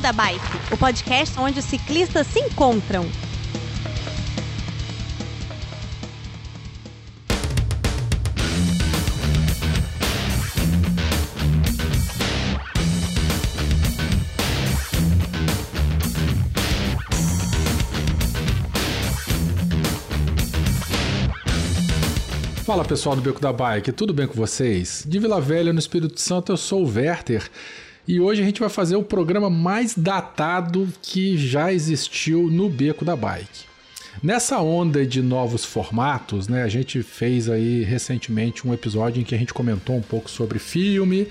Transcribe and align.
Beco 0.00 0.02
da 0.02 0.12
Bike, 0.12 0.72
o 0.72 0.76
podcast 0.78 1.38
onde 1.38 1.58
os 1.58 1.64
ciclistas 1.64 2.26
se 2.26 2.40
encontram. 2.40 3.06
Fala 22.64 22.84
pessoal 22.84 23.16
do 23.16 23.22
Beco 23.22 23.40
da 23.40 23.52
Bike, 23.52 23.92
tudo 23.92 24.14
bem 24.14 24.26
com 24.26 24.34
vocês? 24.34 25.04
De 25.06 25.18
Vila 25.18 25.40
Velha, 25.40 25.72
no 25.72 25.78
Espírito 25.78 26.20
Santo, 26.20 26.52
eu 26.52 26.56
sou 26.56 26.84
o 26.84 26.88
Werther 26.88 27.50
e 28.06 28.20
hoje 28.20 28.42
a 28.42 28.44
gente 28.44 28.60
vai 28.60 28.68
fazer 28.68 28.96
o 28.96 29.02
programa 29.02 29.48
mais 29.48 29.94
datado 29.94 30.88
que 31.02 31.36
já 31.36 31.72
existiu 31.72 32.48
no 32.50 32.68
Beco 32.68 33.04
da 33.04 33.14
Bike. 33.14 33.70
Nessa 34.22 34.58
onda 34.58 35.06
de 35.06 35.22
novos 35.22 35.64
formatos, 35.64 36.48
né, 36.48 36.62
a 36.62 36.68
gente 36.68 37.02
fez 37.02 37.48
aí 37.48 37.82
recentemente 37.84 38.66
um 38.66 38.74
episódio 38.74 39.20
em 39.20 39.24
que 39.24 39.34
a 39.34 39.38
gente 39.38 39.54
comentou 39.54 39.96
um 39.96 40.02
pouco 40.02 40.30
sobre 40.30 40.58
filme, 40.58 41.28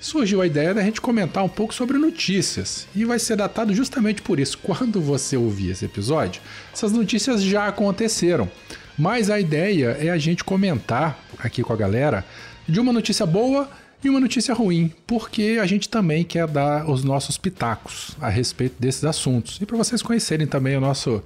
surgiu 0.00 0.40
a 0.40 0.46
ideia 0.46 0.74
da 0.74 0.82
gente 0.82 1.00
comentar 1.00 1.42
um 1.42 1.48
pouco 1.48 1.74
sobre 1.74 1.98
notícias. 1.98 2.86
E 2.94 3.04
vai 3.04 3.18
ser 3.18 3.36
datado 3.36 3.74
justamente 3.74 4.22
por 4.22 4.38
isso. 4.38 4.58
Quando 4.58 5.00
você 5.00 5.36
ouvir 5.36 5.70
esse 5.70 5.84
episódio, 5.84 6.40
essas 6.72 6.92
notícias 6.92 7.42
já 7.42 7.66
aconteceram. 7.66 8.48
Mas 8.96 9.30
a 9.30 9.40
ideia 9.40 9.96
é 10.00 10.10
a 10.10 10.18
gente 10.18 10.44
comentar 10.44 11.18
aqui 11.38 11.62
com 11.62 11.72
a 11.72 11.76
galera 11.76 12.24
de 12.68 12.78
uma 12.78 12.92
notícia 12.92 13.24
boa 13.24 13.68
e 14.02 14.08
uma 14.08 14.20
notícia 14.20 14.54
ruim, 14.54 14.92
porque 15.06 15.58
a 15.60 15.66
gente 15.66 15.88
também 15.88 16.22
quer 16.24 16.46
dar 16.46 16.88
os 16.88 17.02
nossos 17.02 17.36
pitacos 17.36 18.16
a 18.20 18.28
respeito 18.28 18.76
desses 18.78 19.04
assuntos. 19.04 19.58
E 19.60 19.66
para 19.66 19.76
vocês 19.76 20.02
conhecerem 20.02 20.46
também 20.46 20.76
o 20.76 20.80
nosso 20.80 21.22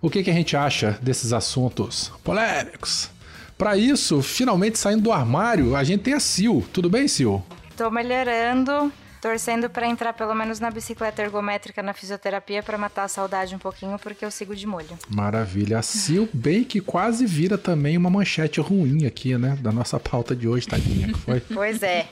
o 0.00 0.10
que, 0.10 0.22
que 0.22 0.30
a 0.30 0.34
gente 0.34 0.56
acha 0.56 0.98
desses 1.00 1.32
assuntos 1.32 2.12
polêmicos. 2.24 3.08
Para 3.56 3.76
isso, 3.76 4.20
finalmente 4.20 4.78
saindo 4.78 5.02
do 5.02 5.12
armário, 5.12 5.76
a 5.76 5.84
gente 5.84 6.02
tem 6.02 6.14
a 6.14 6.20
Sil. 6.20 6.66
Tudo 6.72 6.90
bem, 6.90 7.06
Sil? 7.06 7.38
Tô 7.76 7.90
melhorando. 7.90 8.92
Torcendo 9.22 9.70
para 9.70 9.86
entrar 9.86 10.12
pelo 10.14 10.34
menos 10.34 10.58
na 10.58 10.68
bicicleta 10.68 11.22
ergométrica 11.22 11.80
na 11.80 11.94
fisioterapia 11.94 12.60
para 12.60 12.76
matar 12.76 13.04
a 13.04 13.08
saudade 13.08 13.54
um 13.54 13.58
pouquinho, 13.58 13.96
porque 13.96 14.24
eu 14.24 14.32
sigo 14.32 14.56
de 14.56 14.66
molho. 14.66 14.98
Maravilha. 15.08 15.78
A 15.78 15.82
Sil 15.86 16.26
bem 16.32 16.64
que 16.64 16.80
quase 16.80 17.24
vira 17.24 17.56
também 17.56 17.96
uma 17.96 18.10
manchete 18.10 18.60
ruim 18.60 19.06
aqui, 19.06 19.38
né? 19.38 19.56
Da 19.60 19.70
nossa 19.70 20.00
pauta 20.00 20.34
de 20.34 20.48
hoje, 20.48 20.66
tadinha, 20.66 21.06
que 21.06 21.18
foi? 21.20 21.40
Pois 21.54 21.84
é. 21.84 22.08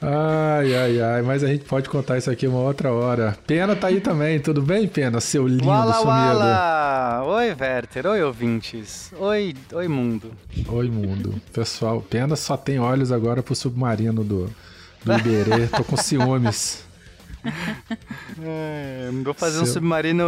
ai, 0.00 0.72
ai, 0.72 1.00
ai. 1.00 1.22
Mas 1.22 1.42
a 1.42 1.48
gente 1.48 1.64
pode 1.64 1.88
contar 1.88 2.16
isso 2.16 2.30
aqui 2.30 2.46
uma 2.46 2.60
outra 2.60 2.92
hora. 2.92 3.36
Pena 3.44 3.74
tá 3.74 3.88
aí 3.88 4.00
também. 4.00 4.38
Tudo 4.38 4.62
bem, 4.62 4.86
Pena? 4.86 5.20
Seu 5.20 5.48
lindo 5.48 5.66
wala, 5.66 5.94
sumido. 5.94 6.08
Wala. 6.08 7.24
Oi, 7.24 7.56
Werther. 7.58 8.06
Oi, 8.06 8.22
ouvintes. 8.22 9.12
Oi, 9.18 9.52
oi, 9.72 9.88
mundo. 9.88 10.30
Oi, 10.68 10.88
mundo. 10.88 11.42
Pessoal, 11.52 12.00
Pena 12.00 12.36
só 12.36 12.56
tem 12.56 12.78
olhos 12.78 13.10
agora 13.10 13.42
pro 13.42 13.56
submarino 13.56 14.22
do 14.22 14.48
do 15.04 15.12
Iberê. 15.12 15.66
Tô 15.68 15.84
com 15.84 15.96
ciúmes. 15.96 16.86
É, 18.42 19.10
vou 19.24 19.32
fazer 19.32 19.54
Seu... 19.54 19.62
um 19.62 19.66
submarino 19.66 20.24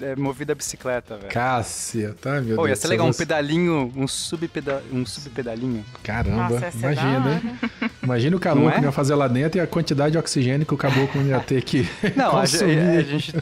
é, 0.00 0.16
movido 0.16 0.52
a 0.52 0.54
bicicleta, 0.54 1.16
velho. 1.16 1.32
Cássia, 1.32 2.14
tá, 2.20 2.40
meu 2.40 2.56
Pô, 2.56 2.62
Deus. 2.62 2.70
ia 2.70 2.76
ser 2.76 2.88
legal, 2.88 3.06
um 3.06 3.12
pedalinho, 3.12 3.92
um, 3.96 4.06
subpeda 4.06 4.82
um 4.92 5.04
subpedalinho. 5.04 5.84
Caramba, 6.02 6.60
Nossa, 6.60 6.76
imagina, 6.76 7.42
hein? 7.42 7.90
Imagina 8.02 8.36
o 8.36 8.40
calor 8.40 8.72
é? 8.72 8.78
que 8.78 8.84
ia 8.84 8.92
fazer 8.92 9.14
lá 9.14 9.28
dentro 9.28 9.58
e 9.58 9.60
a 9.60 9.66
quantidade 9.66 10.12
de 10.12 10.18
oxigênio 10.18 10.66
que 10.66 10.74
o 10.74 10.76
caboclo 10.76 11.22
ia 11.22 11.40
ter 11.40 11.62
que 11.62 11.88
Não, 12.16 12.30
consumir. 12.40 12.78
A, 12.78 12.98
a 12.98 13.02
gente... 13.02 13.32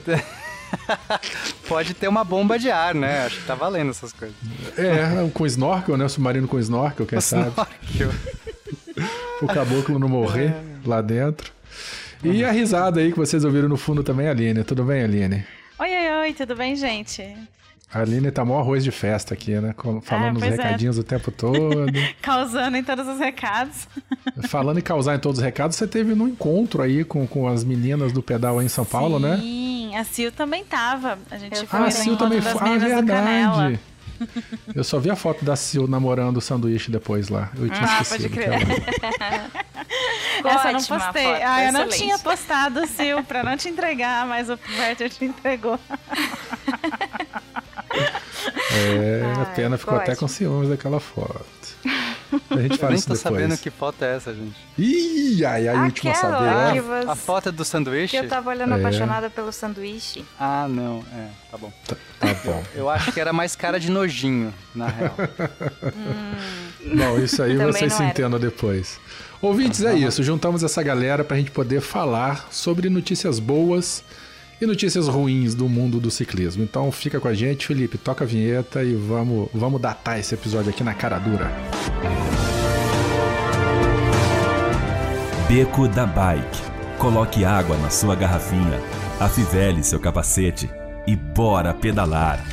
Pode 1.68 1.94
ter 1.94 2.08
uma 2.08 2.24
bomba 2.24 2.58
de 2.58 2.70
ar, 2.70 2.94
né? 2.94 3.26
Acho 3.26 3.40
que 3.40 3.46
tá 3.46 3.54
valendo 3.54 3.90
essas 3.90 4.12
coisas. 4.12 4.36
É, 4.76 5.28
com 5.32 5.46
snorkel, 5.46 5.96
né? 5.96 6.04
O 6.04 6.08
submarino 6.08 6.48
com 6.48 6.58
snorkel, 6.58 7.06
quem 7.06 7.18
o 7.18 7.22
sabe. 7.22 7.50
Snorkel. 7.50 8.10
o 9.42 9.46
caboclo 9.46 9.98
não 9.98 10.08
morrer 10.08 10.50
é. 10.50 10.62
lá 10.84 11.00
dentro. 11.00 11.52
E 12.22 12.44
a 12.44 12.50
risada 12.50 13.00
aí 13.00 13.10
que 13.10 13.18
vocês 13.18 13.44
ouviram 13.44 13.68
no 13.68 13.76
fundo 13.76 14.02
também, 14.02 14.28
Aline. 14.28 14.62
Tudo 14.62 14.84
bem, 14.84 15.02
Aline? 15.02 15.44
Oi, 15.78 15.88
oi, 15.88 16.20
oi, 16.20 16.32
tudo 16.34 16.54
bem, 16.54 16.76
gente? 16.76 17.34
A 17.92 18.00
Aline 18.02 18.30
tá 18.30 18.44
mó 18.44 18.60
arroz 18.60 18.84
de 18.84 18.92
festa 18.92 19.34
aqui, 19.34 19.52
né? 19.58 19.74
Falando 20.02 20.36
é, 20.36 20.46
os 20.46 20.56
recadinhos 20.56 20.96
é. 20.96 21.00
o 21.00 21.02
tempo 21.02 21.32
todo. 21.32 21.86
Causando 22.22 22.76
em 22.76 22.84
todos 22.84 23.08
os 23.08 23.18
recados. 23.18 23.88
Falando 24.48 24.78
em 24.78 24.82
causar 24.82 25.16
em 25.16 25.18
todos 25.18 25.38
os 25.38 25.44
recados, 25.44 25.76
você 25.76 25.88
teve 25.88 26.12
um 26.12 26.28
encontro 26.28 26.82
aí 26.82 27.02
com, 27.02 27.26
com 27.26 27.48
as 27.48 27.64
meninas 27.64 28.12
do 28.12 28.22
pedal 28.22 28.60
aí 28.60 28.66
em 28.66 28.68
São 28.68 28.84
Sim? 28.84 28.90
Paulo, 28.90 29.18
né? 29.18 29.38
Sim, 29.38 29.59
a 29.96 30.04
Sil 30.04 30.30
também 30.32 30.64
tava. 30.64 31.18
A 31.30 31.38
gente 31.38 31.66
foi 31.66 31.78
ah, 31.78 31.82
no 31.82 31.88
a 31.88 31.90
Sil 31.90 32.16
também 32.16 32.40
foi. 32.40 32.68
Ah, 32.68 32.78
verdade. 32.78 33.80
Eu 34.74 34.84
só 34.84 34.98
vi 34.98 35.10
a 35.10 35.16
foto 35.16 35.44
da 35.44 35.56
Sil 35.56 35.88
namorando 35.88 36.36
o 36.36 36.40
sanduíche 36.40 36.90
depois 36.90 37.28
lá. 37.28 37.50
Eu 37.56 37.68
tinha 37.70 37.88
ah, 37.88 38.02
esquecido. 38.02 38.34
Pode 38.34 38.34
crer. 38.34 38.60
Essa 40.44 40.68
eu 40.68 40.72
não 40.72 40.84
postei. 40.84 41.24
Foto, 41.24 41.42
ah, 41.44 41.64
eu 41.64 41.72
não 41.72 41.88
tinha 41.88 42.18
postado, 42.18 42.86
Sil, 42.86 43.24
pra 43.24 43.42
não 43.42 43.56
te 43.56 43.68
entregar, 43.68 44.26
mas 44.26 44.48
o 44.48 44.58
Werther 44.78 45.10
te 45.10 45.24
entregou. 45.24 45.78
É, 48.72 49.22
Ai, 49.36 49.42
a 49.42 49.46
pena 49.46 49.76
ficou 49.76 49.96
até 49.96 50.14
com 50.14 50.28
ciúmes 50.28 50.68
daquela 50.68 51.00
foto. 51.00 51.44
A 52.50 52.60
gente 52.60 52.78
fala 52.78 52.82
eu 52.82 52.88
nem 52.90 52.98
isso 52.98 53.08
tô 53.08 53.14
depois. 53.14 53.20
sabendo 53.20 53.56
que 53.58 53.70
foto 53.70 54.04
é 54.04 54.16
essa, 54.16 54.34
gente. 54.34 54.56
Ih, 54.78 55.44
ai, 55.44 55.68
a 55.68 55.82
última 55.82 56.14
saber. 56.14 56.80
Você... 56.82 57.10
A 57.10 57.14
foto 57.16 57.48
é 57.48 57.52
do 57.52 57.64
sanduíche? 57.64 58.16
Que 58.16 58.24
eu 58.24 58.28
tava 58.28 58.50
olhando 58.50 58.74
é. 58.74 58.78
apaixonada 58.78 59.30
pelo 59.30 59.52
sanduíche. 59.52 60.24
Ah, 60.38 60.66
não. 60.68 61.04
É, 61.12 61.28
tá 61.50 61.58
bom. 61.58 61.72
Tá, 61.86 61.96
tá 62.20 62.34
bom. 62.44 62.64
Eu, 62.74 62.80
eu, 62.80 62.90
acho 62.90 63.12
que 63.12 63.20
era 63.20 63.32
mais 63.32 63.56
cara 63.56 63.78
de 63.80 63.90
nojinho, 63.90 64.52
na 64.74 64.86
real. 64.88 65.14
hum. 65.84 66.96
Bom, 66.96 67.18
isso 67.18 67.42
aí 67.42 67.56
vocês 67.58 67.92
se 67.92 68.02
entendam 68.02 68.38
depois. 68.38 69.00
Ouvintes, 69.42 69.82
é 69.82 69.94
isso. 69.94 70.22
Juntamos 70.22 70.62
essa 70.62 70.82
galera 70.82 71.24
pra 71.24 71.36
gente 71.36 71.50
poder 71.50 71.80
falar 71.80 72.48
sobre 72.50 72.88
notícias 72.88 73.38
boas 73.38 74.04
e 74.60 74.66
notícias 74.66 75.08
ruins 75.08 75.54
do 75.54 75.68
mundo 75.68 75.98
do 75.98 76.10
ciclismo. 76.10 76.62
Então 76.62 76.90
fica 76.92 77.18
com 77.18 77.28
a 77.28 77.34
gente, 77.34 77.66
Felipe, 77.66 77.96
toca 77.96 78.24
a 78.24 78.26
vinheta 78.26 78.82
e 78.82 78.94
vamos, 78.94 79.48
vamos 79.54 79.80
datar 79.80 80.18
esse 80.18 80.34
episódio 80.34 80.70
aqui 80.70 80.84
na 80.84 80.94
cara 80.94 81.18
dura. 81.18 81.50
Beco 85.48 85.88
da 85.88 86.06
Bike. 86.06 86.70
Coloque 86.98 87.44
água 87.44 87.76
na 87.78 87.88
sua 87.88 88.14
garrafinha, 88.14 88.78
afivele 89.18 89.82
seu 89.82 89.98
capacete 89.98 90.68
e 91.06 91.16
bora 91.16 91.72
pedalar. 91.72 92.44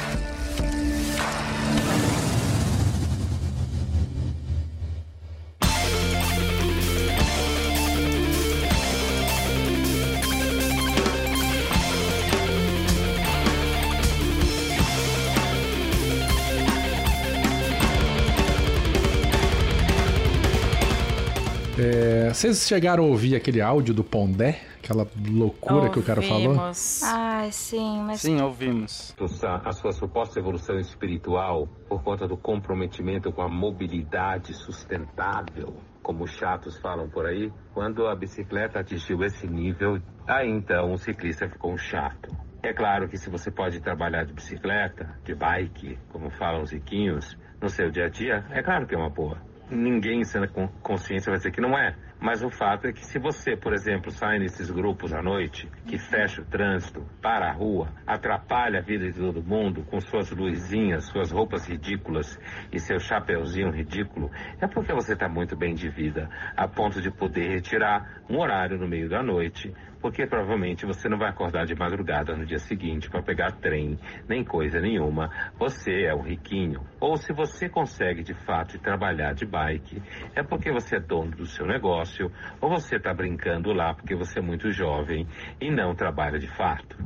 É, 22.27 22.33
vocês 22.33 22.67
chegaram 22.67 23.05
a 23.05 23.07
ouvir 23.07 23.37
aquele 23.37 23.61
áudio 23.61 23.93
do 23.93 24.03
Pondé? 24.03 24.59
Aquela 24.79 25.07
loucura 25.29 25.75
ouvimos. 25.75 25.93
que 25.93 25.99
o 25.99 26.03
cara 26.03 26.21
falou? 26.21 26.71
Ai, 27.05 27.51
sim, 27.53 28.01
mas. 28.01 28.19
Sim, 28.19 28.41
ouvimos. 28.41 29.15
A 29.63 29.71
sua 29.71 29.93
suposta 29.93 30.37
evolução 30.37 30.77
espiritual 30.77 31.69
por 31.87 32.03
conta 32.03 32.27
do 32.27 32.35
comprometimento 32.35 33.31
com 33.31 33.41
a 33.41 33.47
mobilidade 33.47 34.53
sustentável, 34.53 35.77
como 36.03 36.25
os 36.25 36.31
chatos 36.31 36.77
falam 36.79 37.07
por 37.09 37.25
aí, 37.25 37.49
quando 37.73 38.05
a 38.07 38.15
bicicleta 38.15 38.79
atingiu 38.79 39.23
esse 39.23 39.47
nível, 39.47 39.97
aí 40.27 40.49
então 40.49 40.91
o 40.91 40.97
ciclista 40.97 41.47
ficou 41.47 41.71
um 41.71 41.77
chato. 41.77 42.29
É 42.61 42.73
claro 42.73 43.07
que 43.07 43.17
se 43.17 43.29
você 43.29 43.49
pode 43.49 43.79
trabalhar 43.79 44.25
de 44.25 44.33
bicicleta, 44.33 45.17
de 45.23 45.33
bike, 45.33 45.97
como 46.09 46.29
falam 46.31 46.63
os 46.63 46.71
riquinhos, 46.71 47.37
no 47.61 47.69
seu 47.69 47.89
dia 47.89 48.07
a 48.07 48.09
dia, 48.09 48.45
é 48.49 48.61
claro 48.61 48.85
que 48.85 48.95
é 48.95 48.97
uma 48.97 49.09
boa 49.09 49.47
ninguém 49.69 50.23
sendo 50.23 50.47
com 50.47 50.67
consciência 50.81 51.29
vai 51.29 51.37
dizer 51.37 51.51
que 51.51 51.61
não 51.61 51.77
é. 51.77 51.95
Mas 52.19 52.43
o 52.43 52.49
fato 52.49 52.87
é 52.87 52.93
que 52.93 53.05
se 53.05 53.19
você, 53.19 53.55
por 53.55 53.73
exemplo, 53.73 54.09
sai 54.11 54.39
nesses 54.39 54.71
grupos 54.71 55.13
à 55.13 55.21
noite, 55.21 55.69
que 55.85 55.99
fecha 55.99 56.41
o 56.41 56.45
trânsito, 56.45 57.05
para 57.21 57.49
a 57.49 57.53
rua, 57.53 57.89
atrapalha 58.07 58.79
a 58.79 58.81
vida 58.81 59.11
de 59.11 59.19
todo 59.19 59.43
mundo 59.43 59.83
com 59.83 60.01
suas 60.01 60.31
luzinhas, 60.31 61.05
suas 61.05 61.31
roupas 61.31 61.67
ridículas 61.67 62.39
e 62.71 62.79
seu 62.79 62.99
chapeuzinho 62.99 63.69
ridículo, 63.69 64.31
é 64.59 64.67
porque 64.67 64.93
você 64.93 65.13
está 65.13 65.29
muito 65.29 65.55
bem 65.55 65.75
de 65.75 65.89
vida, 65.89 66.27
a 66.55 66.67
ponto 66.67 67.01
de 67.01 67.11
poder 67.11 67.49
retirar 67.49 68.23
um 68.27 68.39
horário 68.39 68.77
no 68.79 68.87
meio 68.87 69.07
da 69.07 69.21
noite 69.21 69.71
porque 70.07 70.25
provavelmente 70.25 70.85
você 70.85 71.09
não 71.09 71.17
vai 71.17 71.29
acordar 71.29 71.65
de 71.65 71.75
madrugada 71.75 72.33
no 72.33 72.45
dia 72.45 72.59
seguinte 72.59 73.09
para 73.09 73.21
pegar 73.21 73.51
trem, 73.51 73.99
nem 74.25 74.41
coisa 74.41 74.79
nenhuma. 74.79 75.29
Você 75.59 76.03
é 76.03 76.15
um 76.15 76.21
riquinho. 76.21 76.79
Ou 76.97 77.17
se 77.17 77.33
você 77.33 77.67
consegue 77.67 78.23
de 78.23 78.33
fato 78.33 78.79
trabalhar 78.79 79.33
de 79.33 79.45
bike, 79.45 80.01
é 80.33 80.41
porque 80.41 80.71
você 80.71 80.95
é 80.95 80.99
dono 81.01 81.31
do 81.31 81.45
seu 81.45 81.65
negócio 81.65 82.31
ou 82.61 82.69
você 82.69 82.95
está 82.95 83.13
brincando 83.13 83.73
lá 83.73 83.93
porque 83.93 84.15
você 84.15 84.39
é 84.39 84.41
muito 84.41 84.71
jovem 84.71 85.27
e 85.59 85.69
não 85.69 85.93
trabalha 85.93 86.39
de 86.39 86.47
fato. 86.55 86.97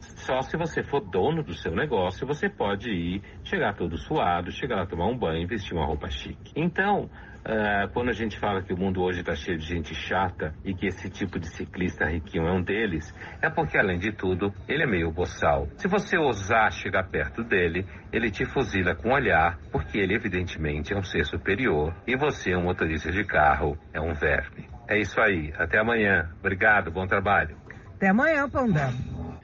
Só 0.00 0.40
se 0.40 0.56
você 0.56 0.82
for 0.82 1.00
dono 1.00 1.42
do 1.42 1.52
seu 1.52 1.72
negócio, 1.72 2.26
você 2.26 2.48
pode 2.48 2.90
ir, 2.90 3.22
chegar 3.44 3.74
todo 3.74 3.98
suado, 3.98 4.50
chegar 4.50 4.76
lá 4.76 4.86
tomar 4.86 5.08
um 5.08 5.18
banho, 5.18 5.46
vestir 5.46 5.74
uma 5.74 5.84
roupa 5.84 6.08
chique. 6.08 6.54
Então, 6.56 7.10
Uh, 7.40 7.88
quando 7.92 8.10
a 8.10 8.12
gente 8.12 8.38
fala 8.38 8.62
que 8.62 8.72
o 8.72 8.76
mundo 8.76 9.02
hoje 9.02 9.20
está 9.20 9.34
cheio 9.34 9.58
de 9.58 9.64
gente 9.64 9.94
chata 9.94 10.54
e 10.64 10.74
que 10.74 10.86
esse 10.86 11.08
tipo 11.08 11.38
de 11.38 11.48
ciclista 11.48 12.04
riquinho 12.04 12.46
é 12.46 12.52
um 12.52 12.62
deles, 12.62 13.14
é 13.40 13.48
porque, 13.48 13.78
além 13.78 13.98
de 13.98 14.12
tudo, 14.12 14.52
ele 14.68 14.82
é 14.82 14.86
meio 14.86 15.10
boçal. 15.10 15.66
Se 15.76 15.88
você 15.88 16.18
ousar 16.18 16.70
chegar 16.70 17.08
perto 17.08 17.42
dele, 17.42 17.86
ele 18.12 18.30
te 18.30 18.44
fuzila 18.44 18.94
com 18.94 19.08
o 19.08 19.14
olhar, 19.14 19.58
porque 19.72 19.98
ele, 19.98 20.14
evidentemente, 20.14 20.92
é 20.92 20.96
um 20.96 21.02
ser 21.02 21.24
superior 21.24 21.94
e 22.06 22.16
você, 22.16 22.54
um 22.54 22.64
motorista 22.64 23.10
de 23.10 23.24
carro, 23.24 23.76
é 23.92 24.00
um 24.00 24.12
verme. 24.12 24.68
É 24.88 24.98
isso 24.98 25.20
aí. 25.20 25.52
Até 25.56 25.78
amanhã. 25.78 26.28
Obrigado. 26.40 26.90
Bom 26.90 27.06
trabalho. 27.06 27.56
Até 27.94 28.08
amanhã, 28.08 28.48
Panda. 28.48 28.90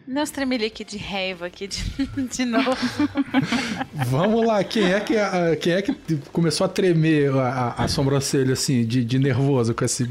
Meus 0.06 0.30
tremelique 0.30 0.84
de 0.84 0.98
raiva 0.98 1.46
aqui 1.46 1.66
de, 1.66 1.82
de 2.30 2.44
novo. 2.44 2.76
Vamos 4.06 4.46
lá, 4.46 4.62
quem 4.62 4.92
é 4.92 5.00
que, 5.00 5.14
quem 5.60 5.72
é 5.72 5.82
que 5.82 5.94
começou 6.32 6.64
a 6.64 6.68
tremer 6.68 7.32
a, 7.34 7.74
a 7.76 7.88
sobrancelha 7.88 8.52
assim, 8.52 8.86
de, 8.86 9.04
de 9.04 9.18
nervoso 9.18 9.74
com 9.74 9.84
esse 9.84 10.04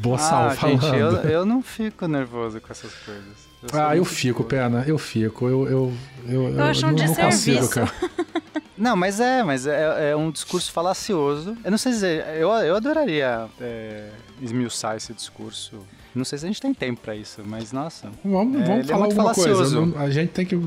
boçal 0.00 0.48
ah, 0.48 0.50
falando? 0.50 0.82
Gente, 0.82 0.96
eu, 0.96 1.12
eu 1.30 1.46
não 1.46 1.62
fico 1.62 2.06
nervoso 2.06 2.60
com 2.60 2.70
essas 2.70 2.92
coisas. 2.92 3.52
Eu 3.62 3.80
ah, 3.80 3.96
eu 3.96 4.04
fico, 4.04 4.44
pena, 4.44 4.84
eu 4.86 4.98
fico. 4.98 5.48
Eu, 5.48 5.66
eu, 5.66 5.92
eu, 6.26 6.32
eu, 6.32 6.48
eu 6.50 6.64
acho 6.64 6.84
um 6.84 6.92
não, 6.92 7.06
não 7.06 7.14
consigo, 7.14 7.68
cara. 7.68 7.92
Não, 8.76 8.96
mas 8.96 9.20
é, 9.20 9.44
mas 9.44 9.66
é, 9.66 10.10
é, 10.10 10.16
um 10.16 10.30
discurso 10.30 10.72
falacioso. 10.72 11.56
Eu 11.64 11.70
não 11.70 11.78
sei 11.78 11.92
dizer, 11.92 12.26
eu, 12.36 12.50
eu 12.50 12.74
adoraria 12.74 13.46
é, 13.60 14.10
esmiuçar 14.40 14.96
esse 14.96 15.14
discurso 15.14 15.86
não 16.14 16.24
sei 16.24 16.38
se 16.38 16.44
a 16.44 16.48
gente 16.48 16.60
tem 16.60 16.74
tempo 16.74 17.00
para 17.00 17.16
isso, 17.16 17.42
mas 17.44 17.72
nossa. 17.72 18.10
Vamos, 18.24 18.60
é, 18.60 18.64
vamos 18.64 18.84
é 18.84 18.92
falar 18.92 19.06
é 19.06 19.08
alguma 19.08 19.34
falacioso. 19.34 19.82
coisa. 19.82 19.98
A 20.00 20.10
gente 20.10 20.30
tem 20.30 20.44
que 20.44 20.60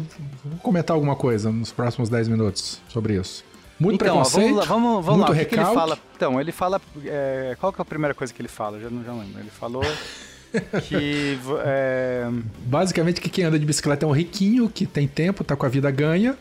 comentar 0.61 0.95
alguma 0.95 1.15
coisa 1.15 1.51
nos 1.51 1.71
próximos 1.71 2.09
10 2.09 2.27
minutos 2.27 2.81
sobre 2.89 3.15
isso. 3.15 3.43
Muito 3.79 4.03
então, 4.03 4.15
preconceito, 4.15 4.45
ó, 4.45 4.47
vamos 4.47 4.57
lá, 4.57 4.65
vamos, 4.65 5.05
vamos 5.05 5.19
muito 5.19 5.29
lá. 5.29 5.35
O 5.35 5.39
que, 5.39 5.45
que, 5.45 5.55
ele 5.55 5.65
fala? 5.65 5.99
Então, 6.15 6.41
ele 6.41 6.51
fala. 6.51 6.81
É, 7.05 7.57
qual 7.59 7.73
que 7.73 7.81
é 7.81 7.83
a 7.83 7.85
primeira 7.85 8.13
coisa 8.13 8.33
que 8.33 8.41
ele 8.41 8.47
fala? 8.47 8.79
Já 8.79 8.89
não 8.89 9.03
já 9.03 9.11
lembro. 9.11 9.39
Ele 9.39 9.49
falou. 9.49 9.83
que. 10.87 11.37
É... 11.65 12.27
Basicamente, 12.65 13.19
que 13.19 13.29
quem 13.29 13.43
anda 13.43 13.59
de 13.59 13.65
bicicleta 13.65 14.05
é 14.05 14.07
um 14.07 14.13
riquinho, 14.13 14.69
que 14.69 14.85
tem 14.85 15.07
tempo, 15.07 15.43
tá 15.43 15.55
com 15.55 15.65
a 15.65 15.69
vida 15.69 15.91
ganha. 15.91 16.37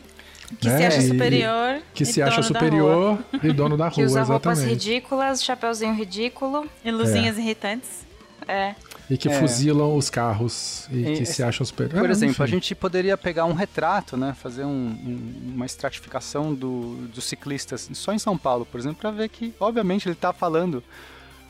Que 0.59 0.67
né? 0.67 0.77
se 0.77 0.85
acha 0.85 1.01
superior. 1.01 1.81
Que 1.93 2.05
se 2.05 2.21
acha 2.21 2.41
superior 2.41 3.19
e 3.43 3.51
dono 3.51 3.75
da 3.75 3.85
rua. 3.85 3.93
Que 3.95 4.03
usa 4.03 4.21
exatamente. 4.21 4.45
roupas 4.45 4.63
ridículas, 4.63 5.43
chapeuzinho 5.43 5.93
ridículo. 5.93 6.65
E 6.83 6.91
luzinhas 6.91 7.37
é. 7.37 7.41
irritantes. 7.41 8.05
É. 8.47 8.75
E 9.09 9.17
que 9.17 9.29
é. 9.29 9.39
fuzilam 9.39 9.95
os 9.95 10.09
carros 10.09 10.87
e, 10.89 10.97
e 10.97 11.17
que 11.17 11.25
se 11.25 11.43
acham 11.43 11.65
super. 11.65 11.89
Por 11.89 12.05
ah, 12.05 12.11
exemplo, 12.11 12.33
enfim. 12.33 12.43
a 12.43 12.47
gente 12.47 12.73
poderia 12.73 13.15
pegar 13.15 13.45
um 13.45 13.53
retrato, 13.53 14.17
né? 14.17 14.35
Fazer 14.41 14.65
um, 14.65 14.69
um, 14.69 15.53
uma 15.53 15.65
estratificação 15.65 16.53
do, 16.53 16.95
dos 17.13 17.25
ciclistas 17.25 17.89
só 17.93 18.13
em 18.13 18.19
São 18.19 18.37
Paulo, 18.37 18.65
por 18.65 18.79
exemplo, 18.79 18.97
para 18.99 19.11
ver 19.11 19.29
que, 19.29 19.53
obviamente, 19.59 20.07
ele 20.07 20.13
está 20.13 20.33
falando. 20.33 20.83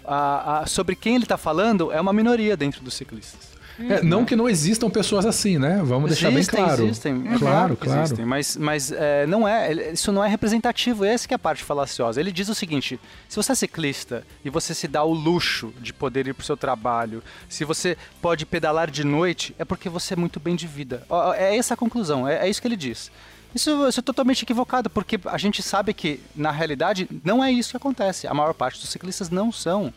A, 0.04 0.60
a, 0.60 0.66
sobre 0.68 0.96
quem 0.96 1.16
ele 1.16 1.24
está 1.24 1.38
falando 1.38 1.92
é 1.92 2.00
uma 2.00 2.14
minoria 2.14 2.56
dentro 2.56 2.84
dos 2.84 2.94
ciclistas. 2.94 3.55
É, 3.80 4.02
não 4.02 4.24
que 4.24 4.36
não 4.36 4.48
existam 4.48 4.90
pessoas 4.90 5.26
assim, 5.26 5.58
né? 5.58 5.82
Vamos 5.84 6.12
existem, 6.12 6.34
deixar 6.34 6.58
bem 6.58 6.66
claro. 6.66 6.84
Existem, 6.86 7.24
claro, 7.38 7.76
claro. 7.76 8.02
Existem, 8.04 8.26
mas, 8.26 8.56
mas 8.56 8.92
é, 8.92 9.26
não 9.28 9.48
é, 9.48 9.92
isso 9.92 10.12
não 10.12 10.24
é 10.24 10.28
representativo, 10.28 11.04
essa 11.04 11.28
é 11.30 11.36
a 11.36 11.40
parte 11.40 11.64
falaciosa. 11.64 12.20
Ele 12.20 12.32
diz 12.32 12.48
o 12.50 12.56
seguinte: 12.56 13.00
se 13.28 13.36
você 13.36 13.52
é 13.52 13.56
ciclista 13.56 14.26
e 14.44 14.50
você 14.50 14.74
se 14.74 14.88
dá 14.88 15.04
o 15.04 15.14
luxo 15.14 15.74
de 15.82 15.94
poder 15.94 16.28
ir 16.28 16.34
para 16.34 16.44
o 16.44 16.46
seu 16.46 16.56
trabalho, 16.56 17.22
se 17.50 17.66
você 17.66 17.98
pode 18.22 18.46
pedalar 18.46 18.90
de 18.90 19.04
noite, 19.04 19.54
é 19.60 19.66
porque 19.66 19.90
você 19.90 20.14
é 20.14 20.18
muito 20.18 20.40
bem 20.40 20.56
de 20.56 20.68
vida. 20.68 21.06
É 21.38 21.58
essa 21.58 21.74
a 21.74 21.78
conclusão, 21.78 22.28
é, 22.28 22.46
é 22.46 22.50
isso 22.50 22.62
que 22.62 22.68
ele 22.68 22.78
diz. 22.78 23.12
Isso, 23.54 23.88
isso, 23.88 24.02
é 24.02 24.04
totalmente 24.04 24.44
equivocado, 24.44 24.90
porque 24.90 25.18
a 25.26 25.38
gente 25.38 25.64
sabe 25.64 25.94
que, 25.94 26.20
na 26.36 26.52
realidade, 26.52 27.08
não 27.24 27.42
é 27.42 27.50
isso 27.50 27.72
que 27.72 27.78
acontece. 27.78 28.28
A 28.28 28.34
maior 28.34 28.54
parte 28.54 28.82
dos 28.82 28.90
ciclistas 28.90 29.30
não 29.30 29.50
são 29.50 29.94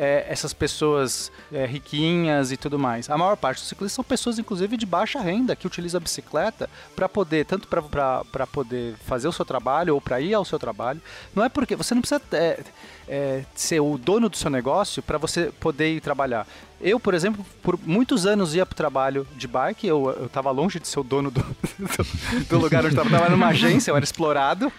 é, 0.00 0.24
essas 0.30 0.54
pessoas 0.54 1.30
é, 1.52 1.66
riquinhas 1.66 2.50
e 2.50 2.56
tudo 2.56 2.78
mais. 2.78 3.10
A 3.10 3.18
maior 3.18 3.36
parte 3.36 3.58
dos 3.58 3.68
ciclistas 3.68 3.92
são 3.92 4.02
pessoas, 4.02 4.38
inclusive, 4.38 4.78
de 4.78 4.86
baixa 4.86 5.20
renda, 5.20 5.54
que 5.54 5.66
utilizam 5.66 5.98
a 5.98 6.00
bicicleta 6.00 6.70
para 6.96 7.06
poder, 7.06 7.44
tanto 7.44 7.68
para 7.68 8.46
poder 8.46 8.94
fazer 9.04 9.28
o 9.28 9.32
seu 9.32 9.44
trabalho 9.44 9.94
ou 9.94 10.00
para 10.00 10.18
ir 10.18 10.32
ao 10.32 10.42
seu 10.42 10.58
trabalho. 10.58 11.02
Não 11.34 11.44
é 11.44 11.50
porque 11.50 11.76
você 11.76 11.94
não 11.94 12.00
precisa 12.00 12.22
é, 12.32 12.60
é 13.06 13.44
ser 13.54 13.80
o 13.80 13.98
dono 13.98 14.30
do 14.30 14.38
seu 14.38 14.50
negócio 14.50 15.02
para 15.02 15.18
você 15.18 15.52
poder 15.60 15.94
ir 15.94 16.00
trabalhar. 16.00 16.46
Eu, 16.80 16.98
por 16.98 17.12
exemplo, 17.12 17.44
por 17.62 17.78
muitos 17.84 18.24
anos 18.24 18.54
ia 18.54 18.64
para 18.64 18.72
o 18.72 18.76
trabalho 18.76 19.28
de 19.36 19.46
bike, 19.46 19.86
eu 19.86 20.24
estava 20.24 20.50
longe 20.50 20.80
de 20.80 20.88
ser 20.88 21.00
o 21.00 21.04
dono 21.04 21.30
do, 21.30 21.42
do, 21.78 22.44
do 22.48 22.58
lugar 22.58 22.86
onde 22.86 22.96
eu 22.96 23.04
estava, 23.04 23.28
numa 23.28 23.48
agência, 23.48 23.90
eu 23.90 23.96
era 23.96 24.04
explorado. 24.04 24.72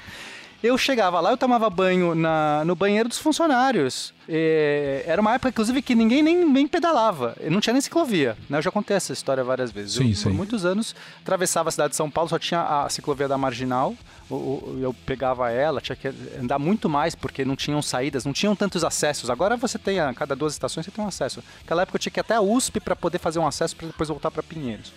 Eu 0.63 0.78
chegava 0.78 1.19
lá, 1.19 1.31
eu 1.31 1.38
tomava 1.38 1.69
banho 1.69 2.13
na, 2.13 2.63
no 2.66 2.75
banheiro 2.75 3.10
dos 3.10 3.18
funcionários. 3.18 4.13
E 4.30 5.04
era 5.08 5.19
uma 5.19 5.34
época, 5.34 5.50
inclusive, 5.50 5.81
que 5.81 5.96
ninguém 5.96 6.22
nem, 6.22 6.46
nem 6.46 6.68
pedalava. 6.68 7.36
Não 7.50 7.60
tinha 7.60 7.74
nem 7.74 7.81
ciclovia. 7.81 8.38
Né? 8.48 8.60
Eu 8.60 8.62
já 8.62 8.69
contei 8.72 8.96
essa 8.96 9.12
história 9.12 9.44
várias 9.44 9.72
vezes. 9.72 9.94
Sim, 9.94 10.10
eu, 10.10 10.16
sim. 10.16 10.24
Por 10.24 10.34
muitos 10.34 10.63
anos, 10.63 10.96
atravessava 11.22 11.69
a 11.69 11.72
cidade 11.72 11.90
de 11.92 11.96
São 11.96 12.12
Paulo, 12.12 12.30
só 12.30 12.38
tinha 12.38 12.62
a 12.62 12.90
ciclovia 12.90 13.28
da 13.28 13.40
Marginal. 13.40 13.96
Eu 14.30 14.96
pegava 15.06 15.50
ela, 15.50 15.81
tinha 15.81 15.96
que 15.96 16.08
andar 16.40 16.60
muito 16.60 16.88
mais, 16.88 17.16
porque 17.16 17.44
não 17.44 17.56
tinham 17.56 17.81
saídas, 17.81 18.24
não 18.24 18.31
tinham 18.31 18.56
tantos 18.56 18.84
acessos. 18.84 19.31
Agora 19.31 19.58
você 19.58 19.80
tem, 19.80 20.00
a 20.00 20.13
cada 20.13 20.36
duas 20.36 20.54
estações, 20.54 20.86
você 20.86 20.92
tem 20.92 21.04
um 21.04 21.08
acesso. 21.08 21.44
Naquela 21.62 21.81
época 21.81 21.96
eu 21.96 22.00
tinha 22.00 22.12
que 22.12 22.19
ir 22.19 22.22
até 22.22 22.36
a 22.36 22.42
USP 22.42 22.80
para 22.80 22.96
poder 22.96 23.18
fazer 23.18 23.40
um 23.40 23.48
acesso 23.48 23.75
para 23.75 23.88
depois 23.88 24.08
voltar 24.10 24.30
para 24.30 24.44
Pinheiros. 24.44 24.94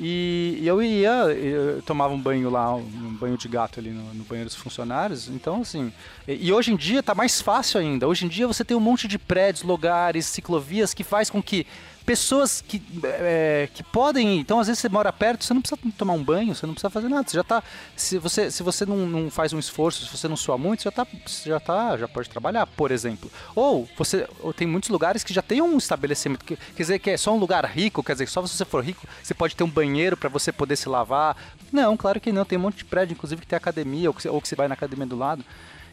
E, 0.00 0.58
e 0.60 0.66
eu 0.66 0.82
ia, 0.82 1.10
eu 1.10 1.82
tomava 1.82 2.12
um 2.12 2.20
banho 2.20 2.50
lá, 2.50 2.74
um 2.74 3.16
banho 3.20 3.36
de 3.36 3.46
gato 3.46 3.78
ali 3.78 3.90
no, 3.90 4.02
no 4.14 4.24
banheiro 4.24 4.48
dos 4.48 4.56
funcionários. 4.56 5.28
Então, 5.28 5.60
assim. 5.60 5.92
E, 6.26 6.48
e, 6.48 6.52
hoje 6.52 6.72
em 6.72 6.76
dia 6.76 7.02
tá 7.02 7.14
mais 7.14 7.40
fácil 7.40 7.80
ainda. 7.80 8.08
Hoje 8.08 8.24
em 8.24 8.28
dia 8.28 8.46
você 8.46 8.64
tem 8.64 8.76
um 8.76 8.80
monte 8.80 9.06
de 9.06 9.18
prédios, 9.18 9.62
lugares, 9.62 10.26
ciclovias 10.26 10.94
que 10.94 11.04
faz 11.04 11.30
com 11.30 11.42
que 11.42 11.66
pessoas 12.02 12.60
que, 12.60 12.82
é, 13.04 13.68
que 13.72 13.82
podem. 13.82 14.38
Então, 14.38 14.60
às 14.60 14.66
vezes 14.66 14.80
você 14.80 14.88
mora 14.88 15.12
perto, 15.12 15.44
você 15.44 15.54
não 15.54 15.60
precisa 15.60 15.80
tomar 15.96 16.12
um 16.14 16.22
banho, 16.22 16.54
você 16.54 16.66
não 16.66 16.74
precisa 16.74 16.90
fazer 16.90 17.08
nada. 17.08 17.28
Você 17.28 17.36
já 17.36 17.44
tá. 17.44 17.62
Se 17.96 18.18
você, 18.18 18.50
se 18.50 18.62
você 18.62 18.84
não, 18.84 19.06
não 19.06 19.30
faz 19.30 19.52
um 19.52 19.58
esforço, 19.58 20.04
se 20.04 20.16
você 20.16 20.28
não 20.28 20.36
sua 20.36 20.58
muito, 20.58 20.82
você 20.82 20.88
já 20.88 20.92
tá, 20.92 21.06
você 21.26 21.48
já 21.48 21.60
tá, 21.60 21.96
já 21.96 22.08
pode 22.08 22.28
trabalhar, 22.28 22.66
por 22.66 22.90
exemplo. 22.90 23.30
Ou 23.54 23.88
você 23.96 24.28
ou 24.40 24.52
tem 24.52 24.66
muitos 24.66 24.90
lugares 24.90 25.24
que 25.24 25.32
já 25.32 25.42
tem 25.42 25.62
um 25.62 25.78
estabelecimento, 25.78 26.44
que, 26.44 26.56
quer 26.56 26.82
dizer 26.82 26.98
que 26.98 27.10
é 27.10 27.16
só 27.16 27.34
um 27.34 27.38
lugar 27.38 27.64
rico, 27.64 28.02
quer 28.02 28.12
dizer 28.12 28.26
que 28.26 28.32
só 28.32 28.44
se 28.46 28.56
você 28.56 28.64
for 28.64 28.84
rico, 28.84 29.06
você 29.22 29.34
pode 29.34 29.56
ter 29.56 29.64
um 29.64 29.70
banheiro 29.70 30.16
para 30.16 30.28
você 30.28 30.52
poder 30.52 30.76
se 30.76 30.88
lavar. 30.88 31.36
Não, 31.72 31.96
claro 31.96 32.20
que 32.20 32.32
não. 32.32 32.44
Tem 32.44 32.58
um 32.58 32.62
monte 32.62 32.78
de 32.78 32.84
prédio, 32.84 33.14
inclusive, 33.14 33.40
que 33.40 33.46
tem 33.46 33.56
academia, 33.56 34.10
ou 34.10 34.14
que, 34.14 34.28
ou 34.28 34.40
que 34.40 34.48
você 34.48 34.56
vai 34.56 34.68
na 34.68 34.74
academia 34.74 35.06
do 35.06 35.16
lado. 35.16 35.44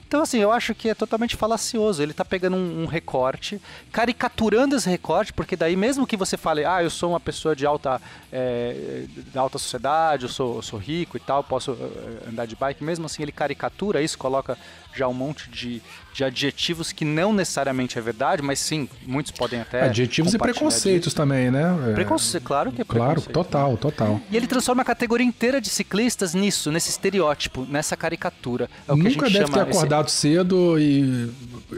Então, 0.09 0.23
assim, 0.23 0.39
eu 0.39 0.51
acho 0.51 0.73
que 0.73 0.89
é 0.89 0.95
totalmente 0.95 1.35
falacioso. 1.35 2.01
Ele 2.01 2.15
tá 2.15 2.25
pegando 2.25 2.57
um, 2.57 2.81
um, 2.81 2.85
recorte, 2.87 3.61
caricaturando 3.91 4.75
esse 4.75 4.89
recorte, 4.89 5.31
porque 5.31 5.55
daí, 5.55 5.75
mesmo 5.75 6.07
que 6.07 6.17
você 6.17 6.35
fale, 6.35 6.65
ah, 6.65 6.81
eu 6.81 6.89
sou 6.89 7.11
uma 7.11 7.19
pessoa 7.19 7.55
de 7.55 7.63
alta, 7.63 8.01
é, 8.33 9.05
da 9.31 9.41
alta 9.41 9.59
sociedade, 9.59 10.23
eu 10.23 10.29
sou, 10.29 10.55
eu 10.55 10.61
sou 10.63 10.79
rico 10.79 11.15
e 11.15 11.19
tal, 11.19 11.43
posso 11.43 11.73
uh, 11.73 12.27
andar 12.27 12.47
de 12.47 12.55
bike, 12.55 12.83
mesmo 12.83 13.05
assim 13.05 13.21
ele 13.21 13.31
caricatura 13.31 14.01
isso, 14.01 14.17
coloca 14.17 14.57
já 14.99 15.07
um 15.07 15.13
monte 15.13 15.49
de, 15.49 15.81
de 16.13 16.23
adjetivos 16.23 16.91
que 16.91 17.05
não 17.05 17.33
necessariamente 17.33 17.97
é 17.97 18.01
verdade, 18.01 18.41
mas 18.41 18.59
sim, 18.59 18.87
muitos 19.05 19.31
podem 19.31 19.61
até. 19.61 19.83
Adjetivos 19.83 20.33
e 20.33 20.37
preconceitos 20.37 21.13
também, 21.13 21.49
né? 21.49 21.91
É... 21.91 21.93
Preconce... 21.93 22.39
Claro 22.39 22.71
que 22.71 22.81
é 22.81 22.85
Claro, 22.85 23.21
total, 23.21 23.77
total. 23.77 24.19
E 24.29 24.35
ele 24.35 24.47
transforma 24.47 24.81
a 24.81 24.85
categoria 24.85 25.25
inteira 25.25 25.61
de 25.61 25.69
ciclistas 25.69 26.33
nisso, 26.33 26.71
nesse 26.71 26.89
estereótipo, 26.89 27.65
nessa 27.69 27.95
caricatura. 27.95 28.69
É 28.87 28.93
o 28.93 28.95
Nunca 28.95 29.09
que 29.09 29.25
a 29.25 29.27
gente 29.27 29.39
deve 29.39 29.51
ter 29.51 29.59
acordado 29.59 30.07
esse... 30.07 30.15
cedo 30.15 30.79
e 30.79 31.31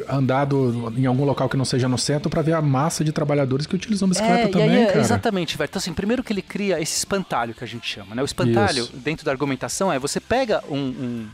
andado 0.10 0.94
em 0.98 1.06
algum 1.06 1.26
local 1.26 1.50
que 1.50 1.58
não 1.58 1.66
seja 1.66 1.88
no 1.88 1.98
centro 1.98 2.30
para 2.30 2.42
ver 2.42 2.54
a 2.54 2.62
massa 2.62 3.04
de 3.04 3.12
trabalhadores 3.12 3.66
que 3.66 3.76
utilizam 3.76 4.08
bicicleta 4.08 4.48
é, 4.48 4.48
também, 4.48 4.78
aí, 4.78 4.86
cara. 4.88 5.00
Exatamente, 5.00 5.58
velho. 5.58 5.68
Então, 5.70 5.80
assim, 5.80 5.94
primeiro 5.94 6.24
que 6.24 6.34
ele 6.34 6.42
cria 6.42 6.82
esse 6.82 6.98
espantalho 6.98 7.54
que 7.54 7.64
a 7.64 7.68
gente 7.68 7.88
chama, 7.88 8.16
né? 8.16 8.22
O 8.22 8.26
espantalho, 8.26 8.86
Isso. 8.86 8.94
dentro 8.96 9.26
da 9.26 9.32
argumentação, 9.32 9.92
é 9.92 10.00
você 10.00 10.20
pega 10.20 10.64
um, 10.70 10.78
um 10.78 11.28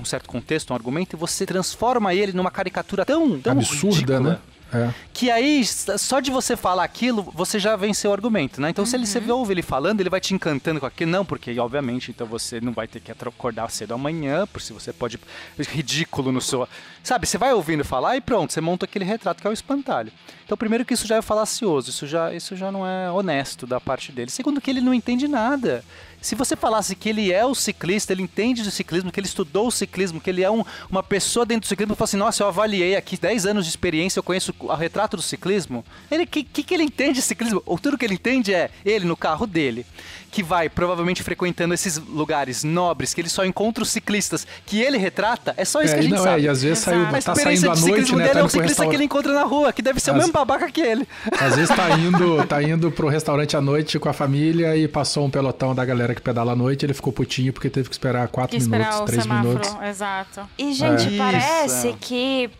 um 0.00 0.04
certo 0.04 0.28
contexto, 0.28 0.70
um 0.70 0.74
argumento, 0.74 1.14
e 1.14 1.18
você 1.18 1.44
transforma 1.46 2.14
ele 2.14 2.32
numa 2.32 2.50
caricatura 2.50 3.04
tão, 3.04 3.40
tão 3.40 3.52
absurda, 3.52 4.18
ridícula, 4.18 4.20
né? 4.20 4.38
É. 4.72 4.94
Que 5.12 5.30
aí, 5.30 5.64
só 5.64 6.20
de 6.20 6.30
você 6.30 6.56
falar 6.56 6.84
aquilo, 6.84 7.22
você 7.34 7.58
já 7.58 7.74
venceu 7.74 8.10
o 8.10 8.14
argumento, 8.14 8.60
né? 8.60 8.70
Então, 8.70 8.84
uhum. 8.84 8.90
se 8.90 8.96
ele, 8.96 9.06
você 9.06 9.18
uhum. 9.18 9.38
ouve 9.38 9.52
ele 9.52 9.62
falando, 9.62 10.00
ele 10.00 10.08
vai 10.08 10.20
te 10.20 10.32
encantando 10.32 10.78
com 10.78 10.86
aquilo. 10.86 11.10
Não, 11.10 11.24
porque, 11.24 11.58
obviamente, 11.58 12.10
então 12.10 12.26
você 12.26 12.60
não 12.60 12.72
vai 12.72 12.86
ter 12.86 13.00
que 13.00 13.10
acordar 13.10 13.68
cedo 13.70 13.94
amanhã, 13.94 14.46
por 14.46 14.62
se 14.62 14.72
você 14.72 14.92
pode. 14.92 15.18
Ridículo 15.58 16.30
no 16.30 16.40
seu. 16.40 16.68
Sabe, 17.02 17.26
você 17.26 17.36
vai 17.36 17.52
ouvindo 17.52 17.84
falar 17.84 18.16
e 18.16 18.20
pronto, 18.20 18.52
você 18.52 18.60
monta 18.60 18.84
aquele 18.84 19.04
retrato 19.04 19.40
que 19.40 19.46
é 19.46 19.50
o 19.50 19.52
espantalho. 19.52 20.12
Então, 20.44 20.56
primeiro 20.56 20.84
que 20.84 20.94
isso 20.94 21.06
já 21.06 21.16
é 21.16 21.22
falacioso, 21.22 21.90
isso 21.90 22.06
já, 22.06 22.32
isso 22.32 22.54
já 22.54 22.70
não 22.70 22.86
é 22.86 23.10
honesto 23.10 23.66
da 23.66 23.80
parte 23.80 24.12
dele. 24.12 24.30
Segundo 24.30 24.60
que 24.60 24.70
ele 24.70 24.80
não 24.80 24.94
entende 24.94 25.26
nada. 25.26 25.84
Se 26.20 26.34
você 26.34 26.54
falasse 26.56 26.94
que 26.94 27.08
ele 27.08 27.32
é 27.32 27.44
o 27.44 27.54
ciclista, 27.54 28.12
ele 28.12 28.22
entende 28.22 28.62
do 28.62 28.70
ciclismo, 28.70 29.10
que 29.10 29.18
ele 29.18 29.26
estudou 29.26 29.68
o 29.68 29.70
ciclismo, 29.70 30.20
que 30.20 30.30
ele 30.30 30.42
é 30.42 30.50
um, 30.50 30.64
uma 30.90 31.02
pessoa 31.02 31.46
dentro 31.46 31.62
do 31.62 31.68
ciclismo, 31.68 31.94
fala 31.94 32.04
assim, 32.04 32.16
nossa, 32.16 32.42
eu 32.42 32.48
avaliei 32.48 32.96
aqui 32.96 33.16
10 33.16 33.46
anos 33.46 33.64
de 33.64 33.70
experiência, 33.70 34.18
eu 34.18 34.22
conheço 34.22 34.54
o 34.58 34.74
retrato 34.74 35.16
do 35.16 35.22
ciclismo. 35.22 35.84
Ele, 36.10 36.26
que, 36.26 36.42
que, 36.42 36.62
que 36.62 36.74
ele 36.74 36.84
entende 36.84 37.14
de 37.14 37.22
ciclismo? 37.22 37.62
Ou 37.64 37.78
tudo 37.78 37.96
que 37.96 38.04
ele 38.04 38.14
entende 38.14 38.54
é 38.54 38.70
ele 38.84 39.04
no 39.04 39.16
carro 39.16 39.46
dele 39.46 39.86
que 40.30 40.42
vai 40.42 40.68
provavelmente 40.68 41.22
frequentando 41.22 41.74
esses 41.74 41.98
lugares 41.98 42.62
nobres 42.62 43.12
que 43.12 43.20
ele 43.20 43.28
só 43.28 43.44
encontra 43.44 43.82
os 43.82 43.90
ciclistas 43.90 44.46
que 44.64 44.80
ele 44.80 44.96
retrata, 44.96 45.52
é 45.56 45.64
só 45.64 45.82
isso 45.82 45.92
é, 45.92 45.94
que 45.94 46.00
a 46.00 46.02
gente 46.02 46.14
não, 46.14 46.22
sabe. 46.22 46.42
É, 46.42 46.44
e 46.44 46.48
às 46.48 46.62
vezes 46.62 46.78
saiu, 46.78 47.06
tá 47.06 47.34
saindo 47.34 47.70
à 47.70 47.76
noite, 47.76 48.14
né? 48.14 48.22
Dele 48.24 48.34
tá 48.34 48.40
é 48.40 48.44
o 48.44 48.48
ciclista 48.48 48.86
que 48.86 48.94
ele 48.94 49.04
encontra 49.04 49.32
na 49.32 49.42
rua, 49.42 49.72
que 49.72 49.82
deve 49.82 49.98
ser 49.98 50.10
As... 50.10 50.16
o 50.16 50.18
mesmo 50.18 50.32
babaca 50.32 50.70
que 50.70 50.80
ele. 50.80 51.06
Às 51.38 51.56
vezes 51.56 51.74
tá 51.74 51.90
indo, 51.98 52.46
tá 52.46 52.62
indo 52.62 52.90
pro 52.90 53.08
restaurante 53.08 53.56
à 53.56 53.60
noite 53.60 53.98
com 53.98 54.08
a 54.08 54.12
família 54.12 54.76
e 54.76 54.86
passou 54.86 55.26
um 55.26 55.30
pelotão 55.30 55.74
da 55.74 55.84
galera 55.84 56.09
que 56.14 56.20
pedala 56.22 56.52
à 56.52 56.56
noite, 56.56 56.84
ele 56.84 56.94
ficou 56.94 57.12
putinho 57.12 57.52
porque 57.52 57.70
teve 57.70 57.88
que 57.88 57.94
esperar 57.94 58.28
4 58.28 58.58
minutos, 58.58 59.00
3 59.06 59.26
minutos. 59.26 59.76
Exato. 59.88 60.48
E, 60.58 60.72
gente, 60.72 61.14
é. 61.14 61.18
parece 61.18 61.88
Isso. 61.88 61.98
que 62.00 62.50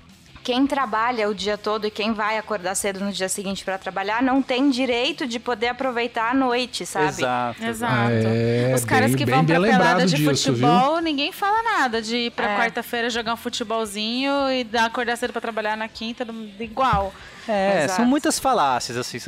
quem 0.42 0.66
trabalha 0.66 1.28
o 1.28 1.34
dia 1.34 1.58
todo 1.58 1.86
e 1.86 1.90
quem 1.90 2.12
vai 2.12 2.38
acordar 2.38 2.74
cedo 2.74 3.00
no 3.00 3.12
dia 3.12 3.28
seguinte 3.28 3.64
para 3.64 3.76
trabalhar 3.76 4.22
não 4.22 4.40
tem 4.40 4.70
direito 4.70 5.26
de 5.26 5.38
poder 5.38 5.68
aproveitar 5.68 6.30
a 6.30 6.34
noite, 6.34 6.86
sabe? 6.86 7.08
Exato. 7.08 7.64
Exato. 7.64 8.12
É, 8.26 8.72
Os 8.74 8.84
caras 8.84 9.10
bem, 9.10 9.18
que 9.18 9.30
vão 9.30 9.44
pra 9.44 9.60
pelada 9.60 10.06
de 10.06 10.16
disso, 10.16 10.50
futebol, 10.52 10.94
viu? 10.94 11.02
ninguém 11.02 11.30
fala 11.30 11.62
nada 11.62 12.00
de 12.00 12.16
ir 12.16 12.30
pra 12.30 12.52
é. 12.52 12.56
quarta-feira 12.56 13.10
jogar 13.10 13.34
um 13.34 13.36
futebolzinho 13.36 14.50
e 14.50 14.64
dar 14.64 14.86
acordar 14.86 15.16
cedo 15.16 15.32
para 15.32 15.42
trabalhar 15.42 15.76
na 15.76 15.88
quinta, 15.88 16.26
igual. 16.58 17.12
É, 17.50 17.84
Exato. 17.84 17.96
são 17.96 18.04
muitas 18.04 18.38
falácias, 18.38 18.96
assim. 18.96 19.18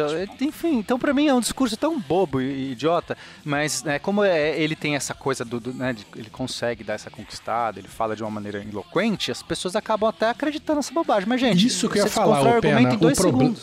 enfim, 0.40 0.78
então 0.78 0.98
para 0.98 1.12
mim 1.12 1.26
é 1.26 1.34
um 1.34 1.40
discurso 1.40 1.76
tão 1.76 1.98
bobo 1.98 2.40
e 2.40 2.72
idiota, 2.72 3.16
mas 3.44 3.82
né, 3.82 3.98
como 3.98 4.22
é, 4.24 4.58
ele 4.58 4.76
tem 4.76 4.94
essa 4.94 5.14
coisa 5.14 5.44
do, 5.44 5.58
do 5.58 5.72
né, 5.72 5.92
de, 5.92 6.06
ele 6.16 6.30
consegue 6.30 6.84
dar 6.84 6.94
essa 6.94 7.10
conquistada, 7.10 7.78
ele 7.78 7.88
fala 7.88 8.14
de 8.14 8.22
uma 8.22 8.30
maneira 8.30 8.62
eloquente, 8.62 9.30
as 9.30 9.42
pessoas 9.42 9.76
acabam 9.76 10.08
até 10.08 10.28
acreditando 10.28 10.76
nessa 10.76 10.92
bobagem. 10.92 11.28
Mas, 11.28 11.40
gente, 11.40 11.66
isso 11.66 11.88
que 11.88 11.98
eu 11.98 12.04
ia 12.04 12.10
falar, 12.10 12.58
o, 12.58 12.60
Pena, 12.60 12.80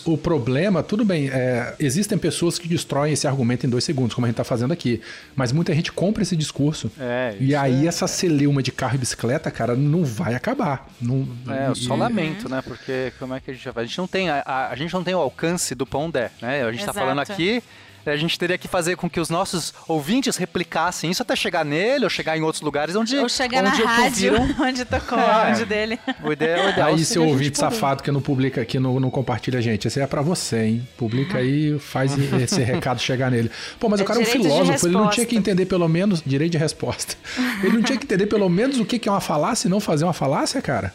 o, 0.06 0.14
o, 0.14 0.18
problema, 0.18 0.84
tudo 0.84 1.06
bem, 1.06 1.30
é, 1.30 1.76
existem 1.80 2.18
pessoas 2.18 2.60
que 2.60 2.68
destroem 2.68 3.14
esse 3.14 3.28
argumento 3.28 3.66
em 3.66 3.70
dois 3.70 3.84
segundos, 3.84 4.14
como 4.14 4.26
a 4.26 4.30
gente 4.30 4.38
tá 4.38 4.44
fazendo 4.44 4.72
aqui, 4.72 5.02
mas 5.36 5.52
muita 5.52 5.74
gente 5.74 5.92
compra 5.92 6.24
esse 6.24 6.36
discurso. 6.36 6.92
É, 7.00 7.36
e 7.40 7.56
aí 7.56 7.86
é, 7.86 7.88
essa 7.88 8.08
celeuma 8.08 8.62
de 8.62 8.72
carro 8.72 8.96
e 8.96 8.98
bicicleta, 8.98 9.50
cara, 9.52 9.76
não 9.76 10.04
vai 10.04 10.36
acabar. 10.36 10.88
Não, 11.02 11.28
é, 11.48 11.70
eu 11.70 11.76
só 11.76 11.96
e... 11.96 12.00
lamento, 12.00 12.50
né? 12.50 12.62
Porque 12.62 13.14
como 13.20 13.34
é 13.34 13.40
que 13.40 13.52
a 13.52 13.54
gente 13.54 13.70
vai? 13.72 13.84
A 13.84 13.88
gente 13.88 13.98
não 13.98 14.08
tem 14.08 14.30
a, 14.30 14.44
a, 14.50 14.70
a, 14.70 14.76
gente 14.76 14.92
não 14.94 15.04
tem 15.04 15.14
o 15.14 15.20
alcance 15.20 15.76
do 15.76 15.86
Pondé, 15.86 16.32
né? 16.42 16.64
A 16.64 16.72
gente 16.72 16.82
está 16.82 16.94
falando 16.94 17.20
aqui 17.20 17.62
a 18.06 18.18
gente 18.18 18.40
teria 18.40 18.58
que 18.58 18.68
fazer 18.68 18.96
com 18.96 19.08
que 19.08 19.20
os 19.20 19.30
nossos 19.30 19.72
ouvintes 19.88 20.36
replicassem 20.36 21.12
isso 21.12 21.22
até 21.22 21.36
chegar 21.36 21.64
nele 21.64 22.06
ou 22.06 22.10
chegar 22.10 22.36
em 22.36 22.42
outros 22.42 22.64
lugares 22.64 22.96
onde 22.96 23.16
ou 23.16 23.30
chegar 23.30 23.64
onde 23.64 23.84
na 23.84 23.88
rádio 23.88 24.34
onde 24.60 24.84
tocou 24.86 25.20
é. 25.20 25.52
onde 25.52 25.66
dele. 25.66 26.00
O 26.24 26.32
ideal, 26.32 26.66
o 26.66 26.70
ideal 26.70 26.88
aí 26.88 27.06
seu 27.06 27.24
ouvinte 27.28 27.60
safado 27.60 28.02
que 28.02 28.10
não 28.10 28.20
publica 28.20 28.62
aqui 28.62 28.80
não, 28.80 29.00
não 29.00 29.12
compartilha 29.12 29.62
gente 29.62 29.88
esse 29.88 30.00
é 30.00 30.08
para 30.08 30.24
você 30.24 30.66
hein? 30.66 30.88
Publica 30.98 31.38
aí 31.38 31.78
faz 31.78 32.18
esse 32.42 32.62
recado 32.62 33.00
chegar 33.00 33.30
nele. 33.30 33.52
Pô 33.80 33.88
mas 33.90 34.00
é 34.00 34.04
o 34.04 34.06
cara 34.08 34.20
é 34.20 34.24
um 34.24 34.26
filósofo 34.26 34.88
ele 34.88 34.96
não 34.96 35.10
tinha 35.10 35.26
que 35.26 35.36
entender 35.36 35.66
pelo 35.68 35.88
menos 35.88 36.24
direito 36.26 36.54
de 36.54 36.58
resposta. 36.58 37.16
Ele 37.62 37.74
não 37.74 37.84
tinha 37.84 37.98
que 37.98 38.06
entender 38.06 38.26
pelo 38.26 38.50
menos 38.50 38.80
o 38.80 38.86
que 38.86 39.08
é 39.08 39.12
uma 39.12 39.22
falácia 39.22 39.68
e 39.68 39.70
não 39.70 39.80
fazer 39.80 40.06
uma 40.06 40.14
falácia 40.14 40.60
cara 40.62 40.94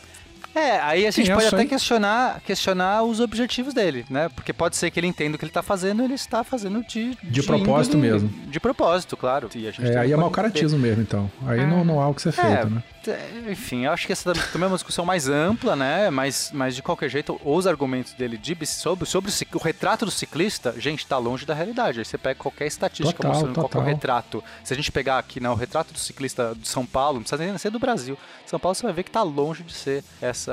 é, 0.55 0.79
aí 0.81 1.07
a 1.07 1.11
gente 1.11 1.31
pode 1.33 1.47
até 1.47 1.65
questionar, 1.65 2.41
questionar 2.41 3.03
os 3.03 3.21
objetivos 3.21 3.75
dele, 3.75 4.05
né? 4.09 4.29
Porque 4.29 4.53
pode 4.53 4.77
ser 4.77 4.91
que 4.91 5.01
ele 5.01 5.07
entenda 5.07 5.35
o 5.35 5.39
que 5.39 5.45
ele 5.45 5.51
está 5.51 5.63
fazendo, 5.63 6.03
ele 6.03 6.15
está 6.15 6.45
fazendo 6.45 6.83
de... 6.85 7.15
De, 7.17 7.31
de 7.31 7.43
propósito 7.43 7.99
mesmo. 7.99 8.29
De 8.29 8.61
propósito, 8.61 9.17
claro. 9.17 9.49
é, 9.83 9.99
aí 9.99 10.13
é 10.13 10.17
mau 10.17 10.31
caratismo 10.31 10.79
mesmo, 10.79 11.03
então. 11.03 11.31
Aí 11.47 11.61
ah. 11.61 11.67
não, 11.67 11.85
não 11.85 12.01
há 12.01 12.09
o 12.09 12.15
que 12.15 12.23
ser 12.23 12.33
feito, 12.33 12.49
é, 12.49 12.65
né? 12.67 12.83
É, 13.09 13.51
enfim, 13.51 13.85
eu 13.85 13.93
acho 13.93 14.07
que 14.07 14.13
essa 14.13 14.33
também 14.33 14.65
é 14.65 14.69
uma 14.69 14.77
discussão 14.77 15.05
mais 15.05 15.29
ampla, 15.29 15.77
né? 15.77 16.11
Mas, 16.11 16.51
mas 16.55 16.75
de 16.75 16.83
qualquer 16.83 17.09
jeito, 17.09 17.41
os 17.45 17.67
argumentos 17.67 18.15
dele 18.15 18.39
de, 18.39 18.55
sobre, 18.67 19.07
sobre 19.07 19.31
o, 19.31 19.57
o, 19.57 19.59
retrato 19.59 20.05
do 20.05 20.11
ciclista, 20.11 20.75
gente, 20.79 21.01
está 21.01 21.19
longe 21.19 21.45
da 21.45 21.55
realidade. 21.55 21.99
Aí 21.99 22.05
você 22.05 22.17
pega 22.17 22.39
qualquer 22.39 22.67
estatística 22.67 23.17
total, 23.17 23.33
mostrando 23.33 23.55
total. 23.55 23.71
qual 23.71 23.85
é 23.85 23.87
o 23.87 23.89
retrato. 23.89 24.45
Se 24.63 24.73
a 24.73 24.77
gente 24.77 24.91
pegar 24.91 25.19
aqui, 25.19 25.41
né, 25.41 25.51
o 25.51 25.55
retrato 25.55 25.93
do 25.93 25.99
ciclista 25.99 26.55
de 26.59 26.69
São 26.69 26.87
Paulo, 26.87 27.15
não 27.15 27.23
precisa 27.23 27.45
nem 27.45 27.59
ser 27.59 27.71
do 27.71 27.79
Brasil. 27.79 28.17
São 28.47 28.59
Paulo 28.59 28.75
você 28.75 28.83
vai 28.83 28.93
ver 28.93 29.03
que 29.03 29.11
está 29.11 29.23
longe 29.23 29.63
de 29.63 29.73
ser 29.73 30.05
essa, 30.21 30.44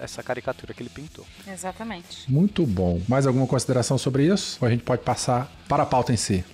essa 0.00 0.22
caricatura 0.22 0.74
que 0.74 0.82
ele 0.82 0.90
pintou. 0.90 1.26
Exatamente. 1.46 2.30
Muito 2.30 2.66
bom. 2.66 3.00
Mais 3.08 3.26
alguma 3.26 3.46
consideração 3.46 3.98
sobre 3.98 4.26
isso? 4.26 4.58
Ou 4.60 4.68
a 4.68 4.70
gente 4.70 4.82
pode 4.82 5.02
passar 5.02 5.50
para 5.68 5.82
a 5.82 5.86
pauta 5.86 6.12
em 6.12 6.16
si? 6.16 6.44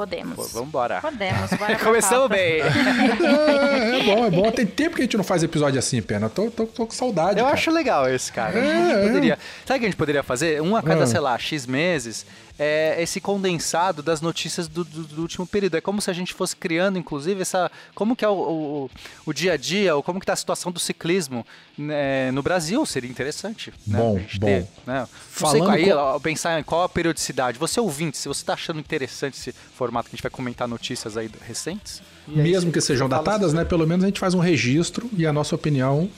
Podemos. 0.00 0.34
Pô, 0.34 0.42
vamos 0.44 0.68
embora. 0.68 1.00
Podemos, 1.02 1.50
bora 1.50 1.76
Começamos 1.84 2.28
bem. 2.28 2.62
é, 2.62 3.98
é, 3.98 4.02
bom, 4.02 4.24
é 4.24 4.30
bom. 4.30 4.50
Tem 4.50 4.66
tempo 4.66 4.96
que 4.96 5.02
a 5.02 5.04
gente 5.04 5.16
não 5.16 5.24
faz 5.24 5.42
episódio 5.42 5.78
assim, 5.78 6.00
Pena. 6.00 6.30
Tô, 6.30 6.50
tô, 6.50 6.66
tô 6.66 6.86
com 6.86 6.92
saudade. 6.92 7.38
Eu 7.38 7.44
cara. 7.44 7.54
acho 7.54 7.70
legal 7.70 8.08
esse, 8.08 8.32
cara. 8.32 8.58
É, 8.58 9.06
poderia... 9.06 9.38
Sabe 9.66 9.76
o 9.76 9.80
que 9.80 9.86
a 9.86 9.88
gente 9.88 9.98
poderia 9.98 10.22
fazer? 10.22 10.62
Um 10.62 10.74
a 10.74 10.82
cada, 10.82 11.02
é. 11.02 11.06
sei 11.06 11.20
lá, 11.20 11.36
X 11.38 11.66
meses, 11.66 12.24
é, 12.62 13.02
esse 13.02 13.22
condensado 13.22 14.02
das 14.02 14.20
notícias 14.20 14.68
do, 14.68 14.84
do, 14.84 15.04
do, 15.04 15.22
último 15.22 15.46
período. 15.46 15.78
É 15.78 15.80
como 15.80 15.98
se 16.02 16.10
a 16.10 16.12
gente 16.12 16.34
fosse 16.34 16.54
criando, 16.54 16.98
inclusive, 16.98 17.40
essa. 17.40 17.72
Como 17.94 18.14
que 18.14 18.22
é 18.22 18.28
o, 18.28 18.34
o, 18.34 18.90
o 19.24 19.32
dia 19.32 19.54
a 19.54 19.56
dia, 19.56 19.96
ou 19.96 20.02
como 20.02 20.20
que 20.20 20.24
está 20.24 20.34
a 20.34 20.36
situação 20.36 20.70
do 20.70 20.78
ciclismo 20.78 21.46
né, 21.78 22.30
no 22.32 22.42
Brasil. 22.42 22.84
Seria 22.84 23.08
interessante. 23.08 23.72
Né, 23.86 23.98
bom, 23.98 24.20
bom. 24.38 24.46
Ter, 24.46 24.66
né? 24.86 25.08
Falando 25.10 25.72
sei, 25.72 25.90
aí, 25.90 25.90
com... 25.90 26.20
pensar 26.20 26.60
em 26.60 26.62
qual 26.62 26.82
a 26.82 26.88
periodicidade. 26.90 27.58
Você 27.58 27.80
ouvinte, 27.80 28.18
se 28.18 28.28
você 28.28 28.42
está 28.42 28.52
achando 28.52 28.78
interessante 28.78 29.38
esse 29.38 29.52
formato 29.52 30.10
que 30.10 30.14
a 30.14 30.16
gente 30.16 30.22
vai 30.22 30.30
comentar 30.30 30.68
notícias 30.68 31.16
aí 31.16 31.30
recentes. 31.40 32.02
Mesmo 32.28 32.70
que 32.70 32.80
sejam 32.82 33.08
datadas, 33.08 33.54
né? 33.54 33.64
Pelo 33.64 33.86
menos 33.86 34.04
a 34.04 34.06
gente 34.08 34.20
faz 34.20 34.34
um 34.34 34.38
registro 34.38 35.08
e 35.16 35.26
a 35.26 35.32
nossa 35.32 35.54
opinião 35.54 36.10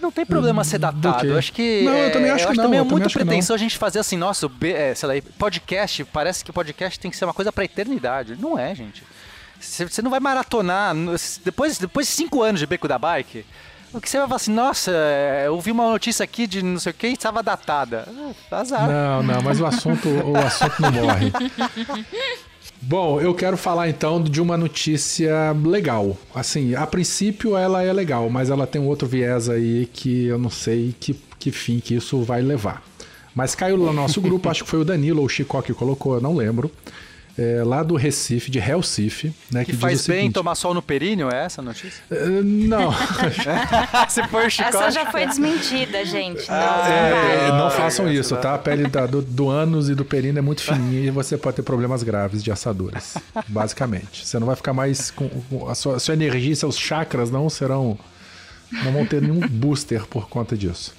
não 0.00 0.10
tem 0.10 0.24
problema 0.24 0.64
ser 0.64 0.78
datado. 0.78 1.26
Eu 1.26 1.38
acho 1.38 1.52
que. 1.52 1.82
Não, 1.82 1.92
eu 1.92 2.12
também 2.12 2.30
acho 2.30 2.44
eu 2.44 2.50
que 2.50 2.56
não. 2.56 2.64
Também 2.64 2.80
é 2.80 2.82
muita 2.82 3.08
pretensão 3.10 3.54
a 3.54 3.58
gente 3.58 3.76
fazer 3.76 3.98
assim, 3.98 4.16
nossa, 4.16 4.50
é, 4.62 4.94
sei 4.94 5.08
lá, 5.08 5.14
podcast, 5.38 6.04
parece 6.04 6.44
que 6.44 6.52
podcast 6.52 6.98
tem 6.98 7.10
que 7.10 7.16
ser 7.16 7.24
uma 7.24 7.34
coisa 7.34 7.52
pra 7.52 7.64
eternidade. 7.64 8.36
Não 8.38 8.58
é, 8.58 8.74
gente. 8.74 9.02
Você 9.60 10.00
não 10.02 10.10
vai 10.10 10.20
maratonar. 10.20 10.94
Depois, 11.44 11.78
depois 11.78 12.06
de 12.06 12.12
cinco 12.12 12.42
anos 12.42 12.60
de 12.60 12.66
Beco 12.66 12.86
da 12.86 12.98
Bike, 12.98 13.44
o 13.92 14.00
que 14.00 14.08
você 14.08 14.18
vai 14.18 14.26
falar 14.26 14.36
assim, 14.36 14.52
nossa, 14.52 14.92
é, 14.94 15.44
eu 15.46 15.60
vi 15.60 15.70
uma 15.70 15.90
notícia 15.90 16.22
aqui 16.22 16.46
de 16.46 16.62
não 16.62 16.78
sei 16.78 16.90
o 16.90 16.94
que 16.94 17.08
e 17.08 17.12
estava 17.14 17.42
datada. 17.42 18.06
Azar. 18.50 18.88
Não, 18.88 19.22
não, 19.22 19.42
mas 19.42 19.60
o 19.60 19.66
assunto, 19.66 20.08
o 20.08 20.36
assunto 20.36 20.80
não 20.80 20.92
morre. 20.92 21.32
Bom, 22.80 23.20
eu 23.20 23.34
quero 23.34 23.56
falar 23.56 23.88
então 23.88 24.22
de 24.22 24.40
uma 24.40 24.56
notícia 24.56 25.52
legal. 25.52 26.16
Assim, 26.34 26.74
a 26.74 26.86
princípio 26.86 27.56
ela 27.56 27.82
é 27.82 27.92
legal, 27.92 28.30
mas 28.30 28.50
ela 28.50 28.66
tem 28.66 28.80
um 28.80 28.86
outro 28.86 29.06
viés 29.06 29.48
aí 29.48 29.88
que 29.92 30.26
eu 30.26 30.38
não 30.38 30.50
sei 30.50 30.94
que, 30.98 31.14
que 31.38 31.50
fim 31.50 31.80
que 31.80 31.94
isso 31.94 32.22
vai 32.22 32.40
levar. 32.40 32.82
Mas 33.34 33.54
caiu 33.54 33.76
no 33.76 33.92
nosso 33.92 34.20
grupo, 34.20 34.48
acho 34.50 34.64
que 34.64 34.70
foi 34.70 34.80
o 34.80 34.84
Danilo 34.84 35.20
ou 35.20 35.26
o 35.26 35.28
Chico 35.28 35.60
que 35.62 35.74
colocou, 35.74 36.14
eu 36.14 36.20
não 36.20 36.34
lembro 36.34 36.70
é, 37.38 37.62
lá 37.62 37.84
do 37.84 37.94
Recife, 37.94 38.50
de 38.50 38.58
Recife, 38.58 39.32
né? 39.50 39.64
Que, 39.64 39.70
que 39.70 39.78
faz 39.78 40.06
bem 40.08 40.16
seguinte, 40.18 40.32
tomar 40.34 40.56
sol 40.56 40.74
no 40.74 40.82
períneo, 40.82 41.30
é 41.30 41.44
essa 41.44 41.60
a 41.60 41.64
notícia? 41.64 42.02
Uh, 42.10 42.42
não. 42.42 42.92
Se 44.10 44.26
for 44.26 44.50
chicote... 44.50 44.76
Essa 44.76 44.90
já 44.90 45.06
foi 45.06 45.24
desmentida, 45.24 46.04
gente. 46.04 46.44
Ah, 46.48 47.10
não, 47.10 47.56
é, 47.56 47.58
não 47.58 47.70
façam 47.70 48.10
isso, 48.10 48.36
tá? 48.36 48.54
A 48.54 48.58
pele 48.58 48.88
da, 48.88 49.06
do, 49.06 49.22
do 49.22 49.48
ânus 49.48 49.88
e 49.88 49.94
do 49.94 50.04
períneo 50.04 50.40
é 50.40 50.42
muito 50.42 50.62
fininha 50.62 51.06
e 51.06 51.10
você 51.10 51.38
pode 51.38 51.56
ter 51.56 51.62
problemas 51.62 52.02
graves 52.02 52.42
de 52.42 52.50
assaduras, 52.50 53.14
basicamente. 53.46 54.26
Você 54.26 54.38
não 54.40 54.46
vai 54.46 54.56
ficar 54.56 54.72
mais 54.72 55.12
com, 55.12 55.28
com 55.28 55.68
a, 55.68 55.76
sua, 55.76 55.96
a 55.96 56.00
sua 56.00 56.14
energia, 56.14 56.54
seus 56.56 56.76
chakras 56.76 57.30
não 57.30 57.48
serão... 57.48 57.96
Não 58.84 58.92
vão 58.92 59.06
ter 59.06 59.22
nenhum 59.22 59.40
booster 59.40 60.06
por 60.06 60.28
conta 60.28 60.54
disso. 60.54 60.94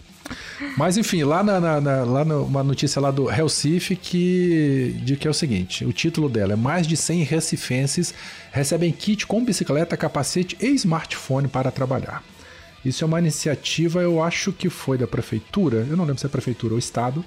Mas 0.78 0.98
enfim, 0.98 1.24
lá 1.24 1.44
na, 1.44 1.60
na, 1.60 1.82
na 1.82 2.04
lá 2.04 2.24
uma 2.24 2.64
notícia 2.64 3.02
lá 3.02 3.12
do 3.12 3.26
Recife 3.26 3.96
que 3.96 4.96
de 5.04 5.16
que 5.16 5.28
é 5.28 5.32
o 5.32 5.34
seguinte, 5.34 5.86
o 5.86 5.94
título 5.94 6.30
dela 6.30 6.54
é 6.54 6.56
mais 6.56 6.88
de 6.88 6.96
100 6.96 7.24
recifenses 7.24 8.14
recebem 8.52 8.92
kit 8.92 9.26
com 9.26 9.44
bicicleta, 9.44 9.96
capacete 9.96 10.58
e 10.60 10.68
smartphone 10.76 11.48
para 11.48 11.72
trabalhar. 11.72 12.24
Isso 12.84 13.04
é 13.04 13.08
uma 13.08 13.20
iniciativa, 13.20 14.02
eu 14.02 14.24
acho 14.24 14.54
que 14.54 14.70
foi 14.70 14.98
da 14.98 15.06
prefeitura, 15.06 15.86
eu 15.90 15.98
não 15.98 16.06
lembro 16.06 16.20
se 16.20 16.26
é 16.26 16.30
prefeitura 16.30 16.74
ou 16.74 16.80
estado, 16.80 17.24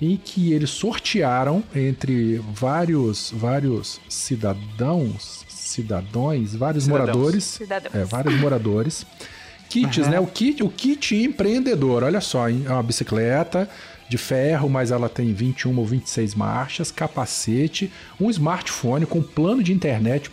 em 0.00 0.16
que 0.16 0.52
eles 0.52 0.70
sortearam 0.70 1.62
entre 1.74 2.40
vários 2.52 3.32
vários 3.34 4.00
cidadãos, 4.08 5.44
cidadãos, 5.48 6.54
vários 6.54 6.84
cidadãos. 6.84 6.86
moradores, 6.86 7.44
cidadãos. 7.44 7.94
É, 7.94 8.04
vários 8.04 8.40
moradores 8.40 9.06
kits, 9.68 9.98
uhum. 9.98 10.10
né? 10.10 10.20
O 10.20 10.26
kit, 10.26 10.62
o 10.62 10.68
kit 10.68 11.16
empreendedor, 11.16 12.02
olha 12.02 12.20
só, 12.20 12.48
hein? 12.48 12.64
É 12.66 12.70
uma 12.70 12.82
bicicleta 12.82 13.68
de 14.08 14.16
ferro, 14.16 14.68
mas 14.68 14.90
ela 14.90 15.08
tem 15.08 15.32
21 15.32 15.78
ou 15.78 15.86
26 15.86 16.34
marchas, 16.34 16.90
capacete, 16.90 17.92
um 18.18 18.30
smartphone 18.30 19.04
com 19.04 19.22
plano 19.22 19.62
de 19.62 19.72
internet 19.72 20.30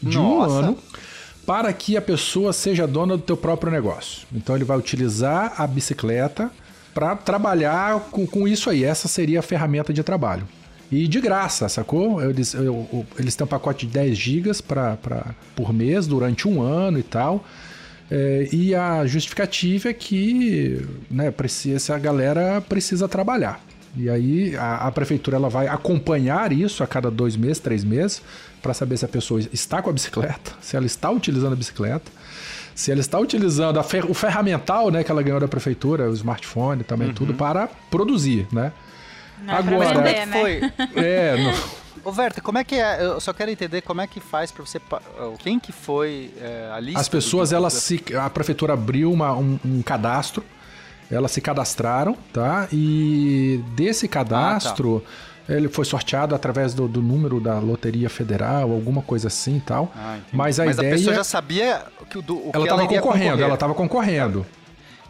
de 0.00 0.16
Nossa. 0.16 0.54
um 0.54 0.58
ano 0.58 0.78
para 1.44 1.72
que 1.72 1.96
a 1.96 2.02
pessoa 2.02 2.52
seja 2.52 2.86
dona 2.86 3.16
do 3.16 3.22
teu 3.22 3.36
próprio 3.36 3.70
negócio. 3.70 4.26
Então 4.32 4.54
ele 4.54 4.64
vai 4.64 4.76
utilizar 4.76 5.54
a 5.56 5.66
bicicleta 5.66 6.50
para 6.92 7.14
trabalhar 7.14 8.00
com, 8.10 8.26
com 8.26 8.48
isso 8.48 8.68
aí. 8.68 8.82
Essa 8.82 9.06
seria 9.06 9.40
a 9.40 9.42
ferramenta 9.42 9.92
de 9.92 10.02
trabalho. 10.02 10.46
E 10.90 11.06
de 11.08 11.20
graça, 11.20 11.68
sacou? 11.68 12.22
Eles, 12.22 12.54
eu, 12.54 12.86
eu, 12.92 13.06
eles 13.18 13.34
têm 13.34 13.44
um 13.44 13.48
pacote 13.48 13.86
de 13.86 13.92
10 13.92 14.16
gigas 14.16 14.60
pra, 14.60 14.96
pra, 14.96 15.34
por 15.54 15.72
mês 15.72 16.06
durante 16.06 16.48
um 16.48 16.62
ano 16.62 16.98
e 16.98 17.02
tal. 17.02 17.44
É, 18.10 18.48
e 18.52 18.74
a 18.74 19.04
justificativa 19.06 19.88
é 19.88 19.92
que 19.92 20.86
né, 21.10 21.30
precisa, 21.30 21.94
a 21.94 21.98
galera 21.98 22.60
precisa 22.60 23.08
trabalhar. 23.08 23.60
E 23.96 24.10
aí 24.10 24.54
a, 24.56 24.86
a, 24.86 24.92
prefeitura 24.92 25.38
ela 25.38 25.48
vai 25.48 25.66
acompanhar 25.66 26.52
isso 26.52 26.84
a 26.84 26.86
cada 26.86 27.10
dois 27.10 27.34
meses, 27.34 27.58
três 27.58 27.82
meses, 27.82 28.22
para 28.62 28.74
saber 28.74 28.96
se 28.98 29.04
a 29.04 29.08
pessoa 29.08 29.40
está 29.52 29.80
com 29.80 29.88
a 29.88 29.92
bicicleta, 29.92 30.52
se 30.60 30.76
ela 30.76 30.86
está 30.86 31.10
utilizando 31.10 31.54
a 31.54 31.56
bicicleta, 31.56 32.12
se 32.74 32.92
ela 32.92 33.00
está 33.00 33.18
utilizando 33.18 33.82
fer 33.82 34.04
o 34.04 34.12
ferramental 34.12 34.90
né, 34.90 35.02
que 35.02 35.10
ela 35.10 35.22
ganhou 35.22 35.40
da 35.40 35.48
prefeitura, 35.48 36.10
o 36.10 36.12
smartphone 36.12 36.84
também, 36.84 37.08
uhum. 37.08 37.14
tudo 37.14 37.34
para 37.34 37.68
produzir, 37.90 38.46
né? 38.52 38.70
Não, 39.42 39.54
Agora, 39.54 39.94
como 39.94 40.06
é 40.06 40.14
que 40.14 40.26
foi? 40.32 40.60
É, 41.02 41.36
no... 41.36 41.85
Ô, 42.04 42.12
Verta, 42.12 42.40
como 42.40 42.58
é 42.58 42.64
que 42.64 42.74
é? 42.76 43.04
Eu 43.04 43.20
só 43.20 43.32
quero 43.32 43.50
entender 43.50 43.82
como 43.82 44.00
é 44.00 44.06
que 44.06 44.20
faz 44.20 44.50
para 44.50 44.64
você. 44.64 44.80
Quem 45.38 45.58
que 45.58 45.72
foi 45.72 46.32
é, 46.40 46.70
a 46.72 46.80
lista? 46.80 47.00
As 47.00 47.08
pessoas, 47.08 47.52
elas 47.52 47.72
se. 47.72 48.02
A 48.18 48.30
prefeitura 48.30 48.74
abriu 48.74 49.12
uma, 49.12 49.32
um, 49.34 49.58
um 49.64 49.82
cadastro 49.82 50.44
elas 51.10 51.30
se 51.30 51.40
cadastraram, 51.40 52.16
tá? 52.32 52.68
E 52.72 53.62
desse 53.74 54.08
cadastro, 54.08 55.04
ah, 55.04 55.46
tá. 55.46 55.54
ele 55.54 55.68
foi 55.68 55.84
sorteado 55.84 56.34
através 56.34 56.74
do, 56.74 56.88
do, 56.88 57.00
número 57.00 57.40
da 57.40 57.58
Loteria 57.58 58.10
Federal, 58.10 58.72
alguma 58.72 59.02
coisa 59.02 59.28
assim 59.28 59.58
e 59.58 59.60
tal. 59.60 59.92
Ah, 59.96 60.18
mas 60.32 60.58
a 60.58 60.64
mas 60.64 60.76
ideia... 60.76 60.94
a 60.94 60.96
pessoa 60.96 61.16
já 61.16 61.24
sabia 61.24 61.84
que, 62.10 62.20
do, 62.20 62.36
o 62.36 62.50
ela 62.52 62.64
estava 62.64 62.86
concorrendo, 62.88 63.42
ela 63.42 63.54
estava 63.54 63.74
concorrendo. 63.74 64.46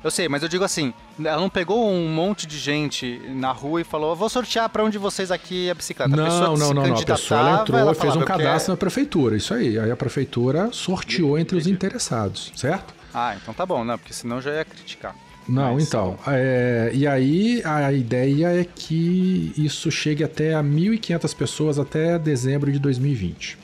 Eu 0.05 0.11
sei, 0.11 0.29
mas 0.29 0.43
eu 0.43 0.49
digo 0.49 0.63
assim, 0.63 0.95
ela 1.19 1.41
não 1.41 1.49
pegou 1.49 1.91
um 1.91 2.09
monte 2.09 2.47
de 2.47 2.59
gente 2.59 3.21
na 3.31 3.51
rua 3.51 3.81
e 3.81 3.85
falou, 3.85 4.15
vou 4.15 4.29
sortear 4.29 4.69
para 4.69 4.85
onde 4.85 4.99
vocês 4.99 5.31
aqui 5.31 5.69
a 5.69 5.75
bicicleta. 5.75 6.15
Não, 6.15 6.25
a 6.25 6.29
não, 6.29 6.57
não, 6.57 6.75
não. 6.75 6.97
A 6.97 7.03
pessoa 7.03 7.41
ela 7.41 7.61
entrou 7.63 7.79
ela 7.79 7.93
e 7.93 7.95
fez 7.95 8.15
um 8.15 8.23
cadastro 8.23 8.73
na 8.73 8.77
prefeitura, 8.77 9.37
isso 9.37 9.53
aí. 9.53 9.79
Aí 9.79 9.91
a 9.91 9.97
prefeitura 9.97 10.71
sorteou 10.73 11.39
entre 11.39 11.57
os 11.57 11.67
interessados, 11.67 12.53
certo? 12.55 12.95
Ah, 13.13 13.35
então 13.41 13.53
tá 13.53 13.65
bom, 13.65 13.85
né? 13.85 13.97
Porque 13.97 14.13
senão 14.13 14.41
já 14.41 14.53
ia 14.53 14.65
criticar. 14.65 15.15
Não, 15.49 15.75
Mas, 15.75 15.87
então. 15.87 16.19
É, 16.27 16.91
e 16.93 17.07
aí 17.07 17.63
a 17.65 17.93
ideia 17.93 18.61
é 18.61 18.65
que 18.65 19.53
isso 19.57 19.91
chegue 19.91 20.25
até 20.25 20.55
a 20.55 20.63
1.500 20.63 21.37
pessoas 21.37 21.79
até 21.79 22.19
dezembro 22.19 22.71
de 22.71 22.79
2020. 22.79 23.59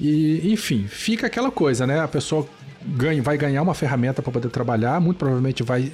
E, 0.00 0.52
enfim, 0.52 0.86
fica 0.88 1.26
aquela 1.26 1.50
coisa, 1.50 1.86
né? 1.86 2.00
A 2.00 2.08
pessoa 2.08 2.48
ganha, 2.96 3.22
vai 3.22 3.36
ganhar 3.36 3.62
uma 3.62 3.74
ferramenta 3.74 4.22
para 4.22 4.32
poder 4.32 4.48
trabalhar, 4.50 5.00
muito 5.00 5.18
provavelmente 5.18 5.62
vai. 5.62 5.92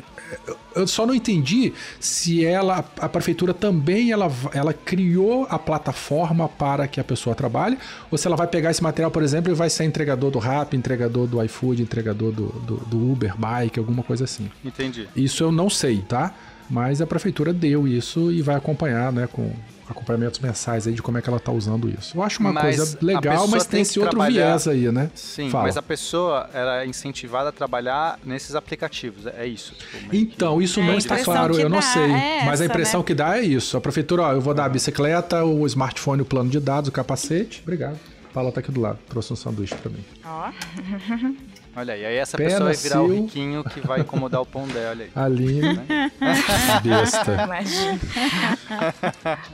Eu 0.74 0.86
só 0.86 1.06
não 1.06 1.14
entendi 1.14 1.72
se 2.00 2.44
ela, 2.44 2.84
a 2.98 3.08
prefeitura 3.08 3.52
também 3.54 4.10
ela, 4.10 4.30
ela 4.52 4.72
criou 4.72 5.46
a 5.48 5.58
plataforma 5.58 6.48
para 6.48 6.86
que 6.88 7.00
a 7.00 7.04
pessoa 7.04 7.34
trabalhe, 7.34 7.78
ou 8.10 8.18
se 8.18 8.26
ela 8.26 8.36
vai 8.36 8.46
pegar 8.46 8.70
esse 8.70 8.82
material, 8.82 9.10
por 9.10 9.22
exemplo, 9.22 9.50
e 9.50 9.54
vai 9.54 9.70
ser 9.70 9.84
entregador 9.84 10.30
do 10.30 10.38
Rap, 10.38 10.76
entregador 10.76 11.26
do 11.26 11.42
iFood, 11.44 11.82
entregador 11.82 12.32
do, 12.32 12.46
do, 12.46 12.76
do 12.76 13.12
Uber, 13.12 13.34
Bike, 13.36 13.78
alguma 13.78 14.02
coisa 14.02 14.24
assim. 14.24 14.50
Entendi. 14.64 15.08
Isso 15.14 15.42
eu 15.42 15.52
não 15.52 15.68
sei, 15.68 15.98
tá? 15.98 16.34
Mas 16.68 17.00
a 17.00 17.06
prefeitura 17.06 17.52
deu 17.52 17.86
isso 17.86 18.32
e 18.32 18.40
vai 18.40 18.56
acompanhar, 18.56 19.12
né, 19.12 19.28
com, 19.30 19.52
acompanhamentos 19.88 20.40
mensais 20.40 20.86
aí 20.86 20.94
de 20.94 21.02
como 21.02 21.18
é 21.18 21.22
que 21.22 21.28
ela 21.28 21.40
tá 21.40 21.52
usando 21.52 21.88
isso. 21.88 22.16
Eu 22.16 22.22
acho 22.22 22.40
uma 22.40 22.52
mas 22.52 22.76
coisa 22.76 22.98
legal, 23.00 23.46
mas 23.48 23.64
tem, 23.64 23.72
tem 23.72 23.82
esse 23.82 24.00
outro 24.00 24.20
viés 24.22 24.66
aí, 24.66 24.90
né? 24.90 25.10
Sim, 25.14 25.50
Fala. 25.50 25.64
mas 25.64 25.76
a 25.76 25.82
pessoa 25.82 26.48
era 26.52 26.86
incentivada 26.86 27.50
a 27.50 27.52
trabalhar 27.52 28.18
nesses 28.24 28.54
aplicativos, 28.54 29.26
é 29.26 29.46
isso. 29.46 29.74
Tipo, 29.74 30.14
então, 30.14 30.62
isso 30.62 30.80
é, 30.80 30.86
não 30.86 30.96
está 30.96 31.22
claro, 31.22 31.58
eu 31.58 31.68
não 31.68 31.82
sei. 31.82 32.10
É 32.10 32.44
mas 32.44 32.54
essa, 32.54 32.64
a 32.64 32.66
impressão 32.66 33.00
né? 33.00 33.06
que 33.06 33.14
dá 33.14 33.38
é 33.38 33.42
isso. 33.42 33.76
A 33.76 33.80
prefeitura, 33.80 34.22
ó, 34.22 34.32
eu 34.32 34.40
vou 34.40 34.54
dar 34.54 34.66
a 34.66 34.68
bicicleta, 34.68 35.44
o 35.44 35.66
smartphone, 35.66 36.22
o 36.22 36.24
plano 36.24 36.50
de 36.50 36.60
dados, 36.60 36.88
o 36.88 36.92
capacete. 36.92 37.60
Obrigado. 37.62 37.98
Paula 38.32 38.50
tá 38.50 38.60
aqui 38.60 38.72
do 38.72 38.80
lado, 38.80 38.98
trouxe 39.08 39.32
um 39.32 39.36
sanduíche 39.36 39.76
para 39.76 39.90
mim. 39.90 40.04
Ó. 40.24 40.50
Olha 41.76 41.94
aí, 41.94 42.04
aí 42.06 42.16
essa 42.16 42.36
Pena, 42.36 42.50
pessoa 42.50 42.64
vai 42.66 42.76
virar 42.76 43.02
o 43.02 43.12
riquinho 43.12 43.64
que 43.64 43.80
vai 43.80 44.00
incomodar 44.00 44.40
o 44.40 44.46
pão 44.46 44.66
dela. 44.68 44.90
Olha 44.90 45.04
aí. 45.04 45.10
Aline. 45.14 45.74
Né? 45.74 46.12
Besta. 46.84 47.44
Imagina. 47.44 48.00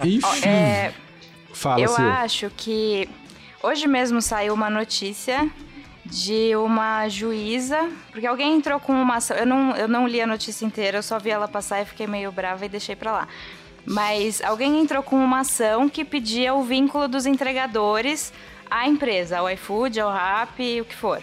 Enfim. 0.05 0.47
É, 0.49 0.93
Fala, 1.53 1.81
Eu 1.81 1.89
Sil. 1.89 2.05
acho 2.13 2.51
que 2.57 3.09
hoje 3.63 3.87
mesmo 3.87 4.21
saiu 4.21 4.53
uma 4.55 4.69
notícia 4.69 5.49
de 6.05 6.55
uma 6.57 7.09
juíza, 7.09 7.89
porque 8.11 8.27
alguém 8.27 8.55
entrou 8.57 8.79
com 8.81 8.93
uma 8.93 9.17
ação. 9.17 9.37
Eu 9.37 9.47
não, 9.47 9.77
eu 9.77 9.89
não 9.89 10.07
li 10.07 10.21
a 10.21 10.27
notícia 10.27 10.65
inteira, 10.65 10.99
eu 10.99 11.03
só 11.03 11.19
vi 11.19 11.31
ela 11.31 11.49
passar 11.49 11.81
e 11.81 11.85
fiquei 11.85 12.07
meio 12.07 12.31
brava 12.31 12.65
e 12.67 12.69
deixei 12.69 12.97
pra 12.97 13.13
lá. 13.13 13.29
Mas 13.87 14.43
alguém 14.43 14.79
entrou 14.81 15.03
com 15.03 15.17
uma 15.17 15.41
ação 15.41 15.89
que 15.89 16.05
pedia 16.05 16.53
o 16.55 16.63
vínculo 16.63 17.09
dos 17.09 17.25
entregadores 17.27 18.33
à 18.71 18.87
empresa, 18.87 19.39
ao 19.39 19.51
iFood, 19.51 19.99
ao 20.01 20.11
Rappi, 20.11 20.81
o 20.81 20.85
que 20.85 20.95
for. 20.95 21.23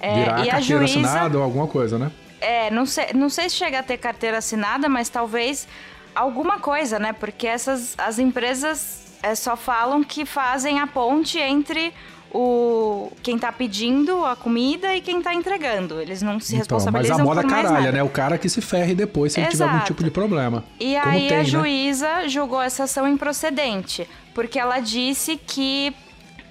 É, 0.00 0.14
Virar 0.14 0.44
e 0.44 0.50
a 0.50 0.52
carteira 0.52 0.86
juíza, 0.86 1.08
assinada 1.08 1.38
ou 1.38 1.44
alguma 1.44 1.66
coisa, 1.66 1.98
né? 1.98 2.10
É, 2.40 2.70
não 2.70 2.86
sei, 2.86 3.06
não 3.14 3.28
sei 3.28 3.48
se 3.48 3.56
chega 3.56 3.78
a 3.78 3.82
ter 3.82 3.96
carteira 3.96 4.38
assinada, 4.38 4.88
mas 4.88 5.08
talvez 5.08 5.66
alguma 6.14 6.58
coisa, 6.58 6.98
né? 6.98 7.12
Porque 7.12 7.46
essas 7.46 7.94
as 7.98 8.18
empresas 8.18 9.18
é, 9.22 9.34
só 9.34 9.56
falam 9.56 10.04
que 10.04 10.24
fazem 10.24 10.80
a 10.80 10.86
ponte 10.86 11.38
entre 11.38 11.92
o 12.32 13.10
quem 13.22 13.38
tá 13.38 13.50
pedindo 13.50 14.24
a 14.24 14.36
comida 14.36 14.94
e 14.94 15.00
quem 15.00 15.22
tá 15.22 15.32
entregando. 15.32 16.00
Eles 16.00 16.22
não 16.22 16.38
se 16.38 16.54
então, 16.54 16.58
responsabilizam 16.58 17.18
mas 17.18 17.26
a 17.26 17.34
moda 17.34 17.44
caralha, 17.44 17.92
né? 17.92 18.02
O 18.02 18.08
cara 18.08 18.36
que 18.36 18.48
se 18.48 18.60
ferre 18.60 18.94
depois 18.94 19.32
se 19.32 19.40
Exato. 19.40 19.52
ele 19.52 19.58
tiver 19.58 19.72
algum 19.72 19.84
tipo 19.84 20.04
de 20.04 20.10
problema. 20.10 20.64
E 20.78 20.96
aí 20.96 21.28
tem, 21.28 21.36
a 21.36 21.40
né? 21.40 21.44
juíza 21.44 22.28
julgou 22.28 22.60
essa 22.60 22.84
ação 22.84 23.08
improcedente, 23.08 24.08
porque 24.34 24.58
ela 24.58 24.80
disse 24.80 25.36
que 25.36 25.94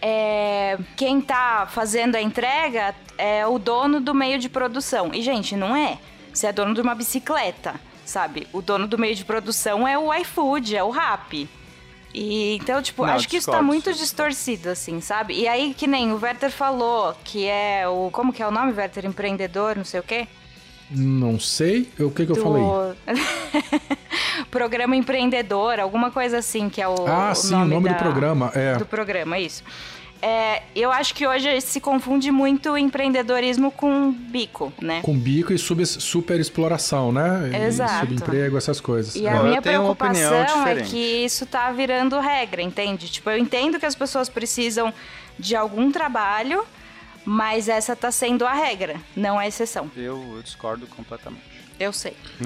é, 0.01 0.77
quem 0.95 1.21
tá 1.21 1.67
fazendo 1.69 2.15
a 2.15 2.21
entrega 2.21 2.95
é 3.17 3.45
o 3.45 3.57
dono 3.57 3.99
do 3.99 4.13
meio 4.13 4.37
de 4.39 4.49
produção. 4.49 5.11
E, 5.13 5.21
gente, 5.21 5.55
não 5.55 5.75
é. 5.75 5.97
Você 6.33 6.47
é 6.47 6.51
dono 6.53 6.73
de 6.73 6.81
uma 6.81 6.93
bicicleta, 6.93 7.75
sabe? 8.05 8.47
O 8.51 8.61
dono 8.61 8.87
do 8.87 8.97
meio 8.97 9.15
de 9.15 9.23
produção 9.23 9.87
é 9.87 9.97
o 9.97 10.13
iFood, 10.13 10.75
é 10.75 10.83
o 10.83 10.89
Rap. 10.89 11.49
E, 12.13 12.55
então, 12.55 12.81
tipo, 12.81 13.05
não, 13.05 13.13
acho 13.13 13.27
que 13.27 13.37
isso 13.37 13.51
tá 13.51 13.61
muito 13.61 13.93
distorcido, 13.93 14.69
assim, 14.69 15.01
sabe? 15.01 15.33
E 15.33 15.47
aí, 15.47 15.73
que 15.73 15.85
nem 15.85 16.13
o 16.13 16.19
Werther 16.21 16.49
falou, 16.49 17.13
que 17.23 17.45
é 17.45 17.87
o. 17.87 18.09
Como 18.11 18.31
que 18.31 18.41
é 18.41 18.47
o 18.47 18.51
nome, 18.51 18.71
Werther? 18.71 19.05
Empreendedor, 19.05 19.75
não 19.75 19.83
sei 19.83 19.99
o 19.99 20.03
quê? 20.03 20.27
Não 20.89 21.39
sei. 21.39 21.89
O 21.99 22.11
que, 22.11 22.25
que 22.25 22.31
eu 22.31 22.35
falei? 22.35 22.63
programa 24.51 24.95
empreendedor, 24.95 25.79
alguma 25.79 26.11
coisa 26.11 26.37
assim, 26.37 26.69
que 26.69 26.81
é 26.81 26.87
o. 26.87 26.95
Ah, 27.07 27.31
o 27.31 27.35
sim, 27.35 27.51
nome 27.51 27.65
o 27.65 27.69
nome 27.75 27.89
da, 27.89 27.95
do 27.95 27.99
programa. 27.99 28.51
É. 28.53 28.77
Do 28.77 28.85
programa, 28.85 29.39
isso. 29.39 29.63
É, 30.21 30.63
eu 30.75 30.91
acho 30.91 31.13
que 31.13 31.27
hoje 31.27 31.61
se 31.61 31.79
confunde 31.79 32.31
muito 32.31 32.75
empreendedorismo 32.77 33.69
com 33.69 34.11
bico, 34.11 34.73
né? 34.81 35.01
Com 35.03 35.15
bico 35.15 35.53
e 35.53 35.57
sub, 35.57 35.85
super 35.85 36.39
exploração, 36.39 37.11
né? 37.11 37.67
Exato. 37.67 37.93
E 37.93 37.99
subemprego, 37.99 38.57
essas 38.57 38.79
coisas. 38.79 39.15
E 39.15 39.27
a 39.27 39.43
minha 39.43 39.61
preocupação 39.61 40.65
é 40.67 40.81
que 40.81 40.97
isso 40.97 41.45
tá 41.45 41.71
virando 41.71 42.19
regra, 42.19 42.61
entende? 42.61 43.07
Tipo, 43.09 43.29
eu 43.29 43.37
entendo 43.37 43.79
que 43.79 43.85
as 43.85 43.93
pessoas 43.93 44.29
precisam 44.29 44.91
de 45.37 45.55
algum 45.55 45.91
trabalho, 45.91 46.65
mas 47.25 47.67
essa 47.67 47.95
tá 47.95 48.11
sendo 48.11 48.45
a 48.45 48.53
regra, 48.53 48.95
não 49.15 49.37
a 49.37 49.47
exceção. 49.47 49.89
Eu, 49.97 50.35
eu 50.35 50.41
discordo 50.41 50.87
completamente. 50.87 51.43
Eu 51.79 51.91
sei. 51.91 52.13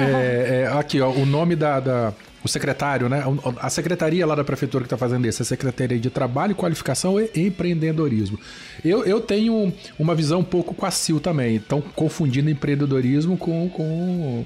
é, 0.00 0.62
é, 0.62 0.78
aqui, 0.78 1.00
ó, 1.00 1.10
o 1.10 1.26
nome 1.26 1.54
da, 1.54 1.80
da 1.80 2.14
o 2.44 2.48
secretário, 2.48 3.08
né? 3.08 3.22
A 3.58 3.70
secretaria 3.70 4.26
lá 4.26 4.34
da 4.34 4.42
prefeitura 4.42 4.82
que 4.82 4.86
está 4.86 4.96
fazendo 4.96 5.26
isso, 5.26 5.42
a 5.42 5.44
Secretaria 5.44 5.98
de 5.98 6.10
Trabalho, 6.10 6.56
Qualificação 6.56 7.20
e 7.20 7.30
Empreendedorismo. 7.36 8.38
Eu, 8.84 9.04
eu 9.04 9.20
tenho 9.20 9.72
uma 9.98 10.14
visão 10.14 10.40
um 10.40 10.44
pouco 10.44 10.74
com 10.74 10.84
a 10.84 10.90
CIL 10.90 11.20
também, 11.20 11.56
estão 11.56 11.80
confundindo 11.80 12.50
empreendedorismo 12.50 13.36
com, 13.36 13.68
com 13.68 14.44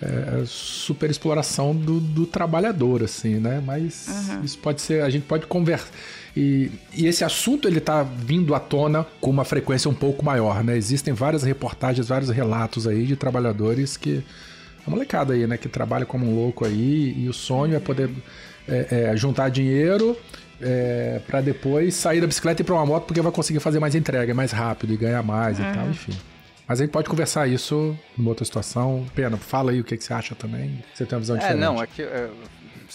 é, 0.00 0.44
superexploração 0.46 1.76
do, 1.76 2.00
do 2.00 2.24
trabalhador, 2.24 3.02
assim, 3.02 3.34
né? 3.34 3.62
Mas 3.64 4.06
uhum. 4.08 4.42
isso 4.42 4.58
pode 4.58 4.80
ser, 4.80 5.02
a 5.02 5.10
gente 5.10 5.26
pode 5.26 5.46
conversar. 5.46 5.90
E, 6.36 6.70
e, 6.94 7.06
esse 7.06 7.24
assunto 7.24 7.66
ele 7.66 7.78
está 7.78 8.02
vindo 8.02 8.54
à 8.54 8.60
tona 8.60 9.04
com 9.20 9.30
uma 9.30 9.44
frequência 9.44 9.90
um 9.90 9.94
pouco 9.94 10.24
maior, 10.24 10.62
né? 10.62 10.76
Existem 10.76 11.12
várias 11.12 11.42
reportagens, 11.42 12.08
vários 12.08 12.30
relatos 12.30 12.86
aí 12.86 13.04
de 13.04 13.16
trabalhadores 13.16 13.96
que 13.96 14.24
a 14.86 14.90
molecada 14.90 15.34
aí, 15.34 15.46
né, 15.46 15.56
que 15.56 15.68
trabalha 15.68 16.06
como 16.06 16.26
um 16.26 16.34
louco 16.34 16.64
aí 16.64 17.14
e 17.16 17.28
o 17.28 17.32
sonho 17.32 17.76
é 17.76 17.80
poder 17.80 18.10
é, 18.66 19.10
é, 19.10 19.16
juntar 19.16 19.50
dinheiro 19.50 20.16
é, 20.60 21.20
para 21.26 21.40
depois 21.40 21.94
sair 21.94 22.20
da 22.20 22.26
bicicleta 22.26 22.60
e 22.60 22.62
ir 22.62 22.66
para 22.66 22.74
uma 22.74 22.86
moto 22.86 23.04
porque 23.04 23.20
vai 23.20 23.32
conseguir 23.32 23.60
fazer 23.60 23.78
mais 23.78 23.94
entrega, 23.94 24.32
mais 24.34 24.52
rápido 24.52 24.92
e 24.92 24.96
ganhar 24.96 25.22
mais 25.22 25.58
e 25.58 25.62
tal, 25.62 25.84
uhum. 25.84 25.90
enfim. 25.90 26.12
Mas 26.66 26.80
a 26.80 26.84
gente 26.84 26.92
pode 26.92 27.08
conversar 27.08 27.48
isso 27.48 27.98
numa 28.16 28.30
outra 28.30 28.44
situação. 28.44 29.04
Pena, 29.12 29.36
fala 29.36 29.72
aí 29.72 29.80
o 29.80 29.84
que, 29.84 29.96
que 29.96 30.04
você 30.04 30.12
acha 30.12 30.36
também. 30.36 30.84
Você 30.94 31.04
tem 31.04 31.16
uma 31.16 31.20
visão 31.20 31.34
é, 31.34 31.40
diferente. 31.40 31.62
É, 31.62 31.66
não, 31.66 31.82
é 31.82 31.86
que 31.86 32.02
é, 32.02 32.30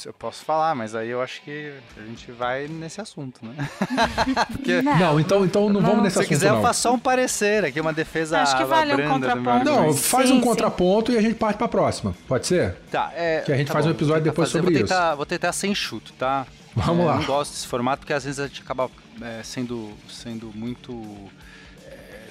eu 0.04 0.14
posso 0.14 0.44
falar, 0.44 0.76
mas 0.76 0.96
aí 0.96 1.10
eu 1.10 1.22
acho 1.22 1.42
que 1.42 1.74
a 1.98 2.02
gente 2.02 2.32
vai 2.32 2.68
nesse 2.68 3.00
assunto, 3.00 3.46
né? 3.46 3.56
Porque, 4.52 4.82
não, 4.82 5.20
então, 5.20 5.46
então 5.46 5.70
não, 5.70 5.82
não 5.82 5.82
vamos 5.82 6.04
nesse 6.04 6.16
se 6.16 6.20
assunto. 6.20 6.34
Se 6.34 6.36
quiser, 6.36 6.50
não. 6.50 6.58
eu 6.58 6.62
faço 6.62 6.82
só 6.82 6.94
um 6.94 7.00
parecer 7.00 7.64
aqui, 7.66 7.80
uma 7.80 7.94
defesa. 7.94 8.42
Acho 8.42 8.58
que 8.58 8.64
vale 8.66 8.94
um 8.94 9.10
contraponto. 9.10 9.66
Não, 9.66 9.94
faz 9.94 10.30
sim, 10.30 10.36
um 10.36 10.42
contraponto 10.42 11.12
sim. 11.12 11.18
e 11.18 11.20
a 11.20 11.22
gente 11.22 11.36
parte 11.36 11.58
pra 11.58 11.68
próxima. 11.68 12.16
Pode 12.28 12.48
ser? 12.48 12.76
Tá, 12.92 13.12
é. 13.16 13.42
Que 13.42 13.52
a 13.52 13.58
gente 13.58 13.68
tá 13.68 13.74
faz 13.74 13.86
bom, 13.86 13.92
um 13.92 13.96
episódio 13.96 14.24
depois 14.24 14.50
fazer, 14.50 14.60
sobre 14.64 14.74
vou 14.74 14.84
tentar, 14.84 15.08
isso. 15.08 15.18
Vou 15.18 15.26
tentar 15.26 15.54
sem 15.54 15.74
chuto, 15.74 16.12
tá? 16.14 16.46
Vamos 16.76 17.04
é, 17.04 17.08
lá. 17.08 17.14
Eu 17.14 17.20
não 17.20 17.26
gosto 17.26 17.52
desse 17.52 17.68
formato 17.68 18.00
porque 18.00 18.14
às 18.14 18.26
vezes 18.26 18.40
a 18.40 18.48
gente 18.48 18.62
acaba 18.62 18.90
é, 19.22 19.42
sendo, 19.44 19.92
sendo 20.10 20.52
muito 20.54 20.92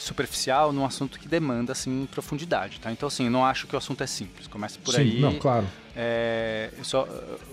superficial 0.05 0.73
num 0.73 0.85
assunto 0.85 1.19
que 1.19 1.27
demanda 1.27 1.73
assim 1.73 2.07
profundidade, 2.11 2.81
tá? 2.81 2.93
Então 2.93 3.07
assim, 3.07 3.29
não 3.29 3.45
acho 3.45 3.67
que 3.67 3.75
o 3.75 3.79
assunto 3.79 4.03
é 4.03 4.07
simples. 4.07 4.47
Começa 4.47 4.79
por 4.79 4.95
Sim, 4.95 5.01
aí. 5.01 5.21
Não, 5.21 5.39
claro. 5.39 5.67
É, 5.97 6.71
só, 6.83 7.07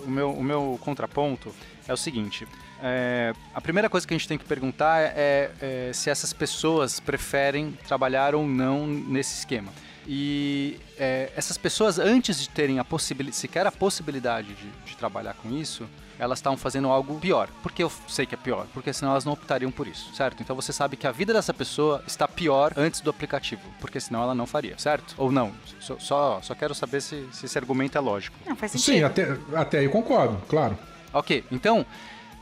o, 0.06 0.10
meu, 0.10 0.32
o 0.32 0.44
meu 0.44 0.80
contraponto 0.82 1.54
é 1.88 1.94
o 1.94 1.98
seguinte: 1.98 2.48
é, 2.82 3.34
a 3.54 3.62
primeira 3.62 3.90
coisa 3.90 4.08
que 4.08 4.14
a 4.14 4.18
gente 4.18 4.28
tem 4.28 4.38
que 4.38 4.46
perguntar 4.46 5.02
é, 5.02 5.52
é, 5.62 5.92
se 5.94 6.10
essas 6.10 6.34
pessoas 6.34 7.00
preferem 7.00 7.78
trabalhar 7.88 8.34
ou 8.34 8.48
não 8.48 8.88
nesse 8.88 9.40
esquema. 9.40 9.72
E 10.08 10.80
é, 10.98 11.32
essas 11.36 11.58
pessoas, 11.58 12.00
antes 12.00 12.40
de 12.40 12.50
terem 12.50 12.80
a 12.80 12.84
possibilidade, 12.84 13.38
sequer 13.38 13.68
a 13.68 13.72
possibilidade 13.72 14.54
de, 14.54 14.70
de 14.86 14.98
trabalhar 14.98 15.34
com 15.36 15.52
isso, 15.56 15.88
elas 16.18 16.40
estavam 16.40 16.58
fazendo 16.58 16.88
algo 16.88 17.20
pior. 17.20 17.50
Por 17.64 17.72
que 17.72 17.84
eu 17.84 17.92
sei 18.08 18.26
que 18.26 18.36
é 18.36 18.38
pior? 18.38 18.68
Porque 18.74 18.94
senão 18.94 19.12
elas 19.12 19.26
não 19.26 19.34
optariam 19.34 19.72
por 19.72 19.88
isso, 19.88 20.14
certo? 20.14 20.42
Então 20.42 20.56
você 20.56 20.72
sabe 20.72 20.96
que 20.96 21.08
a 21.08 21.12
vida 21.12 21.34
dessa 21.34 21.54
pessoa 21.54 22.04
está 22.06 22.28
pior 22.28 22.74
antes 22.78 23.02
do 23.02 23.10
aplicativo, 23.10 23.62
porque 23.80 24.00
senão 24.00 24.22
ela 24.22 24.36
não 24.36 24.46
faria, 24.46 24.78
certo? 24.78 25.16
Ou 25.18 25.32
não? 25.32 25.52
Só, 25.80 25.98
só, 25.98 26.40
só 26.42 26.54
quero 26.54 26.76
saber 26.76 27.02
se, 27.02 27.28
se, 27.32 27.48
esse 27.48 27.58
argumento 27.58 27.98
é 27.98 28.02
lógico. 28.02 28.38
Não, 28.46 28.56
faz 28.56 28.72
sentido. 28.72 28.94
Sim, 28.94 29.04
até, 29.04 29.38
até 29.56 29.80
aí 29.80 29.90
concordo, 29.90 30.38
claro. 30.48 30.78
Ok, 31.14 31.44
então, 31.52 31.86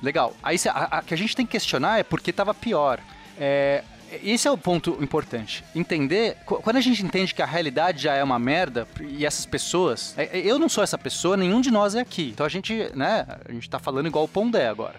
legal. 0.01 0.35
Aí 0.43 0.57
a, 0.67 0.97
a 0.97 1.01
que 1.01 1.13
a 1.13 1.17
gente 1.17 1.35
tem 1.35 1.45
que 1.45 1.53
questionar 1.53 1.99
é 1.99 2.03
por 2.03 2.19
que 2.19 2.31
estava 2.31 2.53
pior. 2.53 2.99
É, 3.37 3.83
esse 4.23 4.47
é 4.47 4.51
o 4.51 4.57
ponto 4.57 4.97
importante. 5.01 5.63
Entender. 5.75 6.37
Quando 6.45 6.77
a 6.77 6.81
gente 6.81 7.03
entende 7.03 7.33
que 7.33 7.41
a 7.41 7.45
realidade 7.45 8.03
já 8.03 8.13
é 8.13 8.23
uma 8.23 8.39
merda 8.39 8.87
e 9.01 9.25
essas 9.25 9.45
pessoas. 9.45 10.17
É, 10.17 10.39
é, 10.39 10.39
eu 10.39 10.57
não 10.57 10.69
sou 10.69 10.83
essa 10.83 10.97
pessoa, 10.97 11.37
nenhum 11.37 11.61
de 11.61 11.71
nós 11.71 11.95
é 11.95 11.99
aqui. 11.99 12.29
Então 12.29 12.45
a 12.45 12.49
gente, 12.49 12.91
né? 12.95 13.25
A 13.47 13.51
gente 13.51 13.69
tá 13.69 13.79
falando 13.79 14.07
igual 14.07 14.25
o 14.25 14.27
Pondé 14.27 14.67
agora. 14.67 14.95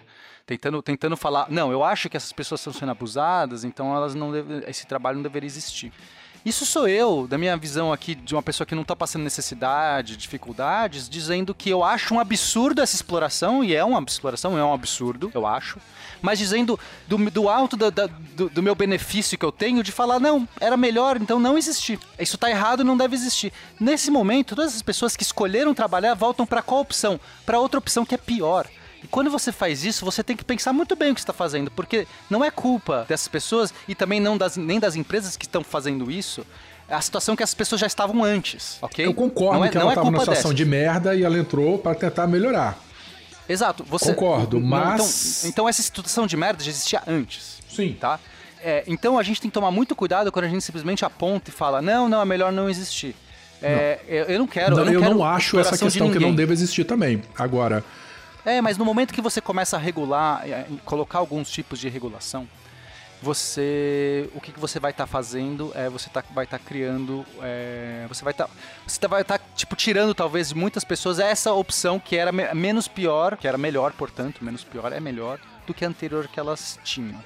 Tentando, 0.47 0.83
tentando 0.83 1.17
falar, 1.17 1.47
não, 1.49 1.71
eu 1.71 1.85
acho 1.85 2.09
que 2.09 2.17
essas 2.17 2.33
pessoas 2.33 2.61
estão 2.61 2.73
sendo 2.73 2.91
abusadas, 2.91 3.63
então 3.63 3.95
elas 3.95 4.17
não 4.17 4.33
deve, 4.33 4.65
esse 4.69 4.85
trabalho 4.85 5.17
não 5.17 5.23
deveria 5.23 5.47
existir. 5.47 5.93
Isso 6.45 6.65
sou 6.65 6.89
eu, 6.89 7.27
da 7.27 7.37
minha 7.37 7.57
visão 7.57 7.93
aqui, 7.93 8.15
de 8.15 8.35
uma 8.35 8.43
pessoa 8.43 8.67
que 8.67 8.75
não 8.75 8.83
está 8.83 8.97
passando 8.97 9.23
necessidade, 9.23 10.17
dificuldades, 10.17 11.09
dizendo 11.09 11.55
que 11.55 11.69
eu 11.69 11.85
acho 11.85 12.15
um 12.15 12.21
absurdo 12.21 12.81
essa 12.81 12.95
exploração, 12.95 13.63
e 13.63 13.75
é 13.75 13.85
uma 13.85 14.03
exploração, 14.07 14.57
é 14.59 14.65
um 14.65 14.73
absurdo, 14.73 15.31
eu 15.35 15.47
acho 15.47 15.79
mas 16.23 16.39
dizendo 16.39 16.79
do, 17.09 17.19
do 17.31 17.49
alto 17.49 17.77
da, 17.77 17.91
da, 17.91 18.07
do, 18.07 18.49
do, 18.49 18.63
meu 18.63 18.75
benefício 18.75 19.39
que 19.39 19.45
eu 19.45 19.53
tenho 19.53 19.83
de 19.83 19.93
falar, 19.93 20.21
não, 20.21 20.47
era 20.61 20.77
melhor, 20.77 21.17
então 21.21 21.41
não 21.41 21.57
existir. 21.57 21.99
Isso 22.19 22.37
está 22.37 22.51
errado, 22.51 22.85
não 22.85 22.97
deve 22.97 23.15
existir. 23.15 23.53
Nesse 23.79 24.11
momento, 24.11 24.55
todas 24.55 24.77
as 24.77 24.83
pessoas 24.83 25.17
que 25.17 25.23
escolheram 25.23 25.75
trabalhar 25.75 26.15
voltam 26.15 26.47
para 26.47 26.63
qual 26.63 26.81
opção? 26.81 27.19
Para 27.47 27.59
outra 27.59 27.79
opção 27.79 28.05
que 28.05 28.15
é 28.15 28.19
pior. 28.19 28.67
E 29.03 29.07
quando 29.07 29.31
você 29.31 29.51
faz 29.51 29.85
isso, 29.85 30.05
você 30.05 30.23
tem 30.23 30.37
que 30.37 30.45
pensar 30.45 30.73
muito 30.73 30.95
bem 30.95 31.13
o 31.13 31.15
que 31.15 31.21
está 31.21 31.33
fazendo, 31.33 31.71
porque 31.71 32.07
não 32.29 32.45
é 32.45 32.51
culpa 32.51 33.07
dessas 33.09 33.29
pessoas 33.29 33.73
e 33.89 33.95
também 33.95 34.21
não 34.21 34.37
das, 34.37 34.57
nem 34.57 34.79
das 34.79 34.95
empresas 34.95 35.37
que 35.37 35.47
estão 35.47 35.65
fazendo 35.65 36.11
isso. 36.11 36.47
A 36.89 37.01
situação 37.01 37.37
que 37.37 37.43
as 37.43 37.55
pessoas 37.55 37.81
já 37.81 37.87
estavam 37.87 38.25
antes, 38.25 38.77
ok? 38.83 39.07
Eu 39.07 39.15
concordo 39.15 39.65
é, 39.65 39.69
que 39.69 39.79
ela 39.79 39.91
estava 39.91 40.09
é 40.09 40.11
numa 40.11 40.21
situação 40.21 40.51
dessa. 40.51 40.55
de 40.55 40.65
merda 40.65 41.15
e 41.15 41.23
ela 41.23 41.39
entrou 41.39 41.79
para 41.79 41.95
tentar 41.95 42.27
melhorar. 42.27 42.79
Exato. 43.49 43.85
Você, 43.85 44.13
Concordo, 44.13 44.61
mas. 44.61 45.41
Então, 45.41 45.51
então, 45.51 45.69
essa 45.69 45.83
situação 45.83 46.27
de 46.27 46.37
merda 46.37 46.63
já 46.63 46.71
existia 46.71 47.03
antes. 47.07 47.59
Sim. 47.69 47.97
Tá? 47.99 48.19
É, 48.63 48.85
então 48.87 49.19
a 49.19 49.23
gente 49.23 49.41
tem 49.41 49.49
que 49.51 49.55
tomar 49.55 49.71
muito 49.71 49.97
cuidado 49.97 50.31
quando 50.31 50.45
a 50.45 50.49
gente 50.49 50.63
simplesmente 50.63 51.05
aponta 51.05 51.51
e 51.51 51.53
fala: 51.53 51.81
não, 51.81 52.09
não, 52.09 52.21
é 52.21 52.25
melhor 52.25 52.53
não 52.53 52.69
existir. 52.69 53.15
É, 53.63 53.99
não. 54.03 54.15
Eu, 54.15 54.25
eu, 54.25 54.39
não 54.39 54.47
quero. 54.47 54.77
Não, 54.77 54.85
eu 54.85 55.01
não, 55.01 55.09
eu 55.09 55.15
não 55.15 55.25
acho 55.25 55.59
essa 55.59 55.79
questão 55.79 56.11
que 56.11 56.19
não 56.19 56.35
deve 56.35 56.53
existir 56.53 56.85
também. 56.85 57.23
Agora. 57.37 57.85
É, 58.45 58.61
mas 58.61 58.79
no 58.79 58.85
momento 58.85 59.13
que 59.13 59.21
você 59.21 59.41
começa 59.41 59.77
a 59.77 59.79
regular, 59.79 60.43
colocar 60.85 61.19
alguns 61.19 61.51
tipos 61.51 61.79
de 61.79 61.89
regulação, 61.89 62.49
você 63.23 64.31
o 64.35 64.41
que, 64.41 64.53
que 64.53 64.59
você 64.59 64.81
vai 64.81 64.93
estar 64.93 65.05
tá 65.05 65.07
fazendo 65.07 65.73
é 65.75 65.89
você 65.89 66.09
tá, 66.09 66.25
vai 66.33 66.45
estar 66.45 66.59
tá 66.59 66.65
criando 66.65 67.25
é, 67.43 68.07
você 68.09 68.25
vai 68.25 68.33
estar 68.33 68.47
tá, 68.47 68.51
você 68.87 68.99
tá, 68.99 69.09
vai 69.09 69.23
estar 69.23 69.39
tá, 69.39 69.45
tipo 69.55 69.77
tirando 69.77 70.15
talvez 70.15 70.49
de 70.49 70.55
muitas 70.55 70.85
pessoas 70.85 71.19
essa 71.19 71.53
opção 71.53 72.01
que 72.01 72.17
era 72.17 72.33
me 72.33 72.53
menos 72.55 72.89
pior 72.89 73.37
que 73.37 73.47
era 73.47 73.59
melhor 73.59 73.93
portanto 73.93 74.43
menos 74.43 74.65
pior 74.65 74.91
é 74.93 75.01
melhor 75.01 75.39
do 75.67 75.75
que 75.75 75.85
a 75.85 75.89
anterior 75.89 76.29
que 76.29 76.41
elas 76.41 76.79
tinham 76.83 77.23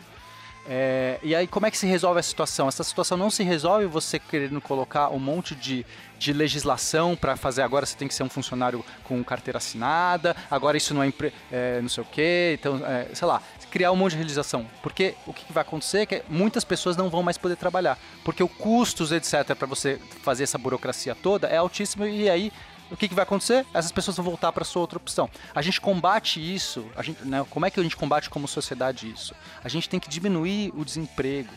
é, 0.66 1.18
e 1.22 1.35
aí, 1.35 1.46
como 1.46 1.66
é 1.66 1.70
que 1.70 1.77
se 1.77 1.87
resolve 1.87 2.20
a 2.20 2.22
situação? 2.22 2.68
Essa 2.68 2.83
situação 2.83 3.18
não 3.18 3.31
se 3.31 3.42
resolve 3.42 3.87
você 3.87 4.18
querendo 4.18 4.61
colocar 4.61 5.11
um 5.11 5.18
monte 5.18 5.55
de, 5.55 5.85
de 6.18 6.33
legislação 6.33 7.14
para 7.14 7.37
fazer 7.37 7.62
agora 7.62 7.85
você 7.85 7.96
tem 7.96 8.09
que 8.09 8.14
ser 8.14 8.22
um 8.22 8.31
funcionário 8.31 8.85
com 9.05 9.22
carteira 9.22 9.59
assinada, 9.59 10.35
agora 10.50 10.77
isso 10.77 10.94
não 10.94 11.03
é, 11.03 11.12
é 11.53 11.81
não 11.83 11.88
sei 11.88 12.03
o 12.03 12.07
quê, 12.07 12.57
então, 12.59 12.81
é, 12.87 13.09
sei 13.12 13.29
lá, 13.29 13.42
criar 13.70 13.92
um 13.92 13.96
monte 13.96 14.12
de 14.12 14.22
legislação. 14.22 14.66
Porque 14.83 15.14
o 15.27 15.35
que 15.35 15.53
vai 15.53 15.62
acontecer 15.62 15.98
é 15.98 16.07
que 16.07 16.22
muitas 16.29 16.64
pessoas 16.64 16.96
não 16.96 17.11
vão 17.11 17.22
mais 17.22 17.37
poder 17.37 17.57
trabalhar. 17.57 17.98
Porque 18.24 18.42
o 18.42 18.48
custos, 18.48 19.12
etc., 19.12 19.55
para 19.55 19.66
você 19.66 20.00
fazer 20.22 20.44
essa 20.44 20.57
burocracia 20.57 21.14
toda 21.14 21.48
é 21.48 21.57
altíssimo 21.57 22.07
e 22.07 22.31
aí 22.31 22.53
o 22.90 22.97
que, 22.97 23.09
que 23.09 23.14
vai 23.14 23.23
acontecer? 23.23 23.66
Essas 23.73 23.92
pessoas 23.92 24.16
vão 24.16 24.25
voltar 24.25 24.53
para 24.53 24.64
sua 24.64 24.81
outra 24.81 24.99
opção. 24.99 25.29
A 25.55 25.62
gente 25.62 25.81
combate 25.81 26.40
isso, 26.40 26.87
a 26.97 27.03
gente, 27.03 27.25
né, 27.25 27.44
como 27.51 27.66
é 27.66 27.70
que 27.70 27.81
a 27.81 27.83
gente 27.83 27.97
combate 27.97 28.31
como 28.31 28.47
sociedade 28.47 29.11
isso? 29.11 29.35
A 29.62 29.68
gente 29.68 29.88
tem 29.88 29.99
que 29.99 30.09
diminuir 30.09 30.73
o 30.77 30.85
desemprego. 30.85 31.51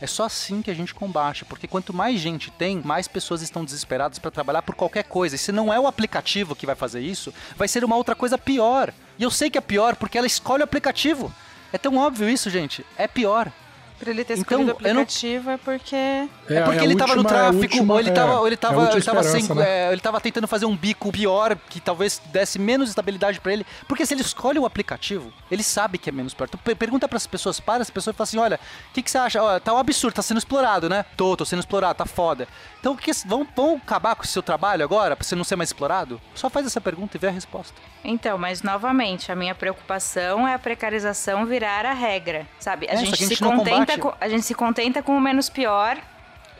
É 0.00 0.06
só 0.06 0.24
assim 0.24 0.62
que 0.62 0.70
a 0.70 0.74
gente 0.74 0.94
combate, 0.94 1.44
porque 1.44 1.66
quanto 1.66 1.92
mais 1.92 2.20
gente 2.20 2.52
tem, 2.52 2.80
mais 2.80 3.08
pessoas 3.08 3.42
estão 3.42 3.64
desesperadas 3.64 4.18
para 4.18 4.30
trabalhar 4.30 4.62
por 4.62 4.76
qualquer 4.76 5.02
coisa. 5.02 5.34
E 5.34 5.38
se 5.38 5.50
não 5.50 5.72
é 5.72 5.80
o 5.80 5.88
aplicativo 5.88 6.54
que 6.54 6.66
vai 6.66 6.76
fazer 6.76 7.00
isso, 7.00 7.34
vai 7.56 7.66
ser 7.66 7.84
uma 7.84 7.96
outra 7.96 8.14
coisa 8.14 8.38
pior. 8.38 8.92
E 9.18 9.24
eu 9.24 9.30
sei 9.30 9.50
que 9.50 9.58
é 9.58 9.60
pior 9.60 9.96
porque 9.96 10.16
ela 10.16 10.26
escolhe 10.26 10.62
o 10.62 10.64
aplicativo. 10.64 11.32
É 11.72 11.78
tão 11.78 11.96
óbvio 11.96 12.28
isso, 12.28 12.48
gente. 12.48 12.86
É 12.96 13.08
pior. 13.08 13.52
Pra 13.98 14.10
ele 14.10 14.24
ter 14.24 14.38
então, 14.38 14.60
escolhido 14.60 14.76
então, 14.78 14.96
o 14.98 15.02
aplicativo 15.02 15.46
não... 15.46 15.52
é 15.52 15.56
porque. 15.56 15.96
É, 15.96 16.28
é 16.48 16.62
porque 16.62 16.80
é 16.80 16.84
ele 16.84 16.96
tava 16.96 17.16
no 17.16 17.24
tráfico, 17.24 17.62
última, 17.62 17.94
ou 17.94 18.00
ele 18.00 18.10
tava, 18.12 18.32
é, 18.32 18.46
ele 18.46 18.56
tava, 18.56 18.88
é 18.88 18.92
ele, 18.92 19.02
tava 19.02 19.22
sem, 19.24 19.42
né? 19.54 19.92
ele 19.92 20.00
tava 20.00 20.20
tentando 20.20 20.46
fazer 20.46 20.66
um 20.66 20.76
bico 20.76 21.10
pior, 21.10 21.56
que 21.68 21.80
talvez 21.80 22.20
desse 22.26 22.58
menos 22.58 22.88
estabilidade 22.88 23.40
para 23.40 23.52
ele. 23.52 23.66
Porque 23.88 24.06
se 24.06 24.14
ele 24.14 24.20
escolhe 24.20 24.58
o 24.58 24.64
aplicativo, 24.64 25.32
ele 25.50 25.62
sabe 25.62 25.98
que 25.98 26.08
é 26.08 26.12
menos 26.12 26.32
pior. 26.32 26.48
Então 26.48 26.74
pergunta 26.76 27.08
para 27.08 27.16
as 27.16 27.26
pessoas, 27.26 27.58
para 27.58 27.82
as 27.82 27.90
pessoas 27.90 28.14
e 28.14 28.16
fala 28.16 28.24
assim: 28.24 28.38
olha, 28.38 28.60
o 28.90 28.94
que, 28.94 29.02
que 29.02 29.10
você 29.10 29.18
acha? 29.18 29.42
Ó, 29.42 29.58
tá 29.58 29.74
um 29.74 29.78
absurdo, 29.78 30.14
tá 30.14 30.22
sendo 30.22 30.38
explorado, 30.38 30.88
né? 30.88 31.04
Tô, 31.16 31.36
tô 31.36 31.44
sendo 31.44 31.60
explorado, 31.60 31.96
tá 31.96 32.06
foda. 32.06 32.46
Então 32.78 32.94
que, 32.96 33.10
vão, 33.26 33.46
vão 33.56 33.76
acabar 33.76 34.14
com 34.14 34.22
o 34.22 34.26
seu 34.26 34.42
trabalho 34.42 34.84
agora, 34.84 35.16
pra 35.16 35.24
você 35.24 35.34
não 35.34 35.44
ser 35.44 35.56
mais 35.56 35.70
explorado? 35.70 36.20
Só 36.34 36.48
faz 36.48 36.66
essa 36.66 36.80
pergunta 36.80 37.16
e 37.16 37.20
vê 37.20 37.28
a 37.28 37.32
resposta. 37.32 37.74
Então, 38.04 38.38
mas 38.38 38.62
novamente, 38.62 39.32
a 39.32 39.36
minha 39.36 39.54
preocupação 39.54 40.46
é 40.46 40.54
a 40.54 40.58
precarização 40.58 41.44
virar 41.44 41.84
a 41.84 41.92
regra, 41.92 42.46
sabe? 42.58 42.88
A, 42.88 42.94
é, 42.94 42.96
gente, 42.96 43.14
a 43.14 43.16
gente, 43.16 43.36
se 43.36 43.42
contenta 43.42 43.87
com, 43.96 44.12
a 44.20 44.28
gente 44.28 44.44
se 44.44 44.54
contenta 44.54 45.02
com 45.02 45.16
o 45.16 45.20
menos 45.20 45.48
pior 45.48 45.96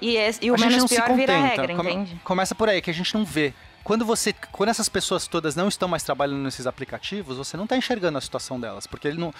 e, 0.00 0.16
e 0.40 0.50
o 0.50 0.58
menos 0.58 0.84
pior 0.90 1.12
vira 1.14 1.36
a 1.36 1.40
regra, 1.40 1.74
Come, 1.74 1.90
entende? 1.90 2.20
Começa 2.24 2.54
por 2.54 2.68
aí, 2.68 2.80
que 2.80 2.90
a 2.90 2.94
gente 2.94 3.12
não 3.14 3.24
vê 3.24 3.52
quando 3.88 4.04
você 4.04 4.34
quando 4.52 4.68
essas 4.68 4.86
pessoas 4.86 5.26
todas 5.26 5.56
não 5.56 5.66
estão 5.66 5.88
mais 5.88 6.02
trabalhando 6.02 6.42
nesses 6.42 6.66
aplicativos 6.66 7.38
você 7.38 7.56
não 7.56 7.64
está 7.64 7.74
enxergando 7.74 8.18
a 8.18 8.20
situação 8.20 8.60
delas 8.60 8.86
porque 8.86 9.08
ele 9.08 9.18
não 9.18 9.32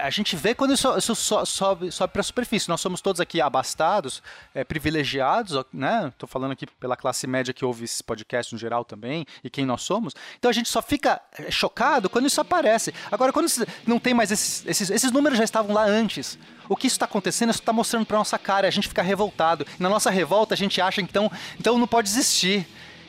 a 0.00 0.08
gente 0.08 0.36
vê 0.36 0.54
quando 0.54 0.72
isso, 0.72 0.96
isso 0.96 1.16
sobe 1.16 1.90
sobe 1.90 2.12
para 2.12 2.20
a 2.20 2.24
superfície. 2.24 2.68
Nós 2.68 2.80
somos 2.80 3.00
todos 3.00 3.20
aqui 3.20 3.40
abastados 3.40 4.22
é, 4.54 4.62
privilegiados 4.62 5.56
né? 5.72 6.12
Estou 6.12 6.28
falando 6.28 6.52
aqui 6.52 6.64
pela 6.64 6.96
classe 6.96 7.26
média 7.26 7.52
que 7.52 7.64
ouve 7.64 7.86
esse 7.86 8.04
podcast 8.04 8.52
no 8.52 8.58
geral 8.58 8.84
também 8.84 9.26
e 9.42 9.50
quem 9.50 9.66
nós 9.66 9.82
somos. 9.82 10.14
Então 10.38 10.48
a 10.48 10.54
gente 10.54 10.68
só 10.68 10.80
fica 10.80 11.20
é, 11.36 11.50
chocado 11.50 12.08
quando 12.08 12.26
isso 12.26 12.40
aparece. 12.40 12.94
Agora 13.10 13.32
quando 13.32 13.48
não 13.84 13.98
tem 13.98 14.14
mais 14.14 14.30
esses 14.30 14.64
esses, 14.64 14.90
esses 14.90 15.10
números 15.10 15.36
já 15.36 15.44
estavam 15.44 15.74
lá 15.74 15.84
antes. 15.84 16.38
O 16.68 16.76
que 16.76 16.86
isso 16.86 16.94
está 16.94 17.06
acontecendo, 17.06 17.50
isso 17.50 17.58
está 17.58 17.72
mostrando 17.72 18.06
para 18.06 18.18
nossa 18.18 18.38
cara, 18.38 18.68
a 18.68 18.70
gente 18.70 18.86
fica 18.86 19.02
revoltado. 19.02 19.66
Na 19.76 19.88
nossa 19.88 20.08
revolta 20.08 20.54
a 20.54 20.56
gente 20.56 20.80
acha 20.80 21.00
então, 21.00 21.28
então 21.58 21.76
não 21.76 21.88
pode 21.88 22.08
existir. 22.08 22.64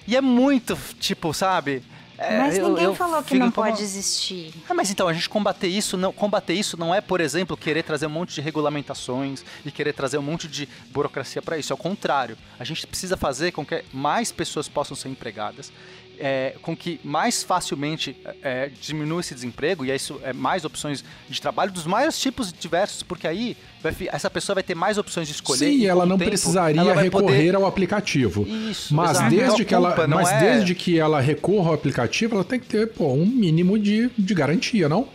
E 0.09 0.15
é 0.15 0.21
muito, 0.21 0.75
tipo, 0.99 1.31
sabe? 1.35 1.83
É, 2.17 2.39
mas 2.39 2.57
ninguém 2.57 2.83
eu, 2.83 2.89
eu 2.89 2.95
falou 2.95 3.21
que 3.21 3.37
não 3.37 3.51
pode 3.51 3.83
existir. 3.83 4.51
Ah, 4.67 4.73
mas 4.73 4.89
então, 4.89 5.07
a 5.07 5.13
gente 5.13 5.29
combater 5.29 5.67
isso, 5.67 5.95
não, 5.95 6.11
combater 6.11 6.55
isso 6.55 6.75
não 6.75 6.95
é, 6.95 6.99
por 6.99 7.21
exemplo, 7.21 7.55
querer 7.55 7.83
trazer 7.83 8.07
um 8.07 8.09
monte 8.09 8.33
de 8.33 8.41
regulamentações 8.41 9.45
e 9.63 9.69
querer 9.69 9.93
trazer 9.93 10.17
um 10.17 10.23
monte 10.23 10.47
de 10.47 10.67
burocracia 10.89 11.43
para 11.43 11.59
isso. 11.59 11.71
É 11.71 11.75
o 11.75 11.77
contrário. 11.77 12.35
A 12.59 12.63
gente 12.63 12.87
precisa 12.87 13.15
fazer 13.15 13.51
com 13.51 13.63
que 13.63 13.85
mais 13.93 14.31
pessoas 14.31 14.67
possam 14.67 14.97
ser 14.97 15.09
empregadas 15.09 15.71
é, 16.19 16.55
com 16.61 16.75
que 16.75 16.99
mais 17.03 17.43
facilmente 17.43 18.15
é, 18.43 18.69
diminua 18.81 19.21
esse 19.21 19.33
desemprego 19.33 19.85
e 19.85 19.95
isso 19.95 20.19
é 20.23 20.33
mais 20.33 20.65
opções 20.65 21.03
de 21.29 21.41
trabalho 21.41 21.71
dos 21.71 21.85
mais 21.85 22.19
tipos 22.19 22.51
diversos, 22.51 23.03
porque 23.03 23.27
aí 23.27 23.55
vai, 23.81 23.95
essa 24.11 24.29
pessoa 24.29 24.55
vai 24.55 24.63
ter 24.63 24.75
mais 24.75 24.97
opções 24.97 25.27
de 25.27 25.33
escolher. 25.33 25.59
Sim, 25.59 25.85
ela 25.85 26.05
não 26.05 26.17
tempo, 26.17 26.29
precisaria 26.29 26.81
ela 26.81 27.01
recorrer 27.01 27.37
poder... 27.37 27.55
ao 27.55 27.65
aplicativo. 27.65 28.47
Isso, 28.47 28.93
mas 28.93 29.11
exato. 29.11 29.29
desde 29.29 29.45
então, 29.53 29.65
que 29.65 29.73
ela, 29.73 30.07
mas 30.07 30.29
é... 30.29 30.39
desde 30.39 30.75
que 30.75 30.99
ela 30.99 31.19
recorra 31.19 31.69
ao 31.69 31.73
aplicativo, 31.75 32.35
ela 32.35 32.43
tem 32.43 32.59
que 32.59 32.67
ter 32.67 32.87
pô, 32.87 33.13
um 33.13 33.25
mínimo 33.25 33.79
de, 33.79 34.09
de 34.17 34.33
garantia, 34.33 34.89
não? 34.89 35.07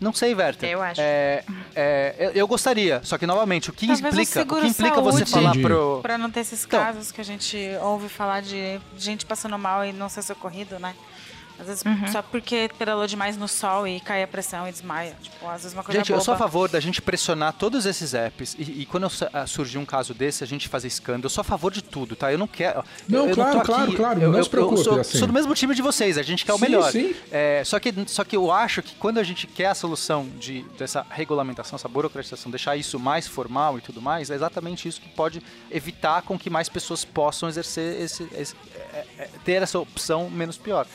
Não 0.00 0.12
sei, 0.12 0.34
Werther. 0.34 0.68
Eu 0.68 0.82
acho. 0.82 1.00
É, 1.00 1.42
é, 1.74 2.14
eu, 2.18 2.30
eu, 2.32 2.46
gostaria, 2.46 3.00
só 3.02 3.16
que 3.16 3.26
novamente, 3.26 3.70
o 3.70 3.72
que 3.72 3.86
Talvez 3.86 4.14
implica, 4.14 4.40
o, 4.40 4.58
o 4.58 4.60
que 4.60 4.66
implica 4.66 5.00
você 5.00 5.24
falar 5.24 5.52
pro. 5.52 6.00
Pra 6.02 6.18
não 6.18 6.30
ter 6.30 6.40
esses 6.40 6.64
então, 6.64 6.80
casos 6.80 7.10
que 7.10 7.20
a 7.20 7.24
gente 7.24 7.56
ouve 7.82 8.08
falar 8.08 8.42
de 8.42 8.80
gente 8.96 9.24
passando 9.24 9.58
mal 9.58 9.84
e 9.84 9.92
não 9.92 10.08
ser 10.08 10.22
socorrido, 10.22 10.78
né? 10.78 10.94
Às 11.58 11.66
vezes 11.66 11.84
uhum. 11.84 12.06
só 12.08 12.22
porque 12.22 12.70
pedalou 12.78 13.06
demais 13.06 13.36
no 13.36 13.48
sol 13.48 13.86
e 13.88 13.98
cai 14.00 14.22
a 14.22 14.28
pressão 14.28 14.68
e 14.68 14.72
desmaia. 14.72 15.16
Tipo, 15.22 15.48
às 15.48 15.62
vezes 15.62 15.72
uma 15.72 15.82
coisa 15.82 15.98
Gente, 15.98 16.08
boba. 16.08 16.20
eu 16.20 16.24
sou 16.24 16.34
a 16.34 16.36
favor 16.36 16.68
da 16.68 16.80
gente 16.80 17.00
pressionar 17.00 17.54
todos 17.54 17.86
esses 17.86 18.12
apps. 18.12 18.54
E, 18.58 18.82
e 18.82 18.86
quando 18.86 19.10
ah, 19.32 19.46
surgir 19.46 19.78
um 19.78 19.84
caso 19.84 20.12
desse, 20.12 20.44
a 20.44 20.46
gente 20.46 20.68
fazer 20.68 20.88
escândalo. 20.88 21.26
Eu 21.26 21.30
sou 21.30 21.40
a 21.40 21.44
favor 21.44 21.72
de 21.72 21.82
tudo, 21.82 22.14
tá? 22.14 22.30
Eu 22.30 22.38
não 22.38 22.46
quero. 22.46 22.84
Não, 23.08 23.28
eu, 23.28 23.34
claro, 23.34 23.56
não 23.56 23.64
claro, 23.64 23.84
aqui, 23.84 23.96
claro. 23.96 24.20
Eu, 24.20 24.32
não 24.32 24.42
se 24.42 24.50
preocupe. 24.50 24.80
Eu 24.80 24.84
sou, 24.84 25.00
assim. 25.00 25.18
sou, 25.18 25.26
do 25.26 25.32
mesmo 25.32 25.54
time 25.54 25.74
de 25.74 25.82
vocês, 25.82 26.18
a 26.18 26.22
gente 26.22 26.44
quer 26.44 26.52
sim, 26.52 26.58
o 26.58 26.60
melhor. 26.60 26.92
Sim. 26.92 27.14
É, 27.30 27.62
só, 27.64 27.80
que, 27.80 27.92
só 28.06 28.22
que 28.22 28.36
eu 28.36 28.52
acho 28.52 28.82
que 28.82 28.94
quando 28.96 29.18
a 29.18 29.22
gente 29.22 29.46
quer 29.46 29.66
a 29.66 29.74
solução 29.74 30.28
de, 30.38 30.62
dessa 30.78 31.06
regulamentação, 31.08 31.76
essa 31.76 31.88
burocratização, 31.88 32.50
deixar 32.50 32.76
isso 32.76 32.98
mais 32.98 33.26
formal 33.26 33.78
e 33.78 33.80
tudo 33.80 34.02
mais, 34.02 34.30
é 34.30 34.34
exatamente 34.34 34.88
isso 34.88 35.00
que 35.00 35.08
pode 35.08 35.42
evitar 35.70 36.22
com 36.22 36.38
que 36.38 36.50
mais 36.50 36.68
pessoas 36.68 37.04
possam 37.04 37.48
exercer 37.48 38.00
esse, 38.00 38.28
esse 38.36 38.54
é, 38.92 39.04
é, 39.18 39.28
ter 39.44 39.62
essa 39.62 39.78
opção 39.78 40.30
menos 40.30 40.56
pior. 40.56 40.86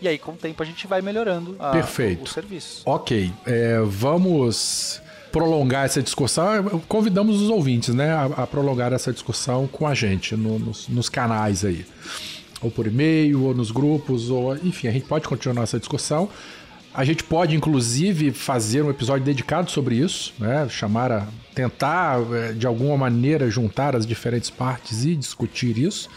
E 0.00 0.08
aí, 0.08 0.18
com 0.18 0.32
o 0.32 0.36
tempo, 0.36 0.62
a 0.62 0.66
gente 0.66 0.86
vai 0.86 1.00
melhorando 1.00 1.56
a, 1.58 1.70
Perfeito. 1.70 2.24
o 2.24 2.28
serviço. 2.28 2.82
Ok. 2.84 3.32
É, 3.46 3.80
vamos 3.84 5.00
prolongar 5.32 5.84
essa 5.84 6.02
discussão. 6.02 6.80
Convidamos 6.88 7.40
os 7.40 7.50
ouvintes 7.50 7.94
né, 7.94 8.12
a, 8.12 8.24
a 8.24 8.46
prolongar 8.46 8.92
essa 8.92 9.12
discussão 9.12 9.66
com 9.66 9.86
a 9.86 9.94
gente 9.94 10.36
no, 10.36 10.58
nos, 10.58 10.88
nos 10.88 11.08
canais 11.08 11.64
aí. 11.64 11.84
Ou 12.60 12.70
por 12.70 12.86
e-mail, 12.86 13.44
ou 13.44 13.54
nos 13.54 13.70
grupos, 13.70 14.30
ou 14.30 14.56
enfim, 14.56 14.88
a 14.88 14.92
gente 14.92 15.06
pode 15.06 15.28
continuar 15.28 15.64
essa 15.64 15.78
discussão. 15.78 16.28
A 16.94 17.04
gente 17.04 17.22
pode, 17.22 17.54
inclusive, 17.54 18.32
fazer 18.32 18.82
um 18.82 18.88
episódio 18.88 19.22
dedicado 19.22 19.70
sobre 19.70 19.96
isso, 19.96 20.32
né? 20.38 20.66
Chamar 20.70 21.12
a. 21.12 21.26
tentar, 21.54 22.18
é, 22.32 22.52
de 22.52 22.66
alguma 22.66 22.96
maneira, 22.96 23.50
juntar 23.50 23.94
as 23.94 24.06
diferentes 24.06 24.48
partes 24.48 25.04
e 25.04 25.14
discutir 25.14 25.76
isso. 25.76 26.08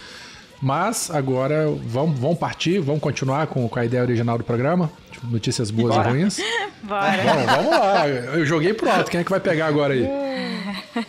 Mas 0.61 1.09
agora 1.09 1.67
vamos, 1.85 2.19
vamos 2.19 2.37
partir, 2.37 2.79
vamos 2.79 3.01
continuar 3.01 3.47
com, 3.47 3.67
com 3.67 3.79
a 3.79 3.85
ideia 3.85 4.03
original 4.03 4.37
do 4.37 4.43
programa? 4.43 4.91
Tipo, 5.11 5.27
notícias 5.27 5.71
boas 5.71 5.95
Bora. 5.95 6.09
e 6.09 6.13
ruins? 6.13 6.39
Bora. 6.83 7.23
Bom, 7.23 7.45
vamos 7.45 7.71
lá. 7.71 8.07
Eu 8.07 8.45
joguei 8.45 8.73
pro 8.73 8.89
alto. 8.89 9.09
Quem 9.09 9.21
é 9.21 9.23
que 9.23 9.29
vai 9.29 9.39
pegar 9.39 9.67
agora 9.67 9.93
aí? 9.93 10.05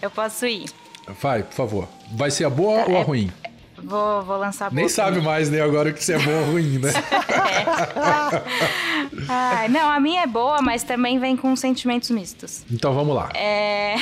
Eu 0.00 0.10
posso 0.10 0.46
ir. 0.46 0.66
Vai, 1.20 1.42
por 1.42 1.54
favor. 1.54 1.88
Vai 2.12 2.30
ser 2.30 2.44
a 2.44 2.50
boa 2.50 2.80
é, 2.80 2.90
ou 2.90 2.98
a 2.98 3.02
ruim? 3.02 3.30
Vou, 3.82 4.22
vou 4.22 4.38
lançar 4.38 4.66
a 4.66 4.70
boa. 4.70 4.80
Nem 4.80 4.88
sabe 4.88 5.20
mais, 5.20 5.50
né, 5.50 5.60
agora 5.60 5.92
que 5.92 6.02
se 6.02 6.12
é 6.12 6.18
boa 6.18 6.40
ou 6.40 6.52
ruim, 6.52 6.78
né? 6.78 6.90
é. 7.96 8.42
Ai, 9.28 9.68
não, 9.68 9.90
a 9.90 10.00
minha 10.00 10.22
é 10.22 10.26
boa, 10.26 10.62
mas 10.62 10.82
também 10.82 11.18
vem 11.18 11.36
com 11.36 11.54
sentimentos 11.56 12.10
mistos. 12.10 12.64
Então 12.70 12.94
vamos 12.94 13.14
lá. 13.14 13.30
É. 13.34 13.96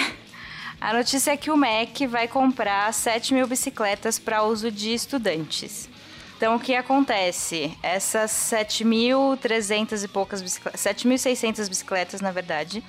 A 0.83 0.92
notícia 0.92 1.31
é 1.31 1.37
que 1.37 1.49
o 1.49 1.57
MEC 1.57 2.09
vai 2.09 2.27
comprar 2.27 2.92
7 2.92 3.35
mil 3.35 3.47
bicicletas 3.47 4.18
para 4.18 4.42
uso 4.42 4.68
de 4.68 4.92
estudantes. 4.92 5.88
Então, 6.37 6.57
o 6.57 6.59
que 6.59 6.75
acontece? 6.75 7.79
Essas 7.81 8.33
7.300 8.33 10.03
e 10.03 10.09
poucas 10.09 10.42
bicicletas, 10.42 10.81
7.600 10.81 11.68
bicicletas, 11.68 12.21
na 12.21 12.33
verdade, 12.33 12.83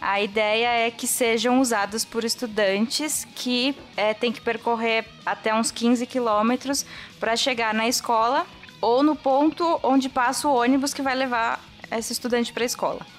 a 0.00 0.22
ideia 0.22 0.86
é 0.86 0.90
que 0.90 1.06
sejam 1.06 1.60
usadas 1.60 2.02
por 2.02 2.24
estudantes 2.24 3.26
que 3.34 3.76
é, 3.94 4.14
têm 4.14 4.32
que 4.32 4.40
percorrer 4.40 5.04
até 5.26 5.54
uns 5.54 5.70
15 5.70 6.06
quilômetros 6.06 6.86
para 7.20 7.36
chegar 7.36 7.74
na 7.74 7.86
escola 7.86 8.46
ou 8.80 9.02
no 9.02 9.14
ponto 9.14 9.78
onde 9.82 10.08
passa 10.08 10.48
o 10.48 10.54
ônibus 10.54 10.94
que 10.94 11.02
vai 11.02 11.14
levar 11.14 11.62
esse 11.90 12.14
estudante 12.14 12.54
para 12.54 12.62
a 12.62 12.66
escola. 12.66 13.13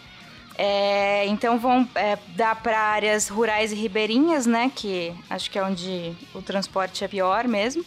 É, 0.58 1.26
então 1.28 1.60
vão 1.60 1.88
é, 1.96 2.18
dar 2.36 2.56
para 2.56 2.80
áreas 2.80 3.28
rurais 3.28 3.72
e 3.72 3.76
ribeirinhas, 3.76 4.46
né? 4.46 4.72
Que 4.74 5.14
acho 5.30 5.52
que 5.52 5.60
é 5.60 5.64
onde 5.64 6.14
o 6.34 6.42
transporte 6.42 7.04
é 7.04 7.08
pior 7.08 7.48
mesmo. 7.48 7.86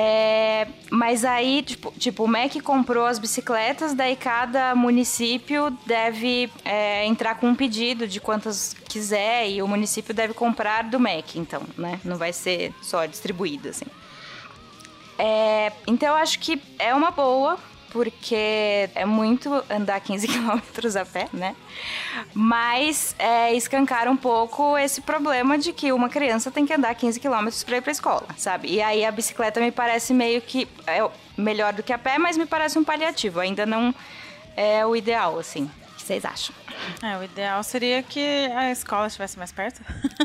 É, 0.00 0.68
mas 0.90 1.24
aí, 1.24 1.62
tipo, 1.62 1.90
tipo, 1.98 2.22
o 2.22 2.28
MEC 2.28 2.60
comprou 2.60 3.04
as 3.04 3.18
bicicletas, 3.18 3.94
daí 3.94 4.14
cada 4.14 4.74
município 4.74 5.70
deve 5.86 6.50
é, 6.64 7.04
entrar 7.04 7.34
com 7.34 7.48
um 7.48 7.54
pedido 7.54 8.06
de 8.06 8.20
quantas 8.20 8.76
quiser 8.88 9.48
e 9.48 9.60
o 9.60 9.66
município 9.66 10.14
deve 10.14 10.34
comprar 10.34 10.84
do 10.84 11.00
MEC, 11.00 11.38
então, 11.38 11.62
né? 11.76 11.98
Não 12.04 12.16
vai 12.16 12.32
ser 12.32 12.72
só 12.80 13.06
distribuído, 13.06 13.70
assim. 13.70 13.86
É, 15.18 15.72
então, 15.86 16.10
eu 16.10 16.14
acho 16.14 16.38
que 16.38 16.62
é 16.78 16.94
uma 16.94 17.10
boa, 17.10 17.58
porque 17.90 18.88
é 18.94 19.04
muito 19.04 19.64
andar 19.70 20.00
15 20.00 20.26
quilômetros 20.28 20.96
a 20.96 21.04
pé, 21.04 21.28
né? 21.32 21.54
Mas 22.34 23.14
é, 23.18 23.54
escancar 23.54 24.08
um 24.08 24.16
pouco 24.16 24.76
esse 24.76 25.00
problema 25.00 25.58
de 25.58 25.72
que 25.72 25.92
uma 25.92 26.08
criança 26.08 26.50
tem 26.50 26.66
que 26.66 26.72
andar 26.72 26.94
15 26.94 27.18
quilômetros 27.20 27.62
para 27.64 27.76
ir 27.78 27.82
para 27.82 27.92
escola, 27.92 28.26
sabe? 28.36 28.68
E 28.68 28.82
aí 28.82 29.04
a 29.04 29.10
bicicleta 29.10 29.60
me 29.60 29.70
parece 29.70 30.12
meio 30.12 30.40
que 30.40 30.68
é 30.86 31.08
melhor 31.36 31.72
do 31.72 31.82
que 31.82 31.92
a 31.92 31.98
pé, 31.98 32.18
mas 32.18 32.36
me 32.36 32.46
parece 32.46 32.78
um 32.78 32.84
paliativo. 32.84 33.40
Ainda 33.40 33.64
não 33.64 33.94
é 34.56 34.84
o 34.84 34.96
ideal, 34.96 35.38
assim. 35.38 35.64
O 35.64 35.96
que 35.96 36.02
vocês 36.02 36.24
acham? 36.24 36.54
É, 37.02 37.16
o 37.16 37.22
ideal 37.22 37.62
seria 37.62 38.02
que 38.02 38.46
a 38.56 38.70
escola 38.70 39.06
estivesse 39.06 39.38
mais 39.38 39.52
perto. 39.52 39.80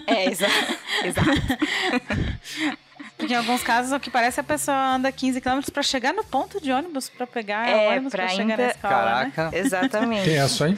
É, 0.08 0.26
exato. 0.30 0.78
exato. 1.04 2.78
Porque 3.24 3.34
em 3.34 3.38
alguns 3.38 3.64
casos, 3.64 3.94
o 3.94 4.00
que 4.00 4.12
parece, 4.12 4.40
a 4.40 4.44
pessoa 4.44 4.96
anda 4.96 5.10
15 5.10 5.40
km 5.40 5.62
para 5.72 5.82
chegar 5.82 6.14
no 6.14 6.26
ponto 6.26 6.60
de 6.60 6.72
ônibus 6.72 7.10
para 7.10 7.26
pegar 7.26 7.68
é, 7.70 7.76
o 7.76 7.92
ônibus 7.92 8.12
para 8.12 8.28
chegar 8.28 8.42
ainda... 8.42 8.58
na 8.58 8.70
escola. 8.70 8.94
Né? 8.94 9.32
Caraca. 9.34 9.52
Né? 9.52 9.60
Exatamente. 9.60 10.26
Tem 10.26 10.38
essa, 10.38 10.68
hein? 10.68 10.78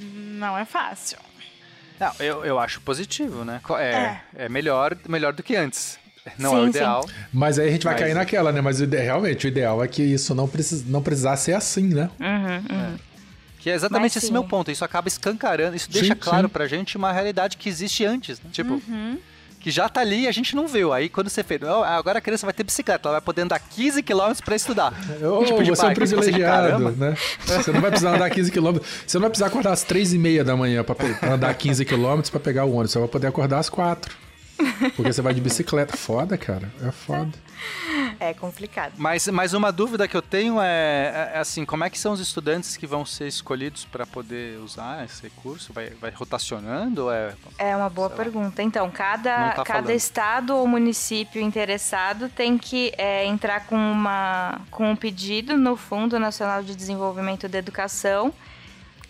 Não 0.00 0.56
é 0.56 0.64
fácil. 0.64 1.18
Não, 1.98 2.12
eu, 2.20 2.44
eu 2.44 2.60
acho 2.60 2.80
positivo, 2.82 3.44
né? 3.44 3.60
É, 3.76 3.82
é. 3.82 4.20
é 4.44 4.48
melhor, 4.48 4.96
melhor 5.08 5.32
do 5.32 5.42
que 5.42 5.56
antes. 5.56 5.98
Não 6.38 6.50
sim, 6.50 6.56
é 6.56 6.60
o 6.60 6.68
ideal. 6.68 7.02
Sim. 7.08 7.14
Mas 7.32 7.58
aí 7.58 7.68
a 7.68 7.70
gente 7.72 7.84
vai 7.84 7.94
Mas... 7.94 8.02
cair 8.02 8.14
naquela, 8.14 8.52
né? 8.52 8.60
Mas 8.60 8.78
realmente 8.78 9.46
o 9.46 9.48
ideal 9.48 9.82
é 9.82 9.88
que 9.88 10.02
isso 10.02 10.32
não, 10.34 10.46
precis, 10.46 10.86
não 10.86 11.02
precisasse 11.02 11.46
ser 11.46 11.54
assim, 11.54 11.88
né? 11.88 12.08
Uhum, 12.20 12.76
uhum. 12.76 12.94
É. 12.94 12.98
Que 13.58 13.70
é 13.70 13.74
exatamente 13.74 14.12
Mas, 14.12 14.16
esse 14.16 14.26
sim. 14.26 14.32
meu 14.32 14.44
ponto. 14.44 14.70
Isso 14.70 14.84
acaba 14.84 15.08
escancarando, 15.08 15.74
isso 15.74 15.90
deixa 15.90 16.14
claro 16.14 16.48
pra 16.48 16.68
gente 16.68 16.96
uma 16.96 17.10
realidade 17.10 17.56
que 17.56 17.68
existe 17.68 18.04
antes. 18.04 18.38
Né? 18.40 18.50
Tipo, 18.52 18.74
uhum 18.74 19.18
que 19.68 19.70
já 19.70 19.86
tá 19.86 20.00
ali 20.00 20.22
e 20.22 20.26
a 20.26 20.32
gente 20.32 20.56
não 20.56 20.66
viu. 20.66 20.94
Aí 20.94 21.10
quando 21.10 21.28
você 21.28 21.44
fez, 21.44 21.60
oh, 21.62 21.84
agora 21.84 22.18
a 22.18 22.22
criança 22.22 22.46
vai 22.46 22.54
ter 22.54 22.64
bicicleta, 22.64 23.06
ela 23.06 23.18
vai 23.18 23.20
poder 23.20 23.42
andar 23.42 23.58
15 23.58 24.02
km 24.02 24.32
para 24.42 24.56
estudar. 24.56 24.94
Oh, 25.22 25.44
tipo 25.44 25.62
você 25.62 25.84
é 25.84 25.88
um 25.88 25.94
privilegiado, 25.94 26.90
né? 26.92 27.14
Você 27.44 27.70
não 27.70 27.82
vai 27.82 27.90
precisar 27.90 28.14
andar 28.14 28.30
15 28.30 28.50
km. 28.50 28.78
Você 29.06 29.18
não 29.18 29.20
vai 29.20 29.30
precisar 29.30 29.46
acordar 29.48 29.72
às 29.72 29.82
3 29.82 30.14
e 30.14 30.18
meia 30.18 30.42
da 30.42 30.56
manhã 30.56 30.82
para 30.82 31.34
andar 31.34 31.52
15 31.52 31.84
km 31.84 32.22
para 32.30 32.40
pegar 32.40 32.64
o 32.64 32.72
ônibus. 32.72 32.92
Você 32.92 32.98
vai 32.98 33.08
poder 33.08 33.26
acordar 33.26 33.58
às 33.58 33.68
4. 33.68 34.16
Porque 34.96 35.12
você 35.12 35.20
vai 35.20 35.34
de 35.34 35.40
bicicleta. 35.42 35.96
Foda, 35.96 36.38
cara. 36.38 36.72
É 36.82 36.90
foda. 36.90 37.30
É 38.20 38.34
complicado. 38.34 38.94
Mas, 38.96 39.28
mas 39.28 39.54
uma 39.54 39.70
dúvida 39.70 40.08
que 40.08 40.16
eu 40.16 40.22
tenho 40.22 40.60
é, 40.60 41.30
é 41.34 41.38
assim, 41.38 41.64
como 41.64 41.84
é 41.84 41.90
que 41.90 41.98
são 41.98 42.12
os 42.12 42.20
estudantes 42.20 42.76
que 42.76 42.86
vão 42.86 43.04
ser 43.04 43.28
escolhidos 43.28 43.84
para 43.84 44.04
poder 44.06 44.58
usar 44.58 45.04
esse 45.04 45.22
recurso? 45.22 45.72
Vai, 45.72 45.90
vai 45.90 46.10
rotacionando? 46.10 47.10
é, 47.10 47.34
é 47.58 47.76
uma 47.76 47.88
boa 47.88 48.10
pergunta. 48.10 48.60
Lá. 48.60 48.66
Então, 48.66 48.90
cada, 48.90 49.52
tá 49.52 49.64
cada 49.64 49.94
estado 49.94 50.56
ou 50.56 50.66
município 50.66 51.40
interessado 51.40 52.28
tem 52.28 52.58
que 52.58 52.92
é, 52.98 53.24
entrar 53.24 53.66
com, 53.66 53.76
uma, 53.76 54.60
com 54.70 54.90
um 54.90 54.96
pedido 54.96 55.56
no 55.56 55.76
Fundo 55.76 56.18
Nacional 56.18 56.62
de 56.62 56.74
Desenvolvimento 56.74 57.48
da 57.48 57.58
Educação 57.58 58.32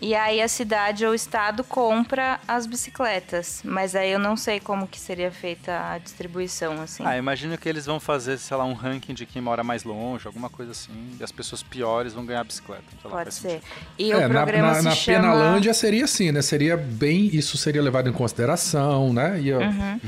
e 0.01 0.15
aí 0.15 0.41
a 0.41 0.47
cidade 0.47 1.05
ou 1.05 1.11
o 1.11 1.15
estado 1.15 1.63
compra 1.63 2.39
as 2.47 2.65
bicicletas, 2.65 3.61
mas 3.65 3.95
aí 3.95 4.11
eu 4.11 4.19
não 4.19 4.37
sei 4.37 4.59
como 4.59 4.87
que 4.87 4.99
seria 4.99 5.31
feita 5.31 5.91
a 5.91 5.97
distribuição 5.97 6.81
assim. 6.81 7.03
Ah, 7.05 7.17
imagino 7.17 7.57
que 7.57 7.67
eles 7.67 7.85
vão 7.85 7.99
fazer, 7.99 8.37
sei 8.37 8.55
lá, 8.55 8.63
um 8.63 8.73
ranking 8.73 9.13
de 9.13 9.25
quem 9.25 9.41
mora 9.41 9.63
mais 9.63 9.83
longe, 9.83 10.25
alguma 10.25 10.49
coisa 10.49 10.71
assim, 10.71 11.17
e 11.19 11.23
as 11.23 11.31
pessoas 11.31 11.61
piores 11.61 12.13
vão 12.13 12.25
ganhar 12.25 12.43
bicicleta. 12.43 12.83
Pode 13.03 13.33
ser. 13.33 13.61
E 13.97 14.11
é, 14.11 14.17
o 14.17 14.29
programa 14.29 14.67
na, 14.67 14.73
na, 14.73 14.79
se 14.79 14.85
na 14.85 14.95
chama... 14.95 15.19
Penalândia 15.19 15.73
seria 15.73 16.05
assim, 16.05 16.31
né? 16.31 16.41
Seria 16.41 16.77
bem, 16.77 17.29
isso 17.33 17.57
seria 17.57 17.81
levado 17.81 18.09
em 18.09 18.13
consideração, 18.13 19.11
né? 19.11 19.39
Ia, 19.41 19.59
uhum. 19.59 19.99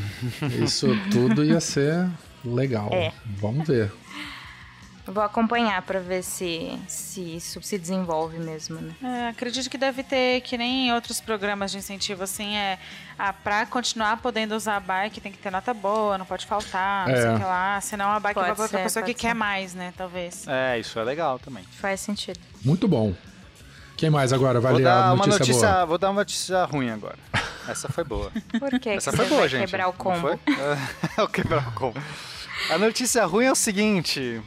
Isso 0.64 0.88
tudo 1.12 1.44
ia 1.44 1.60
ser 1.60 2.08
legal. 2.44 2.90
É. 2.92 3.12
Vamos 3.26 3.68
ver. 3.68 3.92
Vou 5.12 5.24
acompanhar 5.24 5.82
para 5.82 6.00
ver 6.00 6.24
se, 6.24 6.80
se 6.88 7.36
isso 7.36 7.62
se 7.62 7.78
desenvolve 7.78 8.39
mesmo, 8.39 8.80
né? 8.80 8.95
É, 9.04 9.28
acredito 9.30 9.69
que 9.69 9.78
deve 9.78 10.04
ter, 10.04 10.41
que 10.41 10.58
nem 10.58 10.88
em 10.88 10.93
outros 10.93 11.19
programas 11.19 11.71
de 11.71 11.78
incentivo, 11.78 12.24
assim, 12.24 12.56
é 12.56 12.80
ah, 13.17 13.34
pra 13.34 13.65
continuar 13.65 14.17
podendo 14.17 14.56
usar 14.56 14.78
a 14.78 14.80
bike 14.80 15.21
tem 15.21 15.32
que 15.32 15.38
ter 15.38 15.52
nota 15.52 15.74
boa, 15.74 16.17
não 16.17 16.26
pode 16.26 16.45
faltar, 16.45 17.08
não 17.08 17.15
é. 17.15 17.21
sei 17.21 17.32
o 17.32 17.38
que 17.38 17.43
lá. 17.43 17.80
Senão 17.82 18.10
a 18.10 18.19
bike 18.19 18.34
pode 18.34 18.47
vai 18.47 18.56
pra 18.56 18.63
outra 18.63 18.80
pessoa 18.80 19.06
que 19.06 19.12
ser. 19.12 19.17
quer 19.17 19.36
mais, 19.36 19.76
né? 19.76 19.93
Talvez. 19.95 20.47
É, 20.47 20.80
isso 20.80 20.97
é 20.97 21.04
legal 21.04 21.38
também. 21.38 21.63
Faz 21.80 22.00
sentido. 22.00 22.39
Muito 22.63 22.88
bom. 22.88 23.13
Quem 23.95 24.10
mais 24.10 24.34
agora 24.34 24.60
vai 24.60 24.74
vou 24.74 24.88
a 24.88 25.15
notícia, 25.15 25.39
notícia 25.39 25.71
boa? 25.71 25.86
Vou 25.86 25.97
dar 26.00 26.08
uma 26.10 26.21
notícia 26.21 26.63
ruim 26.65 26.89
agora. 26.89 27.19
Essa 27.67 27.88
foi 27.88 28.04
boa. 28.04 28.32
Por 28.60 28.80
que 28.80 28.89
Essa 28.89 29.12
que 29.12 29.17
foi 29.17 29.28
boa, 29.28 29.47
gente. 29.47 29.65
quebrar 29.65 29.88
o 29.88 29.93
combo? 29.93 30.39
Foi? 31.15 31.28
quebrar 31.28 31.67
o 31.67 31.71
combo. 31.74 32.02
A 32.71 32.78
notícia 32.80 33.24
ruim 33.26 33.45
é 33.45 33.52
o 33.52 33.56
seguinte. 33.56 34.41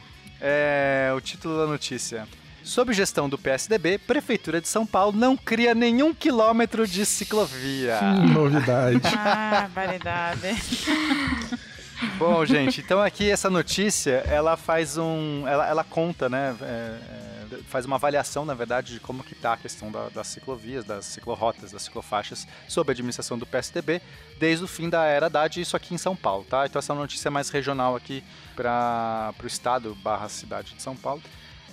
É 0.47 1.11
o 1.17 1.19
título 1.19 1.57
da 1.57 1.65
notícia. 1.65 2.27
Sob 2.63 2.93
gestão 2.93 3.27
do 3.27 3.35
PSDB, 3.35 3.97
Prefeitura 3.97 4.61
de 4.61 4.67
São 4.67 4.85
Paulo 4.85 5.17
não 5.17 5.35
cria 5.35 5.73
nenhum 5.73 6.13
quilômetro 6.13 6.85
de 6.85 7.03
ciclovia. 7.03 7.97
Que 7.97 8.31
novidade. 8.31 9.01
ah, 9.17 9.67
variedade. 9.73 10.55
Bom, 12.19 12.45
gente, 12.45 12.79
então 12.81 13.01
aqui 13.01 13.27
essa 13.27 13.49
notícia, 13.49 14.23
ela 14.27 14.55
faz 14.55 14.99
um... 14.99 15.47
Ela, 15.47 15.67
ela 15.67 15.83
conta, 15.83 16.29
né... 16.29 16.55
É, 16.61 16.65
é, 16.65 17.24
faz 17.67 17.85
uma 17.85 17.95
avaliação, 17.95 18.45
na 18.45 18.53
verdade, 18.53 18.93
de 18.93 18.99
como 18.99 19.23
que 19.23 19.33
está 19.33 19.53
a 19.53 19.57
questão 19.57 19.91
da, 19.91 20.09
das 20.09 20.27
ciclovias, 20.27 20.83
das 20.83 21.05
ciclorotas, 21.05 21.71
das 21.71 21.83
ciclofaixas, 21.83 22.47
sob 22.67 22.89
a 22.89 22.93
administração 22.93 23.37
do 23.37 23.45
PSDB, 23.45 24.01
desde 24.39 24.63
o 24.63 24.67
fim 24.67 24.89
da 24.89 25.05
era 25.05 25.27
Haddad, 25.27 25.59
isso 25.59 25.75
aqui 25.75 25.93
em 25.93 25.97
São 25.97 26.15
Paulo, 26.15 26.45
tá? 26.49 26.65
Então 26.65 26.79
essa 26.79 26.93
notícia 26.93 27.29
é 27.29 27.31
mais 27.31 27.49
regional 27.49 27.95
aqui 27.95 28.23
para 28.55 29.33
o 29.43 29.47
estado 29.47 29.95
barra 29.95 30.29
cidade 30.29 30.73
de 30.73 30.81
São 30.81 30.95
Paulo. 30.95 31.21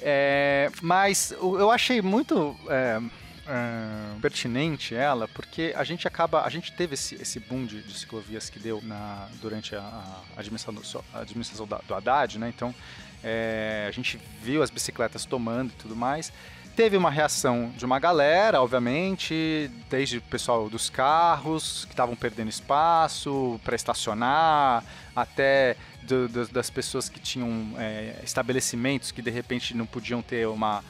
É, 0.04 0.70
mas 0.80 1.30
eu 1.30 1.70
achei 1.70 2.02
muito 2.02 2.56
é, 2.68 3.00
é, 3.46 4.20
pertinente 4.20 4.94
ela, 4.94 5.26
porque 5.28 5.72
a 5.76 5.84
gente 5.84 6.06
acaba, 6.06 6.42
a 6.42 6.48
gente 6.48 6.72
teve 6.72 6.94
esse, 6.94 7.16
esse 7.16 7.40
boom 7.40 7.66
de, 7.66 7.82
de 7.82 7.98
ciclovias 7.98 8.48
que 8.48 8.58
deu 8.58 8.80
na, 8.82 9.28
durante 9.40 9.74
a, 9.74 9.80
a 9.80 10.40
administração, 10.40 11.04
a 11.12 11.20
administração 11.20 11.66
do 11.66 11.94
Haddad, 11.94 12.38
né? 12.38 12.48
Então 12.48 12.74
é, 13.22 13.86
a 13.88 13.90
gente 13.90 14.18
viu 14.40 14.62
as 14.62 14.70
bicicletas 14.70 15.24
tomando 15.24 15.70
e 15.70 15.74
tudo 15.74 15.96
mais. 15.96 16.32
Teve 16.74 16.96
uma 16.96 17.10
reação 17.10 17.70
de 17.76 17.84
uma 17.84 17.98
galera, 17.98 18.62
obviamente, 18.62 19.70
desde 19.90 20.16
o 20.16 20.22
pessoal 20.22 20.70
dos 20.70 20.88
carros 20.88 21.84
que 21.84 21.92
estavam 21.92 22.16
perdendo 22.16 22.48
espaço 22.48 23.60
para 23.62 23.76
estacionar, 23.76 24.82
até 25.14 25.76
do, 26.02 26.28
do, 26.28 26.48
das 26.48 26.70
pessoas 26.70 27.10
que 27.10 27.20
tinham 27.20 27.74
é, 27.76 28.18
estabelecimentos 28.24 29.12
que 29.12 29.20
de 29.20 29.30
repente 29.30 29.76
não 29.76 29.84
podiam 29.84 30.22
ter 30.22 30.48
uma, 30.48 30.82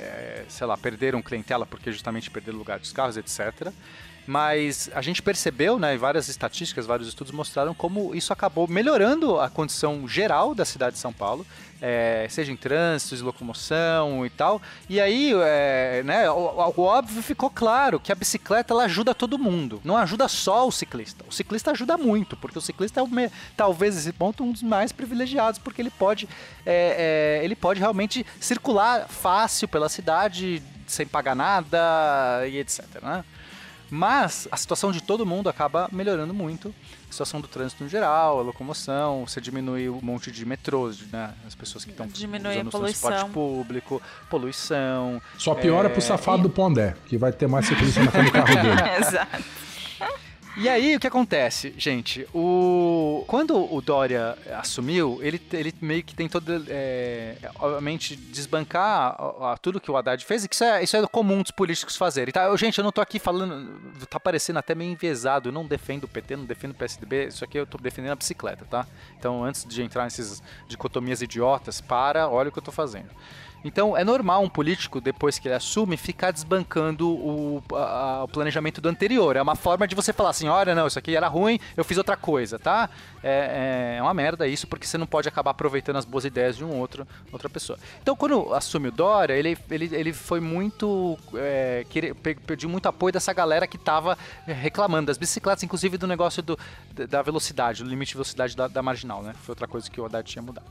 é, 0.00 0.44
sei 0.48 0.66
lá, 0.66 0.76
perderam 0.76 1.22
clientela 1.22 1.66
porque 1.66 1.92
justamente 1.92 2.30
perderam 2.30 2.58
lugar 2.58 2.78
dos 2.78 2.92
carros, 2.92 3.16
etc 3.16 3.72
mas 4.26 4.90
a 4.94 5.02
gente 5.02 5.22
percebeu, 5.22 5.78
né, 5.78 5.96
várias 5.96 6.28
estatísticas, 6.28 6.86
vários 6.86 7.08
estudos 7.08 7.32
mostraram 7.32 7.74
como 7.74 8.14
isso 8.14 8.32
acabou 8.32 8.66
melhorando 8.66 9.38
a 9.38 9.50
condição 9.50 10.08
geral 10.08 10.54
da 10.54 10.64
cidade 10.64 10.94
de 10.94 11.00
São 11.00 11.12
Paulo, 11.12 11.46
é, 11.80 12.26
seja 12.30 12.50
em 12.50 12.56
trânsito, 12.56 13.22
locomoção 13.22 14.24
e 14.24 14.30
tal. 14.30 14.62
E 14.88 14.98
aí, 14.98 15.32
é, 15.34 16.02
né, 16.02 16.30
o, 16.30 16.72
o, 16.76 16.80
óbvio 16.80 17.22
ficou 17.22 17.50
claro 17.50 18.00
que 18.00 18.10
a 18.10 18.14
bicicleta 18.14 18.72
ela 18.72 18.84
ajuda 18.84 19.14
todo 19.14 19.38
mundo, 19.38 19.82
não 19.84 19.96
ajuda 19.96 20.26
só 20.26 20.66
o 20.66 20.72
ciclista. 20.72 21.24
O 21.28 21.32
ciclista 21.32 21.72
ajuda 21.72 21.98
muito, 21.98 22.36
porque 22.36 22.58
o 22.58 22.62
ciclista 22.62 23.00
é 23.00 23.02
o, 23.02 23.08
talvez 23.54 23.96
esse 23.96 24.12
ponto 24.12 24.42
um 24.42 24.52
dos 24.52 24.62
mais 24.62 24.92
privilegiados, 24.92 25.58
porque 25.58 25.82
ele 25.82 25.90
pode, 25.90 26.26
é, 26.64 27.40
é 27.40 27.44
ele 27.44 27.54
pode 27.54 27.80
realmente 27.80 28.24
circular 28.40 29.06
fácil 29.08 29.68
pela 29.68 29.88
cidade 29.90 30.62
sem 30.86 31.06
pagar 31.06 31.34
nada 31.34 32.46
e 32.48 32.58
etc. 32.58 32.84
Né? 33.02 33.24
Mas 33.94 34.48
a 34.50 34.56
situação 34.56 34.90
de 34.90 35.00
todo 35.00 35.24
mundo 35.24 35.48
acaba 35.48 35.88
melhorando 35.92 36.34
muito. 36.34 36.74
A 37.08 37.12
situação 37.12 37.40
do 37.40 37.46
trânsito 37.46 37.84
no 37.84 37.88
geral, 37.88 38.40
a 38.40 38.42
locomoção, 38.42 39.24
você 39.24 39.40
diminui 39.40 39.88
o 39.88 40.00
monte 40.02 40.32
de 40.32 40.44
metrôs, 40.44 41.06
né? 41.12 41.32
As 41.46 41.54
pessoas 41.54 41.84
que 41.84 41.92
estão 41.92 42.06
usando 42.06 42.66
o 42.66 42.70
transporte 42.70 43.30
público, 43.30 44.02
poluição. 44.28 45.22
Só 45.38 45.54
piora 45.54 45.88
é... 45.88 45.92
pro 45.92 46.02
safado 46.02 46.40
e... 46.40 46.42
do 46.42 46.50
Pondé, 46.50 46.96
que 47.06 47.16
vai 47.16 47.32
ter 47.32 47.46
mais 47.46 47.68
ciclista 47.68 48.02
no 48.02 48.32
carro 48.32 48.52
dele. 48.52 48.68
Exato. 48.98 49.44
E 50.56 50.68
aí, 50.68 50.94
o 50.94 51.00
que 51.00 51.06
acontece, 51.08 51.74
gente? 51.76 52.28
O... 52.32 53.24
Quando 53.26 53.56
o 53.74 53.80
Dória 53.80 54.38
assumiu, 54.52 55.18
ele, 55.20 55.42
ele 55.52 55.74
meio 55.80 56.04
que 56.04 56.14
tentou, 56.14 56.40
é, 56.68 57.36
obviamente, 57.58 58.14
desbancar 58.14 59.16
a, 59.18 59.52
a, 59.52 59.56
tudo 59.56 59.80
que 59.80 59.90
o 59.90 59.96
Haddad 59.96 60.24
fez, 60.24 60.44
e 60.44 60.48
que 60.48 60.54
isso 60.54 60.62
é, 60.62 60.84
isso 60.84 60.96
é 60.96 61.04
comum 61.08 61.42
dos 61.42 61.50
políticos 61.50 61.96
fazerem. 61.96 62.32
Tá? 62.32 62.44
Eu, 62.44 62.56
gente, 62.56 62.78
eu 62.78 62.84
não 62.84 62.92
tô 62.92 63.00
aqui 63.00 63.18
falando, 63.18 63.80
tá 64.08 64.20
parecendo 64.20 64.60
até 64.60 64.76
meio 64.76 64.92
enviesado, 64.92 65.48
eu 65.48 65.52
não 65.52 65.66
defendo 65.66 66.04
o 66.04 66.08
PT, 66.08 66.36
não 66.36 66.44
defendo 66.44 66.70
o 66.70 66.74
PSDB, 66.74 67.26
isso 67.26 67.44
aqui 67.44 67.58
eu 67.58 67.66
tô 67.66 67.76
defendendo 67.76 68.12
a 68.12 68.16
bicicleta, 68.16 68.64
tá? 68.64 68.86
Então, 69.18 69.42
antes 69.42 69.64
de 69.64 69.82
entrar 69.82 70.04
nessas 70.04 70.40
dicotomias 70.68 71.20
idiotas, 71.20 71.80
para, 71.80 72.28
olha 72.28 72.48
o 72.50 72.52
que 72.52 72.58
eu 72.58 72.62
tô 72.62 72.70
fazendo. 72.72 73.10
Então 73.64 73.96
é 73.96 74.04
normal 74.04 74.42
um 74.42 74.48
político, 74.48 75.00
depois 75.00 75.38
que 75.38 75.48
ele 75.48 75.54
assume, 75.54 75.96
ficar 75.96 76.30
desbancando 76.30 77.08
o, 77.08 77.62
a, 77.72 78.24
o 78.24 78.28
planejamento 78.28 78.78
do 78.80 78.88
anterior. 78.90 79.36
É 79.36 79.42
uma 79.42 79.56
forma 79.56 79.88
de 79.88 79.94
você 79.94 80.12
falar 80.12 80.30
assim: 80.30 80.46
olha, 80.48 80.74
não, 80.74 80.86
isso 80.86 80.98
aqui 80.98 81.16
era 81.16 81.26
ruim, 81.26 81.58
eu 81.74 81.82
fiz 81.82 81.96
outra 81.96 82.16
coisa, 82.16 82.58
tá? 82.58 82.90
É, 83.22 83.96
é, 83.96 84.02
uma 84.02 84.12
merda 84.12 84.46
isso, 84.46 84.66
porque 84.66 84.86
você 84.86 84.98
não 84.98 85.06
pode 85.06 85.26
acabar 85.26 85.52
aproveitando 85.52 85.96
as 85.96 86.04
boas 86.04 86.26
ideias 86.26 86.58
de 86.58 86.64
um 86.64 86.78
outro, 86.78 87.08
outra 87.32 87.48
pessoa. 87.48 87.78
Então 88.02 88.14
quando 88.14 88.52
assume 88.52 88.88
o 88.88 88.92
Dória, 88.92 89.32
ele, 89.32 89.56
ele, 89.70 89.88
ele 89.92 90.12
foi 90.12 90.40
muito. 90.40 91.18
É, 91.34 91.86
pediu 92.46 92.68
muito 92.68 92.86
apoio 92.86 93.12
dessa 93.12 93.32
galera 93.32 93.66
que 93.66 93.76
estava 93.76 94.18
reclamando 94.46 95.06
das 95.06 95.16
bicicletas, 95.16 95.62
inclusive 95.62 95.96
do 95.96 96.06
negócio 96.06 96.42
do, 96.42 96.58
da 97.08 97.22
velocidade, 97.22 97.82
do 97.82 97.88
limite 97.88 98.10
de 98.10 98.14
velocidade 98.14 98.54
da, 98.54 98.68
da 98.68 98.82
marginal, 98.82 99.22
né? 99.22 99.34
Foi 99.42 99.52
outra 99.52 99.66
coisa 99.66 99.90
que 99.90 99.98
o 99.98 100.04
Haddad 100.04 100.30
tinha 100.30 100.42
mudado. 100.42 100.66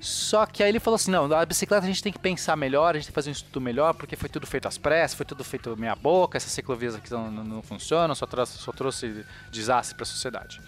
Só 0.00 0.46
que 0.46 0.62
aí 0.62 0.68
ele 0.68 0.80
falou 0.80 0.96
assim: 0.96 1.10
não, 1.10 1.32
a 1.32 1.44
bicicleta 1.44 1.84
a 1.84 1.88
gente 1.88 2.02
tem 2.02 2.12
que 2.12 2.18
pensar 2.18 2.56
melhor, 2.56 2.94
a 2.94 2.98
gente 2.98 3.06
tem 3.06 3.12
que 3.12 3.14
fazer 3.14 3.30
um 3.30 3.32
estudo 3.32 3.60
melhor, 3.60 3.94
porque 3.94 4.16
foi 4.16 4.28
tudo 4.28 4.46
feito 4.46 4.68
às 4.68 4.78
pressas, 4.78 5.16
foi 5.16 5.26
tudo 5.26 5.42
feito 5.42 5.76
meia 5.76 5.94
boca, 5.94 6.36
essas 6.36 6.52
ciclovias 6.52 6.94
aqui 6.94 7.10
não, 7.10 7.30
não, 7.30 7.62
funcionam, 7.62 8.14
só 8.14 8.26
trouxe, 8.26 8.58
só 8.58 8.72
trouxe 8.72 9.24
desastre 9.50 9.94
para 9.94 10.04
a 10.04 10.06
sociedade. 10.06 10.60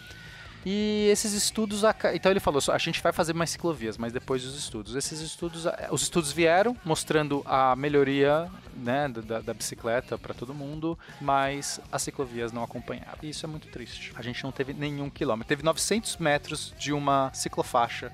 E 0.67 1.09
esses 1.11 1.33
estudos, 1.33 1.83
então 2.13 2.33
ele 2.33 2.41
falou, 2.41 2.61
a 2.71 2.79
gente 2.79 3.01
vai 3.01 3.13
fazer 3.13 3.33
mais 3.33 3.49
ciclovias, 3.51 3.97
mas 3.97 4.13
depois 4.13 4.43
dos 4.43 4.59
estudos. 4.59 4.97
Esses 4.97 5.21
estudos, 5.21 5.67
os 5.91 6.03
estudos 6.03 6.33
vieram 6.33 6.77
mostrando 6.85 7.43
a 7.47 7.77
melhoria 7.77 8.51
né, 8.77 9.09
da, 9.09 9.41
da 9.41 9.55
bicicleta 9.55 10.19
para 10.19 10.35
todo 10.35 10.53
mundo, 10.53 10.99
mas 11.21 11.81
as 11.93 12.03
ciclovias 12.03 12.53
não 12.53 12.65
acompanharam. 12.65 13.19
E 13.23 13.31
isso 13.31 13.47
é 13.47 13.49
muito 13.49 13.69
triste. 13.69 14.13
A 14.17 14.21
gente 14.21 14.43
não 14.43 14.51
teve 14.51 14.75
nenhum 14.75 15.09
quilômetro. 15.09 15.49
Teve 15.49 15.63
900 15.63 16.17
metros 16.17 16.75
de 16.77 16.93
uma 16.93 17.31
ciclofaixa 17.33 18.13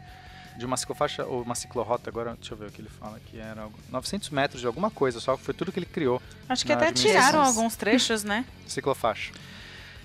de 0.57 0.65
uma 0.65 0.77
ciclofaixa 0.77 1.25
ou 1.25 1.43
uma 1.43 1.55
ciclorota, 1.55 2.09
agora 2.09 2.35
deixa 2.35 2.55
eu 2.55 2.59
ver 2.59 2.69
o 2.69 2.73
que 2.73 2.81
ele 2.81 2.89
fala 2.89 3.19
que 3.21 3.39
era 3.39 3.69
900 3.91 4.31
metros 4.31 4.61
de 4.61 4.67
alguma 4.67 4.91
coisa, 4.91 5.21
só 5.21 5.37
que 5.37 5.43
foi 5.43 5.55
tudo 5.55 5.73
que 5.73 5.79
ele 5.79 5.87
criou. 5.87 6.23
Acho 6.49 6.65
que 6.65 6.73
até 6.73 6.93
tiraram 6.93 7.43
alguns 7.43 7.77
trechos, 7.77 8.23
né? 8.25 8.45
Ciclofaixa. 8.67 9.33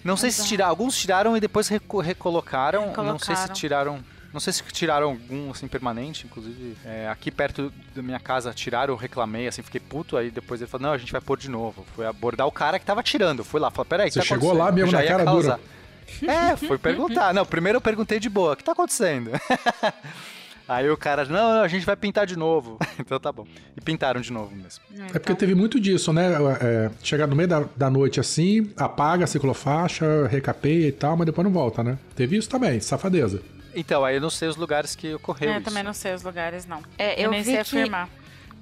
Não 0.04 0.16
sei 0.16 0.32
se 0.32 0.46
tiraram, 0.46 0.70
alguns 0.70 0.98
tiraram 0.98 1.36
e 1.36 1.40
depois 1.40 1.68
recolocaram, 1.68 2.88
recolocaram. 2.88 3.12
Não 3.12 3.20
sei 3.20 3.36
se 3.36 3.50
tiraram 3.50 4.04
não 4.32 4.40
sei 4.40 4.54
se 4.54 4.64
tiraram 4.64 5.08
algum, 5.08 5.50
assim, 5.50 5.68
permanente, 5.68 6.28
inclusive. 6.28 6.78
É, 6.86 7.08
aqui 7.10 7.32
perto 7.32 7.74
da 7.96 8.02
minha 8.02 8.20
casa 8.20 8.54
tiraram, 8.54 8.94
eu 8.94 8.98
reclamei, 8.98 9.48
assim, 9.48 9.64
fiquei 9.64 9.80
puto. 9.80 10.16
Aí 10.18 10.30
depois 10.30 10.62
ele 10.62 10.70
falou, 10.70 10.88
não, 10.88 10.94
a 10.94 10.98
gente 11.00 11.12
vai 11.12 11.20
pôr 11.20 11.38
de 11.38 11.50
novo. 11.50 11.84
Foi 11.96 12.06
abordar 12.06 12.46
o 12.46 12.52
cara 12.52 12.78
que 12.78 12.86
tava 12.86 13.02
tirando. 13.02 13.44
Fui 13.44 13.60
lá, 13.60 13.72
falei, 13.72 13.90
peraí, 13.90 14.12
Você 14.12 14.20
tá 14.20 14.26
chegou 14.26 14.54
lá 14.54 14.72
mesmo 14.72 14.92
na 14.92 15.04
cara 15.04 15.24
causar. 15.24 15.58
dura. 15.58 16.32
É, 16.32 16.56
fui 16.56 16.78
perguntar. 16.78 17.34
Não, 17.34 17.46
primeiro 17.46 17.78
eu 17.78 17.82
perguntei 17.82 18.20
de 18.20 18.30
boa, 18.30 18.54
o 18.54 18.56
que 18.56 18.64
tá 18.64 18.74
acontecendo? 18.74 19.32
Aí 20.69 20.88
o 20.88 20.95
cara, 20.95 21.25
não, 21.25 21.55
não, 21.55 21.62
a 21.63 21.67
gente 21.67 21.84
vai 21.84 21.95
pintar 21.95 22.27
de 22.27 22.38
novo. 22.38 22.77
então 22.99 23.19
tá 23.19 23.32
bom. 23.32 23.47
E 23.75 23.82
pintaram 23.82 24.21
de 24.21 24.32
novo 24.32 24.55
mesmo. 24.55 24.84
É, 24.95 25.15
é 25.15 25.19
porque 25.19 25.34
teve 25.34 25.55
muito 25.55 25.79
disso, 25.79 26.13
né? 26.13 26.32
É, 26.62 26.91
chegar 27.01 27.25
no 27.25 27.36
meio 27.36 27.49
da, 27.49 27.65
da 27.75 27.89
noite 27.89 28.19
assim, 28.19 28.71
apaga 28.77 29.23
a 29.23 29.27
ciclofaixa, 29.27 30.27
recapeia 30.27 30.88
e 30.88 30.91
tal, 30.91 31.17
mas 31.17 31.25
depois 31.25 31.43
não 31.43 31.51
volta, 31.51 31.84
né? 31.84 31.97
Teve 32.15 32.38
isso 32.38 32.47
também, 32.47 32.79
safadeza. 32.79 33.41
Então, 33.75 34.05
aí 34.05 34.17
eu 34.17 34.21
não 34.21 34.29
sei 34.29 34.47
os 34.47 34.55
lugares 34.55 34.95
que 34.95 35.15
ocorreu. 35.15 35.51
É, 35.51 35.58
eu 35.58 35.63
também 35.63 35.82
não 35.82 35.93
sei 35.93 36.13
os 36.13 36.21
lugares, 36.21 36.67
não. 36.67 36.84
É, 36.99 37.19
eu, 37.19 37.25
eu 37.25 37.32
nem 37.32 37.43
sei 37.43 37.58
afirmar. 37.58 38.08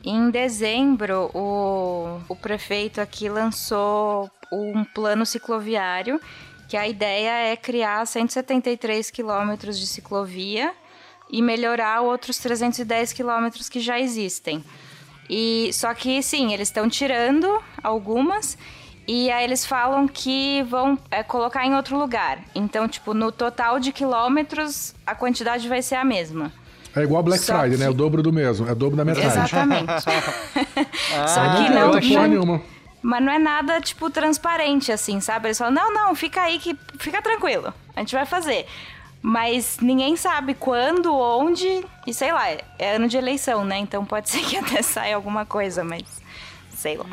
Em 0.02 0.30
dezembro, 0.30 1.30
o, 1.34 2.22
o 2.30 2.36
prefeito 2.38 3.02
aqui 3.02 3.28
lançou 3.28 4.32
um 4.50 4.86
plano 4.86 5.26
cicloviário, 5.26 6.22
que 6.70 6.78
a 6.78 6.88
ideia 6.88 7.52
é 7.52 7.58
criar 7.58 8.06
173 8.06 9.12
quilômetros 9.12 9.78
de 9.78 9.86
ciclovia 9.86 10.74
e 11.30 11.42
melhorar 11.42 12.02
outros 12.02 12.38
310 12.38 13.14
quilômetros 13.14 13.70
que 13.70 13.80
já 13.80 14.00
existem. 14.00 14.64
E 15.30 15.70
só 15.74 15.94
que 15.94 16.22
sim, 16.22 16.54
eles 16.54 16.70
estão 16.70 16.88
tirando 16.88 17.62
algumas 17.84 18.58
e 19.08 19.32
aí 19.32 19.44
eles 19.44 19.66
falam 19.66 20.08
que 20.08 20.64
vão 20.64 20.98
é, 21.10 21.24
colocar 21.24 21.66
em 21.66 21.74
outro 21.76 21.98
lugar. 21.98 22.40
Então, 22.54 22.88
tipo, 22.88 23.14
no 23.14 23.32
total 23.32 23.80
de 23.80 23.94
quilômetros, 23.94 24.94
a 25.06 25.16
quantidade 25.16 25.68
vai 25.68 25.82
ser 25.82 25.96
a 25.96 26.04
mesma. 26.04 26.52
É 26.94 27.04
igual 27.04 27.24
Black 27.24 27.44
Só 27.44 27.54
Friday, 27.54 27.72
que... 27.72 27.78
né? 27.78 27.86
É 27.86 27.90
o 27.90 27.94
dobro 27.94 28.22
do 28.22 28.34
mesmo, 28.34 28.68
é 28.68 28.72
o 28.72 28.76
dobro 28.76 28.98
da 28.98 29.06
metade. 29.06 29.28
Exatamente. 29.28 29.86
ah, 31.16 31.28
Só 31.28 31.42
que 31.56 31.70
não, 31.70 31.92
não, 31.92 32.00
não 32.00 32.28
nenhuma. 32.28 32.62
Mas 33.02 33.24
não 33.24 33.32
é 33.32 33.40
nada, 33.40 33.80
tipo, 33.80 34.10
transparente, 34.10 34.92
assim, 34.92 35.22
sabe? 35.22 35.48
Eles 35.48 35.58
falam, 35.58 35.74
não, 35.74 35.94
não, 35.94 36.16
fica 36.16 36.42
aí 36.42 36.60
que 36.60 36.78
fica 37.00 37.22
tranquilo. 37.22 37.74
A 37.96 38.00
gente 38.00 38.14
vai 38.14 38.26
fazer. 38.26 38.66
Mas 39.28 39.80
ninguém 39.82 40.16
sabe 40.16 40.54
quando, 40.54 41.14
onde, 41.14 41.84
e 42.08 42.14
sei 42.14 42.32
lá, 42.32 42.48
é 42.80 42.96
ano 42.96 43.10
de 43.10 43.18
eleição, 43.18 43.66
né? 43.66 43.78
Então 43.78 44.06
pode 44.06 44.30
ser 44.32 44.40
que 44.40 44.56
até 44.56 44.82
saia 44.82 45.18
alguma 45.18 45.46
coisa, 45.46 45.84
mas 45.84 46.04
sei 46.70 46.96
lá. 46.96 47.06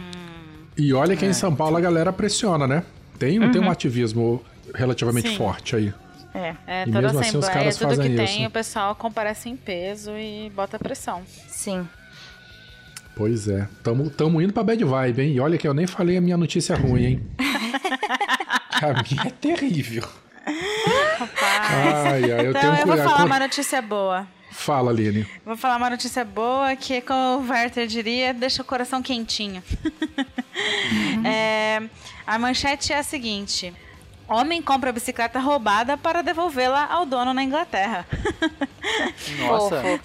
E 0.79 0.95
olha 0.95 1.17
que 1.17 1.25
é. 1.25 1.29
em 1.29 1.33
São 1.33 1.53
Paulo 1.53 1.77
a 1.77 1.81
galera 1.81 2.13
pressiona, 2.13 2.69
né? 2.69 2.85
Tem, 3.19 3.41
uhum. 3.41 3.51
tem 3.51 3.61
um 3.61 3.69
ativismo 3.69 4.41
relativamente 4.73 5.31
Sim. 5.31 5.37
forte 5.37 5.75
aí. 5.75 5.93
É, 6.33 6.55
é 6.69 6.85
toda 6.85 7.03
mesmo 7.03 7.19
assim, 7.19 7.39
assim, 7.39 7.79
tudo 7.81 8.01
que 8.01 8.07
isso. 8.07 8.17
tem, 8.17 8.47
o 8.47 8.51
pessoal 8.51 8.95
comparece 8.95 9.49
em 9.49 9.57
peso 9.57 10.13
e 10.13 10.53
bota 10.55 10.79
pressão. 10.79 11.21
Sim. 11.49 11.85
Pois 13.17 13.49
é. 13.49 13.67
Tamo, 13.83 14.09
tamo 14.09 14.41
indo 14.41 14.53
pra 14.53 14.63
bad 14.63 14.85
vibe, 14.85 15.21
hein? 15.21 15.33
E 15.35 15.41
olha 15.41 15.59
que 15.59 15.67
eu 15.67 15.75
nem 15.75 15.89
falei 15.89 16.17
a 16.17 16.21
minha 16.21 16.37
notícia 16.37 16.77
ruim, 16.77 17.05
hein? 17.05 17.27
a 18.81 19.03
minha 19.03 19.27
é 19.27 19.31
terrível. 19.31 20.05
Rapaz. 21.19 22.07
Ai, 22.07 22.33
ai, 22.33 22.47
eu 22.47 22.51
então 22.51 22.61
tenho 22.61 22.75
eu 22.75 22.87
vou 22.87 22.97
falar 22.97 23.25
uma 23.25 23.39
notícia 23.39 23.81
boa. 23.81 24.27
Fala, 24.51 24.91
Aline. 24.91 25.27
Vou 25.45 25.57
falar 25.57 25.77
uma 25.77 25.91
notícia 25.91 26.25
boa 26.25 26.77
que, 26.77 27.01
como 27.01 27.39
o 27.39 27.49
Werther 27.51 27.87
diria, 27.87 28.33
deixa 28.33 28.63
o 28.63 28.65
coração 28.65 29.03
quentinho. 29.03 29.63
Uhum. 29.85 31.27
é, 31.27 31.83
a 32.27 32.39
manchete 32.39 32.93
é 32.93 32.99
a 32.99 33.03
seguinte: 33.03 33.75
Homem 34.27 34.63
compra 34.63 34.91
bicicleta 34.93 35.39
roubada 35.39 35.97
para 35.99 36.23
devolvê-la 36.23 36.87
ao 36.87 37.05
dono 37.05 37.35
na 37.35 37.43
Inglaterra. 37.43 38.07
Nossa. 39.47 40.01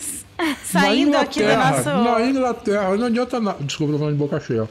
Saindo 0.64 1.18
aqui 1.18 1.42
do 1.42 1.56
nosso. 1.56 1.90
Na 1.90 2.22
Inglaterra, 2.22 2.96
não 2.96 3.08
adianta 3.08 3.40
nada. 3.42 3.62
Desculpa, 3.62 3.94
tô 3.94 4.00
falando 4.00 4.14
de 4.14 4.20
boca 4.20 4.40
cheia. 4.40 4.70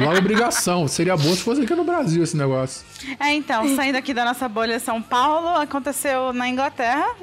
Lá 0.00 0.14
é 0.14 0.18
obrigação. 0.18 0.86
Seria 0.88 1.16
bom 1.16 1.34
se 1.34 1.42
fosse 1.42 1.62
aqui 1.62 1.74
no 1.74 1.84
Brasil 1.84 2.22
esse 2.22 2.36
negócio. 2.36 2.84
É, 3.20 3.32
então, 3.32 3.74
saindo 3.76 3.96
aqui 3.96 4.14
da 4.14 4.24
nossa 4.24 4.48
bolha 4.48 4.78
São 4.78 5.02
Paulo, 5.02 5.48
aconteceu 5.48 6.32
na 6.32 6.48
Inglaterra. 6.48 7.14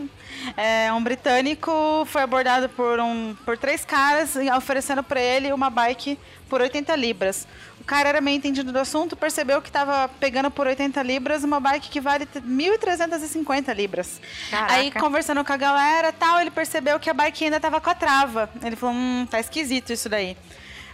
É, 0.55 0.91
um 0.93 1.03
britânico 1.03 1.71
foi 2.05 2.21
abordado 2.21 2.69
por, 2.69 2.99
um, 2.99 3.35
por 3.45 3.57
três 3.57 3.83
caras 3.83 4.35
oferecendo 4.57 5.03
para 5.03 5.21
ele 5.21 5.51
uma 5.51 5.69
bike 5.69 6.17
por 6.47 6.61
80 6.61 6.95
libras 6.95 7.47
cara 7.89 8.07
era 8.07 8.21
meio 8.21 8.37
entendido 8.37 8.71
do 8.71 8.77
assunto, 8.77 9.15
percebeu 9.15 9.59
que 9.63 9.69
estava 9.69 10.07
pegando 10.19 10.51
por 10.51 10.67
80 10.67 11.01
libras 11.01 11.43
uma 11.43 11.59
bike 11.59 11.89
que 11.89 11.99
vale 11.99 12.27
1.350 12.27 13.75
libras. 13.75 14.21
Caraca. 14.51 14.73
Aí, 14.75 14.91
conversando 14.91 15.43
com 15.43 15.51
a 15.51 15.57
galera 15.57 16.13
tal, 16.13 16.39
ele 16.39 16.51
percebeu 16.51 16.99
que 16.99 17.09
a 17.09 17.13
bike 17.15 17.45
ainda 17.45 17.57
estava 17.57 17.81
com 17.81 17.89
a 17.89 17.95
trava. 17.95 18.47
Ele 18.63 18.75
falou, 18.75 18.95
hum, 18.95 19.27
tá 19.27 19.39
esquisito 19.39 19.91
isso 19.91 20.07
daí. 20.07 20.37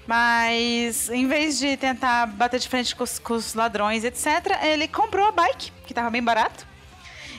Mas, 0.07 1.09
em 1.09 1.27
vez 1.27 1.57
de 1.57 1.75
tentar 1.77 2.27
bater 2.27 2.59
de 2.59 2.67
frente 2.67 2.95
com 2.95 3.03
os, 3.03 3.17
com 3.17 3.33
os 3.33 3.53
ladrões, 3.53 4.03
etc., 4.03 4.59
ele 4.63 4.87
comprou 4.87 5.27
a 5.27 5.31
bike, 5.31 5.71
que 5.85 5.91
estava 5.91 6.09
bem 6.09 6.23
barato 6.23 6.65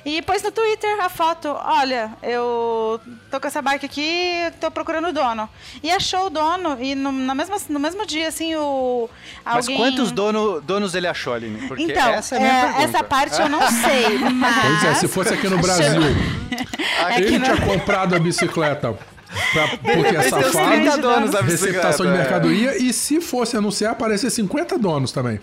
e 0.06 0.22
pôs 0.22 0.40
no 0.40 0.52
Twitter 0.52 1.04
a 1.04 1.08
foto: 1.08 1.48
olha, 1.48 2.12
eu 2.22 3.00
tô 3.28 3.40
com 3.40 3.48
essa 3.48 3.60
bike 3.60 3.86
aqui, 3.86 4.52
tô 4.60 4.70
procurando 4.70 5.08
o 5.08 5.12
dono. 5.12 5.48
E 5.82 5.90
achou 5.90 6.26
o 6.26 6.30
dono, 6.30 6.78
e 6.80 6.94
no, 6.94 7.10
na 7.10 7.34
mesma, 7.34 7.56
no 7.68 7.80
mesmo 7.80 8.06
dia, 8.06 8.28
assim, 8.28 8.54
o. 8.54 9.10
Alguém... 9.44 9.76
Mas 9.76 9.88
quantos 9.88 10.12
dono, 10.12 10.60
donos 10.60 10.94
ele 10.94 11.08
achou, 11.08 11.34
Aline? 11.34 11.66
Porque 11.66 11.82
então, 11.82 12.08
essa 12.08 12.36
é 12.36 12.38
a 12.38 12.40
minha 12.40 12.52
é, 12.52 12.62
pergunta. 12.62 12.84
Essa 12.84 13.02
parte 13.02 13.40
eu 13.40 13.48
não 13.48 13.60
sei, 13.82 14.18
mas. 14.18 14.54
Pois 14.62 14.84
é, 14.84 14.94
se 14.94 15.08
fosse 15.08 15.34
aqui 15.34 15.48
no 15.48 15.58
Brasil, 15.58 16.00
é 17.10 17.16
ele 17.16 17.40
tinha 17.40 17.60
comprado 17.62 18.14
a 18.14 18.18
bicicleta. 18.20 18.96
Pra, 19.52 19.68
porque 19.68 20.16
é 20.16 20.22
safado, 20.22 21.00
donos 21.00 21.34
a 21.34 21.40
receptação 21.40 22.06
de 22.06 22.12
mercadoria, 22.12 22.76
e 22.76 22.92
se 22.92 23.20
fosse 23.20 23.56
anunciar, 23.56 23.92
aparecer 23.92 24.30
50 24.30 24.78
donos 24.78 25.12
também. 25.12 25.40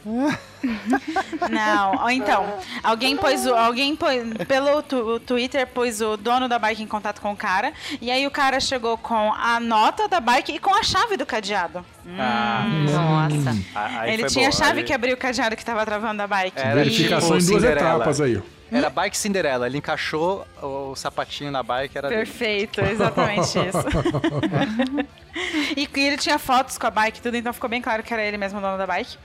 Não, 1.49 2.03
ou 2.03 2.09
então, 2.09 2.45
alguém 2.81 3.17
pôs, 3.17 3.45
alguém 3.47 3.95
pôs, 3.95 4.23
pelo 4.47 4.81
tu, 4.81 5.19
Twitter 5.19 5.67
pôs 5.67 6.01
o 6.01 6.15
dono 6.15 6.47
da 6.47 6.57
bike 6.57 6.81
em 6.83 6.87
contato 6.87 7.19
com 7.21 7.31
o 7.31 7.35
cara, 7.35 7.73
e 8.01 8.09
aí 8.09 8.25
o 8.25 8.31
cara 8.31 8.59
chegou 8.59 8.97
com 8.97 9.33
a 9.33 9.59
nota 9.59 10.07
da 10.07 10.19
bike 10.19 10.53
e 10.53 10.59
com 10.59 10.73
a 10.73 10.83
chave 10.83 11.17
do 11.17 11.25
cadeado. 11.25 11.85
Ah, 12.17 12.65
hum. 12.65 12.85
Nossa. 12.85 13.57
Aí 13.75 14.13
Ele 14.13 14.25
tinha 14.25 14.49
a 14.49 14.51
chave 14.51 14.79
aí... 14.79 14.85
que 14.85 14.93
abriu 14.93 15.15
o 15.15 15.17
cadeado 15.17 15.55
que 15.55 15.65
tava 15.65 15.85
travando 15.85 16.21
a 16.21 16.27
bike. 16.27 16.59
Era 16.59 16.75
Verificação 16.75 17.37
tipo 17.37 17.43
em 17.43 17.59
duas 17.59 17.63
etapas 17.63 18.21
aí. 18.21 18.41
Era 18.77 18.89
bike 18.89 19.17
Cinderela. 19.17 19.67
Ele 19.67 19.77
encaixou 19.77 20.47
o 20.61 20.95
sapatinho 20.95 21.51
na 21.51 21.63
bike. 21.63 21.97
Era 21.97 22.07
Perfeito, 22.09 22.81
dele. 22.81 22.93
exatamente 22.93 23.59
isso. 23.59 23.77
e, 25.77 25.89
e 25.93 26.07
ele 26.07 26.17
tinha 26.17 26.37
fotos 26.39 26.77
com 26.77 26.87
a 26.87 26.91
bike 26.91 27.19
e 27.19 27.21
tudo, 27.21 27.37
então 27.37 27.53
ficou 27.53 27.69
bem 27.69 27.81
claro 27.81 28.03
que 28.03 28.13
era 28.13 28.23
ele 28.23 28.37
mesmo 28.37 28.59
o 28.59 28.61
dono 28.61 28.77
da 28.77 28.87
bike. 28.87 29.17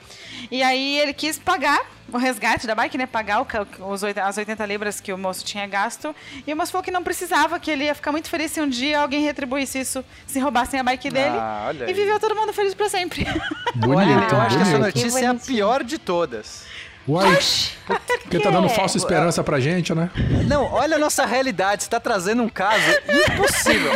E 0.51 0.62
aí 0.62 0.99
ele 0.99 1.12
quis 1.12 1.38
pagar 1.38 1.80
o 2.12 2.16
resgate 2.16 2.66
da 2.66 2.74
bike, 2.74 2.96
né? 2.96 3.07
Pagar 3.07 3.42
o, 3.42 3.46
os, 3.90 4.03
as 4.03 4.38
80 4.38 4.64
libras 4.66 5.01
que 5.01 5.12
o 5.12 5.18
moço 5.18 5.44
tinha 5.44 5.66
gasto. 5.66 6.14
E 6.46 6.53
o 6.53 6.57
moço 6.57 6.72
falou 6.72 6.82
que 6.82 6.90
não 6.90 7.03
precisava, 7.03 7.59
que 7.61 7.70
ele 7.70 7.84
ia 7.84 7.94
ficar 7.94 8.12
muito 8.12 8.28
feliz 8.28 8.51
se 8.51 8.61
um 8.61 8.68
dia 8.68 9.01
alguém 9.01 9.22
retribuísse 9.22 9.80
isso, 9.80 10.05
se 10.26 10.38
roubassem 10.40 10.80
a 10.80 10.82
bike 10.82 11.11
dele. 11.11 11.36
Ah, 11.38 11.70
e 11.86 11.92
viveu 11.92 12.18
todo 12.18 12.34
mundo 12.34 12.53
feliz 12.53 12.74
pra 12.74 12.88
sempre. 12.88 13.24
Bonito, 13.74 14.09
olha, 14.09 14.28
eu 14.30 14.40
acho 14.40 14.57
que 14.57 14.62
essa 14.62 14.78
notícia 14.78 15.20
é 15.20 15.26
a 15.26 15.34
pior 15.34 15.84
de 15.84 15.99
todas. 15.99 16.66
Uai, 17.09 17.38
porque 18.22 18.38
tá 18.38 18.50
dando 18.50 18.68
falsa 18.68 18.98
esperança 18.98 19.42
pra 19.42 19.59
gente, 19.59 19.94
né? 19.94 20.11
Não, 20.46 20.64
olha 20.64 20.96
a 20.96 20.98
nossa 20.98 21.24
realidade. 21.24 21.84
Você 21.84 21.88
tá 21.88 21.98
trazendo 21.98 22.42
um 22.42 22.48
caso 22.50 22.84
impossível. 23.32 23.92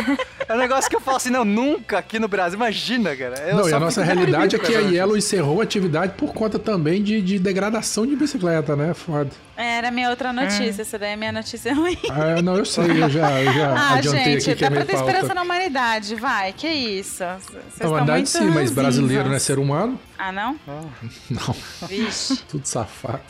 É 0.47 0.53
um 0.53 0.57
negócio 0.57 0.89
que 0.89 0.95
eu 0.95 0.99
falo 0.99 1.17
assim, 1.17 1.29
não, 1.29 1.45
nunca 1.45 1.97
aqui 1.97 2.19
no 2.19 2.27
Brasil. 2.27 2.57
Imagina, 2.57 3.15
cara. 3.15 3.39
Eu 3.39 3.57
não, 3.57 3.69
e 3.69 3.73
a 3.73 3.79
nossa 3.79 4.03
realidade 4.03 4.55
é 4.55 4.59
que 4.59 4.75
a 4.75 4.79
Yellow 4.79 5.17
encerrou 5.17 5.61
a 5.61 5.63
atividade 5.63 6.13
por 6.17 6.33
conta 6.33 6.59
também 6.59 7.01
de, 7.01 7.21
de 7.21 7.39
degradação 7.39 8.05
de 8.05 8.15
bicicleta, 8.15 8.75
né? 8.75 8.93
Foda. 8.93 9.31
Era 9.55 9.91
minha 9.91 10.09
outra 10.09 10.33
notícia, 10.33 10.79
é. 10.79 10.81
essa 10.81 10.97
daí 10.97 11.11
é 11.11 11.15
minha 11.15 11.31
notícia 11.31 11.73
ruim. 11.73 11.97
Ah, 12.09 12.41
não, 12.41 12.57
eu 12.57 12.65
sei, 12.65 13.03
eu 13.03 13.09
já, 13.09 13.41
eu 13.41 13.53
já 13.53 13.69
ah, 13.73 13.93
adiantei 13.95 14.23
gente, 14.23 14.49
aqui 14.49 14.59
que 14.59 14.65
é 14.65 14.69
dá 14.69 14.75
pra 14.75 14.85
ter 14.85 14.93
pauta. 14.93 15.11
esperança 15.11 15.33
na 15.33 15.43
humanidade, 15.43 16.15
vai, 16.15 16.53
que 16.53 16.67
isso. 16.67 17.23
Vocês 17.39 17.79
na 17.79 17.87
humanidade 17.87 18.29
sim, 18.29 18.49
mas 18.49 18.71
brasileiro 18.71 19.29
não 19.29 19.35
é 19.35 19.39
ser 19.39 19.59
humano. 19.59 19.99
Ah, 20.17 20.31
não? 20.31 20.59
Ah, 20.67 20.81
não. 21.29 21.55
Vixe. 21.87 22.37
Tudo 22.49 22.65
safado. 22.65 23.21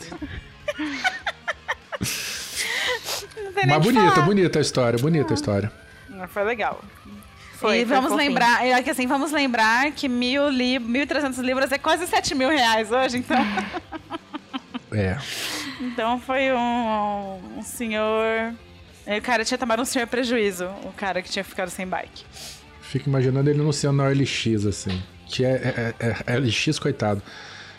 mas 3.66 3.82
bonita, 3.82 4.20
bonita 4.22 4.58
a 4.58 4.62
história, 4.62 4.98
bonita 4.98 5.32
a 5.32 5.34
história. 5.34 5.72
Foi 6.28 6.44
legal. 6.44 6.80
Foi, 7.64 7.80
e 7.80 7.84
vamos 7.84 8.12
lembrar, 8.12 8.66
é 8.66 8.82
que 8.82 8.90
assim, 8.90 9.06
vamos 9.06 9.32
lembrar 9.32 9.90
que 9.92 10.06
mil 10.06 10.50
li, 10.50 10.78
1.300 10.78 11.40
libras 11.40 11.72
é 11.72 11.78
quase 11.78 12.06
7 12.06 12.34
mil 12.34 12.50
reais 12.50 12.92
hoje, 12.92 13.18
então. 13.18 13.38
É. 14.92 15.18
Então 15.80 16.20
foi 16.20 16.52
um, 16.52 17.58
um 17.58 17.62
senhor. 17.62 18.54
O 19.04 19.22
cara 19.22 19.44
tinha 19.44 19.58
tomado 19.58 19.82
um 19.82 19.84
senhor 19.84 20.06
prejuízo, 20.06 20.66
o 20.84 20.92
cara 20.96 21.20
que 21.20 21.28
tinha 21.28 21.42
ficado 21.42 21.68
sem 21.68 21.84
bike. 21.84 22.24
Fico 22.80 23.08
imaginando 23.08 23.50
ele 23.50 23.60
anunciando 23.60 23.96
na 23.96 24.04
OLX, 24.04 24.66
assim. 24.66 25.02
Que 25.26 25.44
é, 25.44 25.50
é, 25.50 25.94
é, 25.98 26.16
é 26.26 26.38
LX, 26.38 26.78
coitado. 26.78 27.20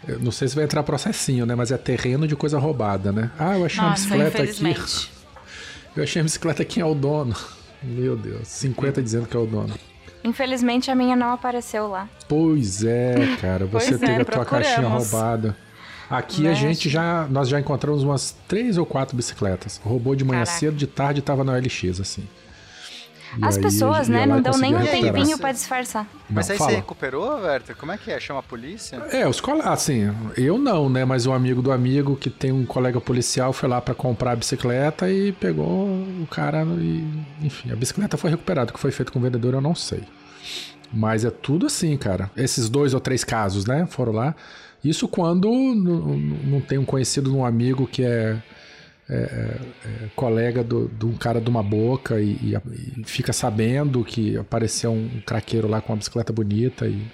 Eu 0.06 0.20
não 0.20 0.32
sei 0.32 0.50
se 0.50 0.56
vai 0.56 0.66
entrar 0.66 0.84
processinho, 0.84 1.46
né? 1.46 1.56
Mas 1.56 1.72
é 1.72 1.78
terreno 1.78 2.28
de 2.28 2.36
coisa 2.36 2.60
roubada, 2.60 3.14
né? 3.14 3.32
Ah, 3.40 3.58
eu 3.58 3.66
achei 3.66 3.82
Nossa, 3.82 4.14
uma 4.14 4.26
bicicleta 4.26 4.44
aqui. 4.44 5.10
Eu 5.96 6.04
achei 6.04 6.20
a 6.20 6.24
bicicleta 6.24 6.62
aqui 6.64 6.82
é 6.82 6.86
o 6.86 6.94
dono. 6.94 7.34
Meu 7.84 8.15
Deus, 8.15 8.47
50 8.47 9.01
dizendo 9.01 9.28
que 9.28 9.36
é 9.36 9.39
o 9.39 9.45
dono. 9.45 9.73
Infelizmente 10.23 10.89
a 10.89 10.95
minha 10.95 11.15
não 11.15 11.32
apareceu 11.32 11.88
lá. 11.88 12.09
Pois 12.28 12.84
é, 12.84 13.38
cara. 13.39 13.65
Você 13.65 13.89
pois 13.89 13.99
teve 13.99 14.13
é, 14.13 14.21
a 14.21 14.26
tua 14.26 14.45
caixinha 14.45 14.88
roubada. 14.88 15.55
Aqui 16.09 16.41
Mexe. 16.41 16.51
a 16.51 16.67
gente 16.67 16.89
já. 16.89 17.28
Nós 17.30 17.47
já 17.47 17.59
encontramos 17.59 18.03
umas 18.03 18.36
três 18.47 18.78
ou 18.78 18.86
quatro 18.86 19.15
bicicletas. 19.15 19.80
Roubou 19.84 20.15
de 20.15 20.23
manhã 20.23 20.43
Caraca. 20.43 20.59
cedo, 20.59 20.76
de 20.76 20.88
tarde 20.88 21.21
tava 21.21 21.43
na 21.43 21.55
LX, 21.57 21.99
assim. 21.99 22.28
E 23.38 23.44
As 23.44 23.58
pessoas, 23.58 24.08
né, 24.08 24.26
não 24.26 24.42
dão 24.42 24.58
nem 24.58 24.76
um 24.76 24.86
tempinho 24.86 25.38
para 25.38 25.52
disfarçar. 25.52 26.08
Mas 26.30 26.48
não, 26.48 26.54
aí 26.54 26.58
fala. 26.58 26.70
você 26.72 26.76
recuperou, 26.78 27.42
Werther? 27.42 27.76
Como 27.76 27.92
é 27.92 27.98
que 27.98 28.12
é? 28.12 28.20
Chama 28.20 28.40
a 28.40 28.44
polícia? 28.44 28.98
É, 29.12 29.28
os 29.28 29.42
colegas, 29.42 29.72
assim, 29.72 30.14
eu 30.38 30.58
não, 30.58 30.90
né, 30.90 31.04
mas 31.06 31.26
um 31.26 31.34
amigo 31.34 31.62
do 31.62 31.72
amigo 31.72 32.16
que 32.16 32.30
tem 32.30 32.52
um 32.52 32.66
colega 32.66 33.00
policial 33.02 33.52
foi 33.52 33.68
lá 33.68 33.82
para 33.82 33.94
comprar 33.94 34.32
a 34.32 34.36
bicicleta 34.36 35.10
e 35.10 35.32
pegou 35.34 35.88
o 35.88 36.28
cara 36.32 36.64
e, 36.64 37.08
enfim, 37.42 37.72
a 37.72 37.76
bicicleta 37.76 38.18
foi 38.18 38.30
recuperada. 38.30 38.72
O 38.72 38.74
que 38.74 38.80
foi 38.80 38.92
feito 38.92 39.12
com 39.12 39.20
o 39.20 39.22
vendedor 39.22 39.54
eu 39.54 39.62
não 39.62 39.76
sei. 39.76 40.04
Mas 40.94 41.26
é 41.26 41.30
tudo 41.30 41.66
assim, 41.66 41.98
cara. 41.98 42.32
Esses 42.38 42.70
dois 42.70 42.94
ou 42.94 43.00
três 43.00 43.24
casos, 43.24 43.66
né, 43.66 43.86
foram 43.90 44.14
lá. 44.14 44.36
Isso 44.84 45.08
quando 45.08 45.52
não 45.52 46.62
tem 46.62 46.78
um 46.78 46.86
conhecido, 46.86 47.36
um 47.36 47.44
amigo 47.44 47.88
que 47.88 48.04
é, 48.04 48.38
é, 49.10 49.16
é, 49.16 50.06
é 50.06 50.10
colega 50.16 50.64
do, 50.64 50.88
de 50.88 51.06
um 51.06 51.14
cara 51.14 51.39
de 51.39 51.49
uma 51.49 51.62
boca 51.62 52.20
e, 52.20 52.32
e, 52.41 53.03
fica 53.06 53.32
sabendo 53.32 54.03
que 54.03 54.38
apareceu 54.38 54.91
um 54.91 55.22
craqueiro 55.26 55.68
lá 55.68 55.82
com 55.82 55.93
uma 55.93 55.97
bicicleta 55.97 56.34
bonita. 56.34 56.88
E, 56.88 57.06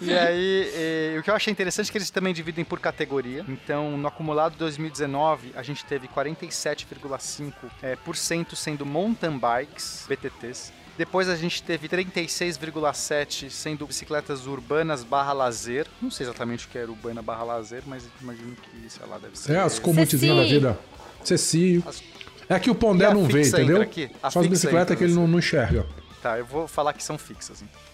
E 0.04 0.12
aí, 0.12 1.14
e, 1.14 1.18
o 1.18 1.22
que 1.22 1.30
eu 1.30 1.34
achei 1.34 1.50
interessante 1.50 1.88
é 1.88 1.92
que 1.92 1.98
eles 1.98 2.10
também 2.10 2.34
dividem 2.34 2.64
por 2.64 2.80
categoria. 2.80 3.44
Então, 3.48 3.96
no 3.96 4.08
acumulado 4.08 4.56
2019, 4.56 5.52
a 5.54 5.62
gente 5.62 5.84
teve 5.84 6.08
47,5% 6.08 7.52
é, 7.82 7.96
por 7.96 8.16
cento 8.16 8.56
sendo 8.56 8.84
mountain 8.84 9.38
bikes, 9.38 10.06
BTTs. 10.08 10.72
Depois 10.96 11.28
a 11.28 11.36
gente 11.36 11.62
teve 11.62 11.88
36,7 11.88 13.48
sendo 13.48 13.86
bicicletas 13.86 14.46
urbanas 14.46 15.02
barra 15.02 15.32
lazer. 15.32 15.86
Não 16.00 16.10
sei 16.10 16.26
exatamente 16.26 16.66
o 16.66 16.68
que 16.68 16.76
era 16.76 16.90
urbana 16.90 17.22
barra 17.22 17.44
lazer, 17.44 17.82
mas 17.86 18.04
imagino 18.20 18.54
que, 18.56 18.90
sei 18.90 19.06
lá, 19.06 19.18
deve 19.18 19.38
ser. 19.38 19.52
É, 19.52 19.60
as 19.60 19.78
comutizinhas 19.78 20.36
da 20.36 20.44
vida. 20.44 20.78
Cecílio. 21.24 21.82
As... 21.86 22.02
É 22.48 22.58
que 22.58 22.70
o 22.70 22.74
Pondé 22.74 23.12
não 23.14 23.24
vê, 23.24 23.42
entendeu? 23.42 23.80
Aqui? 23.80 24.10
Só 24.30 24.40
as 24.40 24.46
bicicletas 24.46 24.96
que 24.96 25.04
ele 25.04 25.14
não, 25.14 25.26
não 25.26 25.38
enxerga. 25.38 25.86
Tá, 26.20 26.38
eu 26.38 26.44
vou 26.44 26.68
falar 26.68 26.92
que 26.92 27.02
são 27.02 27.16
fixas. 27.16 27.62
Então. 27.62 27.91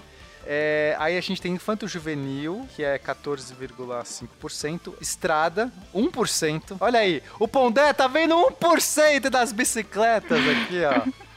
É, 0.50 0.96
aí 0.98 1.18
a 1.18 1.20
gente 1.20 1.42
tem 1.42 1.52
infanto 1.52 1.86
juvenil, 1.86 2.66
que 2.74 2.82
é 2.82 2.98
14,5%. 2.98 4.94
Estrada, 4.98 5.70
1%. 5.94 6.78
Olha 6.80 7.00
aí, 7.00 7.22
o 7.38 7.46
Pondé 7.46 7.92
tá 7.92 8.08
vendo 8.08 8.34
1% 8.34 9.28
das 9.28 9.52
bicicletas 9.52 10.40
aqui, 10.48 10.82
ó. 10.84 11.06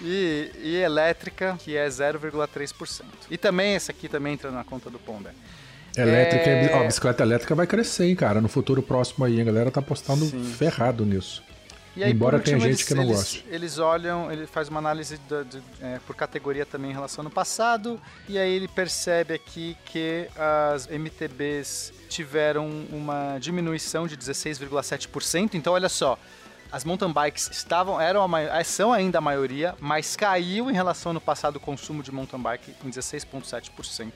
E, 0.00 0.52
e 0.62 0.76
elétrica, 0.76 1.56
que 1.58 1.76
é 1.76 1.88
0,3%. 1.88 3.02
E 3.28 3.36
também, 3.36 3.74
essa 3.74 3.90
aqui 3.90 4.08
também 4.08 4.34
entra 4.34 4.48
na 4.52 4.62
conta 4.62 4.88
do 4.88 4.96
Pondé. 4.96 5.30
Elétrica, 5.96 6.48
é... 6.48 6.72
ó, 6.72 6.82
a 6.82 6.84
bicicleta 6.84 7.24
elétrica 7.24 7.52
vai 7.52 7.66
crescer, 7.66 8.04
hein, 8.04 8.14
cara, 8.14 8.40
no 8.40 8.46
futuro 8.46 8.80
próximo 8.80 9.24
aí. 9.24 9.40
A 9.40 9.44
galera 9.44 9.72
tá 9.72 9.80
apostando 9.80 10.24
Sim. 10.24 10.44
ferrado 10.44 11.04
nisso. 11.04 11.42
E 11.96 12.04
aí, 12.04 12.12
Embora 12.12 12.38
tenha 12.38 12.58
gente 12.60 12.68
eles, 12.68 12.82
que 12.82 12.94
não 12.94 13.04
eles, 13.04 13.16
goste. 13.16 13.44
Eles 13.48 13.78
olham, 13.78 14.30
ele 14.30 14.46
faz 14.46 14.68
uma 14.68 14.78
análise 14.78 15.16
de, 15.16 15.44
de, 15.44 15.62
é, 15.80 15.98
por 16.06 16.14
categoria 16.14 16.66
também 16.66 16.90
em 16.90 16.94
relação 16.94 17.24
ao 17.24 17.30
passado, 17.30 17.98
e 18.28 18.38
aí 18.38 18.52
ele 18.52 18.68
percebe 18.68 19.32
aqui 19.32 19.74
que 19.86 20.28
as 20.36 20.86
MTBs 20.88 21.94
tiveram 22.10 22.68
uma 22.92 23.38
diminuição 23.38 24.06
de 24.06 24.14
16,7%. 24.14 25.54
Então, 25.54 25.72
olha 25.72 25.88
só, 25.88 26.18
as 26.70 26.84
mountain 26.84 27.12
bikes 27.12 27.48
estavam, 27.50 27.98
eram 27.98 28.22
a, 28.22 28.62
são 28.62 28.92
ainda 28.92 29.16
a 29.16 29.20
maioria, 29.22 29.74
mas 29.80 30.16
caiu 30.16 30.70
em 30.70 30.74
relação 30.74 31.10
ao 31.10 31.12
ano 31.12 31.20
passado 31.20 31.56
o 31.56 31.60
consumo 31.60 32.02
de 32.02 32.12
mountain 32.12 32.40
bike 32.40 32.74
em 32.84 32.90
16,7%. 32.90 34.10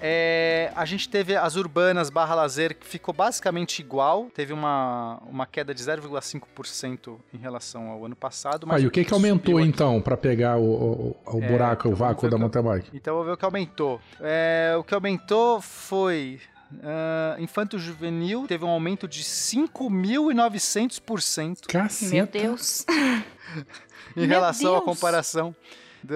É, 0.00 0.70
a 0.76 0.84
gente 0.84 1.08
teve 1.08 1.36
as 1.36 1.56
urbanas 1.56 2.10
barra 2.10 2.34
lazer 2.34 2.76
que 2.76 2.86
ficou 2.86 3.12
basicamente 3.12 3.80
igual, 3.80 4.28
teve 4.34 4.52
uma, 4.52 5.20
uma 5.28 5.46
queda 5.46 5.74
de 5.74 5.82
0,5% 5.82 7.16
em 7.34 7.38
relação 7.38 7.88
ao 7.88 8.04
ano 8.04 8.14
passado. 8.14 8.64
Mas 8.66 8.82
ah, 8.82 8.84
e 8.84 8.86
o 8.86 8.90
que, 8.90 9.04
que 9.04 9.12
aumentou 9.12 9.60
então 9.60 10.00
para 10.00 10.16
pegar 10.16 10.56
o, 10.56 10.62
o, 10.62 11.16
o 11.26 11.42
é, 11.42 11.48
buraco, 11.48 11.88
então 11.88 11.92
o 11.92 11.96
vácuo 11.96 12.30
da 12.30 12.38
mountain 12.38 12.62
bike? 12.62 12.90
Então 12.94 13.16
vou 13.16 13.24
ver 13.24 13.32
o 13.32 13.36
que 13.36 13.44
aumentou. 13.44 14.00
É, 14.20 14.76
o 14.78 14.84
que 14.84 14.94
aumentou 14.94 15.60
foi 15.60 16.40
Uh, 16.70 17.40
Infanto 17.40 17.78
Juvenil 17.78 18.46
teve 18.46 18.62
um 18.62 18.68
aumento 18.68 19.08
de 19.08 19.22
5.900%. 19.22 21.66
Caceta. 21.66 22.14
Meu 22.14 22.26
Deus. 22.26 22.84
em 24.14 24.20
Meu 24.20 24.28
relação 24.28 24.72
Deus. 24.72 24.82
à 24.82 24.84
comparação 24.84 25.56
do... 26.02 26.14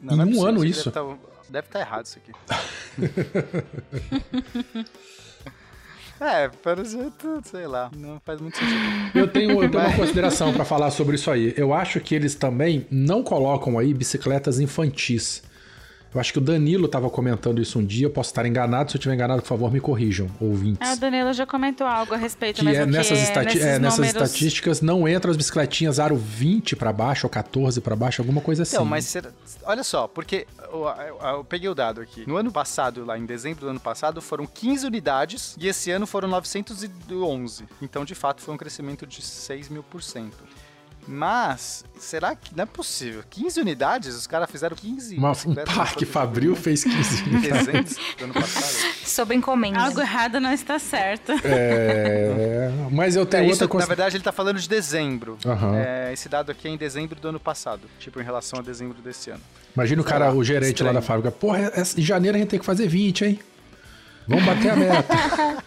Não, 0.00 0.26
em 0.26 0.34
um 0.34 0.46
ano 0.46 0.64
isso? 0.64 0.90
Deve 1.48 1.66
estar 1.66 1.78
tá 1.78 1.84
errado 1.84 2.06
isso 2.06 2.18
aqui. 2.18 2.32
É, 6.20 6.48
parece 6.62 6.96
tudo, 7.18 7.46
sei 7.46 7.66
lá. 7.66 7.90
Não 7.94 8.20
faz 8.24 8.40
muito 8.40 8.56
sentido. 8.56 8.78
Eu 9.14 9.26
tenho, 9.26 9.62
eu 9.62 9.70
tenho 9.70 9.82
uma 9.84 9.96
consideração 9.96 10.52
para 10.52 10.64
falar 10.64 10.90
sobre 10.90 11.16
isso 11.16 11.30
aí. 11.30 11.52
Eu 11.56 11.74
acho 11.74 12.00
que 12.00 12.14
eles 12.14 12.34
também 12.34 12.86
não 12.90 13.22
colocam 13.22 13.78
aí 13.78 13.92
bicicletas 13.92 14.60
infantis. 14.60 15.42
Eu 16.14 16.20
acho 16.20 16.32
que 16.32 16.38
o 16.38 16.42
Danilo 16.42 16.86
estava 16.86 17.10
comentando 17.10 17.60
isso 17.60 17.78
um 17.78 17.84
dia, 17.84 18.06
eu 18.06 18.10
posso 18.10 18.30
estar 18.30 18.46
enganado, 18.46 18.90
se 18.90 18.96
eu 18.96 18.98
estiver 18.98 19.14
enganado, 19.14 19.42
por 19.42 19.48
favor, 19.48 19.72
me 19.72 19.80
corrijam, 19.80 20.28
ouvintes. 20.40 20.88
Ah, 20.88 20.94
o 20.94 20.96
Danilo 20.96 21.32
já 21.32 21.44
comentou 21.44 21.86
algo 21.86 22.14
a 22.14 22.16
respeito, 22.16 22.58
que 22.58 22.64
mas 22.64 22.76
é, 22.76 22.86
nessas, 22.86 23.18
que 23.18 23.24
estati 23.24 23.60
é, 23.60 23.78
nessas 23.80 24.06
estatísticas 24.06 24.80
não 24.80 25.08
entra 25.08 25.30
as 25.30 25.36
bicicletinhas 25.36 25.98
aro 25.98 26.16
20 26.16 26.76
para 26.76 26.92
baixo 26.92 27.26
ou 27.26 27.30
14 27.30 27.80
para 27.80 27.96
baixo, 27.96 28.22
alguma 28.22 28.40
coisa 28.40 28.62
assim. 28.62 28.76
Não, 28.76 28.84
mas 28.84 29.16
olha 29.64 29.82
só, 29.82 30.06
porque 30.06 30.46
eu, 30.72 30.86
eu, 30.86 31.18
eu, 31.20 31.44
peguei 31.44 31.68
o 31.68 31.74
dado 31.74 32.00
aqui. 32.00 32.24
No 32.28 32.36
ano 32.36 32.52
passado, 32.52 33.04
lá 33.04 33.18
em 33.18 33.26
dezembro 33.26 33.62
do 33.62 33.70
ano 33.70 33.80
passado, 33.80 34.22
foram 34.22 34.46
15 34.46 34.86
unidades 34.86 35.56
e 35.58 35.66
esse 35.66 35.90
ano 35.90 36.06
foram 36.06 36.28
911. 36.28 37.64
Então, 37.82 38.04
de 38.04 38.14
fato, 38.14 38.40
foi 38.40 38.54
um 38.54 38.56
crescimento 38.56 39.04
de 39.04 39.20
6 39.20 39.68
mil 39.68 39.82
por 39.82 40.02
cento. 40.02 40.44
Mas, 41.06 41.84
será 41.98 42.34
que 42.34 42.56
não 42.56 42.62
é 42.64 42.66
possível? 42.66 43.22
15 43.28 43.60
unidades? 43.60 44.14
Os 44.14 44.26
caras 44.26 44.50
fizeram 44.50 44.74
15 44.74 45.16
Uma, 45.16 45.32
Um 45.46 45.54
parque 45.54 46.04
Fabril 46.06 46.56
fez 46.56 46.82
15 46.84 47.22
unidades. 47.28 47.96
do 48.18 48.24
ano 48.24 48.34
passado. 48.34 48.94
Sob 49.04 49.34
encomenda. 49.34 49.80
Algo 49.80 50.00
errado 50.00 50.40
não 50.40 50.52
está 50.52 50.78
certo. 50.78 51.32
É, 51.44 52.70
mas 52.90 53.16
eu 53.16 53.26
tenho 53.26 53.46
é, 53.46 53.50
outra 53.50 53.68
coisa. 53.68 53.86
Na 53.86 53.88
verdade, 53.88 54.16
ele 54.16 54.20
está 54.22 54.32
falando 54.32 54.58
de 54.58 54.68
dezembro. 54.68 55.38
Uhum. 55.44 55.74
É, 55.74 56.12
esse 56.12 56.28
dado 56.28 56.50
aqui 56.50 56.68
é 56.68 56.70
em 56.70 56.76
dezembro 56.76 57.18
do 57.20 57.28
ano 57.28 57.40
passado. 57.40 57.82
Tipo, 57.98 58.20
em 58.20 58.24
relação 58.24 58.58
a 58.58 58.62
dezembro 58.62 59.00
desse 59.02 59.30
ano. 59.30 59.42
Imagina 59.76 60.00
o 60.00 60.04
cara, 60.04 60.32
o 60.32 60.42
gerente 60.42 60.68
estranho. 60.68 60.94
lá 60.94 61.00
da 61.00 61.06
fábrica. 61.06 61.30
Porra, 61.30 61.70
em 61.96 62.02
janeiro 62.02 62.36
a 62.36 62.40
gente 62.40 62.50
tem 62.50 62.58
que 62.58 62.64
fazer 62.64 62.88
20, 62.88 63.24
hein? 63.24 63.38
Vamos 64.26 64.44
bater 64.44 64.70
a 64.70 64.76
meta. 64.76 65.04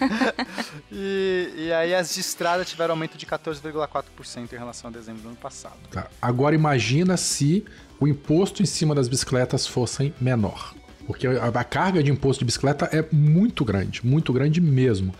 e, 0.90 1.52
e, 1.56 1.72
aí 1.72 1.94
as 1.94 2.14
de 2.14 2.20
estrada 2.20 2.64
tiveram 2.64 2.92
aumento 2.92 3.16
de 3.16 3.26
14,4% 3.26 4.52
em 4.52 4.56
relação 4.56 4.90
a 4.90 4.92
dezembro 4.92 5.22
do 5.22 5.28
ano 5.28 5.36
passado. 5.36 5.76
Tá. 5.90 6.08
Agora 6.20 6.54
imagina 6.54 7.16
se 7.16 7.64
o 7.98 8.06
imposto 8.06 8.62
em 8.62 8.66
cima 8.66 8.94
das 8.94 9.08
bicicletas 9.08 9.66
fosse 9.66 10.12
menor. 10.20 10.74
Porque 11.06 11.26
a, 11.26 11.64
carga 11.64 12.02
de 12.02 12.10
imposto 12.10 12.40
de 12.40 12.46
bicicleta 12.46 12.88
é 12.92 13.04
muito 13.12 13.64
grande, 13.64 14.04
muito 14.04 14.32
grande 14.32 14.60
mesmo. 14.60 15.14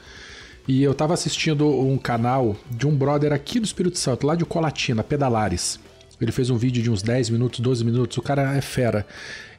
E 0.66 0.82
eu 0.82 0.92
tava 0.92 1.14
assistindo 1.14 1.68
um 1.68 1.96
canal 1.96 2.56
de 2.68 2.88
um 2.88 2.96
brother 2.96 3.32
aqui 3.32 3.60
do 3.60 3.66
Espírito 3.66 3.96
Santo, 3.96 4.26
lá 4.26 4.34
de 4.34 4.44
Colatina, 4.44 5.04
Pedalares. 5.04 5.78
Ele 6.20 6.32
fez 6.32 6.50
um 6.50 6.56
vídeo 6.56 6.82
de 6.82 6.90
uns 6.90 7.02
10 7.02 7.30
minutos, 7.30 7.60
12 7.60 7.84
minutos, 7.84 8.16
o 8.16 8.22
cara 8.22 8.56
é 8.56 8.60
fera. 8.60 9.06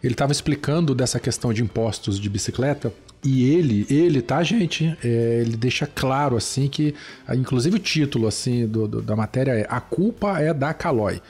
Ele 0.03 0.13
estava 0.13 0.31
explicando 0.31 0.93
dessa 0.93 1.19
questão 1.19 1.53
de 1.53 1.63
impostos 1.63 2.19
de 2.19 2.29
bicicleta 2.29 2.91
e 3.23 3.49
ele, 3.53 3.85
ele, 3.89 4.21
tá, 4.21 4.43
gente? 4.43 4.97
É, 5.03 5.39
ele 5.41 5.57
deixa 5.57 5.87
claro, 5.87 6.37
assim, 6.37 6.67
que. 6.67 6.93
Inclusive 7.33 7.77
o 7.77 7.79
título, 7.79 8.27
assim, 8.27 8.67
do, 8.67 8.87
do, 8.87 9.01
da 9.01 9.15
matéria 9.15 9.51
é 9.51 9.65
A 9.69 9.81
culpa 9.81 10.39
é 10.39 10.53
da 10.53 10.73
Caloi. 10.73 11.21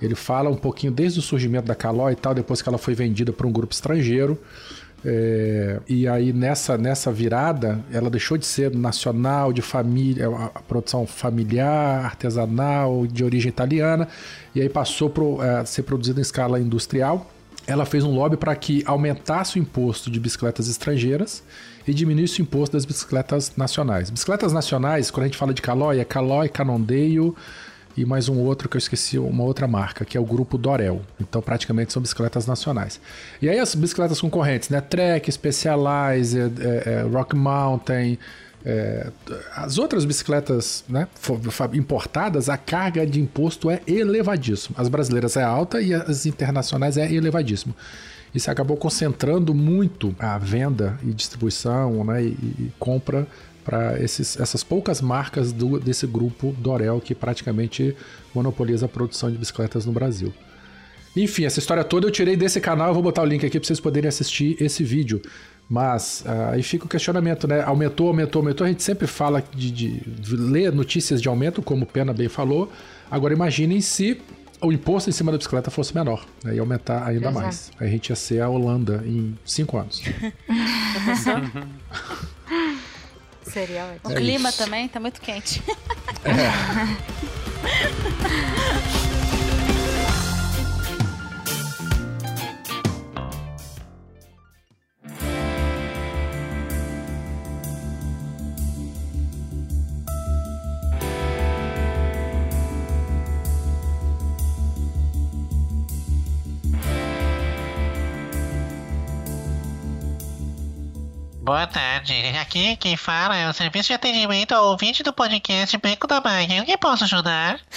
Ele 0.00 0.14
fala 0.14 0.50
um 0.50 0.56
pouquinho 0.56 0.92
desde 0.92 1.18
o 1.18 1.22
surgimento 1.22 1.66
da 1.66 1.74
Caloi 1.74 2.12
e 2.12 2.16
tal, 2.16 2.34
depois 2.34 2.60
que 2.60 2.68
ela 2.68 2.78
foi 2.78 2.94
vendida 2.94 3.32
para 3.32 3.46
um 3.46 3.52
grupo 3.52 3.72
estrangeiro. 3.72 4.38
É, 5.04 5.78
e 5.86 6.08
aí 6.08 6.32
nessa, 6.32 6.76
nessa 6.76 7.12
virada, 7.12 7.78
ela 7.92 8.10
deixou 8.10 8.36
de 8.36 8.44
ser 8.44 8.74
nacional, 8.74 9.52
de 9.52 9.62
família, 9.62 10.28
a 10.28 10.62
produção 10.62 11.06
familiar, 11.06 12.04
artesanal, 12.04 13.06
de 13.06 13.22
origem 13.22 13.48
italiana, 13.48 14.08
e 14.54 14.60
aí 14.60 14.68
passou 14.68 15.12
é, 15.42 15.48
a 15.48 15.58
é, 15.60 15.64
ser 15.64 15.82
produzida 15.82 16.18
em 16.18 16.22
escala 16.22 16.58
industrial 16.58 17.30
ela 17.66 17.84
fez 17.84 18.04
um 18.04 18.14
lobby 18.14 18.36
para 18.36 18.54
que 18.54 18.82
aumentasse 18.86 19.58
o 19.58 19.60
imposto 19.60 20.10
de 20.10 20.20
bicicletas 20.20 20.68
estrangeiras 20.68 21.42
e 21.86 21.92
diminuísse 21.92 22.40
o 22.40 22.42
imposto 22.42 22.76
das 22.76 22.84
bicicletas 22.84 23.52
nacionais. 23.56 24.10
Bicicletas 24.10 24.52
nacionais, 24.52 25.10
quando 25.10 25.24
a 25.24 25.26
gente 25.26 25.38
fala 25.38 25.52
de 25.52 25.62
Caloi, 25.62 25.98
é 25.98 26.04
Caloi, 26.04 26.48
Canondeio 26.48 27.34
e 27.96 28.04
mais 28.04 28.28
um 28.28 28.38
outro 28.38 28.68
que 28.68 28.76
eu 28.76 28.78
esqueci, 28.78 29.18
uma 29.18 29.42
outra 29.42 29.66
marca, 29.66 30.04
que 30.04 30.18
é 30.18 30.20
o 30.20 30.24
grupo 30.24 30.58
Dorel. 30.58 31.00
Então, 31.18 31.40
praticamente 31.40 31.92
são 31.92 32.02
bicicletas 32.02 32.46
nacionais. 32.46 33.00
E 33.40 33.48
aí 33.48 33.58
as 33.58 33.74
bicicletas 33.74 34.20
concorrentes, 34.20 34.68
né? 34.68 34.80
Trek, 34.82 35.30
Specialized, 35.32 36.52
é, 36.60 36.90
é, 36.90 37.02
Rock 37.10 37.34
Mountain, 37.34 38.18
é, 38.68 39.12
as 39.54 39.78
outras 39.78 40.04
bicicletas 40.04 40.84
né, 40.88 41.06
importadas, 41.72 42.48
a 42.48 42.56
carga 42.56 43.06
de 43.06 43.20
imposto 43.20 43.70
é 43.70 43.80
elevadíssima. 43.86 44.74
As 44.76 44.88
brasileiras 44.88 45.36
é 45.36 45.44
alta 45.44 45.80
e 45.80 45.94
as 45.94 46.26
internacionais 46.26 46.96
é 46.96 47.10
elevadíssimo. 47.12 47.76
Isso 48.34 48.50
acabou 48.50 48.76
concentrando 48.76 49.54
muito 49.54 50.16
a 50.18 50.36
venda 50.36 50.98
e 51.04 51.12
distribuição 51.12 52.04
né, 52.04 52.24
e, 52.24 52.26
e 52.26 52.72
compra 52.76 53.24
para 53.64 53.96
essas 54.00 54.64
poucas 54.64 55.00
marcas 55.00 55.52
do, 55.52 55.78
desse 55.78 56.06
grupo 56.06 56.54
Dorel 56.58 57.00
que 57.00 57.14
praticamente 57.14 57.96
monopoliza 58.34 58.86
a 58.86 58.88
produção 58.88 59.30
de 59.30 59.38
bicicletas 59.38 59.86
no 59.86 59.92
Brasil. 59.92 60.34
Enfim, 61.16 61.46
essa 61.46 61.58
história 61.58 61.82
toda 61.82 62.06
eu 62.06 62.10
tirei 62.10 62.36
desse 62.36 62.60
canal, 62.60 62.88
eu 62.88 62.94
vou 62.94 63.02
botar 63.02 63.22
o 63.22 63.24
link 63.24 63.46
aqui 63.46 63.58
para 63.58 63.66
vocês 63.66 63.80
poderem 63.80 64.08
assistir 64.08 64.56
esse 64.60 64.84
vídeo. 64.84 65.22
Mas 65.68 66.22
uh, 66.24 66.52
aí 66.52 66.62
fica 66.62 66.84
o 66.84 66.88
questionamento, 66.88 67.48
né? 67.48 67.62
Aumentou, 67.62 68.08
aumentou, 68.08 68.40
aumentou. 68.40 68.64
A 68.64 68.68
gente 68.68 68.82
sempre 68.82 69.06
fala 69.06 69.42
de, 69.54 69.70
de, 69.70 70.00
de 70.00 70.36
ler 70.36 70.72
notícias 70.72 71.20
de 71.20 71.28
aumento, 71.28 71.60
como 71.60 71.82
o 71.82 71.86
Pena 71.86 72.12
bem 72.12 72.28
falou. 72.28 72.70
Agora 73.10 73.34
imaginem 73.34 73.80
se 73.80 74.20
o 74.60 74.72
imposto 74.72 75.10
em 75.10 75.12
cima 75.12 75.32
da 75.32 75.38
bicicleta 75.38 75.70
fosse 75.70 75.94
menor, 75.94 76.24
né? 76.42 76.54
ia 76.54 76.60
aumentar 76.60 77.06
ainda 77.06 77.28
Exato. 77.28 77.34
mais. 77.34 77.70
Aí 77.78 77.88
a 77.88 77.90
gente 77.90 78.10
ia 78.10 78.16
ser 78.16 78.40
a 78.40 78.48
Holanda 78.48 79.02
em 79.04 79.36
cinco 79.44 79.76
anos. 79.76 80.02
Seria 83.42 83.84
ótimo. 83.84 84.00
O 84.04 84.12
é 84.12 84.14
clima 84.16 84.48
isso. 84.48 84.58
também 84.58 84.88
tá 84.88 85.00
muito 85.00 85.20
quente. 85.20 85.62
É. 86.24 86.50
Boa 111.46 111.64
tarde. 111.64 112.12
Aqui 112.40 112.76
quem 112.76 112.96
fala 112.96 113.36
é 113.36 113.48
o 113.48 113.52
serviço 113.52 113.86
de 113.86 113.94
atendimento 113.94 114.50
ao 114.50 114.66
ouvinte 114.66 115.04
do 115.04 115.12
podcast 115.12 115.78
Beco 115.78 116.08
da 116.08 116.20
Bike. 116.20 116.60
O 116.60 116.64
que 116.64 116.76
posso 116.76 117.04
ajudar? 117.04 117.60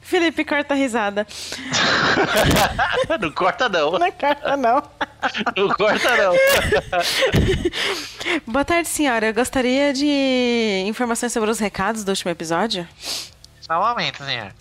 Felipe 0.00 0.44
corta 0.44 0.74
a 0.74 0.76
risada. 0.76 1.26
não 3.20 3.32
corta 3.32 3.68
não. 3.68 3.98
Não 3.98 4.12
corta 4.12 4.56
não. 4.56 4.80
Não 5.56 5.68
corta 5.70 6.16
não. 6.16 6.32
Boa 8.46 8.64
tarde, 8.64 8.88
senhora. 8.88 9.26
Eu 9.26 9.34
gostaria 9.34 9.92
de 9.92 10.84
informações 10.86 11.32
sobre 11.32 11.50
os 11.50 11.58
recados 11.58 12.04
do 12.04 12.10
último 12.10 12.30
episódio. 12.30 12.86
Só 13.60 13.82
um 13.82 13.88
momento, 13.88 14.24
senhor. 14.24 14.52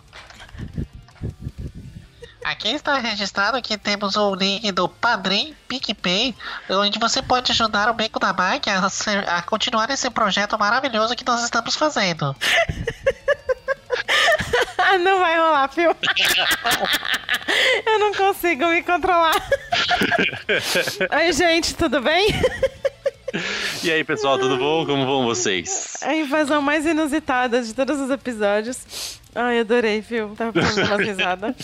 Aqui 2.48 2.70
está 2.70 2.98
registrado 2.98 3.62
que 3.62 3.78
temos 3.78 4.16
o 4.16 4.34
link 4.34 4.72
do 4.72 4.88
Padrim 4.88 5.54
PicPay, 5.68 6.34
onde 6.70 6.98
você 6.98 7.22
pode 7.22 7.52
ajudar 7.52 7.90
o 7.90 7.94
Beco 7.94 8.22
da 8.22 8.32
Bike 8.32 8.70
a, 8.70 8.90
ser, 8.90 9.28
a 9.28 9.42
continuar 9.42 9.90
esse 9.90 10.10
projeto 10.10 10.58
maravilhoso 10.58 11.14
que 11.14 11.26
nós 11.26 11.44
estamos 11.44 11.76
fazendo. 11.76 12.34
não 15.04 15.20
vai 15.20 15.38
rolar, 15.38 15.68
Phil. 15.68 15.94
Eu 17.86 18.00
não 18.00 18.14
consigo 18.14 18.66
me 18.68 18.82
controlar. 18.82 19.36
Oi, 21.20 21.34
gente, 21.34 21.76
tudo 21.76 22.00
bem? 22.00 22.28
E 23.84 23.92
aí, 23.92 24.06
pessoal, 24.06 24.40
tudo 24.40 24.56
bom? 24.56 24.86
Como 24.86 25.06
vão 25.06 25.26
vocês? 25.26 25.98
A 26.02 26.16
invasão 26.16 26.62
mais 26.62 26.86
inusitada 26.86 27.62
de 27.62 27.74
todos 27.74 28.00
os 28.00 28.10
episódios. 28.10 29.20
Ai, 29.36 29.60
adorei, 29.60 30.02
Phil. 30.02 30.34
Tava 30.36 30.54
fazendo 30.54 30.88
uma 30.88 30.98
risada. 30.98 31.56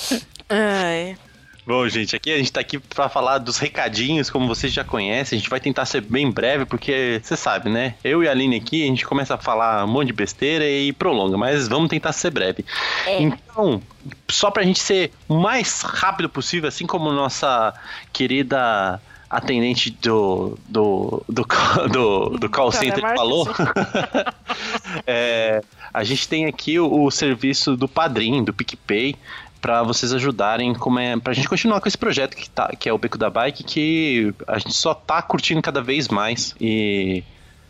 Ai. 0.53 1.17
Bom, 1.65 1.87
gente, 1.87 2.15
aqui 2.15 2.31
a 2.31 2.37
gente 2.37 2.51
tá 2.51 2.59
aqui 2.59 2.77
para 2.77 3.07
falar 3.07 3.37
dos 3.37 3.57
recadinhos, 3.57 4.29
como 4.29 4.47
vocês 4.47 4.71
já 4.71 4.83
conhecem. 4.83 5.37
A 5.37 5.39
gente 5.39 5.49
vai 5.49 5.59
tentar 5.59 5.85
ser 5.85 6.01
bem 6.01 6.29
breve, 6.29 6.65
porque 6.65 7.21
você 7.23 7.37
sabe, 7.37 7.69
né? 7.69 7.95
Eu 8.03 8.21
e 8.21 8.27
a 8.27 8.31
Aline 8.31 8.57
aqui, 8.57 8.83
a 8.83 8.85
gente 8.85 9.05
começa 9.05 9.35
a 9.35 9.37
falar 9.37 9.85
um 9.85 9.87
monte 9.87 10.07
de 10.07 10.13
besteira 10.13 10.69
e 10.69 10.91
prolonga, 10.91 11.37
mas 11.37 11.67
vamos 11.67 11.89
tentar 11.89 12.11
ser 12.11 12.31
breve. 12.31 12.65
É. 13.07 13.21
Então, 13.21 13.81
só 14.29 14.51
pra 14.51 14.63
gente 14.63 14.79
ser 14.79 15.11
o 15.27 15.35
mais 15.35 15.81
rápido 15.81 16.27
possível, 16.27 16.67
assim 16.67 16.85
como 16.85 17.11
nossa 17.11 17.73
querida 18.11 19.01
atendente 19.29 19.89
do, 19.89 20.57
do, 20.67 21.23
do, 21.27 21.45
do, 21.91 22.29
do 22.37 22.49
call 22.49 22.71
center 22.71 23.01
falou, 23.15 23.47
é, 25.07 25.61
a 25.93 26.03
gente 26.03 26.27
tem 26.27 26.45
aqui 26.45 26.79
o, 26.79 27.05
o 27.05 27.11
serviço 27.11 27.75
do 27.75 27.87
Padrim, 27.87 28.43
do 28.43 28.53
PicPay, 28.53 29.15
para 29.63 29.81
vocês 29.81 30.11
ajudarem 30.11 30.73
como 30.73 30.99
é 30.99 31.17
pra 31.17 31.31
gente 31.31 31.47
continuar 31.47 31.79
com 31.79 31.87
esse 31.87 31.97
projeto 31.97 32.35
que, 32.35 32.49
tá, 32.49 32.67
que 32.77 32.89
é 32.89 32.91
o 32.91 32.97
Beco 32.97 33.17
da 33.17 33.29
Bike, 33.29 33.63
que 33.63 34.35
a 34.45 34.59
gente 34.59 34.73
só 34.73 34.93
tá 34.93 35.21
curtindo 35.21 35.61
cada 35.61 35.81
vez 35.81 36.09
mais. 36.09 36.53
E 36.59 37.23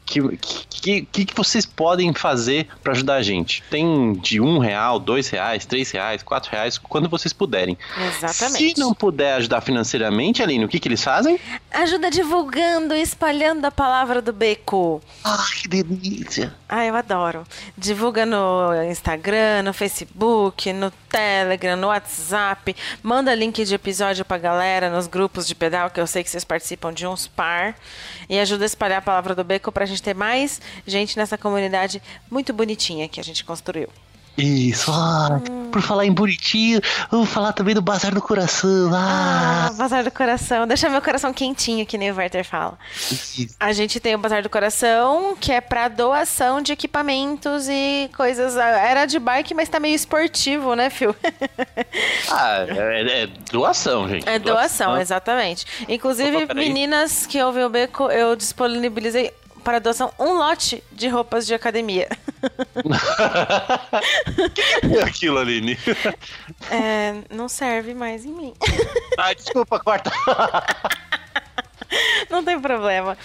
que, 0.06 0.38
que, 0.70 1.01
que, 1.06 1.26
que 1.26 1.36
vocês 1.36 1.66
podem 1.66 2.14
fazer 2.14 2.68
para 2.82 2.93
ajudar 2.93 3.16
a 3.16 3.22
gente? 3.22 3.64
Tem 3.70 4.14
de 4.14 4.39
um 4.39 4.60
real, 4.60 4.99
dois 4.99 5.30
reais, 5.30 5.66
três 5.66 5.91
reais, 5.91 6.24
quatro 6.24 6.51
reais, 6.51 6.78
quando 6.78 7.10
vocês 7.10 7.34
puderem. 7.34 7.78
Exatamente. 8.08 8.76
Se 8.76 8.80
não 8.80 8.93
puder 8.93 9.36
ajudar 9.36 9.62
financeiramente, 9.62 10.41
Aline, 10.41 10.66
o 10.66 10.68
que, 10.68 10.80
que 10.80 10.88
eles 10.88 11.04
fazem? 11.04 11.39
Ajuda 11.72 12.10
divulgando, 12.10 12.93
espalhando 12.93 13.66
a 13.66 13.72
palavra 13.72 14.22
do 14.22 14.34
beco. 14.34 15.01
Ai, 15.24 15.62
que 15.62 15.68
delícia. 15.68 16.54
Ah, 16.68 16.86
eu 16.86 16.95
adoro. 16.95 17.43
Divulga 17.78 18.26
no 18.26 18.74
Instagram, 18.89 19.64
no 19.64 19.74
Facebook, 19.74 20.74
no 20.74 20.91
Telegram, 21.10 21.76
no 21.76 21.88
WhatsApp. 21.88 22.76
Manda 23.01 23.36
link 23.36 23.64
de 23.64 23.76
episódio 23.76 24.26
pra 24.26 24.38
galera 24.38 24.89
nos 24.89 25.06
grupos 25.06 25.47
de 25.47 25.54
pedal, 25.54 25.89
que 25.89 25.99
eu 25.99 26.08
sei 26.08 26.24
que 26.24 26.30
vocês 26.30 26.43
participam 26.43 26.91
de 26.91 27.06
uns 27.06 27.28
par. 27.28 27.76
E 28.28 28.39
ajuda 28.39 28.64
a 28.64 28.66
espalhar 28.66 28.99
a 28.99 29.01
palavra 29.01 29.36
do 29.36 29.43
beco 29.43 29.72
pra 29.72 29.86
gente 29.86 29.93
ter 30.02 30.16
mais 30.16 30.62
gente 30.86 31.18
nessa 31.18 31.38
comunidade 31.38 32.02
muito 32.30 32.54
bonitinha 32.54 33.08
que 33.08 33.20
a 33.20 33.24
gente 33.24 33.44
construiu. 33.44 33.89
Isso, 34.36 34.91
ah, 34.91 35.39
hum. 35.48 35.70
por 35.72 35.80
falar 35.84 36.08
em 36.08 36.12
bonitinho, 36.12 36.82
vamos 37.12 37.30
falar 37.30 37.54
também 37.54 37.76
do 37.76 37.84
Bazar 37.84 38.12
do 38.16 38.22
Coração. 38.22 38.89
Ah. 38.91 39.68
ah, 39.68 39.74
Bazar 39.74 40.04
do 40.04 40.10
Coração, 40.10 40.66
deixa 40.66 40.89
meu 40.89 41.04
coração 41.04 41.32
quentinho, 41.32 41.86
que 41.86 42.00
nem 42.00 42.12
o 42.12 42.16
Werther 42.16 42.44
fala. 42.44 42.76
Isso. 43.00 43.56
A 43.60 43.72
gente 43.74 44.00
tem 44.00 44.16
o 44.16 44.18
Bazar 44.18 44.41
do 44.41 44.50
Coração, 44.50 45.38
que 45.39 45.52
é 45.52 45.62
para 45.62 45.88
doação 45.88 46.64
de 46.64 46.74
equipamentos 46.74 47.68
e 47.70 48.10
coisas. 48.18 48.58
Era 48.58 49.06
de 49.06 49.20
bike, 49.20 49.54
mas 49.54 49.70
tá 49.70 49.80
meio 49.80 49.94
esportivo, 49.94 50.74
né, 50.74 50.89
Phil? 50.89 51.16
ah, 52.32 52.66
é, 52.68 53.24
é, 53.24 53.28
doação, 53.52 54.10
gente. 54.10 54.28
É 54.28 54.39
doação, 54.39 54.88
doação 54.88 55.00
exatamente. 55.02 55.68
Inclusive, 55.88 56.46
Opa, 56.46 56.56
meninas 56.56 57.28
que 57.28 57.39
ouvem 57.39 57.66
o 57.66 57.70
beco, 57.70 58.10
eu 58.10 58.36
disponibilizei 58.36 59.32
para 59.64 59.80
doação 59.80 60.11
um 60.20 60.34
lote 60.34 60.84
de 60.91 61.07
roupas 61.07 61.47
de 61.47 61.53
academia. 61.53 62.07
O 64.43 64.49
que 64.49 64.97
é 64.97 65.03
aquilo, 65.03 65.39
Aline? 65.39 65.78
É, 66.70 67.16
não 67.30 67.47
serve 67.47 67.93
mais 67.93 68.26
em 68.26 68.34
mim. 68.34 68.53
Ai, 69.18 69.34
desculpa, 69.36 69.80
corta. 69.80 70.11
Não 72.30 72.43
tem 72.43 72.59
problema. 72.59 73.18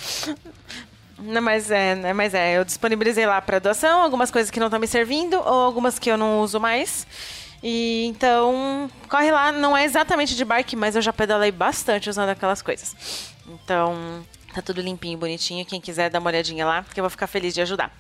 Não, 1.19 1.41
mas 1.41 1.71
é, 1.71 1.95
né, 1.95 2.13
mas 2.13 2.35
é, 2.35 2.59
eu 2.59 2.65
disponibilizei 2.65 3.27
lá 3.27 3.41
para 3.41 3.59
doação 3.59 4.03
algumas 4.03 4.31
coisas 4.31 4.51
que 4.51 4.61
não 4.61 4.67
estão 4.67 4.79
me 4.79 4.87
servindo 4.87 5.37
ou 5.39 5.65
algumas 5.65 5.99
que 5.99 6.11
eu 6.11 6.17
não 6.17 6.41
uso 6.41 6.61
mais. 6.61 7.07
E 7.63 8.05
então, 8.07 8.89
corre 9.09 9.33
lá, 9.33 9.51
não 9.51 9.77
é 9.77 9.85
exatamente 9.85 10.37
de 10.37 10.45
bike, 10.45 10.77
mas 10.77 10.95
eu 10.95 11.03
já 11.03 11.13
pedalei 11.13 11.51
bastante 11.51 12.09
usando 12.09 12.29
aquelas 12.29 12.63
coisas. 12.63 12.95
Então, 13.49 14.25
Tá 14.59 14.63
tudo 14.63 14.81
limpinho, 14.81 15.17
bonitinho. 15.17 15.65
Quem 15.65 15.81
quiser 15.81 16.11
dar 16.11 16.19
uma 16.19 16.31
olhadinha 16.31 16.67
lá, 16.67 16.83
porque 16.83 16.99
eu 16.99 17.05
vou 17.05 17.11
ficar 17.11 17.29
feliz 17.29 17.55
de 17.55 17.61
ajudar. 17.61 17.97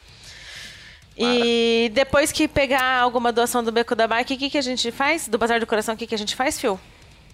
E 1.17 1.89
depois 1.95 2.33
que 2.33 2.49
pegar 2.49 2.99
alguma 2.99 3.33
doação 3.33 3.63
do 3.63 3.71
Beco 3.71 3.95
da 3.95 4.09
Bike, 4.09 4.35
o 4.35 4.37
que, 4.37 4.51
que 4.51 4.59
a 4.59 4.63
gente 4.63 4.91
faz? 4.91 5.29
Do 5.29 5.39
Bazar 5.39 5.61
do 5.61 5.67
Coração, 5.69 5.95
o 5.95 5.97
que, 5.97 6.05
que 6.05 6.17
a 6.17 6.19
gente 6.19 6.35
faz, 6.35 6.61
Phil? 6.61 6.79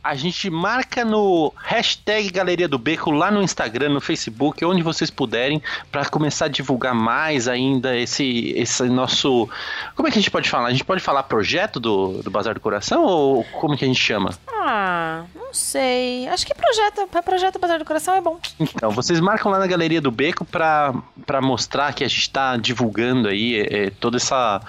A 0.04 0.14
gente 0.14 0.50
marca 0.50 1.02
no 1.02 1.50
hashtag 1.56 2.30
Galeria 2.30 2.68
do 2.68 2.78
Beco 2.78 3.10
lá 3.10 3.30
no 3.30 3.42
Instagram, 3.42 3.88
no 3.88 4.02
Facebook, 4.02 4.62
onde 4.62 4.82
vocês 4.82 5.10
puderem, 5.10 5.62
para 5.90 6.04
começar 6.04 6.44
a 6.44 6.48
divulgar 6.48 6.94
mais 6.94 7.48
ainda 7.48 7.96
esse, 7.96 8.52
esse 8.54 8.82
nosso. 8.84 9.48
Como 9.96 10.06
é 10.06 10.10
que 10.10 10.18
a 10.18 10.20
gente 10.20 10.30
pode 10.30 10.50
falar? 10.50 10.68
A 10.68 10.72
gente 10.72 10.84
pode 10.84 11.00
falar 11.00 11.22
projeto 11.22 11.80
do, 11.80 12.22
do 12.22 12.30
Bazar 12.30 12.52
do 12.52 12.60
Coração 12.60 13.02
ou 13.02 13.44
como 13.44 13.78
que 13.78 13.84
a 13.86 13.88
gente 13.88 13.98
chama? 13.98 14.34
Ah, 14.46 15.24
não 15.34 15.54
sei. 15.54 16.28
Acho 16.28 16.44
que 16.44 16.54
projeto, 16.54 17.08
para 17.08 17.22
projeto 17.22 17.58
Bazar 17.58 17.78
do 17.78 17.86
Coração 17.86 18.14
é 18.14 18.20
bom. 18.20 18.38
Então, 18.60 18.90
vocês 18.90 19.18
marcam 19.20 19.50
lá 19.50 19.58
na 19.58 19.66
Galeria 19.66 20.02
do 20.02 20.10
Beco 20.10 20.44
pra, 20.44 20.94
pra 21.24 21.40
mostrar 21.40 21.94
que 21.94 22.04
a 22.04 22.08
gente 22.08 22.28
tá 22.28 22.58
divulgando 22.58 23.26
aí 23.26 23.58
é, 23.58 23.86
é 23.86 23.90
toda 23.90 24.18
essa 24.18 24.60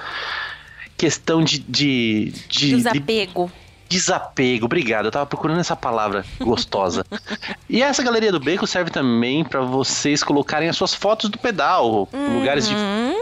questão 0.96 1.44
de. 1.44 1.60
de, 1.60 2.32
de 2.48 2.76
Desapego. 2.78 3.48
De 3.48 3.65
Desapego, 3.96 4.66
obrigado. 4.66 5.06
Eu 5.06 5.12
tava 5.12 5.26
procurando 5.26 5.62
essa 5.62 5.74
palavra 5.74 6.26
gostosa. 6.42 7.06
e 7.70 7.82
essa 7.82 8.04
galeria 8.04 8.30
do 8.30 8.42
beco 8.42 8.68
serve 8.68 8.92
também 8.92 9.42
para 9.42 9.62
vocês 9.62 10.22
colocarem 10.22 10.68
as 10.68 10.76
suas 10.76 10.94
fotos 10.94 11.30
do 11.30 11.38
pedal, 11.38 12.10
uhum. 12.12 12.40
lugares 12.40 12.68
de 12.68 12.76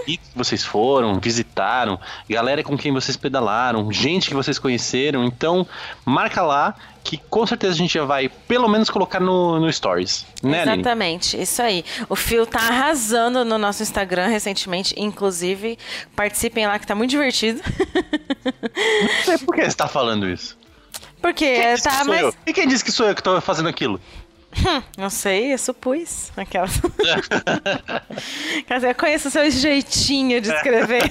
que 0.04 0.20
vocês 0.36 0.66
foram, 0.66 1.20
visitaram, 1.20 2.00
galera 2.28 2.64
com 2.64 2.76
quem 2.76 2.92
vocês 2.92 3.16
pedalaram, 3.16 3.92
gente 3.92 4.30
que 4.30 4.34
vocês 4.34 4.58
conheceram. 4.58 5.24
Então, 5.24 5.68
marca 6.06 6.42
lá 6.42 6.74
que 7.04 7.18
com 7.18 7.46
certeza 7.46 7.74
a 7.74 7.78
gente 7.78 7.94
já 7.94 8.06
vai 8.06 8.30
pelo 8.30 8.68
menos 8.68 8.90
colocar 8.90 9.20
no, 9.20 9.60
no 9.60 9.72
Stories, 9.72 10.26
né, 10.42 10.64
Exatamente, 10.64 11.36
Aline? 11.36 11.44
isso 11.44 11.62
aí. 11.62 11.86
O 12.10 12.16
Fio 12.16 12.46
tá 12.46 12.60
arrasando 12.60 13.44
no 13.44 13.58
nosso 13.58 13.84
Instagram 13.84 14.28
recentemente, 14.28 14.96
inclusive, 14.98 15.78
participem 16.16 16.66
lá 16.66 16.80
que 16.80 16.88
tá 16.88 16.96
muito 16.96 17.12
divertido. 17.12 17.62
Não 19.04 19.24
sei 19.26 19.38
por 19.40 19.54
que 19.54 19.70
você 19.70 19.76
tá 19.76 19.88
falando 19.88 20.28
isso. 20.28 20.63
Porque 21.24 21.58
tá, 21.82 22.04
mas... 22.04 22.22
Eu? 22.22 22.36
E 22.46 22.52
quem 22.52 22.68
disse 22.68 22.84
que 22.84 22.92
sou 22.92 23.08
eu 23.08 23.16
que 23.16 23.24
tô 23.24 23.40
fazendo 23.40 23.70
aquilo? 23.70 24.00
Hum, 24.58 24.84
não 24.98 25.10
sei, 25.10 25.54
eu 25.54 25.58
supus. 25.58 26.34
Aquela. 26.36 26.68
Quer 28.68 28.76
dizer, 28.76 28.90
eu 28.90 28.96
conheço 28.96 29.30
o 29.30 29.32
seu 29.32 29.50
jeitinho 29.50 30.42
de 30.42 30.52
escrever. 30.52 31.10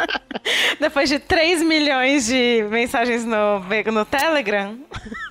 Depois 0.78 1.08
de 1.08 1.18
3 1.18 1.62
milhões 1.62 2.26
de 2.26 2.66
mensagens 2.70 3.24
no, 3.24 3.60
no 3.92 4.04
Telegram, 4.04 4.78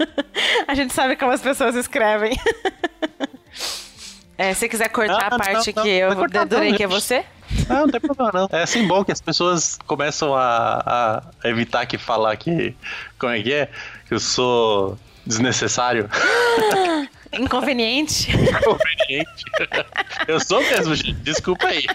a 0.68 0.74
gente 0.74 0.92
sabe 0.92 1.16
como 1.16 1.32
as 1.32 1.42
pessoas 1.42 1.76
escrevem. 1.76 2.36
É, 4.40 4.56
se 4.56 4.68
quiser 4.68 4.90
cortar 4.90 5.30
não, 5.30 5.38
a 5.38 5.40
parte 5.40 5.72
não, 5.76 5.76
não, 5.76 5.84
que 5.84 5.90
eu 5.90 6.28
dedurei 6.28 6.74
que 6.74 6.84
é 6.84 6.88
você. 6.88 7.24
Não, 7.68 7.82
não 7.82 7.90
tem 7.90 8.00
problema 8.00 8.32
não. 8.34 8.50
É 8.52 8.64
assim 8.64 8.88
bom 8.88 9.04
que 9.04 9.12
as 9.12 9.22
pessoas 9.22 9.78
começam 9.86 10.36
a, 10.36 11.24
a 11.44 11.50
evitar 11.50 11.86
que 11.86 11.98
falar 11.98 12.36
que. 12.38 12.76
Como 13.18 13.34
é 13.34 13.42
que 13.42 13.54
é? 13.54 13.70
Que 14.10 14.16
eu 14.16 14.20
sou 14.20 14.98
desnecessário. 15.26 16.10
Inconveniente. 17.32 18.32
Inconveniente. 18.32 19.46
Eu 20.28 20.40
sou 20.40 20.60
mesmo, 20.62 20.96
gente. 20.96 21.14
Desculpa 21.14 21.68
aí. 21.68 21.86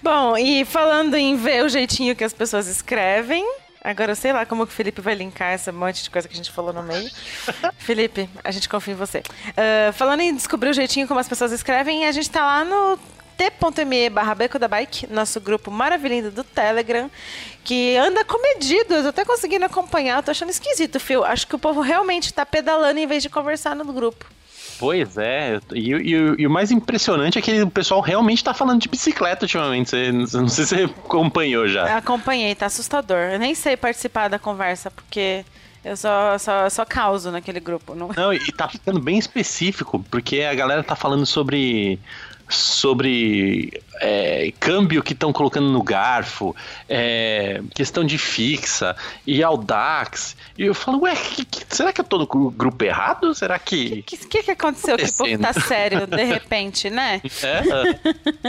Bom, 0.00 0.38
e 0.38 0.64
falando 0.64 1.16
em 1.16 1.36
ver 1.36 1.64
o 1.64 1.68
jeitinho 1.68 2.14
que 2.14 2.22
as 2.22 2.32
pessoas 2.32 2.68
escrevem, 2.68 3.44
Agora, 3.82 4.12
eu 4.12 4.16
sei 4.16 4.30
lá 4.30 4.44
como 4.44 4.66
que 4.66 4.72
o 4.72 4.76
Felipe 4.76 5.00
vai 5.00 5.14
linkar 5.14 5.52
essa 5.52 5.72
monte 5.72 6.04
de 6.04 6.10
coisa 6.10 6.28
que 6.28 6.34
a 6.34 6.36
gente 6.36 6.52
falou 6.52 6.70
no 6.70 6.82
meio. 6.82 7.10
Felipe, 7.78 8.28
a 8.44 8.50
gente 8.50 8.68
confia 8.68 8.92
em 8.92 8.96
você. 8.96 9.20
Uh, 9.20 9.90
falando 9.94 10.20
em 10.20 10.34
descobrir 10.34 10.68
o 10.68 10.72
jeitinho 10.74 11.08
como 11.08 11.18
as 11.18 11.26
pessoas 11.26 11.50
escrevem, 11.50 12.04
a 12.04 12.12
gente 12.12 12.30
tá 12.30 12.44
lá 12.44 12.62
no 12.62 12.98
t.me 13.48 14.10
barra 14.10 14.34
Beco 14.34 14.58
da 14.58 14.68
Bike, 14.68 15.06
nosso 15.10 15.40
grupo 15.40 15.70
maravilhoso 15.70 16.30
do 16.30 16.44
Telegram, 16.44 17.10
que 17.64 17.96
anda 17.96 18.22
comedido. 18.24 18.94
Eu 18.94 19.02
tô 19.04 19.08
até 19.08 19.24
conseguindo 19.24 19.64
acompanhar, 19.64 20.18
eu 20.18 20.22
tô 20.22 20.30
achando 20.30 20.50
esquisito, 20.50 21.00
Phil. 21.00 21.24
Acho 21.24 21.46
que 21.46 21.54
o 21.54 21.58
povo 21.58 21.80
realmente 21.80 22.34
tá 22.34 22.44
pedalando 22.44 22.98
em 22.98 23.06
vez 23.06 23.22
de 23.22 23.30
conversar 23.30 23.74
no 23.74 23.84
grupo. 23.92 24.26
Pois 24.78 25.16
é, 25.16 25.60
e, 25.72 25.92
e, 25.92 26.10
e, 26.38 26.46
o 26.46 26.50
mais 26.50 26.70
impressionante 26.70 27.38
é 27.38 27.42
que 27.42 27.62
o 27.62 27.70
pessoal 27.70 28.00
realmente 28.00 28.42
tá 28.42 28.54
falando 28.54 28.80
de 28.80 28.88
bicicleta 28.88 29.44
ultimamente. 29.44 29.90
Você, 29.90 30.12
não 30.12 30.48
sei 30.48 30.64
se 30.64 30.76
você 30.76 30.84
acompanhou 30.84 31.68
já. 31.68 31.96
Acompanhei, 31.96 32.54
tá 32.54 32.66
assustador. 32.66 33.18
Eu 33.32 33.38
nem 33.38 33.54
sei 33.54 33.76
participar 33.76 34.28
da 34.28 34.38
conversa, 34.38 34.90
porque 34.90 35.44
eu 35.84 35.96
só, 35.96 36.36
só, 36.38 36.68
só 36.68 36.84
causo 36.84 37.30
naquele 37.30 37.60
grupo. 37.60 37.94
Não... 37.94 38.08
não, 38.08 38.32
e 38.32 38.52
tá 38.52 38.68
ficando 38.68 39.00
bem 39.00 39.18
específico, 39.18 40.02
porque 40.10 40.42
a 40.42 40.54
galera 40.54 40.82
tá 40.82 40.96
falando 40.96 41.26
sobre 41.26 41.98
sobre 42.50 43.82
é, 44.00 44.52
câmbio 44.58 45.02
que 45.02 45.12
estão 45.12 45.32
colocando 45.32 45.68
no 45.70 45.82
garfo, 45.82 46.54
é, 46.88 47.60
questão 47.74 48.04
de 48.04 48.18
fixa 48.18 48.96
e 49.26 49.42
Audax. 49.42 50.36
E 50.58 50.64
eu 50.64 50.74
falo, 50.74 51.02
ué, 51.02 51.14
que, 51.14 51.44
que, 51.44 51.64
será 51.68 51.92
que 51.92 52.00
eu 52.00 52.04
tô 52.04 52.18
no 52.18 52.50
grupo 52.50 52.84
errado? 52.84 53.34
Será 53.34 53.58
que. 53.58 54.00
O 54.00 54.02
que, 54.02 54.16
que, 54.16 54.42
que, 54.42 54.50
aconteceu 54.50 54.96
que 54.96 55.04
o 55.04 55.12
povo 55.12 55.38
tá 55.38 55.52
sério 55.52 56.06
de 56.06 56.22
repente, 56.24 56.90
né? 56.90 57.20
É. 57.42 57.62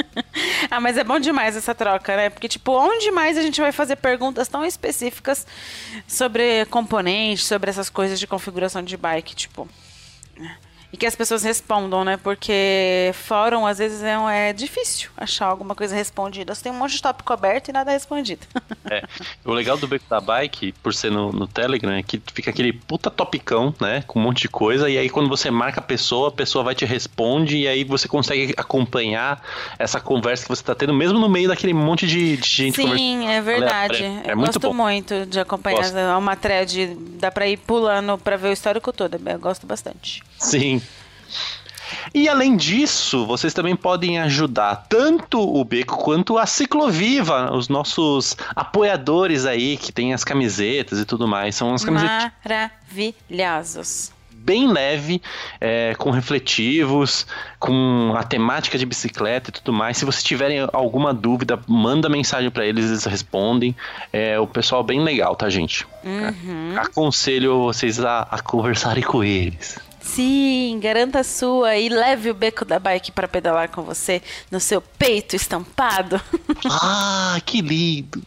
ah, 0.71 0.79
mas 0.79 0.97
é 0.97 1.03
bom 1.03 1.19
demais 1.19 1.55
essa 1.55 1.75
troca, 1.75 2.15
né? 2.15 2.29
Porque, 2.29 2.47
tipo, 2.47 2.71
onde 2.71 3.11
mais 3.11 3.37
a 3.37 3.41
gente 3.41 3.59
vai 3.59 3.71
fazer 3.71 3.97
perguntas 3.97 4.47
tão 4.47 4.65
específicas 4.65 5.45
sobre 6.07 6.65
componentes, 6.65 7.45
sobre 7.45 7.69
essas 7.69 7.89
coisas 7.89 8.19
de 8.19 8.27
configuração 8.27 8.81
de 8.81 8.95
bike, 8.95 9.35
tipo 9.35 9.67
e 10.93 10.97
que 10.97 11.05
as 11.05 11.15
pessoas 11.15 11.43
respondam, 11.43 12.03
né? 12.03 12.17
Porque 12.17 13.11
fórum, 13.13 13.65
às 13.65 13.77
vezes, 13.77 14.03
é, 14.03 14.49
é 14.49 14.53
difícil 14.53 15.09
achar 15.15 15.45
alguma 15.45 15.73
coisa 15.73 15.95
respondida. 15.95 16.53
Você 16.53 16.63
tem 16.63 16.71
um 16.71 16.75
monte 16.75 16.95
de 16.95 17.01
tópico 17.01 17.31
aberto 17.31 17.69
e 17.69 17.71
nada 17.71 17.91
respondido. 17.91 18.45
É. 18.89 19.03
O 19.45 19.53
legal 19.53 19.77
do 19.77 19.87
Beco 19.87 20.03
da 20.09 20.19
Bike, 20.19 20.73
por 20.83 20.93
ser 20.93 21.11
no, 21.11 21.31
no 21.31 21.47
Telegram, 21.47 21.93
é 21.93 22.03
que 22.03 22.21
fica 22.33 22.49
aquele 22.49 22.73
puta 22.73 23.09
topicão, 23.09 23.73
né? 23.79 24.03
Com 24.05 24.19
um 24.19 24.23
monte 24.23 24.41
de 24.41 24.49
coisa. 24.49 24.89
E 24.89 24.97
aí, 24.97 25.09
quando 25.09 25.29
você 25.29 25.49
marca 25.49 25.79
a 25.79 25.83
pessoa, 25.83 26.27
a 26.27 26.31
pessoa 26.31 26.63
vai 26.63 26.75
te 26.75 26.83
responde. 26.83 27.59
E 27.59 27.67
aí 27.67 27.85
você 27.85 28.07
consegue 28.07 28.53
acompanhar 28.57 29.41
essa 29.79 30.01
conversa 30.01 30.43
que 30.43 30.49
você 30.49 30.63
tá 30.63 30.75
tendo, 30.75 30.93
mesmo 30.93 31.19
no 31.19 31.29
meio 31.29 31.47
daquele 31.47 31.73
monte 31.73 32.05
de, 32.05 32.35
de 32.35 32.49
gente 32.49 32.75
Sim, 32.75 33.27
é 33.27 33.39
verdade. 33.39 34.03
É, 34.03 34.31
é 34.31 34.35
muito 34.35 34.53
gosto 34.53 34.59
bom. 34.59 34.73
muito 34.73 35.25
de 35.25 35.39
acompanhar 35.39 35.83
gosto. 35.83 35.97
uma 36.17 36.35
thread. 36.35 36.97
Dá 37.19 37.31
pra 37.31 37.47
ir 37.47 37.57
pulando 37.57 38.17
pra 38.17 38.35
ver 38.35 38.49
o 38.49 38.53
histórico 38.53 38.91
todo. 38.91 39.21
Eu 39.25 39.39
gosto 39.39 39.65
bastante. 39.65 40.21
Sim. 40.37 40.80
E 42.13 42.29
além 42.29 42.55
disso, 42.55 43.25
vocês 43.25 43.53
também 43.53 43.75
podem 43.75 44.19
ajudar 44.19 44.87
tanto 44.87 45.39
o 45.39 45.63
Beco 45.63 45.97
quanto 45.97 46.37
a 46.37 46.45
Cicloviva, 46.45 47.53
os 47.53 47.67
nossos 47.67 48.37
apoiadores 48.55 49.45
aí 49.45 49.77
que 49.77 49.91
tem 49.91 50.13
as 50.13 50.23
camisetas 50.23 50.99
e 50.99 51.05
tudo 51.05 51.27
mais. 51.27 51.55
São 51.55 51.73
as 51.73 51.83
camisetas 51.83 52.31
maravilhosos 52.45 54.13
bem 54.43 54.67
leve, 54.67 55.21
é, 55.59 55.93
com 55.95 56.09
refletivos, 56.09 57.27
com 57.59 58.13
a 58.17 58.23
temática 58.23 58.77
de 58.77 58.85
bicicleta 58.85 59.49
e 59.49 59.53
tudo 59.53 59.71
mais. 59.71 59.97
Se 59.97 60.05
vocês 60.05 60.23
tiverem 60.23 60.67
alguma 60.73 61.13
dúvida, 61.13 61.59
manda 61.67 62.09
mensagem 62.09 62.49
para 62.49 62.65
eles, 62.65 62.85
eles 62.85 63.05
respondem. 63.05 63.75
É 64.11 64.39
o 64.39 64.47
pessoal 64.47 64.83
bem 64.83 64.99
legal, 65.01 65.35
tá, 65.35 65.49
gente? 65.49 65.85
Uhum. 66.03 66.73
Aconselho 66.75 67.59
vocês 67.59 68.03
a, 68.03 68.21
a 68.23 68.41
conversarem 68.41 69.03
com 69.03 69.23
eles. 69.23 69.79
Sim, 70.01 70.79
garanta 70.81 71.19
a 71.19 71.23
sua 71.23 71.77
e 71.77 71.87
leve 71.87 72.29
o 72.31 72.33
beco 72.33 72.65
da 72.65 72.79
bike 72.79 73.11
para 73.11 73.27
pedalar 73.27 73.69
com 73.69 73.83
você 73.83 74.21
no 74.49 74.59
seu 74.59 74.81
peito 74.81 75.35
estampado. 75.35 76.21
Ah, 76.69 77.39
que 77.43 77.59
lindo! 77.59 78.21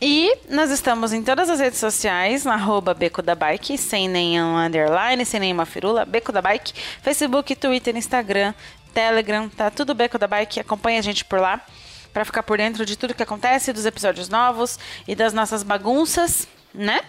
e 0.00 0.36
nós 0.50 0.70
estamos 0.70 1.12
em 1.12 1.22
todas 1.22 1.48
as 1.48 1.60
redes 1.60 1.78
sociais, 1.78 2.44
na 2.44 2.54
arroba 2.54 2.92
Beco 2.92 3.22
da 3.22 3.36
Bike, 3.36 3.78
sem 3.78 4.08
nenhum 4.08 4.56
underline, 4.56 5.24
sem 5.24 5.38
nenhuma 5.38 5.64
firula, 5.64 6.04
Beco 6.04 6.32
da 6.32 6.42
Bike, 6.42 6.72
Facebook, 7.02 7.54
Twitter, 7.54 7.96
Instagram, 7.96 8.52
Telegram, 8.92 9.48
tá 9.48 9.70
tudo 9.70 9.94
Beco 9.94 10.18
da 10.18 10.26
Bike, 10.26 10.58
acompanha 10.58 10.98
a 10.98 11.02
gente 11.02 11.24
por 11.24 11.38
lá 11.38 11.64
para 12.12 12.24
ficar 12.24 12.42
por 12.42 12.56
dentro 12.56 12.84
de 12.84 12.96
tudo 12.96 13.14
que 13.14 13.22
acontece, 13.22 13.72
dos 13.72 13.86
episódios 13.86 14.28
novos 14.28 14.78
e 15.06 15.14
das 15.14 15.32
nossas 15.32 15.62
bagunças, 15.62 16.48
né? 16.74 17.02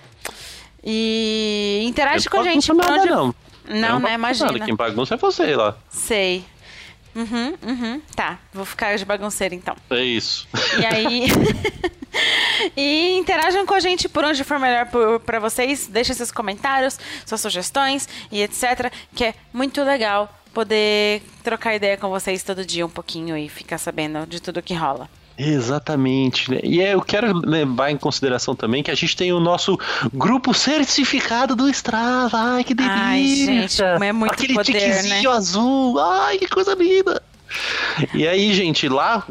E 0.90 1.84
interage 1.86 2.30
com 2.30 2.40
a 2.40 2.44
gente. 2.44 2.72
Nada, 2.74 2.94
onde... 2.94 3.10
Não, 3.10 3.36
não, 3.68 4.00
né? 4.00 4.14
Imagina. 4.14 4.58
Quem 4.60 4.74
bagunça 4.74 5.16
é 5.16 5.18
você 5.18 5.54
lá. 5.54 5.76
Sei. 5.90 6.46
Uhum, 7.14 7.56
uhum. 7.62 8.02
Tá, 8.16 8.40
vou 8.54 8.64
ficar 8.64 8.96
de 8.96 9.04
bagunceira 9.04 9.54
então. 9.54 9.76
É 9.90 10.02
isso. 10.02 10.48
E 10.80 10.86
aí. 10.86 11.28
e 12.76 13.18
interajam 13.18 13.66
com 13.66 13.74
a 13.74 13.80
gente 13.80 14.08
por 14.08 14.24
onde 14.24 14.44
for 14.44 14.60
melhor 14.60 14.88
para 15.26 15.40
vocês. 15.40 15.88
Deixem 15.88 16.16
seus 16.16 16.32
comentários, 16.32 17.00
suas 17.26 17.42
sugestões 17.42 18.08
e 18.32 18.42
etc. 18.42 18.92
Que 19.14 19.26
é 19.26 19.34
muito 19.54 19.84
legal 19.84 20.34
poder 20.54 21.22
trocar 21.44 21.76
ideia 21.76 21.98
com 21.98 22.10
vocês 22.10 22.44
todo 22.44 22.66
dia 22.66 22.86
um 22.86 22.90
pouquinho 22.90 23.38
e 23.38 23.48
ficar 23.50 23.78
sabendo 23.78 24.26
de 24.26 24.42
tudo 24.42 24.62
que 24.62 24.74
rola. 24.74 25.10
Exatamente. 25.38 26.50
Né? 26.50 26.60
E 26.64 26.82
eu 26.82 27.02
quero 27.02 27.40
levar 27.46 27.92
em 27.92 27.98
consideração 27.98 28.56
também 28.56 28.82
que 28.82 28.90
a 28.90 28.96
gente 28.96 29.16
tem 29.16 29.32
o 29.32 29.40
nosso 29.40 29.78
grupo 30.14 30.54
certificado 30.54 31.56
do 31.56 31.70
Strava. 31.70 32.38
Ai, 32.38 32.64
que 32.64 32.74
delícia! 32.74 32.96
Ai, 33.04 33.26
gente, 33.26 33.82
é 33.82 34.12
muito 34.12 34.34
Aquele 34.34 34.54
poder, 34.56 35.04
né? 35.04 35.28
azul. 35.28 36.00
Ai, 36.00 36.38
que 36.38 36.48
coisa 36.48 36.74
linda! 36.74 37.22
E 38.14 38.28
aí, 38.28 38.54
gente, 38.54 38.90
lá 38.90 39.26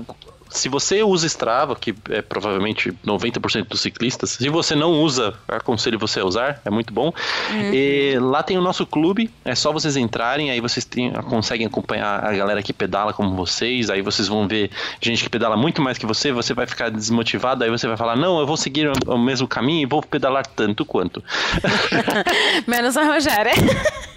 se 0.57 0.69
você 0.69 1.03
usa 1.03 1.27
Strava, 1.27 1.77
que 1.77 1.95
é 2.11 2.23
provavelmente 2.23 2.93
90% 3.05 3.69
dos 3.69 3.81
ciclistas, 3.81 4.31
se 4.31 4.49
você 4.49 4.75
não 4.75 4.93
usa, 4.93 5.35
aconselho 5.49 5.99
você 5.99 6.21
a 6.21 6.25
usar, 6.25 6.61
é 6.65 6.71
muito 6.71 6.93
bom. 6.93 7.13
Uhum. 7.51 7.73
E 7.73 8.19
lá 8.19 8.43
tem 8.43 8.59
o 8.59 8.63
nosso 8.63 8.87
clube, 8.87 9.31
é 9.45 9.55
só 9.55 9.73
vocês 9.73 9.97
entrarem, 9.97 10.51
aí 10.51 10.61
vocês 10.61 10.85
tem, 10.85 11.13
conseguem 11.13 11.67
acompanhar 11.67 12.25
a 12.25 12.33
galera 12.33 12.63
que 12.63 12.73
pedala 12.73 13.13
como 13.13 13.35
vocês, 13.35 13.91
aí 13.91 14.03
vocês 14.03 14.29
vão 14.29 14.49
ver 14.49 14.71
gente 15.01 15.23
que 15.23 15.31
pedala 15.31 15.57
muito 15.57 15.81
mais 15.83 15.99
que 15.99 16.07
você, 16.07 16.33
você 16.33 16.55
vai 16.55 16.67
ficar 16.67 16.91
desmotivado, 16.91 17.65
aí 17.65 17.71
você 17.71 17.87
vai 17.87 17.97
falar, 17.97 18.17
não, 18.17 18.39
eu 18.41 18.47
vou 18.47 18.57
seguir 18.57 18.91
o 19.07 19.19
mesmo 19.19 19.47
caminho 19.47 19.83
e 19.83 19.87
vou 19.87 20.03
pedalar 20.03 20.47
tanto 20.47 20.85
quanto. 20.85 21.23
Menos 22.67 22.97
a 22.97 23.05
Rogéria. 23.05 23.53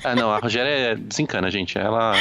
ah, 0.03 0.15
não, 0.15 0.31
a 0.31 0.39
Rogéria 0.39 0.69
é 0.69 0.95
desencana, 0.95 1.49
gente. 1.51 1.77
Ela, 1.77 2.13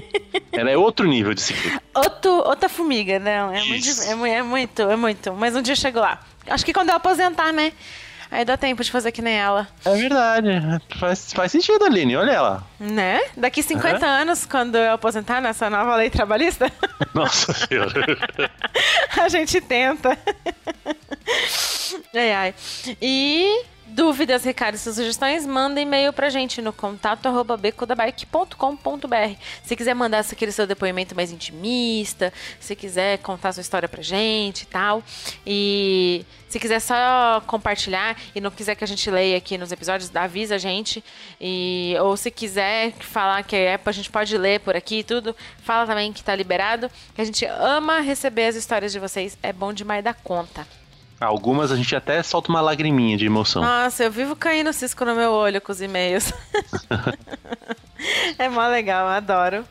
ela 0.58 0.70
é 0.70 0.76
outro 0.76 1.06
nível 1.06 1.34
de 1.34 1.40
ciclismo. 1.40 1.80
Outro, 1.94 2.30
outra 2.30 2.68
formiga, 2.68 3.18
não. 3.18 3.52
É 3.54 3.62
muito, 3.64 3.88
é, 3.88 4.30
é 4.30 4.42
muito, 4.42 4.82
é 4.82 4.96
muito. 4.96 5.32
Mas 5.34 5.54
um 5.54 5.62
dia 5.62 5.72
eu 5.72 5.76
chego 5.76 6.00
lá. 6.00 6.20
Acho 6.46 6.64
que 6.64 6.72
quando 6.72 6.90
eu 6.90 6.96
aposentar, 6.96 7.52
né? 7.52 7.72
Aí 8.30 8.44
dá 8.44 8.56
tempo 8.58 8.84
de 8.84 8.90
fazer 8.90 9.10
que 9.10 9.22
nem 9.22 9.34
ela. 9.34 9.66
É 9.84 9.94
verdade. 9.94 10.48
Faz, 10.98 11.32
faz 11.32 11.50
sentido, 11.50 11.84
Aline. 11.84 12.16
Olha 12.16 12.32
ela. 12.32 12.66
Né? 12.78 13.20
Daqui 13.36 13.62
50 13.62 14.04
uhum. 14.04 14.12
anos, 14.12 14.44
quando 14.44 14.76
eu 14.76 14.92
aposentar 14.92 15.40
nessa 15.40 15.70
nova 15.70 15.96
lei 15.96 16.10
trabalhista. 16.10 16.70
Nossa 17.14 17.54
senhora. 17.54 18.18
a 19.16 19.28
gente 19.28 19.60
tenta. 19.62 20.18
ai, 22.14 22.32
ai. 22.32 22.54
E 23.00 23.64
Dúvidas, 23.90 24.44
recados 24.44 24.86
e 24.86 24.94
sugestões, 24.94 25.46
manda 25.46 25.80
e-mail 25.80 26.12
pra 26.12 26.28
gente 26.28 26.60
no 26.60 26.72
contato 26.72 27.26
arroba 27.26 27.56
becodabike.com.br. 27.56 29.40
Se 29.62 29.74
quiser 29.74 29.94
mandar 29.94 30.20
aquele 30.20 30.52
seu 30.52 30.66
depoimento 30.66 31.16
mais 31.16 31.32
intimista, 31.32 32.32
se 32.60 32.76
quiser 32.76 33.18
contar 33.18 33.52
sua 33.52 33.62
história 33.62 33.88
pra 33.88 34.02
gente 34.02 34.62
e 34.62 34.66
tal. 34.66 35.02
E 35.46 36.24
se 36.48 36.60
quiser 36.60 36.80
só 36.80 37.42
compartilhar 37.46 38.16
e 38.34 38.40
não 38.40 38.50
quiser 38.50 38.74
que 38.74 38.84
a 38.84 38.86
gente 38.86 39.10
leia 39.10 39.38
aqui 39.38 39.56
nos 39.56 39.72
episódios, 39.72 40.14
avisa 40.14 40.56
a 40.56 40.58
gente. 40.58 41.02
E, 41.40 41.94
ou 42.00 42.14
se 42.16 42.30
quiser 42.30 42.92
falar 43.00 43.42
que 43.42 43.56
é, 43.56 43.80
a 43.82 43.92
gente 43.92 44.10
pode 44.10 44.36
ler 44.36 44.60
por 44.60 44.76
aqui 44.76 44.98
e 44.98 45.04
tudo, 45.04 45.34
fala 45.62 45.86
também 45.86 46.12
que 46.12 46.22
tá 46.22 46.36
liberado. 46.36 46.90
Que 47.14 47.22
a 47.22 47.24
gente 47.24 47.44
ama 47.46 48.00
receber 48.00 48.46
as 48.46 48.54
histórias 48.54 48.92
de 48.92 48.98
vocês. 48.98 49.38
É 49.42 49.52
bom 49.52 49.72
demais 49.72 50.04
da 50.04 50.12
conta. 50.12 50.77
Algumas 51.20 51.72
a 51.72 51.76
gente 51.76 51.94
até 51.96 52.22
solta 52.22 52.48
uma 52.48 52.60
lagriminha 52.60 53.16
de 53.16 53.26
emoção. 53.26 53.62
Nossa, 53.62 54.04
eu 54.04 54.10
vivo 54.10 54.36
caindo 54.36 54.72
cisco 54.72 55.04
no 55.04 55.14
meu 55.16 55.32
olho 55.32 55.60
com 55.60 55.72
os 55.72 55.80
e-mails. 55.80 56.32
é 58.38 58.48
mó 58.48 58.66
legal, 58.68 59.08
adoro. 59.08 59.64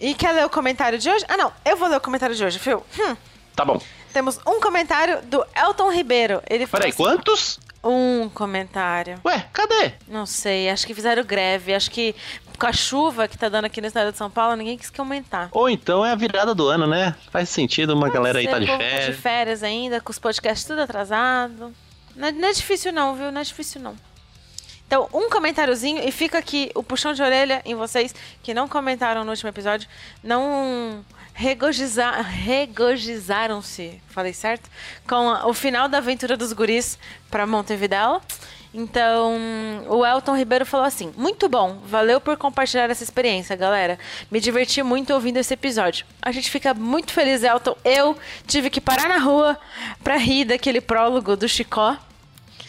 E 0.00 0.14
quer 0.14 0.32
ler 0.32 0.44
o 0.44 0.50
comentário 0.50 0.98
de 0.98 1.10
hoje? 1.10 1.24
Ah, 1.28 1.36
não, 1.36 1.52
eu 1.64 1.76
vou 1.76 1.88
ler 1.88 1.96
o 1.96 2.00
comentário 2.00 2.34
de 2.34 2.44
hoje, 2.44 2.58
Phil. 2.58 2.84
Hum. 2.98 3.16
Tá 3.56 3.64
bom. 3.64 3.80
Temos 4.12 4.38
um 4.46 4.60
comentário 4.60 5.22
do 5.22 5.44
Elton 5.56 5.90
Ribeiro. 5.90 6.42
Ele 6.48 6.66
Peraí, 6.66 6.90
assim, 6.90 6.96
quantos? 6.96 7.58
Um 7.82 8.28
comentário. 8.28 9.20
Ué, 9.24 9.46
cadê? 9.52 9.92
Não 10.06 10.26
sei, 10.26 10.70
acho 10.70 10.86
que 10.86 10.94
fizeram 10.94 11.24
greve. 11.24 11.74
Acho 11.74 11.90
que 11.90 12.14
com 12.62 12.66
a 12.68 12.72
chuva 12.72 13.26
que 13.26 13.36
tá 13.36 13.48
dando 13.48 13.64
aqui 13.64 13.80
no 13.80 13.88
estado 13.88 14.12
de 14.12 14.16
São 14.16 14.30
Paulo, 14.30 14.54
ninguém 14.54 14.78
quis 14.78 14.88
que 14.88 15.00
aumentar. 15.00 15.48
Ou 15.50 15.68
então 15.68 16.06
é 16.06 16.12
a 16.12 16.14
virada 16.14 16.54
do 16.54 16.68
ano, 16.68 16.86
né? 16.86 17.16
Faz 17.28 17.48
sentido, 17.48 17.92
uma 17.92 18.08
galera 18.08 18.38
aí 18.38 18.46
tá 18.46 18.60
de 18.60 18.66
férias. 18.66 19.06
de 19.06 19.12
férias 19.20 19.64
ainda, 19.64 20.00
com 20.00 20.12
os 20.12 20.18
podcasts 20.20 20.64
tudo 20.64 20.80
atrasado. 20.80 21.74
Não 22.14 22.28
é, 22.28 22.30
não 22.30 22.48
é 22.48 22.52
difícil 22.52 22.92
não, 22.92 23.16
viu? 23.16 23.32
Não 23.32 23.40
é 23.40 23.44
difícil 23.44 23.80
não. 23.80 23.96
Então, 24.86 25.08
um 25.12 25.28
comentáriozinho 25.28 26.06
e 26.06 26.12
fica 26.12 26.38
aqui 26.38 26.70
o 26.72 26.84
puxão 26.84 27.12
de 27.12 27.20
orelha 27.20 27.62
em 27.64 27.74
vocês 27.74 28.14
que 28.44 28.54
não 28.54 28.68
comentaram 28.68 29.24
no 29.24 29.32
último 29.32 29.48
episódio. 29.48 29.88
Não 30.22 31.04
regozijaram-se, 31.34 34.00
falei 34.06 34.32
certo? 34.32 34.70
Com 35.08 35.48
o 35.48 35.52
final 35.52 35.88
da 35.88 35.98
aventura 35.98 36.36
dos 36.36 36.52
guris 36.52 36.96
para 37.28 37.44
Montevideo. 37.44 38.20
Então, 38.74 39.38
o 39.88 40.04
Elton 40.04 40.36
Ribeiro 40.36 40.64
falou 40.64 40.86
assim: 40.86 41.12
Muito 41.16 41.48
bom, 41.48 41.78
valeu 41.84 42.20
por 42.20 42.36
compartilhar 42.38 42.88
essa 42.90 43.04
experiência, 43.04 43.54
galera. 43.54 43.98
Me 44.30 44.40
diverti 44.40 44.82
muito 44.82 45.12
ouvindo 45.12 45.36
esse 45.36 45.52
episódio. 45.52 46.06
A 46.22 46.32
gente 46.32 46.50
fica 46.50 46.72
muito 46.72 47.12
feliz, 47.12 47.42
Elton. 47.42 47.76
Eu 47.84 48.16
tive 48.46 48.70
que 48.70 48.80
parar 48.80 49.08
na 49.08 49.18
rua 49.18 49.58
pra 50.02 50.16
rir 50.16 50.46
daquele 50.46 50.80
prólogo 50.80 51.36
do 51.36 51.46
Chicó. 51.46 51.98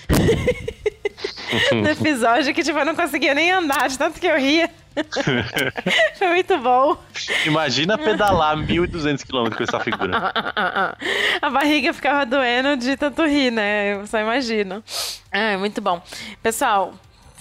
no 1.71 1.89
episódio 1.89 2.53
que, 2.53 2.63
tipo, 2.63 2.77
eu 2.77 2.85
não 2.85 2.95
conseguia 2.95 3.33
nem 3.33 3.51
andar 3.51 3.87
de 3.87 3.97
tanto 3.97 4.19
que 4.19 4.27
eu 4.27 4.37
ria. 4.37 4.69
Foi 6.17 6.27
muito 6.27 6.57
bom. 6.59 6.97
Imagina 7.45 7.97
pedalar 7.97 8.55
1.200 8.57 9.23
km 9.25 9.55
com 9.55 9.63
essa 9.63 9.79
figura. 9.79 10.31
A 11.41 11.49
barriga 11.49 11.93
ficava 11.93 12.25
doendo 12.25 12.77
de 12.77 12.95
tanto 12.95 13.25
rir, 13.25 13.51
né? 13.51 13.93
Eu 13.93 14.07
só 14.07 14.19
imagino. 14.19 14.83
É, 15.31 15.57
muito 15.57 15.81
bom. 15.81 16.01
Pessoal, 16.41 16.93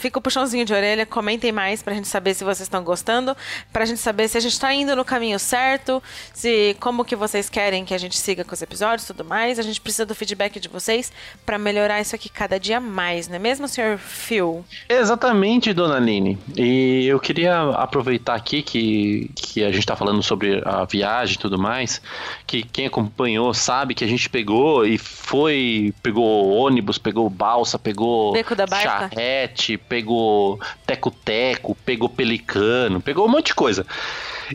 Fica 0.02 0.18
o 0.18 0.20
puxãozinho 0.20 0.64
de 0.64 0.74
orelha, 0.74 1.06
comentem 1.06 1.52
mais 1.52 1.80
pra 1.80 1.94
gente 1.94 2.08
saber 2.08 2.34
se 2.34 2.42
vocês 2.42 2.62
estão 2.62 2.82
gostando, 2.82 3.36
pra 3.72 3.84
gente 3.84 4.00
saber 4.00 4.26
se 4.26 4.36
a 4.36 4.40
gente 4.40 4.58
tá 4.58 4.74
indo 4.74 4.96
no 4.96 5.04
caminho 5.04 5.38
certo, 5.38 6.02
se 6.34 6.76
como 6.80 7.04
que 7.04 7.14
vocês 7.14 7.48
querem 7.48 7.84
que 7.84 7.94
a 7.94 7.98
gente 7.98 8.18
siga 8.18 8.42
com 8.42 8.52
os 8.52 8.60
episódios 8.60 9.04
e 9.04 9.06
tudo 9.14 9.24
mais. 9.24 9.60
A 9.60 9.62
gente 9.62 9.80
precisa 9.80 10.04
do 10.04 10.12
feedback 10.12 10.58
de 10.58 10.66
vocês 10.66 11.12
para 11.46 11.56
melhorar 11.56 12.00
isso 12.00 12.16
aqui 12.16 12.28
cada 12.28 12.58
dia 12.58 12.80
mais, 12.80 13.28
não 13.28 13.36
é 13.36 13.38
mesmo, 13.38 13.68
senhor 13.68 13.96
Phil? 13.96 14.64
Exatamente, 14.88 15.72
dona 15.72 15.98
Aline. 15.98 16.36
E 16.56 17.06
eu 17.06 17.20
queria 17.20 17.60
aproveitar 17.70 18.34
aqui 18.34 18.60
que, 18.60 19.30
que 19.36 19.62
a 19.62 19.70
gente 19.70 19.86
tá 19.86 19.94
falando 19.94 20.20
sobre 20.20 20.60
a 20.64 20.84
viagem 20.84 21.36
e 21.36 21.38
tudo 21.38 21.56
mais, 21.56 22.02
que 22.44 22.64
quem 22.64 22.86
acompanhou 22.86 23.54
sabe 23.54 23.94
que 23.94 24.02
a 24.02 24.08
gente 24.08 24.28
pegou 24.28 24.84
e 24.84 24.98
foi, 24.98 25.94
pegou 26.02 26.52
ônibus, 26.56 26.98
pegou 26.98 27.30
balsa, 27.30 27.78
pegou 27.78 28.32
Beco 28.32 28.56
da 28.56 28.66
charrete, 28.66 29.78
pegou 29.92 30.58
teco-teco, 30.86 31.76
pegou 31.84 32.08
pelicano, 32.08 32.98
pegou 32.98 33.26
um 33.26 33.28
monte 33.28 33.48
de 33.48 33.54
coisa. 33.54 33.84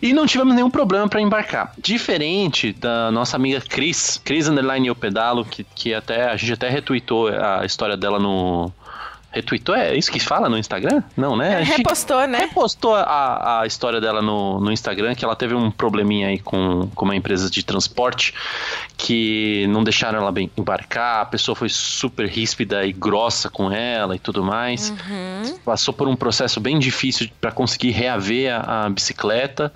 E 0.02 0.12
não 0.12 0.26
tivemos 0.26 0.56
nenhum 0.56 0.70
problema 0.72 1.08
para 1.08 1.22
embarcar. 1.22 1.74
Diferente 1.78 2.74
da 2.74 3.12
nossa 3.12 3.36
amiga 3.36 3.62
Cris, 3.62 4.20
Cris 4.26 4.48
Underline 4.48 4.88
Eu 4.88 4.96
Pedalo, 4.96 5.46
que, 5.46 5.64
que 5.64 5.94
até 5.94 6.32
a 6.32 6.36
gente 6.36 6.54
até 6.54 6.70
retweetou 6.70 7.28
a 7.28 7.64
história 7.64 7.96
dela 7.96 8.18
no, 8.18 8.72
Retweetou? 9.38 9.76
É 9.76 9.96
isso 9.96 10.12
que 10.12 10.20
fala 10.20 10.50
no 10.50 10.58
Instagram? 10.58 11.02
Não, 11.16 11.36
né? 11.36 11.62
repostou, 11.64 12.28
né? 12.28 12.40
Repostou 12.40 12.96
a, 12.96 13.62
a 13.62 13.68
história 13.68 14.02
dela 14.02 14.22
no, 14.22 14.60
no 14.60 14.72
Instagram, 14.72 15.16
que 15.16 15.24
ela 15.24 15.36
teve 15.36 15.54
um 15.54 15.72
probleminha 15.72 16.28
aí 16.28 16.40
com, 16.40 16.90
com 16.94 17.06
uma 17.06 17.16
empresa 17.16 17.50
de 17.50 17.64
transporte 17.64 18.34
que 18.98 19.66
não 19.70 19.84
deixaram 19.84 20.20
ela 20.20 20.32
bem 20.32 20.50
embarcar, 20.58 21.22
a 21.22 21.26
pessoa 21.26 21.56
foi 21.56 21.70
super 21.70 22.28
ríspida 22.28 22.86
e 22.86 22.92
grossa 22.92 23.50
com 23.50 23.72
ela 23.72 24.16
e 24.16 24.20
tudo 24.20 24.44
mais. 24.44 24.90
Uhum. 24.90 25.58
Passou 25.64 25.94
por 25.94 26.08
um 26.08 26.16
processo 26.16 26.60
bem 26.60 26.80
difícil 26.80 27.30
para 27.40 27.52
conseguir 27.52 27.92
reaver 27.92 28.54
a, 28.54 28.86
a 28.86 28.90
bicicleta. 28.90 29.72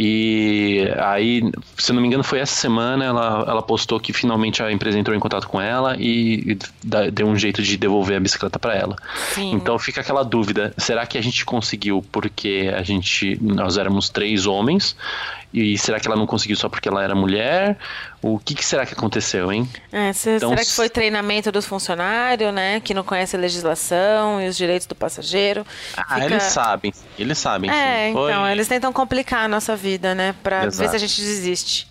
E 0.00 0.88
aí, 0.96 1.42
se 1.76 1.92
não 1.92 2.00
me 2.00 2.06
engano, 2.06 2.22
foi 2.22 2.38
essa 2.38 2.54
semana 2.54 3.04
ela, 3.04 3.44
ela 3.48 3.62
postou 3.62 3.98
que 3.98 4.12
finalmente 4.12 4.62
a 4.62 4.70
empresa 4.70 4.96
entrou 4.96 5.16
em 5.16 5.18
contato 5.18 5.48
com 5.48 5.60
ela 5.60 5.96
e, 5.98 6.52
e 6.52 7.10
deu 7.10 7.26
um 7.26 7.36
jeito 7.36 7.60
de 7.60 7.76
devolver 7.76 8.16
a 8.16 8.20
bicicleta 8.20 8.60
para 8.60 8.76
ela. 8.76 8.94
Sim. 9.34 9.50
Então 9.54 9.76
fica 9.76 10.00
aquela 10.00 10.22
dúvida: 10.22 10.72
será 10.78 11.04
que 11.04 11.18
a 11.18 11.20
gente 11.20 11.44
conseguiu 11.44 12.04
porque 12.12 12.72
a 12.72 12.82
gente 12.82 13.36
nós 13.42 13.76
éramos 13.76 14.08
três 14.08 14.46
homens 14.46 14.94
e 15.52 15.78
será 15.78 15.98
que 15.98 16.06
ela 16.06 16.16
não 16.16 16.26
conseguiu 16.26 16.56
só 16.56 16.68
porque 16.68 16.88
ela 16.88 17.02
era 17.02 17.14
mulher? 17.14 17.78
O 18.20 18.38
que, 18.38 18.54
que 18.54 18.64
será 18.64 18.84
que 18.84 18.92
aconteceu, 18.92 19.50
hein? 19.50 19.68
É, 19.90 20.12
se, 20.12 20.36
então, 20.36 20.50
será 20.50 20.62
que 20.62 20.72
foi 20.72 20.90
treinamento 20.90 21.50
dos 21.50 21.64
funcionários, 21.64 22.52
né? 22.52 22.80
Que 22.80 22.92
não 22.92 23.02
conhece 23.02 23.34
a 23.34 23.38
legislação 23.38 24.42
e 24.42 24.48
os 24.48 24.56
direitos 24.56 24.86
do 24.86 24.94
passageiro? 24.94 25.66
Ah, 25.96 26.14
Fica... 26.14 26.26
eles 26.26 26.42
sabem. 26.42 26.92
Eles 27.18 27.38
sabem. 27.38 27.70
É, 27.70 28.10
então, 28.10 28.46
eles 28.48 28.68
tentam 28.68 28.92
complicar 28.92 29.44
a 29.44 29.48
nossa 29.48 29.74
vida, 29.74 30.14
né? 30.14 30.34
Pra 30.42 30.66
Exato. 30.66 30.76
ver 30.76 30.88
se 30.90 30.96
a 30.96 30.98
gente 30.98 31.20
desiste. 31.20 31.88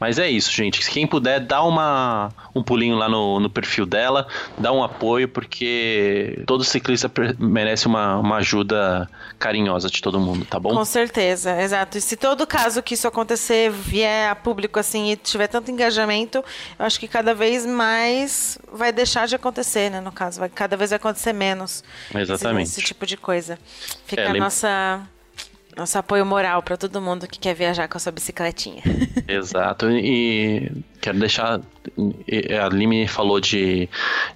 Mas 0.00 0.18
é 0.18 0.28
isso, 0.28 0.50
gente. 0.50 0.80
Quem 0.90 1.06
puder, 1.06 1.40
dá 1.40 1.62
uma, 1.62 2.30
um 2.54 2.62
pulinho 2.62 2.96
lá 2.96 3.06
no, 3.06 3.38
no 3.38 3.50
perfil 3.50 3.84
dela, 3.84 4.26
dá 4.56 4.72
um 4.72 4.82
apoio, 4.82 5.28
porque 5.28 6.42
todo 6.46 6.64
ciclista 6.64 7.12
merece 7.38 7.86
uma, 7.86 8.16
uma 8.16 8.36
ajuda 8.36 9.06
carinhosa 9.38 9.90
de 9.90 10.00
todo 10.00 10.18
mundo, 10.18 10.46
tá 10.46 10.58
bom? 10.58 10.74
Com 10.74 10.84
certeza, 10.86 11.60
exato. 11.60 11.98
E 11.98 12.00
se 12.00 12.16
todo 12.16 12.46
caso 12.46 12.82
que 12.82 12.94
isso 12.94 13.06
acontecer 13.06 13.70
vier 13.70 14.30
a 14.30 14.34
público 14.34 14.78
assim 14.78 15.12
e 15.12 15.16
tiver 15.16 15.48
tanto 15.48 15.70
engajamento, 15.70 16.42
eu 16.78 16.86
acho 16.86 16.98
que 16.98 17.06
cada 17.06 17.34
vez 17.34 17.66
mais 17.66 18.58
vai 18.72 18.92
deixar 18.92 19.26
de 19.26 19.34
acontecer, 19.34 19.90
né? 19.90 20.00
No 20.00 20.10
caso, 20.12 20.40
vai, 20.40 20.48
cada 20.48 20.78
vez 20.78 20.90
vai 20.90 20.96
acontecer 20.96 21.34
menos. 21.34 21.84
Exatamente. 22.14 22.68
Esse, 22.68 22.80
esse 22.80 22.86
tipo 22.86 23.04
de 23.04 23.18
coisa. 23.18 23.58
Fica 24.06 24.22
é, 24.22 24.26
a 24.28 24.34
nossa 24.34 25.06
nosso 25.80 25.98
apoio 25.98 26.26
moral 26.26 26.62
para 26.62 26.76
todo 26.76 27.00
mundo 27.00 27.26
que 27.26 27.38
quer 27.38 27.54
viajar 27.54 27.88
com 27.88 27.96
a 27.96 28.00
sua 28.00 28.12
bicicletinha. 28.12 28.82
Exato. 29.26 29.90
E 29.90 30.70
quero 31.00 31.18
deixar. 31.18 31.60
A 32.62 32.68
Lime 32.68 33.06
falou 33.08 33.40
de, 33.40 33.88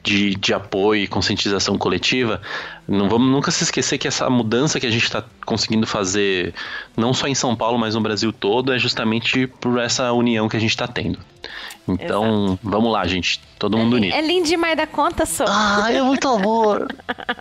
de, 0.02 0.34
de 0.34 0.54
apoio 0.54 1.02
e 1.02 1.06
conscientização 1.06 1.76
coletiva. 1.76 2.40
Não 2.88 3.08
vamos 3.08 3.30
nunca 3.30 3.50
se 3.50 3.64
esquecer 3.64 3.98
que 3.98 4.08
essa 4.08 4.28
mudança 4.28 4.80
que 4.80 4.86
a 4.86 4.90
gente 4.90 5.04
está 5.04 5.22
conseguindo 5.44 5.86
fazer, 5.86 6.54
não 6.96 7.12
só 7.12 7.26
em 7.26 7.34
São 7.34 7.54
Paulo, 7.54 7.78
mas 7.78 7.94
no 7.94 8.00
Brasil 8.00 8.32
todo, 8.32 8.72
é 8.72 8.78
justamente 8.78 9.46
por 9.46 9.78
essa 9.78 10.12
união 10.12 10.48
que 10.48 10.56
a 10.56 10.60
gente 10.60 10.70
está 10.70 10.86
tendo. 10.88 11.18
Então, 11.86 12.46
Exato. 12.46 12.60
vamos 12.62 12.92
lá, 12.92 13.06
gente. 13.06 13.40
Todo 13.58 13.76
mundo 13.76 13.96
é, 13.96 13.98
unido. 13.98 14.14
É 14.14 14.20
lindo 14.20 14.48
demais 14.48 14.76
da 14.76 14.86
conta, 14.86 15.26
só. 15.26 15.44
Ah, 15.46 15.92
é 15.92 16.02
muito 16.02 16.26
amor. 16.26 16.88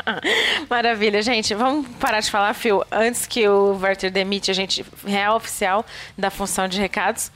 Maravilha, 0.69 1.21
gente. 1.21 1.53
Vamos 1.53 1.87
parar 1.99 2.19
de 2.19 2.29
falar, 2.29 2.53
Phil, 2.53 2.83
antes 2.91 3.25
que 3.25 3.47
o 3.47 3.77
Werther 3.81 4.11
demite 4.11 4.51
a 4.51 4.53
gente 4.53 4.85
real 5.05 5.37
oficial 5.37 5.85
da 6.17 6.29
função 6.29 6.67
de 6.67 6.79
recados. 6.79 7.31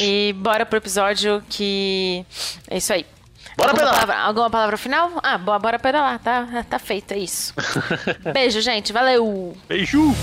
E 0.00 0.34
bora 0.38 0.64
pro 0.64 0.78
episódio 0.78 1.25
que. 1.48 2.24
É 2.68 2.78
isso 2.78 2.92
aí. 2.92 3.06
Bora 3.56 3.70
alguma 3.70 3.74
pedalar. 3.74 4.06
Palavra, 4.06 4.26
alguma 4.26 4.50
palavra 4.50 4.76
final? 4.76 5.12
Ah, 5.22 5.38
bora 5.38 5.78
pedalar. 5.78 6.18
Tá, 6.18 6.64
tá 6.68 6.78
feito, 6.78 7.12
é 7.12 7.18
isso. 7.18 7.54
Beijo, 8.32 8.60
gente. 8.60 8.92
Valeu. 8.92 9.56
Beijo. 9.68 10.14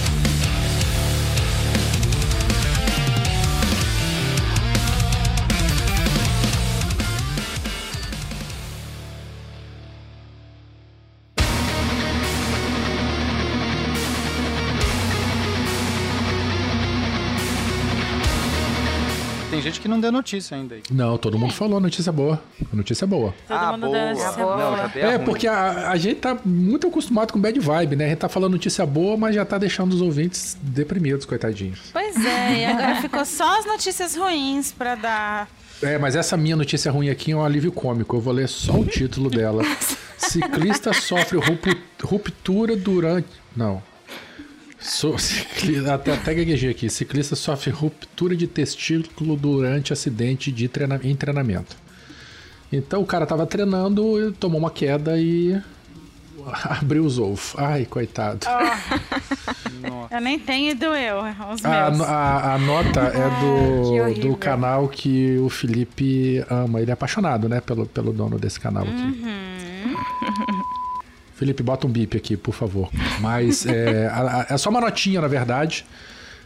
Não 19.94 20.02
deu 20.02 20.12
notícia 20.12 20.58
ainda. 20.58 20.76
Aí. 20.76 20.84
Não, 20.92 21.18
todo 21.18 21.38
mundo 21.38 21.54
falou 21.54 21.80
notícia 21.80 22.12
boa. 22.12 22.42
Notícia 22.72 23.06
boa. 23.06 23.34
Todo 23.48 23.58
ah, 23.58 23.72
mundo 23.72 23.88
boa. 23.88 23.98
deu 23.98 24.08
notícia 24.10 24.32
boa. 24.32 24.58
Não, 24.58 24.78
já 24.78 25.12
é, 25.12 25.18
porque 25.18 25.48
a, 25.48 25.90
a, 25.90 25.98
gente 25.98 26.16
tá 26.16 26.38
muito 26.44 26.88
acostumado 26.88 27.32
com 27.32 27.40
bad 27.40 27.60
vibe, 27.60 27.96
né? 27.96 28.06
A 28.06 28.10
gente 28.10 28.20
tá 28.20 28.30
falando 28.30 28.54
notícia 28.54 28.86
boa, 28.86 29.16
mas 29.16 29.36
já 29.36 29.46
tá 29.46 29.58
deixando 29.58 29.94
os 29.94 30.02
ouvintes 30.02 30.58
deprimidos, 30.62 31.26
coitadinhos. 31.26 31.80
Pois 31.92 32.16
é, 32.26 32.62
e 32.62 32.66
agora 32.66 32.96
ficou 33.02 33.26
só 33.26 33.60
as 33.60 33.66
notícias 33.66 34.16
ruins 34.16 34.72
pra 34.72 34.96
dar. 34.96 35.50
É, 35.82 35.98
mas 35.98 36.16
essa 36.16 36.38
minha 36.38 36.56
notícia 36.56 36.92
ruim 36.92 37.10
aqui 37.10 37.32
é 37.32 37.36
um 37.36 37.44
alívio 37.44 37.72
cômico. 37.72 38.16
Eu 38.16 38.22
vou 38.22 38.34
ler 38.34 38.48
só 38.48 38.74
o 38.74 38.86
título 38.86 39.30
dela. 39.30 39.64
Ciclista 40.18 40.94
sofre 40.94 41.38
ruptura 42.02 42.76
durante. 42.76 43.28
Não. 43.56 43.82
So, 44.84 45.16
até, 45.92 46.14
até 46.14 46.34
gaguejei 46.34 46.70
aqui. 46.70 46.90
Ciclista 46.90 47.38
sofre 47.38 47.72
ruptura 47.72 48.36
de 48.36 48.48
testículo 48.48 49.38
durante 49.38 49.94
acidente 49.94 50.52
de 50.52 50.68
treina, 50.68 51.00
em 51.02 51.16
treinamento. 51.16 51.78
Então 52.72 53.02
o 53.02 53.06
cara 53.06 53.26
tava 53.26 53.46
treinando, 53.46 54.34
tomou 54.34 54.60
uma 54.60 54.70
queda 54.70 55.18
e 55.18 55.62
abriu 56.66 57.06
os 57.06 57.18
ovos. 57.18 57.54
Ai, 57.58 57.86
coitado. 57.86 58.46
Oh. 58.46 60.14
eu 60.14 60.20
nem 60.20 60.38
tenho 60.38 60.72
e 60.72 60.74
doeu 60.74 61.20
os 61.54 61.64
a, 61.64 61.90
meus. 61.90 62.02
A, 62.02 62.54
a 62.56 62.58
nota 62.58 63.00
é 63.00 64.16
do, 64.20 64.30
do 64.30 64.36
canal 64.36 64.90
que 64.90 65.38
o 65.38 65.50
Felipe 65.50 66.44
ama. 66.50 66.82
Ele 66.82 66.92
é 66.92 66.94
apaixonado, 66.94 67.48
né, 67.48 67.62
pelo, 67.62 67.86
pelo 67.86 68.12
dono 68.12 68.38
desse 68.38 68.60
canal 68.60 68.84
aqui. 68.84 68.92
Uhum. 68.92 70.63
Felipe, 71.36 71.64
bota 71.64 71.88
um 71.88 71.90
bip 71.90 72.16
aqui, 72.16 72.38
por 72.38 72.54
favor. 72.54 72.90
Mas 73.20 73.66
é, 73.66 74.12
é 74.50 74.58
só 74.58 74.70
uma 74.70 74.82
notinha, 74.82 75.20
na 75.22 75.28
verdade. 75.28 75.86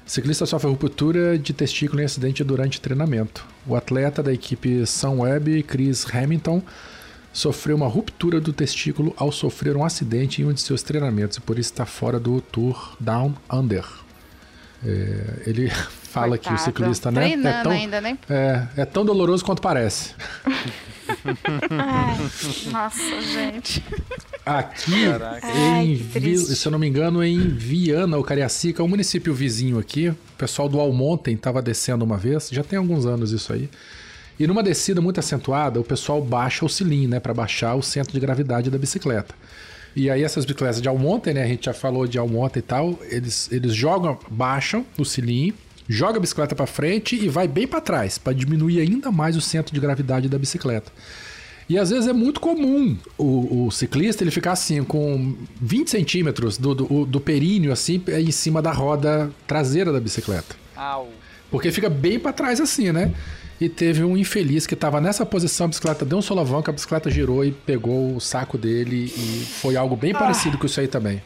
Ciclista 0.06 0.46
sofre 0.46 0.70
ruptura 0.70 1.38
de 1.38 1.52
testículo 1.52 2.02
em 2.02 2.06
acidente 2.06 2.44
durante 2.44 2.80
treinamento. 2.80 3.46
O 3.66 3.76
atleta 3.76 4.24
da 4.24 4.32
equipe 4.34 4.86
Sunweb, 4.86 5.64
Chris 5.64 6.06
Hamilton, 6.14 6.62
sofreu 7.34 7.76
uma 7.76 7.88
ruptura 7.88 8.40
do 8.40 8.54
testículo 8.54 9.14
ao 9.18 9.32
sofrer 9.32 9.76
um 9.76 9.84
acidente 9.84 10.42
em 10.42 10.46
um 10.46 10.54
de 10.54 10.62
seus 10.62 10.82
treinamentos 10.82 11.38
e 11.38 11.42
por 11.42 11.60
isso 11.60 11.72
está 11.72 11.86
fora 11.86 12.20
do 12.20 12.40
Tour 12.40 12.96
Down 13.00 13.36
Under. 13.52 13.86
É, 14.84 15.44
ele 15.46 15.72
fala 16.18 16.30
Coitado. 16.30 16.56
que 16.56 16.62
o 16.62 16.66
ciclista 16.66 17.12
né, 17.12 17.34
é, 17.34 17.64
tão, 17.64 17.72
ainda, 17.72 18.02
né? 18.02 18.18
é, 18.30 18.68
é 18.78 18.86
tão 18.86 19.06
doloroso 19.06 19.46
quanto 19.46 19.62
parece. 19.62 20.16
Ai, 21.70 22.18
nossa, 22.72 23.22
gente. 23.22 23.84
Aqui, 24.46 25.06
em, 25.56 25.96
Vi, 25.96 26.38
se 26.38 26.66
eu 26.66 26.72
não 26.72 26.80
me 26.80 26.88
engano, 26.88 27.24
em 27.24 27.50
Viana, 27.50 28.18
o 28.18 28.24
Cariacica, 28.24 28.84
um 28.84 28.88
município 28.88 29.34
vizinho 29.34 29.78
aqui. 29.78 30.10
O 30.10 30.16
pessoal 30.38 30.68
do 30.68 30.80
Almontem 30.80 31.36
estava 31.36 31.62
descendo 31.62 32.04
uma 32.04 32.18
vez, 32.18 32.50
já 32.52 32.64
tem 32.64 32.80
alguns 32.80 33.06
anos 33.06 33.32
isso 33.32 33.54
aí. 33.54 33.70
E 34.40 34.46
numa 34.46 34.62
descida 34.62 35.02
muito 35.02 35.20
acentuada, 35.20 35.80
o 35.80 35.84
pessoal 35.84 36.22
baixa 36.22 36.66
o 36.66 36.70
cilindro, 36.70 37.12
né, 37.12 37.20
para 37.20 37.34
baixar 37.34 37.76
o 37.76 37.82
centro 37.82 38.14
de 38.14 38.20
gravidade 38.20 38.70
da 38.70 38.78
bicicleta. 38.78 39.34
E 39.96 40.10
aí 40.10 40.24
essas 40.24 40.46
bicicletas 40.46 40.82
de 40.82 40.88
Almontem, 40.88 41.34
né, 41.34 41.44
a 41.44 41.48
gente 41.48 41.66
já 41.66 41.74
falou 41.74 42.06
de 42.06 42.20
Almontem 42.20 42.60
e 42.60 42.64
tal, 42.64 43.00
eles, 43.10 43.50
eles 43.52 43.74
jogam, 43.74 44.20
baixam 44.30 44.86
o 44.98 45.04
cilindro 45.04 45.67
joga 45.88 46.18
a 46.18 46.20
bicicleta 46.20 46.56
para 46.56 46.66
frente 46.66 47.16
e 47.16 47.30
vai 47.30 47.48
bem 47.48 47.68
para 47.68 47.82
trás, 47.82 48.18
para 48.18 48.34
diminuir 48.34 48.80
ainda 48.80 49.12
mais 49.12 49.36
o 49.36 49.42
centro 49.42 49.74
de 49.74 49.80
gravidade 49.80 50.28
da 50.28 50.38
bicicleta. 50.38 50.92
E 51.70 51.78
às 51.78 51.90
vezes 51.90 52.08
é 52.08 52.14
muito 52.14 52.40
comum 52.40 52.98
o, 53.18 53.66
o 53.66 53.72
ciclista 53.72 54.24
ele 54.24 54.32
ficar 54.32 54.54
assim, 54.54 54.84
com 54.84 55.36
20 55.62 55.90
centímetros 55.90 56.58
do, 56.58 56.74
do, 56.74 57.06
do 57.06 57.20
períneo 57.20 57.74
assim, 57.74 58.02
em 58.08 58.32
cima 58.32 58.62
da 58.62 58.72
roda 58.72 59.30
traseira 59.46 59.92
da 59.92 60.00
bicicleta. 60.00 60.56
Au. 60.76 61.10
Porque 61.52 61.72
fica 61.72 61.90
bem 61.90 62.20
para 62.20 62.32
trás 62.32 62.62
assim, 62.62 62.92
né? 62.92 63.14
E 63.60 63.68
teve 63.68 64.04
um 64.04 64.16
infeliz 64.16 64.68
que 64.68 64.76
estava 64.76 65.02
nessa 65.02 65.26
posição, 65.26 65.66
a 65.66 65.70
bicicleta 65.70 66.06
deu 66.06 66.20
um 66.20 66.22
solavanco, 66.22 66.70
a 66.70 66.74
bicicleta 66.74 67.10
girou 67.10 67.44
e 67.44 67.52
pegou 67.52 68.16
o 68.16 68.22
saco 68.22 68.58
dele 68.58 69.12
e 69.18 69.46
foi 69.46 69.76
algo 69.76 69.96
bem 69.96 70.12
ah. 70.12 70.20
parecido 70.20 70.58
com 70.58 70.66
isso 70.68 70.80
aí 70.80 70.88
também. 70.88 71.22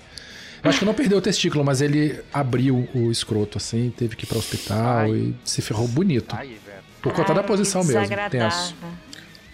Eu 0.63 0.69
acho 0.69 0.79
que 0.79 0.85
não 0.85 0.93
perdeu 0.93 1.17
o 1.17 1.21
testículo, 1.21 1.63
mas 1.63 1.81
ele 1.81 2.19
abriu 2.31 2.87
o 2.93 3.11
escroto, 3.11 3.57
assim, 3.57 3.91
teve 3.95 4.15
que 4.15 4.25
ir 4.25 4.27
para 4.27 4.35
o 4.35 4.39
hospital 4.39 4.97
Ai. 4.99 5.11
e 5.11 5.35
se 5.43 5.61
ferrou 5.61 5.87
bonito. 5.87 6.35
Ai, 6.35 6.51
por 7.01 7.13
conta 7.13 7.31
Ai, 7.31 7.35
da 7.35 7.43
posição 7.43 7.83
mesmo. 7.83 8.15
Tenso. 8.29 8.75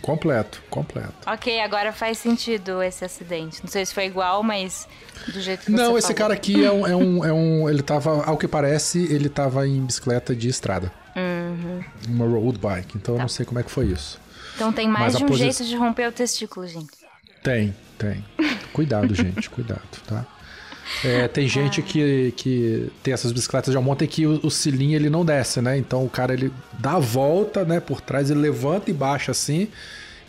Completo, 0.01 0.61
completo. 0.69 1.13
Ok, 1.25 1.59
agora 1.59 1.91
faz 1.91 2.17
sentido 2.17 2.83
esse 2.83 3.03
acidente. 3.03 3.59
Não 3.63 3.69
sei 3.69 3.85
se 3.85 3.93
foi 3.93 4.05
igual, 4.05 4.43
mas 4.43 4.87
do 5.33 5.41
jeito 5.41 5.65
que 5.65 5.71
Não, 5.71 5.97
esse 5.97 6.07
falou. 6.07 6.17
cara 6.17 6.33
aqui 6.33 6.63
é 6.63 6.71
um, 6.71 6.87
é 6.87 6.95
um, 6.95 7.25
é 7.25 7.33
um. 7.33 7.69
Ele 7.69 7.81
tava, 7.81 8.23
ao 8.23 8.37
que 8.37 8.47
parece, 8.47 8.99
ele 9.11 9.27
tava 9.27 9.67
em 9.67 9.85
bicicleta 9.85 10.35
de 10.35 10.47
estrada. 10.47 10.91
Uhum. 11.15 11.83
Uma 12.09 12.25
road 12.25 12.59
bike. 12.59 12.97
Então 12.97 13.15
tá. 13.15 13.19
eu 13.19 13.21
não 13.23 13.29
sei 13.29 13.45
como 13.45 13.59
é 13.59 13.63
que 13.63 13.71
foi 13.71 13.87
isso. 13.87 14.19
Então 14.55 14.71
tem 14.71 14.87
mais 14.87 15.13
mas 15.13 15.17
de 15.17 15.23
um 15.23 15.27
posi... 15.27 15.39
jeito 15.39 15.65
de 15.65 15.75
romper 15.75 16.07
o 16.07 16.11
testículo, 16.11 16.67
gente. 16.67 16.91
Tem, 17.43 17.75
tem. 17.97 18.23
Cuidado, 18.71 19.15
gente, 19.15 19.49
cuidado, 19.49 19.81
tá? 20.05 20.25
É, 21.03 21.27
tem 21.27 21.47
gente 21.47 21.81
que, 21.81 22.33
que 22.35 22.89
tem 23.03 23.13
essas 23.13 23.31
bicicletas 23.31 23.73
de 23.73 23.79
moto 23.79 24.05
que 24.07 24.25
o, 24.25 24.39
o 24.43 24.49
cilinho 24.49 24.95
ele 24.95 25.09
não 25.09 25.25
desce, 25.25 25.61
né? 25.61 25.77
Então 25.77 26.05
o 26.05 26.09
cara 26.09 26.33
ele 26.33 26.51
dá 26.79 26.93
a 26.93 26.99
volta, 26.99 27.63
né, 27.65 27.79
por 27.79 28.01
trás, 28.01 28.29
ele 28.31 28.39
levanta 28.39 28.89
e 28.89 28.93
baixa 28.93 29.31
assim. 29.31 29.67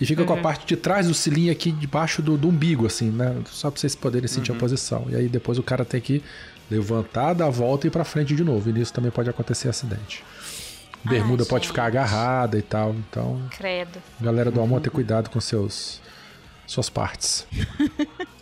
E 0.00 0.06
fica 0.06 0.20
uhum. 0.20 0.26
com 0.26 0.32
a 0.34 0.36
uhum. 0.36 0.42
parte 0.42 0.66
de 0.66 0.76
trás 0.76 1.09
do 1.09 1.14
cilinho 1.14 1.50
aqui 1.50 1.72
debaixo 1.72 2.22
do, 2.22 2.36
do 2.36 2.48
umbigo, 2.48 2.86
assim, 2.86 3.11
né? 3.11 3.36
Só 3.46 3.70
pra 3.70 3.80
vocês 3.80 3.94
poderem 3.96 4.28
sentir 4.28 4.52
uhum. 4.52 4.56
a 4.56 4.61
posição. 4.61 5.06
E 5.09 5.16
aí 5.16 5.28
depois 5.28 5.59
o 5.59 5.62
cara 5.62 5.84
tem 5.84 6.00
que 6.00 6.22
levantar, 6.70 7.34
dar 7.34 7.46
a 7.46 7.50
volta 7.50 7.86
e 7.86 7.88
ir 7.88 7.90
pra 7.90 8.04
frente 8.04 8.34
de 8.34 8.44
novo. 8.44 8.68
E 8.70 8.72
nisso 8.72 8.92
também 8.92 9.11
pode 9.11 9.28
acontecer 9.28 9.68
acidente. 9.68 10.22
Bermuda 11.04 11.42
ah, 11.44 11.46
pode 11.46 11.66
ficar 11.66 11.86
agarrada 11.86 12.59
e 12.59 12.62
tal. 12.62 12.94
Então. 12.94 13.40
Credo. 13.56 13.98
Galera 14.20 14.50
do 14.50 14.61
amor, 14.61 14.80
ter 14.80 14.90
cuidado 14.90 15.30
com 15.30 15.40
seus 15.40 16.00
suas 16.66 16.90
partes. 16.90 17.46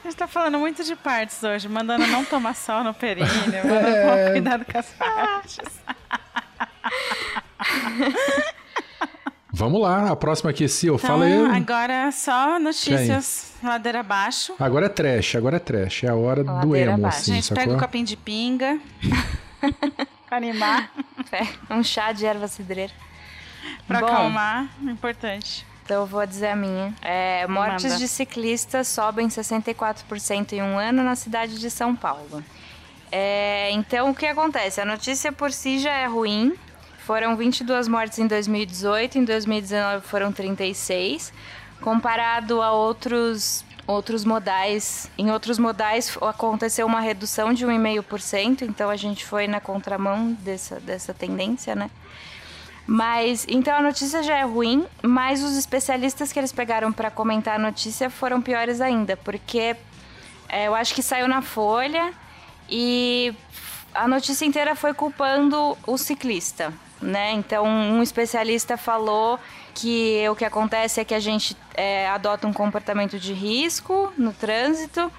A 0.00 0.04
gente 0.04 0.16
tá 0.16 0.26
falando 0.26 0.58
muito 0.58 0.82
de 0.84 0.94
partes 0.96 1.42
hoje, 1.42 1.68
mandando 1.68 2.06
não 2.06 2.24
tomar 2.24 2.54
sol 2.54 2.82
no 2.84 2.94
períneo, 2.94 3.28
mandando 3.64 3.86
é... 3.86 4.32
cuidado 4.32 4.64
com 4.64 4.78
as 4.78 4.86
partes. 4.90 5.58
Vamos 9.56 9.80
lá, 9.80 10.10
a 10.10 10.16
próxima 10.16 10.50
aqui, 10.50 10.66
Sil, 10.66 10.96
então, 10.96 11.10
fala 11.10 11.26
aí. 11.26 11.56
Agora 11.56 12.10
só 12.10 12.58
notícias 12.58 13.52
Quem? 13.60 13.70
ladeira 13.70 14.00
abaixo. 14.00 14.52
Agora 14.58 14.86
é 14.86 14.88
trash, 14.88 15.36
agora 15.36 15.56
é 15.56 15.60
trash. 15.60 16.02
É 16.02 16.08
a 16.08 16.14
hora 16.16 16.42
ladeira 16.42 16.66
do 16.66 16.76
emo, 16.76 16.94
abaixo. 16.94 17.18
assim, 17.18 17.32
A 17.32 17.34
gente 17.36 17.46
sacou? 17.46 17.62
pega 17.62 17.76
um 17.76 17.78
copinho 17.78 18.04
de 18.04 18.16
pinga. 18.16 18.80
animar. 20.28 20.90
É, 21.30 21.46
um 21.72 21.84
chá 21.84 22.10
de 22.10 22.26
erva 22.26 22.48
cidreira. 22.48 22.92
Pra 23.86 24.00
Bom, 24.00 24.06
acalmar, 24.06 24.68
importante. 24.82 25.64
Então 25.84 26.00
eu 26.00 26.06
vou 26.06 26.26
dizer 26.26 26.48
a 26.48 26.56
minha. 26.56 26.94
É, 27.02 27.46
mortes 27.46 27.84
Manda. 27.84 27.98
de 27.98 28.08
ciclistas 28.08 28.88
sobem 28.88 29.28
64% 29.28 30.52
em 30.54 30.62
um 30.62 30.78
ano 30.78 31.02
na 31.02 31.14
cidade 31.14 31.58
de 31.58 31.70
São 31.70 31.94
Paulo. 31.94 32.42
É, 33.12 33.70
então 33.72 34.10
o 34.10 34.14
que 34.14 34.26
acontece? 34.26 34.80
A 34.80 34.84
notícia 34.84 35.30
por 35.30 35.52
si 35.52 35.78
já 35.78 35.92
é 35.92 36.06
ruim. 36.06 36.54
Foram 37.06 37.36
22 37.36 37.86
mortes 37.86 38.18
em 38.18 38.26
2018, 38.26 39.18
em 39.18 39.24
2019 39.24 40.06
foram 40.06 40.32
36. 40.32 41.32
Comparado 41.82 42.62
a 42.62 42.72
outros 42.72 43.62
outros 43.86 44.24
modais. 44.24 45.10
Em 45.18 45.30
outros 45.30 45.58
modais 45.58 46.16
aconteceu 46.22 46.86
uma 46.86 47.00
redução 47.00 47.52
de 47.52 47.66
1,5%, 47.66 48.62
então 48.62 48.88
a 48.88 48.96
gente 48.96 49.24
foi 49.26 49.46
na 49.46 49.60
contramão 49.60 50.32
dessa, 50.40 50.80
dessa 50.80 51.12
tendência, 51.12 51.74
né? 51.74 51.90
Mas 52.86 53.46
então 53.48 53.74
a 53.74 53.80
notícia 53.80 54.22
já 54.22 54.36
é 54.36 54.44
ruim, 54.44 54.86
mas 55.02 55.42
os 55.42 55.56
especialistas 55.56 56.32
que 56.32 56.38
eles 56.38 56.52
pegaram 56.52 56.92
para 56.92 57.10
comentar 57.10 57.56
a 57.56 57.58
notícia 57.58 58.10
foram 58.10 58.42
piores 58.42 58.80
ainda, 58.80 59.16
porque 59.16 59.74
é, 60.48 60.68
eu 60.68 60.74
acho 60.74 60.94
que 60.94 61.02
saiu 61.02 61.26
na 61.26 61.40
Folha 61.40 62.12
e 62.68 63.34
a 63.94 64.06
notícia 64.06 64.44
inteira 64.44 64.76
foi 64.76 64.92
culpando 64.92 65.78
o 65.86 65.96
ciclista, 65.96 66.74
né? 67.00 67.32
Então 67.32 67.64
um 67.64 68.02
especialista 68.02 68.76
falou 68.76 69.38
que 69.74 70.22
o 70.28 70.36
que 70.36 70.44
acontece 70.44 71.00
é 71.00 71.04
que 71.04 71.14
a 71.14 71.20
gente 71.20 71.56
é, 71.74 72.06
adota 72.08 72.46
um 72.46 72.52
comportamento 72.52 73.18
de 73.18 73.32
risco 73.32 74.12
no 74.18 74.32
trânsito. 74.32 75.10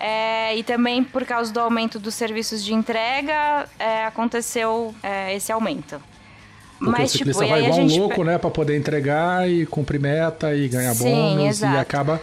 É, 0.00 0.56
e 0.56 0.62
também 0.62 1.02
por 1.02 1.24
causa 1.24 1.52
do 1.52 1.58
aumento 1.58 1.98
dos 1.98 2.14
serviços 2.14 2.62
de 2.62 2.72
entrega, 2.72 3.68
é, 3.80 4.04
aconteceu 4.04 4.94
é, 5.02 5.34
esse 5.34 5.50
aumento. 5.50 6.00
Porque 6.78 6.92
Mas, 6.92 7.10
o 7.10 7.18
ciclista 7.18 7.42
tipo, 7.42 7.54
vai 7.54 7.64
igual 7.64 7.80
um 7.80 7.98
louco, 7.98 8.24
né, 8.24 8.38
para 8.38 8.50
poder 8.50 8.76
entregar 8.76 9.48
e 9.48 9.66
cumprir 9.66 10.00
meta 10.00 10.54
e 10.54 10.68
ganhar 10.68 10.94
Sim, 10.94 11.10
bônus 11.10 11.46
exato. 11.48 11.74
e 11.74 11.78
acaba 11.78 12.20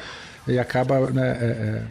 e 0.47 0.59
acaba, 0.59 1.09
né, 1.11 1.37
é, 1.41 1.45
é, 1.45 1.81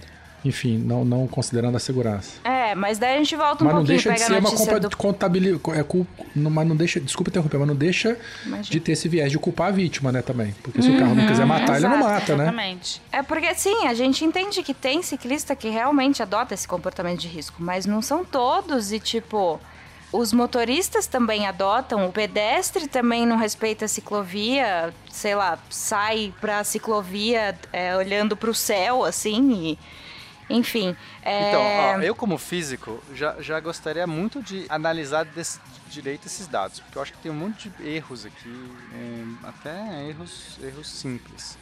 enfim, 0.45 0.79
não, 0.79 1.05
não 1.05 1.27
considerando 1.27 1.77
a 1.77 1.81
segurança. 1.81 2.39
É, 2.45 2.75
mas 2.75 2.99
daí 2.99 3.17
a 3.17 3.19
gente 3.19 3.35
volta 3.35 3.65
um 3.65 3.67
mas 3.67 3.75
não 3.75 3.85
pouquinho, 3.85 3.99
deixa 3.99 4.13
de 4.13 4.21
ser 4.21 4.39
uma 4.39 4.81
do... 4.81 4.97
contabilidade, 4.97 5.61
é, 5.75 5.85
mas 6.35 6.69
não 6.69 6.77
deixa, 6.77 7.01
desculpa 7.01 7.31
interromper, 7.31 7.59
mas 7.59 7.69
não 7.69 7.77
deixa 7.77 8.17
Imagina. 8.47 8.63
de 8.63 8.81
ter 8.81 8.93
esse 8.93 9.09
viés 9.09 9.31
de 9.31 9.39
culpar 9.39 9.69
a 9.69 9.71
vítima, 9.71 10.13
né, 10.13 10.23
também. 10.23 10.55
Porque 10.63 10.81
se 10.81 10.89
uhum, 10.89 10.97
o 10.97 10.99
carro 10.99 11.15
não 11.15 11.27
quiser 11.27 11.47
matar, 11.47 11.77
exato, 11.77 11.85
ele 11.85 11.89
não 11.89 11.99
mata, 11.99 12.37
né? 12.37 12.45
Exatamente. 12.45 13.03
É 13.11 13.23
porque, 13.23 13.55
sim, 13.55 13.87
a 13.87 13.95
gente 13.95 14.25
entende 14.25 14.63
que 14.63 14.73
tem 14.73 15.03
ciclista 15.03 15.57
que 15.57 15.69
realmente 15.69 16.23
adota 16.23 16.55
esse 16.55 16.69
comportamento 16.69 17.21
de 17.21 17.29
risco, 17.29 17.57
mas 17.59 17.87
não 17.87 18.01
são 18.01 18.25
todos 18.25 18.93
e, 18.93 19.01
tipo 19.01 19.61
os 20.15 20.33
motoristas 20.33 21.09
também 21.09 21.45
adotam, 21.49 22.07
o 22.07 22.13
pedestre 22.13 22.87
também 22.87 23.27
não 23.27 23.37
respeita 23.37 23.87
a 23.87 23.89
ciclovia, 23.89 24.95
sei 25.11 25.35
lá, 25.35 25.59
sai 25.69 26.33
pra 26.41 26.63
ciclovia 26.63 27.59
é, 27.73 27.97
olhando 27.97 28.37
pro 28.37 28.55
céu, 28.55 29.03
assim, 29.03 29.53
e, 29.53 29.79
enfim. 30.49 30.97
É... 31.21 31.49
Então, 31.49 31.63
ó, 31.63 32.03
eu 32.03 32.15
como 32.15 32.39
físico 32.39 33.03
já, 33.13 33.35
já 33.41 33.59
gostaria 33.59 34.07
muito 34.07 34.41
de 34.41 34.67
analisar 34.69 35.25
desse, 35.25 35.59
direito 35.89 36.27
esses 36.27 36.47
dados, 36.47 36.79
porque 36.79 36.97
eu 36.97 37.03
acho 37.03 37.13
que 37.13 37.19
tem 37.19 37.33
um 37.33 37.35
monte 37.35 37.69
de 37.69 37.89
erros 37.89 38.25
aqui, 38.25 38.71
é, 38.95 39.49
até 39.49 40.09
erros, 40.09 40.59
erros 40.63 40.89
simples. 40.89 41.59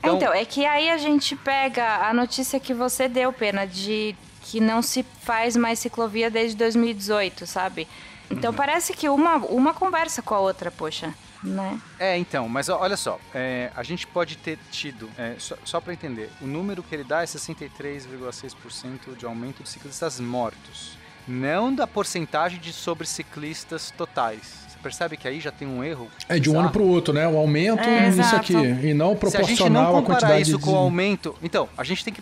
Então, 0.00 0.16
então, 0.16 0.32
é 0.34 0.44
que 0.44 0.66
aí 0.66 0.90
a 0.90 0.98
gente 0.98 1.36
pega 1.36 2.08
a 2.08 2.12
notícia 2.12 2.58
que 2.58 2.74
você 2.74 3.08
deu, 3.08 3.32
Pena, 3.32 3.64
de 3.64 4.16
que 4.52 4.60
não 4.60 4.82
se 4.82 5.02
faz 5.22 5.56
mais 5.56 5.78
ciclovia 5.78 6.30
desde 6.30 6.54
2018, 6.58 7.46
sabe? 7.46 7.88
Então 8.30 8.50
uhum. 8.50 8.56
parece 8.56 8.92
que 8.92 9.08
uma, 9.08 9.36
uma 9.36 9.72
conversa 9.72 10.20
com 10.20 10.34
a 10.34 10.40
outra, 10.40 10.70
poxa. 10.70 11.14
Né? 11.42 11.80
É, 11.98 12.18
então, 12.18 12.50
mas 12.50 12.68
olha 12.68 12.98
só, 12.98 13.18
é, 13.34 13.70
a 13.74 13.82
gente 13.82 14.06
pode 14.06 14.36
ter 14.36 14.58
tido, 14.70 15.08
é, 15.16 15.36
só, 15.38 15.56
só 15.64 15.80
para 15.80 15.94
entender, 15.94 16.28
o 16.38 16.46
número 16.46 16.82
que 16.82 16.94
ele 16.94 17.02
dá 17.02 17.22
é 17.22 17.24
63,6% 17.24 19.16
de 19.16 19.24
aumento 19.24 19.62
de 19.62 19.70
ciclistas 19.70 20.20
mortos, 20.20 20.98
não 21.26 21.74
da 21.74 21.86
porcentagem 21.86 22.60
de 22.60 22.74
sobre 22.74 23.06
ciclistas 23.06 23.90
totais. 23.90 24.66
Você 24.68 24.78
percebe 24.82 25.16
que 25.16 25.26
aí 25.26 25.40
já 25.40 25.50
tem 25.50 25.66
um 25.66 25.82
erro? 25.82 26.08
É 26.28 26.38
de 26.38 26.50
um 26.50 26.60
ano 26.60 26.70
para 26.70 26.82
o 26.82 26.86
outro, 26.86 27.14
né? 27.14 27.26
O 27.26 27.38
aumento 27.38 27.80
é, 27.80 28.10
isso 28.10 28.36
aqui, 28.36 28.54
e 28.54 28.92
não 28.92 29.16
proporcional 29.16 29.96
à 29.96 30.02
quantidade 30.02 30.42
isso 30.42 30.58
de... 30.58 30.62
com 30.64 30.72
o 30.72 30.76
aumento, 30.76 31.34
então 31.42 31.70
a 31.76 31.82
gente 31.82 32.04
tem 32.04 32.12
que 32.12 32.20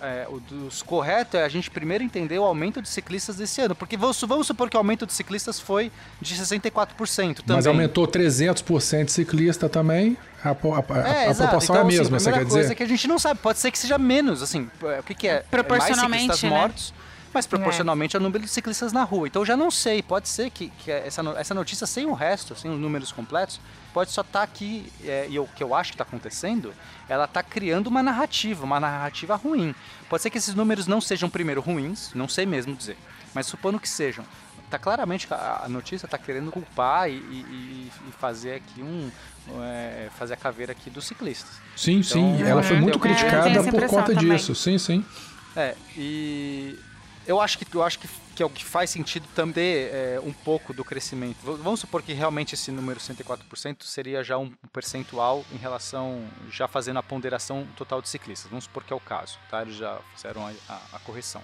é, 0.00 0.26
o 0.28 0.40
dos 0.40 0.82
correto 0.82 1.36
é 1.36 1.44
a 1.44 1.48
gente 1.48 1.70
primeiro 1.70 2.04
entender 2.04 2.38
o 2.38 2.44
aumento 2.44 2.80
de 2.80 2.88
ciclistas 2.88 3.36
desse 3.36 3.60
ano. 3.60 3.74
Porque 3.74 3.96
vamos, 3.96 4.20
vamos 4.20 4.46
supor 4.46 4.70
que 4.70 4.76
o 4.76 4.78
aumento 4.78 5.06
de 5.06 5.12
ciclistas 5.12 5.58
foi 5.58 5.90
de 6.20 6.34
64% 6.34 7.36
também. 7.36 7.56
Mas 7.56 7.66
aumentou 7.66 8.06
300% 8.06 9.04
de 9.04 9.12
ciclista 9.12 9.68
também. 9.68 10.16
A, 10.42 10.50
a, 10.50 10.52
a, 10.52 11.08
é, 11.08 11.30
a 11.30 11.34
proporção 11.34 11.74
então, 11.74 11.76
é 11.76 11.80
a 11.80 11.84
mesma, 11.84 12.16
assim, 12.16 12.24
você 12.24 12.32
quer 12.32 12.44
dizer? 12.44 12.58
coisa 12.58 12.74
que 12.74 12.82
a 12.82 12.86
gente 12.86 13.08
não 13.08 13.18
sabe. 13.18 13.40
Pode 13.40 13.58
ser 13.58 13.70
que 13.70 13.78
seja 13.78 13.98
menos, 13.98 14.42
assim. 14.42 14.68
O 14.80 15.02
que, 15.02 15.14
que 15.14 15.28
é? 15.28 15.44
Proporcionalmente, 15.50 16.24
é 16.24 16.26
mais 16.26 16.38
ciclistas 16.38 16.42
né? 16.42 16.56
mortos 16.56 16.94
mas 17.32 17.46
proporcionalmente 17.46 18.16
ao 18.16 18.22
número 18.22 18.44
de 18.44 18.50
ciclistas 18.50 18.92
na 18.92 19.04
rua. 19.04 19.28
Então 19.28 19.42
eu 19.42 19.46
já 19.46 19.56
não 19.56 19.70
sei, 19.70 20.02
pode 20.02 20.28
ser 20.28 20.50
que, 20.50 20.70
que 20.70 20.90
essa, 20.90 21.22
essa 21.36 21.54
notícia 21.54 21.86
sem 21.86 22.06
o 22.06 22.12
resto, 22.12 22.54
sem 22.56 22.70
os 22.70 22.78
números 22.78 23.12
completos, 23.12 23.60
pode 23.92 24.10
só 24.10 24.20
estar 24.20 24.40
tá 24.40 24.44
aqui, 24.44 24.92
é, 25.04 25.26
e 25.28 25.38
o 25.38 25.46
que 25.46 25.62
eu 25.62 25.74
acho 25.74 25.90
que 25.90 25.94
está 25.94 26.04
acontecendo, 26.04 26.72
ela 27.08 27.24
está 27.24 27.42
criando 27.42 27.86
uma 27.88 28.02
narrativa, 28.02 28.64
uma 28.64 28.80
narrativa 28.80 29.36
ruim. 29.36 29.74
Pode 30.08 30.22
ser 30.22 30.30
que 30.30 30.38
esses 30.38 30.54
números 30.54 30.86
não 30.86 31.00
sejam, 31.00 31.28
primeiro, 31.28 31.60
ruins, 31.60 32.12
não 32.14 32.28
sei 32.28 32.46
mesmo 32.46 32.74
dizer, 32.74 32.96
mas 33.34 33.46
supondo 33.46 33.78
que 33.78 33.88
sejam. 33.88 34.24
Tá 34.70 34.78
claramente 34.78 35.26
a, 35.30 35.66
notícia 35.66 36.04
está 36.04 36.18
querendo 36.18 36.50
culpar 36.52 37.08
e, 37.08 37.14
e, 37.14 37.90
e, 38.06 38.12
fazer 38.20 38.56
aqui 38.56 38.82
um. 38.82 39.10
É, 39.62 40.10
fazer 40.18 40.34
a 40.34 40.36
caveira 40.36 40.72
aqui 40.72 40.90
dos 40.90 41.06
ciclistas. 41.06 41.52
Sim, 41.74 42.00
então, 42.00 42.36
sim. 42.36 42.42
Ela 42.42 42.62
foi 42.62 42.78
muito 42.78 42.98
criticada 42.98 43.62
por 43.64 43.86
conta 43.86 44.14
também. 44.14 44.36
disso. 44.36 44.54
Sim, 44.54 44.76
sim. 44.76 45.02
É, 45.56 45.74
e 45.96 46.78
eu 47.28 47.38
acho 47.42 47.58
que 47.58 47.74
eu 47.74 47.82
acho 47.82 47.98
que, 47.98 48.08
que 48.34 48.42
é 48.42 48.46
o 48.46 48.48
que 48.48 48.64
faz 48.64 48.88
sentido 48.88 49.28
também 49.34 49.74
é, 49.74 50.18
um 50.24 50.32
pouco 50.32 50.72
do 50.72 50.82
crescimento. 50.82 51.36
Vamos 51.42 51.80
supor 51.80 52.02
que 52.02 52.14
realmente 52.14 52.54
esse 52.54 52.72
número 52.72 52.98
104% 52.98 53.82
seria 53.82 54.24
já 54.24 54.38
um 54.38 54.50
percentual 54.72 55.44
em 55.52 55.58
relação, 55.58 56.24
já 56.50 56.66
fazendo 56.66 56.98
a 56.98 57.02
ponderação 57.02 57.68
total 57.76 58.00
de 58.00 58.08
ciclistas. 58.08 58.48
Vamos 58.48 58.64
supor 58.64 58.82
que 58.82 58.94
é 58.94 58.96
o 58.96 59.00
caso, 59.00 59.38
tá? 59.50 59.60
Eles 59.60 59.76
já 59.76 59.98
fizeram 60.16 60.46
a, 60.46 60.52
a, 60.66 60.80
a 60.94 60.98
correção. 61.00 61.42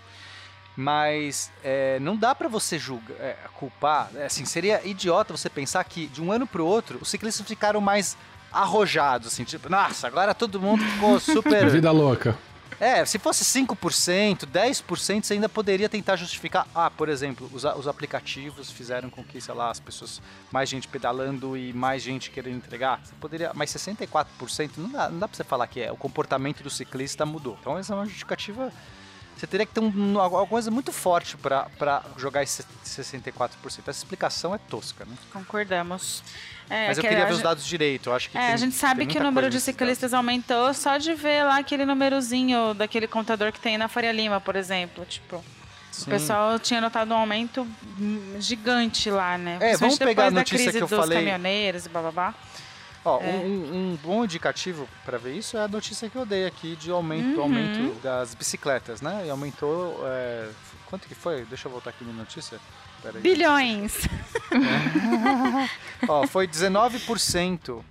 Mas 0.75 1.53
é, 1.63 2.01
não 2.01 2.17
dá 2.17 2.35
para 2.35 2.49
você 2.49 2.79
julgar, 2.79 3.15
é, 3.21 3.37
culpar. 3.53 4.11
É, 4.15 4.25
assim, 4.25 4.47
seria 4.47 4.81
idiota 4.87 5.37
você 5.37 5.51
pensar 5.51 5.85
que 5.85 6.07
de 6.07 6.23
um 6.23 6.33
ano 6.33 6.47
para 6.47 6.63
o 6.63 6.67
outro 6.67 6.99
os 7.03 7.11
ciclistas 7.11 7.47
ficaram 7.47 7.81
mais 7.83 8.17
arrojados, 8.51 9.29
assim, 9.29 9.45
tipo, 9.45 9.69
nossa, 9.69 10.07
agora 10.07 10.35
todo 10.35 10.59
mundo 10.59 10.83
ficou 10.83 11.21
super. 11.21 11.69
Vida 11.71 11.91
louca. 11.91 12.39
É, 12.81 13.05
se 13.05 13.19
fosse 13.19 13.45
5%, 13.45 14.47
10%, 14.47 15.25
você 15.25 15.35
ainda 15.35 15.49
poderia 15.49 15.89
tentar 15.89 16.17
justificar. 16.17 16.67
Ah, 16.75 16.91
por 16.91 17.09
exemplo, 17.09 17.49
os, 17.53 17.65
os 17.65 17.89
aplicativos 17.89 18.71
fizeram 18.71 19.09
com 19.09 19.23
que, 19.23 19.41
sei 19.41 19.55
lá, 19.55 19.71
as 19.71 19.81
pessoas, 19.81 20.21
mais 20.51 20.69
gente 20.69 20.89
pedalando 20.89 21.57
e 21.57 21.73
mais 21.73 22.03
gente 22.03 22.31
querendo 22.31 22.57
entregar. 22.57 23.01
Você 23.05 23.15
poderia, 23.21 23.53
mas 23.55 23.71
64% 23.71 24.71
não 24.77 24.91
dá, 24.91 25.09
não 25.09 25.19
dá 25.19 25.29
pra 25.29 25.37
você 25.37 25.45
falar 25.45 25.67
que 25.67 25.81
é. 25.81 25.93
O 25.93 25.97
comportamento 25.97 26.63
do 26.63 26.71
ciclista 26.71 27.25
mudou. 27.25 27.57
Então 27.61 27.79
essa 27.79 27.93
é 27.93 27.97
uma 27.97 28.07
justificativa 28.07 28.73
você 29.37 29.47
teria 29.47 29.67
que 29.67 29.73
ter 29.73 29.81
um, 29.81 30.19
alguma 30.19 30.47
coisa 30.47 30.71
muito 30.71 30.93
forte 30.93 31.37
para 31.37 32.03
jogar 32.17 32.43
esse 32.43 32.65
64%. 32.85 33.49
Essa 33.65 33.91
explicação 33.91 34.55
é 34.55 34.59
tosca, 34.59 35.05
né? 35.05 35.15
Concordamos. 35.33 36.23
É, 36.71 36.89
Mas 36.89 36.99
eu 36.99 37.05
queria 37.05 37.27
ver 37.27 37.33
os 37.33 37.43
dados 37.43 37.67
direito. 37.67 38.09
Eu 38.09 38.15
acho 38.15 38.31
que 38.31 38.39
é, 38.39 38.41
tem, 38.41 38.55
a 38.55 38.57
gente 38.57 38.75
sabe 38.75 39.07
que 39.07 39.19
o 39.19 39.23
número 39.23 39.51
de 39.51 39.61
ciclistas 39.61 40.15
aumentou 40.15 40.73
só 40.73 40.97
de 40.97 41.13
ver 41.15 41.45
lá 41.45 41.59
aquele 41.59 41.85
númerozinho 41.85 42.73
daquele 42.75 43.07
contador 43.07 43.53
que 43.53 43.61
tem 43.61 43.77
na 43.77 43.89
Faria 43.89 44.13
Lima, 44.13 44.41
por 44.41 44.57
exemplo. 44.57 45.05
Tipo, 45.05 45.45
Sim. 45.91 46.05
o 46.05 46.07
pessoal 46.07 46.59
tinha 46.59 46.81
notado 46.81 47.13
um 47.13 47.17
aumento 47.17 47.67
gigante 48.39 49.11
lá, 49.11 49.37
né? 49.37 49.59
É, 49.61 49.77
vamos 49.77 49.99
pegar 49.99 50.27
a 50.27 50.31
notícia 50.31 50.73
que 50.73 50.79
eu 50.79 50.87
dos 50.87 50.99
falei. 50.99 51.19
caminhoneiros 51.19 51.87
e 51.87 51.89
bababá. 51.89 52.35
Ó, 53.05 53.21
é. 53.21 53.27
um, 53.27 53.93
um, 53.93 53.99
bom 54.03 54.25
indicativo 54.25 54.89
para 55.05 55.19
ver 55.19 55.35
isso 55.35 55.57
é 55.59 55.65
a 55.65 55.69
notícia 55.69 56.09
que 56.09 56.17
eu 56.17 56.25
dei 56.25 56.47
aqui 56.47 56.75
de 56.75 56.91
aumento, 56.91 57.37
uhum. 57.37 57.43
aumento 57.43 58.01
das 58.03 58.35
bicicletas, 58.35 59.03
né? 59.03 59.25
E 59.27 59.31
aumentou. 59.31 60.01
É, 60.07 60.49
quanto 60.87 61.07
que 61.07 61.15
foi? 61.15 61.45
Deixa 61.45 61.69
eu 61.69 61.73
voltar 61.73 61.91
aqui 61.91 62.05
na 62.05 62.13
notícia. 62.13 62.59
Bilhões! 63.21 64.09
Ó, 66.09 66.27
foi 66.27 66.49
19% 66.49 67.85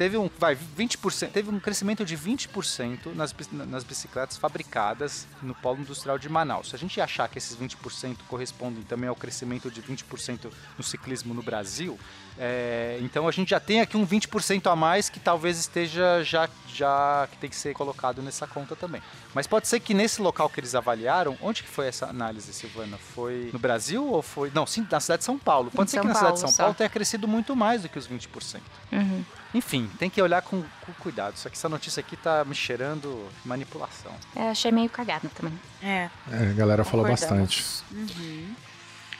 teve 0.00 0.16
um, 0.16 0.30
vai, 0.38 0.56
20%, 0.56 1.30
teve 1.30 1.50
um 1.50 1.60
crescimento 1.60 2.06
de 2.06 2.16
20% 2.16 3.14
nas, 3.14 3.34
nas 3.52 3.84
bicicletas 3.84 4.38
fabricadas 4.38 5.26
no 5.42 5.54
polo 5.54 5.78
industrial 5.78 6.18
de 6.18 6.26
Manaus. 6.26 6.70
Se 6.70 6.74
a 6.74 6.78
gente 6.78 6.98
achar 7.02 7.28
que 7.28 7.36
esses 7.36 7.54
20% 7.54 8.16
correspondem 8.26 8.82
também 8.82 9.10
ao 9.10 9.14
crescimento 9.14 9.70
de 9.70 9.82
20% 9.82 10.50
no 10.78 10.82
ciclismo 10.82 11.34
no 11.34 11.42
Brasil, 11.42 12.00
é, 12.42 12.98
então 13.02 13.28
a 13.28 13.30
gente 13.30 13.50
já 13.50 13.60
tem 13.60 13.82
aqui 13.82 13.98
um 13.98 14.06
20% 14.06 14.72
a 14.72 14.74
mais 14.74 15.10
que 15.10 15.20
talvez 15.20 15.58
esteja 15.58 16.24
já, 16.24 16.48
já 16.72 17.28
que 17.30 17.36
tem 17.36 17.50
que 17.50 17.56
ser 17.56 17.74
colocado 17.74 18.22
nessa 18.22 18.46
conta 18.46 18.74
também. 18.74 19.02
Mas 19.34 19.46
pode 19.46 19.68
ser 19.68 19.78
que 19.78 19.92
nesse 19.92 20.22
local 20.22 20.48
que 20.48 20.58
eles 20.58 20.74
avaliaram, 20.74 21.36
onde 21.42 21.62
que 21.62 21.68
foi 21.68 21.86
essa 21.86 22.06
análise, 22.06 22.50
Silvana? 22.54 22.96
Foi 22.96 23.50
no 23.52 23.58
Brasil 23.58 24.06
ou 24.06 24.22
foi... 24.22 24.50
Não, 24.54 24.66
sim, 24.66 24.86
na 24.90 24.98
cidade 25.00 25.18
de 25.18 25.26
São 25.26 25.38
Paulo. 25.38 25.70
Pode 25.70 25.88
em 25.88 25.90
ser 25.90 25.96
São 25.98 26.02
que 26.02 26.08
na 26.08 26.14
Paulo, 26.14 26.28
cidade 26.28 26.50
de 26.50 26.56
São 26.56 26.64
Paulo 26.64 26.74
tenha 26.74 26.88
crescido 26.88 27.28
muito 27.28 27.54
mais 27.54 27.82
do 27.82 27.90
que 27.90 27.98
os 27.98 28.08
20%. 28.08 28.60
Uhum. 28.90 29.22
Enfim, 29.52 29.90
tem 29.98 30.08
que 30.08 30.22
olhar 30.22 30.40
com, 30.40 30.62
com, 30.62 30.92
cuidado. 30.98 31.36
Só 31.36 31.50
que 31.50 31.56
essa 31.56 31.68
notícia 31.68 32.00
aqui 32.00 32.16
tá 32.16 32.42
me 32.46 32.54
cheirando 32.54 33.28
manipulação. 33.44 34.12
É, 34.34 34.48
achei 34.48 34.72
meio 34.72 34.88
cagada 34.88 35.28
também. 35.34 35.60
É. 35.82 36.08
É, 36.32 36.50
a 36.50 36.52
galera 36.54 36.84
falou 36.84 37.06
bastante. 37.06 37.62
Uhum. 37.92 38.54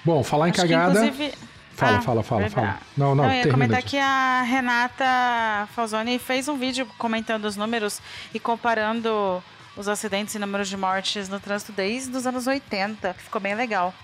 Bom, 0.03 0.25
falar 0.25 0.49
em 0.49 0.53
Acho 0.53 0.63
cagada. 0.63 1.05
inclusive... 1.05 1.35
Fala, 1.81 1.97
ah, 1.97 2.03
fala, 2.03 2.23
fala, 2.23 2.51
fala. 2.51 2.79
Não, 2.95 3.15
não, 3.15 3.25
não 3.25 3.33
eu 3.33 3.47
ia 3.47 3.51
comentar 3.51 3.83
que 3.83 3.97
a 3.97 4.43
Renata 4.43 5.67
Falzoni 5.75 6.19
fez 6.19 6.47
um 6.47 6.59
vídeo 6.59 6.87
comentando 6.99 7.47
os 7.47 7.57
números 7.57 8.03
e 8.35 8.39
comparando 8.39 9.43
os 9.75 9.89
acidentes 9.89 10.35
e 10.35 10.39
números 10.39 10.69
de 10.69 10.77
mortes 10.77 11.29
no 11.31 11.41
trânsito 11.41 11.73
desde 11.73 12.15
os 12.15 12.27
anos 12.27 12.47
80. 12.47 13.15
Ficou 13.15 13.41
bem 13.41 13.55
legal. 13.55 13.95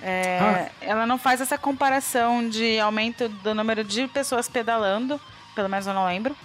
É, 0.00 0.38
ah. 0.40 0.70
Ela 0.80 1.04
não 1.04 1.18
faz 1.18 1.40
essa 1.40 1.58
comparação 1.58 2.48
de 2.48 2.78
aumento 2.78 3.28
do 3.28 3.54
número 3.56 3.82
de 3.82 4.06
pessoas 4.06 4.48
pedalando, 4.48 5.20
pelo 5.54 5.68
menos 5.68 5.88
eu 5.88 5.94
não 5.94 6.06
lembro. 6.06 6.36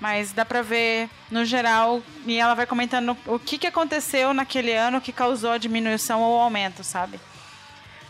Mas 0.00 0.32
dá 0.32 0.46
pra 0.46 0.62
ver 0.62 1.10
no 1.30 1.44
geral, 1.44 2.02
e 2.24 2.38
ela 2.38 2.54
vai 2.54 2.64
comentando 2.64 3.14
o 3.26 3.38
que, 3.38 3.58
que 3.58 3.66
aconteceu 3.66 4.32
naquele 4.32 4.72
ano 4.72 4.98
que 4.98 5.12
causou 5.12 5.50
a 5.50 5.58
diminuição 5.58 6.22
ou 6.22 6.40
aumento, 6.40 6.82
sabe? 6.82 7.20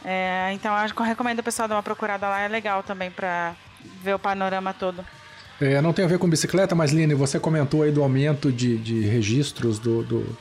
É, 0.05 0.51
então 0.55 0.75
eu 0.77 1.05
recomendo 1.05 1.41
o 1.41 1.43
pessoal 1.43 1.69
dar 1.69 1.77
uma 1.77 1.83
procurada 1.83 2.29
lá, 2.29 2.41
é 2.41 2.49
legal 2.49 2.83
também 2.83 3.11
pra 3.11 3.55
ver 4.03 4.15
o 4.15 4.19
panorama 4.19 4.73
todo. 4.73 5.05
É, 5.61 5.81
não 5.83 5.93
tem 5.93 6.05
a 6.05 6.09
ver 6.09 6.19
com 6.19 6.29
bicicleta, 6.29 6.75
mas 6.75 6.91
Line, 6.91 7.15
você 7.15 7.39
comentou 7.39 7.83
aí 7.83 7.93
do 7.93 8.03
aumento 8.03 8.51
de, 8.51 8.79
de 8.79 9.01
registros 9.03 9.79
do, 9.79 10.03
do 10.03 10.37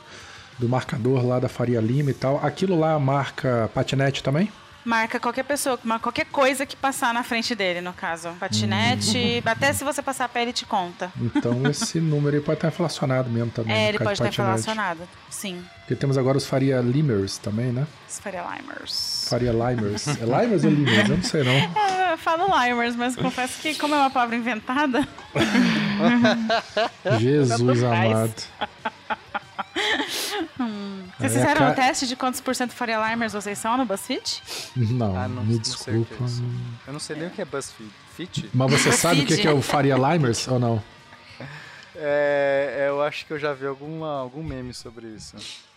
do 0.60 0.68
marcador 0.68 1.26
lá 1.26 1.40
da 1.40 1.48
Faria 1.48 1.80
Lima 1.80 2.10
e 2.10 2.14
tal. 2.14 2.44
Aquilo 2.44 2.78
lá 2.78 2.98
marca 2.98 3.70
patinete 3.74 4.22
também? 4.22 4.52
Marca 4.84 5.20
qualquer 5.20 5.44
pessoa, 5.44 5.78
qualquer 6.00 6.26
coisa 6.26 6.64
que 6.64 6.74
passar 6.74 7.12
na 7.12 7.22
frente 7.22 7.54
dele, 7.54 7.80
no 7.80 7.92
caso. 7.92 8.30
Patinete, 8.40 9.42
hum. 9.44 9.50
até 9.50 9.72
se 9.72 9.84
você 9.84 10.00
passar 10.00 10.24
a 10.24 10.28
pé, 10.28 10.42
ele 10.42 10.52
te 10.52 10.64
conta. 10.64 11.12
Então 11.20 11.62
esse 11.68 12.00
número 12.00 12.36
aí 12.36 12.42
pode 12.42 12.58
estar 12.58 12.68
inflacionado 12.68 13.28
mesmo 13.28 13.50
também. 13.50 13.74
É, 13.74 13.88
ele 13.88 13.98
pode 13.98 14.12
estar 14.12 14.28
inflacionado, 14.28 15.00
sim. 15.28 15.62
Porque 15.80 15.94
temos 15.94 16.16
agora 16.16 16.38
os 16.38 16.46
Faria 16.46 16.80
Limers 16.80 17.36
também, 17.38 17.72
né? 17.72 17.86
Os 18.08 18.18
Faria 18.20 18.42
Limers. 18.42 19.26
Faria 19.28 19.52
Limers. 19.52 20.08
É 20.08 20.24
Limers 20.24 20.64
ou 20.64 20.70
Limers? 20.70 21.08
Eu 21.08 21.16
não 21.16 21.22
sei 21.22 21.44
não. 21.44 21.52
É, 21.52 22.12
eu 22.14 22.18
falo 22.18 22.46
Limers, 22.46 22.96
mas 22.96 23.16
confesso 23.16 23.60
que 23.60 23.74
como 23.74 23.94
é 23.94 23.98
uma 23.98 24.10
palavra 24.10 24.36
inventada... 24.36 25.06
Jesus 27.20 27.82
amado. 27.82 28.34
Hum. 30.60 31.04
Vocês 31.18 31.32
fizeram 31.32 31.70
o 31.70 31.74
teste 31.74 32.06
de 32.06 32.16
quantos 32.16 32.40
por 32.40 32.54
cento 32.54 32.72
Faria 32.72 32.98
Limers 33.10 33.32
vocês 33.32 33.58
são 33.58 33.76
no 33.76 33.84
BuzzFeed? 33.84 34.42
Não, 34.76 35.16
ah, 35.16 35.28
não 35.28 35.44
me 35.44 35.58
desculpa. 35.58 36.14
Não 36.18 36.28
eu 36.86 36.92
não 36.92 37.00
sei 37.00 37.16
nem 37.16 37.28
o 37.28 37.30
que 37.30 37.42
é 37.42 37.44
BuzzFeed. 37.44 37.90
Fit? 38.16 38.50
Mas 38.52 38.70
você 38.70 38.92
sabe 38.92 39.22
o 39.22 39.26
que 39.26 39.46
é 39.46 39.52
o 39.52 39.62
Faria 39.62 39.96
Limers 39.96 40.48
ou 40.48 40.58
não? 40.58 40.82
É, 41.94 42.86
eu 42.88 43.02
acho 43.02 43.26
que 43.26 43.32
eu 43.32 43.38
já 43.38 43.52
vi 43.52 43.66
alguma, 43.66 44.20
algum 44.20 44.42
meme 44.42 44.72
sobre 44.72 45.06
isso. 45.08 45.36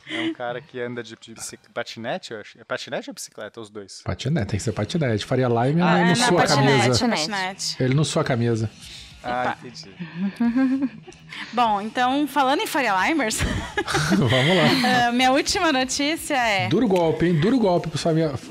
É 0.09 0.21
um 0.21 0.33
cara 0.33 0.61
que 0.61 0.79
anda 0.81 1.01
de, 1.01 1.15
de 1.15 1.35
patinete, 1.73 2.33
eu 2.33 2.41
acho. 2.41 2.59
É 2.59 2.63
patinete 2.63 3.09
ou 3.09 3.13
bicicleta? 3.13 3.59
Os 3.59 3.69
dois. 3.69 4.01
Patinete, 4.03 4.47
tem 4.47 4.57
que 4.57 4.63
ser 4.63 4.73
patinete. 4.73 5.25
Faria 5.25 5.47
Lime 5.47 5.81
ah, 5.81 5.99
é, 5.99 6.05
não 6.07 6.15
sua 6.15 6.45
camisa. 6.45 7.07
Patinete. 7.07 7.83
Ele 7.83 7.93
não 7.93 8.03
sua 8.03 8.23
camisa. 8.23 8.69
Ah, 9.23 9.55
entendi. 9.63 9.89
Bom, 11.53 11.81
então, 11.81 12.27
falando 12.27 12.61
em 12.61 12.67
Faria 12.67 12.93
Limers... 13.07 13.37
Vamos 14.17 14.31
lá. 14.31 15.09
Uh, 15.09 15.13
minha 15.15 15.31
última 15.31 15.71
notícia 15.71 16.35
é... 16.35 16.67
Duro 16.67 16.87
golpe, 16.87 17.27
hein? 17.27 17.39
Duro 17.39 17.57
golpe 17.57 17.87
pro, 17.87 17.99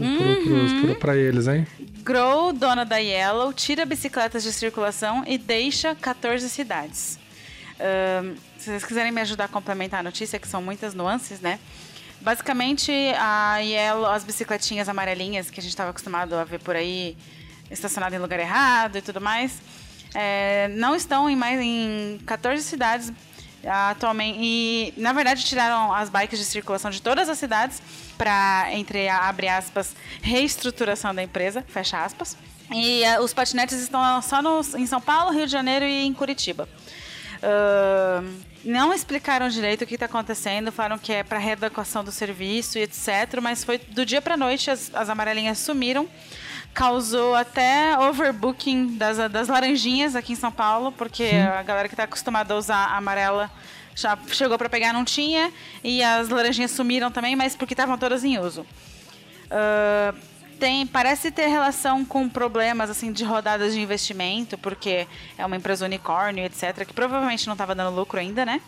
uhum. 0.00 0.94
pra 0.98 1.16
eles, 1.16 1.46
hein? 1.46 1.66
Grow, 2.02 2.52
dona 2.52 2.84
da 2.84 2.96
Yellow, 2.96 3.52
tira 3.52 3.84
bicicletas 3.84 4.42
de 4.42 4.52
circulação 4.52 5.22
e 5.26 5.36
deixa 5.36 5.94
14 5.94 6.48
cidades. 6.48 7.18
Uh, 7.76 8.34
se 8.56 8.70
vocês 8.70 8.84
quiserem 8.84 9.12
me 9.12 9.20
ajudar 9.20 9.44
a 9.44 9.48
complementar 9.48 10.00
a 10.00 10.02
notícia, 10.02 10.38
que 10.38 10.48
são 10.48 10.62
muitas 10.62 10.94
nuances, 10.94 11.40
né? 11.40 11.58
Basicamente, 12.20 12.92
a 13.18 13.58
Yellow, 13.58 14.06
as 14.06 14.24
bicicletinhas 14.24 14.88
amarelinhas 14.88 15.50
que 15.50 15.60
a 15.60 15.62
gente 15.62 15.72
estava 15.72 15.90
acostumado 15.90 16.34
a 16.34 16.44
ver 16.44 16.60
por 16.60 16.76
aí, 16.76 17.16
estacionadas 17.70 18.16
em 18.16 18.22
lugar 18.22 18.38
errado 18.38 18.96
e 18.96 19.02
tudo 19.02 19.20
mais 19.20 19.60
é, 20.14 20.68
não 20.68 20.94
estão 20.94 21.28
em 21.28 21.36
mais 21.36 21.60
em 21.60 22.20
14 22.26 22.62
cidades 22.62 23.12
atualmente 23.64 24.38
e 24.40 24.94
na 24.96 25.12
verdade 25.12 25.44
tiraram 25.44 25.92
as 25.92 26.08
bikes 26.08 26.38
de 26.38 26.44
circulação 26.44 26.90
de 26.90 27.00
todas 27.00 27.28
as 27.28 27.38
cidades 27.38 27.80
para 28.18 28.66
entre 28.72 29.08
abre 29.08 29.48
aspas 29.48 29.94
reestruturação 30.20 31.14
da 31.14 31.22
empresa 31.22 31.64
fecha 31.68 32.02
aspas. 32.02 32.36
E 32.74 33.02
uh, 33.02 33.22
os 33.22 33.34
patinetes 33.34 33.78
estão 33.78 34.22
só 34.22 34.40
no, 34.40 34.60
em 34.76 34.86
São 34.86 35.00
Paulo 35.00 35.32
Rio 35.32 35.46
de 35.46 35.52
Janeiro 35.52 35.84
e 35.84 36.06
em 36.06 36.14
Curitiba. 36.14 36.68
Uh, 37.42 38.52
não 38.64 38.94
explicaram 38.94 39.48
direito 39.48 39.82
o 39.82 39.86
que 39.86 39.94
está 39.94 40.06
acontecendo 40.06 40.70
falaram 40.70 40.96
que 40.96 41.12
é 41.12 41.24
para 41.24 41.38
readequação 41.38 42.04
do 42.04 42.12
serviço 42.12 42.78
e 42.78 42.82
etc 42.82 43.40
mas 43.42 43.64
foi 43.64 43.78
do 43.78 44.06
dia 44.06 44.22
para 44.22 44.36
noite 44.36 44.70
as, 44.70 44.94
as 44.94 45.08
amarelinhas 45.10 45.58
sumiram 45.58 46.08
causou 46.74 47.34
até 47.34 47.98
overbooking 47.98 48.96
das, 48.96 49.18
das 49.30 49.48
laranjinhas 49.48 50.16
aqui 50.16 50.32
em 50.32 50.36
São 50.36 50.50
Paulo, 50.50 50.92
porque 50.92 51.28
Sim. 51.28 51.40
a 51.40 51.62
galera 51.62 51.88
que 51.88 51.94
está 51.94 52.04
acostumada 52.04 52.54
a 52.54 52.56
usar 52.56 52.76
a 52.76 52.96
amarela 52.96 53.50
já 53.94 54.18
chegou 54.28 54.56
para 54.56 54.70
pegar, 54.70 54.92
não 54.92 55.04
tinha, 55.04 55.52
e 55.84 56.02
as 56.02 56.28
laranjinhas 56.28 56.70
sumiram 56.70 57.10
também, 57.10 57.36
mas 57.36 57.54
porque 57.54 57.74
estavam 57.74 57.98
todas 57.98 58.24
em 58.24 58.38
uso. 58.38 58.62
Uh, 58.62 60.16
tem, 60.58 60.86
parece 60.86 61.30
ter 61.30 61.48
relação 61.48 62.04
com 62.04 62.28
problemas 62.28 62.88
assim 62.88 63.12
de 63.12 63.24
rodadas 63.24 63.74
de 63.74 63.80
investimento, 63.80 64.56
porque 64.56 65.06
é 65.36 65.44
uma 65.44 65.56
empresa 65.56 65.84
unicórnio, 65.84 66.44
etc., 66.44 66.86
que 66.86 66.94
provavelmente 66.94 67.46
não 67.46 67.54
estava 67.54 67.74
dando 67.74 67.94
lucro 67.94 68.18
ainda, 68.18 68.46
né? 68.46 68.60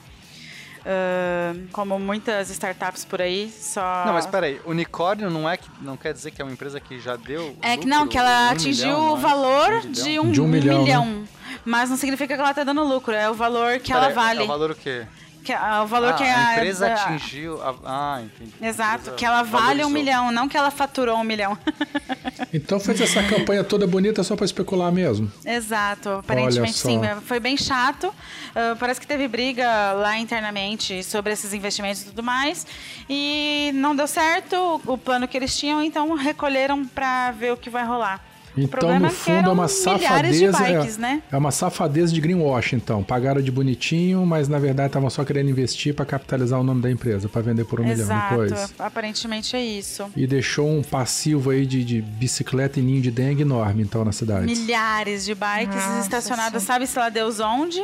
Uh, 0.85 1.66
como 1.73 1.98
muitas 1.98 2.51
startups 2.51 3.06
por 3.06 3.23
aí, 3.23 3.51
só. 3.51 4.05
Não, 4.05 4.12
mas 4.12 4.27
peraí, 4.27 4.61
unicórnio 4.66 5.31
não 5.31 5.48
é 5.48 5.56
que 5.56 5.66
não 5.81 5.97
quer 5.97 6.12
dizer 6.12 6.31
que 6.31 6.43
é 6.43 6.44
uma 6.44 6.52
empresa 6.52 6.78
que 6.78 7.01
já 7.01 7.16
deu. 7.16 7.56
É 7.62 7.77
que 7.77 7.86
não, 7.86 8.06
que 8.06 8.19
ela 8.19 8.48
um 8.48 8.52
atingiu 8.52 8.89
milhão, 8.89 9.15
o 9.15 9.16
é? 9.16 9.20
valor 9.20 9.73
um 9.73 9.90
de, 9.90 10.20
um, 10.20 10.31
de 10.31 10.40
um, 10.43 10.47
milhão. 10.47 10.82
milhão 10.82 11.06
né? 11.06 11.28
Mas 11.65 11.89
não 11.89 11.97
significa 11.97 12.35
que 12.35 12.40
ela 12.40 12.51
está 12.51 12.65
dando 12.65 12.85
lucro, 12.85 13.15
é 13.15 13.31
o 13.31 13.35
valor 13.35 13.78
que 13.78 13.93
ela 13.93 14.11
vale. 14.11 14.40
É 14.40 14.44
o 14.44 14.47
valor 14.47 14.73
o 14.73 14.74
quê? 14.74 15.06
Que, 15.44 15.52
ah, 15.52 15.82
o 15.84 15.86
valor 15.86 16.10
ah, 16.10 16.14
que 16.14 16.24
a, 16.24 16.48
a 16.48 16.54
empresa 16.54 16.86
a, 16.86 16.94
atingiu. 16.94 17.62
A, 17.62 17.74
ah, 17.84 18.22
entendi. 18.22 18.52
Exato, 18.62 19.12
que 19.12 19.26
ela 19.26 19.42
vale 19.42 19.84
um 19.84 19.90
milhão, 19.90 20.32
não 20.32 20.48
que 20.48 20.56
ela 20.56 20.70
faturou 20.70 21.18
um 21.18 21.22
milhão. 21.22 21.58
então 22.50 22.80
fez 22.80 22.98
essa 23.02 23.22
campanha 23.28 23.62
toda 23.62 23.86
bonita 23.86 24.24
só 24.24 24.34
para 24.36 24.46
especular 24.46 24.90
mesmo. 24.90 25.30
Exato, 25.44 26.08
aparentemente 26.08 26.78
sim. 26.78 26.98
Foi 27.26 27.38
bem 27.38 27.58
chato. 27.58 28.06
Uh, 28.06 28.74
parece 28.80 28.98
que 28.98 29.06
teve 29.06 29.28
briga 29.28 29.92
lá 29.92 30.18
internamente 30.18 31.04
sobre 31.04 31.34
esses 31.34 31.52
investimentos 31.52 32.00
e 32.00 32.04
tudo 32.06 32.22
mais. 32.22 32.66
E 33.08 33.70
não 33.74 33.94
deu 33.94 34.06
certo 34.06 34.80
o 34.86 34.96
plano 34.96 35.28
que 35.28 35.36
eles 35.36 35.54
tinham, 35.58 35.82
então 35.82 36.14
recolheram 36.14 36.86
para 36.86 37.32
ver 37.32 37.52
o 37.52 37.56
que 37.56 37.68
vai 37.68 37.84
rolar. 37.84 38.34
Então, 38.56 38.98
no 38.98 39.06
é 39.06 39.10
fundo, 39.10 39.48
é 39.48 39.52
uma 39.52 39.68
safadeza. 39.68 40.59
Bikes, 40.59 40.98
é, 40.98 41.01
né? 41.01 41.22
é 41.31 41.36
uma 41.36 41.51
safadeza 41.51 42.12
de 42.12 42.20
greenwash, 42.20 42.74
então. 42.74 43.02
Pagaram 43.02 43.43
de 43.43 43.51
bonitinho, 43.51 44.24
mas 44.24 44.48
na 44.48 44.59
verdade 44.59 44.89
estavam 44.89 45.10
só 45.10 45.24
querendo 45.24 45.51
investir 45.51 45.94
para 45.94 46.05
capitalizar 46.05 46.60
o 46.60 46.62
nome 46.62 46.81
da 46.81 46.90
empresa, 46.90 47.28
para 47.28 47.43
vender 47.43 47.64
por 47.64 47.81
um 47.81 47.86
Exato, 47.86 48.35
milhão 48.35 48.48
depois. 48.48 48.74
Aparentemente 48.78 49.56
é 49.56 49.64
isso. 49.64 50.10
E 50.16 50.26
deixou 50.26 50.68
um 50.68 50.82
passivo 50.82 51.51
aí 51.51 51.66
de, 51.66 51.85
de 51.85 52.01
bicicleta 52.01 52.78
e 52.78 52.82
ninho 52.82 53.02
de 53.02 53.10
dengue 53.10 53.43
enorme, 53.43 53.82
então, 53.82 54.05
na 54.05 54.12
cidade. 54.12 54.47
Milhares 54.47 55.24
de 55.24 55.35
bikes 55.35 55.74
Nossa, 55.74 56.01
estacionadas, 56.01 56.62
sim. 56.62 56.66
sabe 56.66 56.86
se 56.86 56.98
lá 56.98 57.09
Deus 57.09 57.40
onde? 57.40 57.82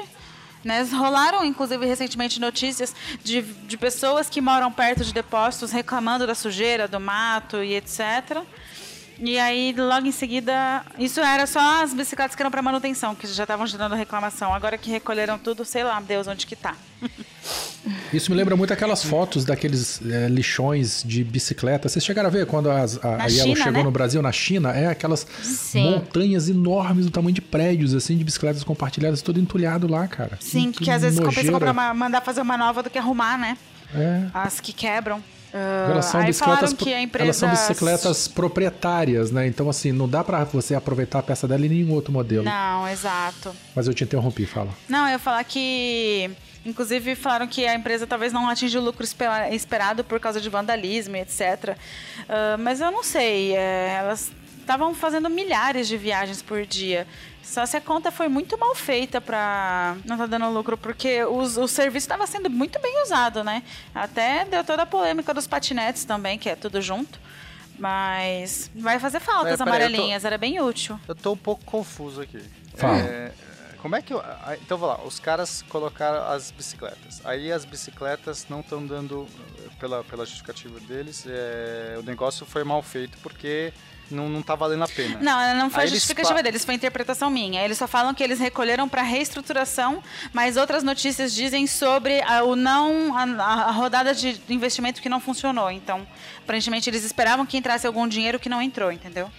Né? 0.62 0.82
Rolaram, 0.82 1.44
inclusive, 1.44 1.84
recentemente 1.86 2.38
notícias 2.38 2.94
de, 3.24 3.42
de 3.42 3.76
pessoas 3.76 4.28
que 4.28 4.40
moram 4.40 4.70
perto 4.70 5.04
de 5.04 5.12
depósitos 5.12 5.72
reclamando 5.72 6.26
da 6.26 6.34
sujeira, 6.34 6.86
do 6.86 7.00
mato 7.00 7.62
e 7.64 7.74
etc. 7.74 8.42
E 9.22 9.38
aí, 9.38 9.74
logo 9.76 10.06
em 10.06 10.12
seguida, 10.12 10.82
isso 10.98 11.20
era 11.20 11.46
só 11.46 11.82
as 11.82 11.92
bicicletas 11.92 12.34
que 12.34 12.40
eram 12.40 12.50
para 12.50 12.62
manutenção, 12.62 13.14
que 13.14 13.26
já 13.26 13.44
estavam 13.44 13.66
gerando 13.66 13.94
reclamação. 13.94 14.54
Agora 14.54 14.78
que 14.78 14.90
recolheram 14.90 15.38
tudo, 15.38 15.62
sei 15.62 15.84
lá, 15.84 16.00
Deus, 16.00 16.26
onde 16.26 16.46
que 16.46 16.56
tá. 16.56 16.74
Isso 18.12 18.30
me 18.30 18.36
lembra 18.36 18.56
muito 18.56 18.72
aquelas 18.72 19.02
fotos 19.02 19.44
daqueles 19.44 20.00
é, 20.04 20.28
lixões 20.28 21.02
de 21.04 21.24
bicicleta. 21.24 21.88
Vocês 21.88 22.04
chegaram 22.04 22.28
a 22.28 22.32
ver 22.32 22.46
quando 22.46 22.70
as, 22.70 23.02
a, 23.02 23.24
a 23.24 23.26
Yellow 23.26 23.56
chegou 23.56 23.72
né? 23.72 23.82
no 23.82 23.90
Brasil, 23.90 24.20
na 24.20 24.32
China? 24.32 24.70
É 24.72 24.86
aquelas 24.86 25.26
Sim. 25.42 25.90
montanhas 25.90 26.48
enormes 26.48 27.06
do 27.06 27.10
tamanho 27.10 27.34
de 27.34 27.40
prédios, 27.40 27.94
assim, 27.94 28.16
de 28.16 28.24
bicicletas 28.24 28.64
compartilhadas, 28.64 29.22
todo 29.22 29.40
entulhado 29.40 29.86
lá, 29.86 30.06
cara. 30.08 30.38
Sim, 30.40 30.72
que, 30.72 30.84
que 30.84 30.90
às 30.90 31.02
vezes 31.02 31.18
compensa 31.18 31.52
comprar, 31.52 31.94
mandar 31.94 32.20
fazer 32.20 32.42
uma 32.42 32.56
nova 32.56 32.82
do 32.82 32.90
que 32.90 32.98
arrumar, 32.98 33.38
né? 33.38 33.56
É. 33.94 34.26
As 34.34 34.60
que 34.60 34.72
quebram. 34.72 35.22
Uh, 35.52 35.90
elas 35.90 36.04
são 36.06 36.24
bicicletas, 36.24 36.72
empresa... 36.72 37.24
elas 37.24 37.36
são 37.36 37.50
bicicletas 37.50 38.28
proprietárias, 38.28 39.30
né? 39.30 39.46
Então, 39.46 39.68
assim, 39.68 39.90
não 39.90 40.08
dá 40.08 40.22
para 40.22 40.44
você 40.44 40.74
aproveitar 40.74 41.18
a 41.18 41.22
peça 41.22 41.48
dela 41.48 41.66
em 41.66 41.68
nenhum 41.68 41.92
outro 41.92 42.12
modelo. 42.12 42.44
Não, 42.44 42.88
exato. 42.88 43.54
Mas 43.74 43.88
eu 43.88 43.94
te 43.94 44.04
interrompi, 44.04 44.46
fala. 44.46 44.70
Não, 44.88 45.06
eu 45.06 45.12
ia 45.12 45.18
falar 45.18 45.42
que. 45.44 46.30
Inclusive, 46.64 47.14
falaram 47.14 47.46
que 47.46 47.66
a 47.66 47.74
empresa 47.74 48.06
talvez 48.06 48.32
não 48.32 48.48
atingiu 48.48 48.82
o 48.82 48.84
lucro 48.84 49.04
esperado 49.50 50.04
por 50.04 50.20
causa 50.20 50.40
de 50.40 50.48
vandalismo 50.48 51.16
e 51.16 51.20
etc. 51.20 51.40
Uh, 51.70 52.58
mas 52.58 52.80
eu 52.80 52.90
não 52.90 53.02
sei. 53.02 53.56
É, 53.56 53.96
elas 53.98 54.30
estavam 54.60 54.94
fazendo 54.94 55.28
milhares 55.28 55.88
de 55.88 55.96
viagens 55.96 56.42
por 56.42 56.64
dia. 56.64 57.06
Só 57.50 57.66
se 57.66 57.76
a 57.76 57.80
conta 57.80 58.12
foi 58.12 58.28
muito 58.28 58.56
mal 58.56 58.76
feita 58.76 59.20
pra 59.20 59.96
não 60.04 60.16
tá 60.16 60.24
dando 60.24 60.48
lucro, 60.50 60.78
porque 60.78 61.24
os, 61.24 61.56
o 61.56 61.66
serviço 61.66 62.04
estava 62.04 62.24
sendo 62.24 62.48
muito 62.48 62.78
bem 62.78 63.02
usado, 63.02 63.42
né? 63.42 63.64
Até 63.92 64.44
deu 64.44 64.62
toda 64.62 64.84
a 64.84 64.86
polêmica 64.86 65.34
dos 65.34 65.48
patinetes 65.48 66.04
também, 66.04 66.38
que 66.38 66.48
é 66.48 66.54
tudo 66.54 66.80
junto. 66.80 67.18
Mas 67.76 68.70
vai 68.72 69.00
fazer 69.00 69.18
falta 69.18 69.50
é, 69.50 69.54
as 69.54 69.60
amarelinhas, 69.60 70.22
tô, 70.22 70.28
era 70.28 70.38
bem 70.38 70.60
útil. 70.60 70.96
Eu 71.08 71.14
tô 71.16 71.32
um 71.32 71.36
pouco 71.36 71.64
confuso 71.64 72.22
aqui. 72.22 72.40
Fala. 72.76 72.98
É, 72.98 73.32
como 73.78 73.96
é 73.96 74.02
que. 74.02 74.14
Eu, 74.14 74.22
então 74.62 74.78
vou 74.78 74.88
lá, 74.88 75.02
os 75.02 75.18
caras 75.18 75.62
colocaram 75.62 76.24
as 76.28 76.52
bicicletas. 76.52 77.20
Aí 77.24 77.50
as 77.50 77.64
bicicletas 77.64 78.46
não 78.48 78.60
estão 78.60 78.86
dando, 78.86 79.26
pela, 79.80 80.04
pela 80.04 80.24
justificativa 80.24 80.78
deles, 80.78 81.24
é, 81.26 81.96
o 81.98 82.02
negócio 82.02 82.46
foi 82.46 82.62
mal 82.62 82.80
feito 82.80 83.18
porque 83.18 83.72
não, 84.10 84.28
não 84.28 84.42
tá 84.42 84.54
valendo 84.54 84.84
a 84.84 84.88
pena. 84.88 85.18
Não, 85.20 85.56
não 85.56 85.70
foi 85.70 85.84
a 85.84 85.86
justificativa 85.86 86.42
deles, 86.42 86.64
foi 86.64 86.74
a 86.74 86.76
interpretação 86.76 87.30
minha. 87.30 87.64
Eles 87.64 87.78
só 87.78 87.86
falam 87.86 88.12
que 88.14 88.22
eles 88.22 88.38
recolheram 88.38 88.88
para 88.88 89.02
reestruturação, 89.02 90.02
mas 90.32 90.56
outras 90.56 90.82
notícias 90.82 91.34
dizem 91.34 91.66
sobre 91.66 92.20
a, 92.22 92.42
o 92.44 92.56
não 92.56 93.16
a, 93.16 93.42
a, 93.42 93.70
rodada 93.70 94.14
de 94.14 94.40
investimento 94.48 95.00
que 95.00 95.08
não 95.08 95.20
funcionou. 95.20 95.70
Então, 95.70 96.06
aparentemente 96.42 96.88
eles 96.90 97.04
esperavam 97.04 97.46
que 97.46 97.56
entrasse 97.56 97.86
algum 97.86 98.06
dinheiro 98.06 98.38
que 98.38 98.48
não 98.48 98.60
entrou, 98.60 98.90
entendeu? 98.90 99.30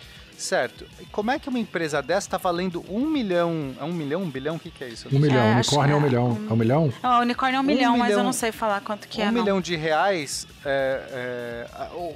Certo. 0.42 0.88
E 1.00 1.06
como 1.06 1.30
é 1.30 1.38
que 1.38 1.48
uma 1.48 1.60
empresa 1.60 2.02
dessa 2.02 2.28
está 2.28 2.38
valendo 2.38 2.84
um 2.90 3.06
milhão? 3.08 3.76
É 3.80 3.84
um 3.84 3.94
milhão, 3.94 4.24
um 4.24 4.30
bilhão? 4.30 4.56
O 4.56 4.60
que, 4.60 4.72
que 4.72 4.84
é 4.84 4.90
isso? 4.90 5.08
Um 5.12 5.20
milhão. 5.20 5.38
É, 5.38 5.54
unicórnio 5.54 5.94
é 5.94 5.96
um 5.96 6.02
milhão. 6.02 6.42
É 6.50 6.54
um 6.54 6.56
milhão? 6.56 6.94
Não, 7.04 7.20
o 7.20 7.22
unicórnio 7.22 7.58
é 7.58 7.60
um, 7.60 7.64
um 7.64 7.66
milhão, 7.66 7.94
milhão, 7.94 7.98
mas 8.08 8.12
eu 8.12 8.24
não 8.24 8.34
sei 8.34 8.52
falar 8.52 8.82
quanto 8.82 9.08
que 9.08 9.22
um 9.22 9.26
é. 9.26 9.30
Um 9.30 9.32
milhão 9.32 9.56
não. 9.58 9.62
de 9.62 9.76
reais 9.76 10.48
é, 10.66 11.68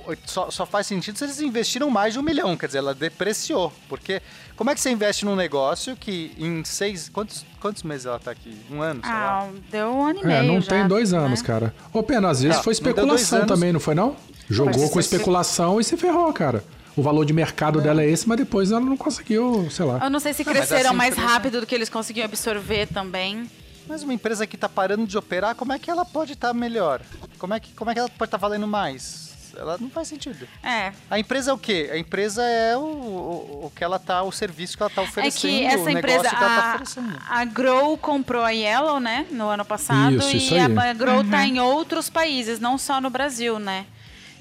é, 0.10 0.18
só, 0.26 0.50
só 0.50 0.66
faz 0.66 0.88
sentido 0.88 1.18
se 1.18 1.24
eles 1.24 1.40
investiram 1.40 1.90
mais 1.92 2.14
de 2.14 2.20
um 2.20 2.24
milhão. 2.24 2.58
Quer 2.58 2.66
dizer, 2.66 2.80
ela 2.80 2.96
depreciou. 2.96 3.72
Porque 3.88 4.22
como 4.56 4.72
é 4.72 4.74
que 4.74 4.82
você 4.82 4.90
investe 4.90 5.24
num 5.24 5.36
negócio 5.36 5.96
que 5.96 6.32
em 6.38 6.64
seis. 6.66 7.08
Quantos, 7.08 7.46
quantos 7.62 7.84
meses 7.84 8.08
ela 8.08 8.18
está 8.18 8.32
aqui? 8.32 8.58
Um 8.72 8.82
ano? 8.82 9.02
ah, 9.04 9.48
deu 9.70 9.88
um 9.88 10.04
ano 10.04 10.20
e 10.20 10.24
é, 10.24 10.26
meio. 10.26 10.54
não 10.54 10.62
já, 10.62 10.70
tem 10.70 10.88
dois 10.88 11.12
né? 11.12 11.20
anos, 11.20 11.44
cara. 11.44 11.76
Ô, 11.94 12.02
Pena, 12.02 12.30
às 12.30 12.42
vezes 12.42 12.58
não, 12.58 12.64
foi 12.64 12.74
especulação 12.74 13.40
não 13.40 13.46
também, 13.48 13.72
não 13.72 13.80
foi 13.80 13.94
não? 13.94 14.16
Jogou 14.50 14.90
com 14.90 15.00
especulação 15.00 15.80
e 15.80 15.84
se 15.84 15.96
ferrou, 15.96 16.34
cara 16.34 16.64
o 16.96 17.02
valor 17.02 17.26
de 17.26 17.34
mercado 17.34 17.82
dela 17.82 18.02
é 18.02 18.10
esse, 18.10 18.28
mas 18.28 18.38
depois 18.38 18.72
ela 18.72 18.82
não 18.82 18.98
conseguiu, 18.98 19.70
sei 19.70 19.86
lá. 19.86 20.00
Eu 20.04 20.10
não 20.10 20.20
sei 20.20 20.34
se 20.34 20.44
cresceram 20.46 20.90
assim, 20.90 20.98
mais 20.98 21.16
rápido 21.16 21.60
do 21.60 21.68
que 21.68 21.76
eles 21.76 21.90
conseguiam 21.90 22.26
absorver 22.26 22.88
também. 22.88 23.50
Mas 23.88 24.02
uma 24.02 24.14
empresa 24.14 24.48
que 24.48 24.56
está 24.56 24.68
parando 24.68 25.06
de 25.06 25.18
operar, 25.18 25.56
como 25.56 25.74
é 25.74 25.80
que 25.80 25.92
ela 25.92 26.06
pode 26.06 26.34
estar 26.34 26.50
tá 26.50 26.54
melhor? 26.54 27.02
Como 27.38 27.54
é, 27.54 27.60
que, 27.60 27.74
como 27.74 27.92
é 27.92 27.94
que 27.94 28.00
ela 28.00 28.10
pode 28.10 28.28
estar 28.28 28.38
tá 28.38 28.42
valendo 28.42 28.66
mais? 28.66 29.26
Ela 29.58 29.78
não 29.80 29.90
faz 29.90 30.08
sentido. 30.08 30.48
É. 30.62 30.92
A 31.10 31.18
empresa 31.18 31.52
é 31.52 31.54
o 31.54 31.58
quê? 31.58 31.90
A 31.92 31.98
empresa 31.98 32.44
é 32.44 32.76
o, 32.76 32.82
o, 32.82 33.66
o 33.66 33.72
que 33.74 33.84
ela 33.84 33.98
tá, 33.98 34.22
o 34.24 34.32
serviço 34.32 34.76
que 34.76 34.84
ela 34.84 34.90
está 34.90 35.02
oferecendo. 35.02 35.54
É 35.54 35.60
que 35.60 35.66
essa 35.66 35.92
empresa, 35.92 36.28
a, 36.28 36.32
tá 36.32 36.84
a 37.30 37.46
Grow 37.46 37.98
comprou 37.98 38.44
a 38.44 38.50
Yellow, 38.50 39.00
né, 39.00 39.26
no 39.32 39.48
ano 39.48 39.64
passado. 39.64 40.18
Isso, 40.18 40.36
isso 40.36 40.54
e 40.56 40.60
aí. 40.60 40.78
a 40.78 40.94
Grow 40.94 41.22
está 41.22 41.38
uhum. 41.38 41.44
em 41.44 41.60
outros 41.60 42.10
países, 42.10 42.60
não 42.60 42.78
só 42.78 43.00
no 43.00 43.10
Brasil, 43.10 43.58
né? 43.60 43.86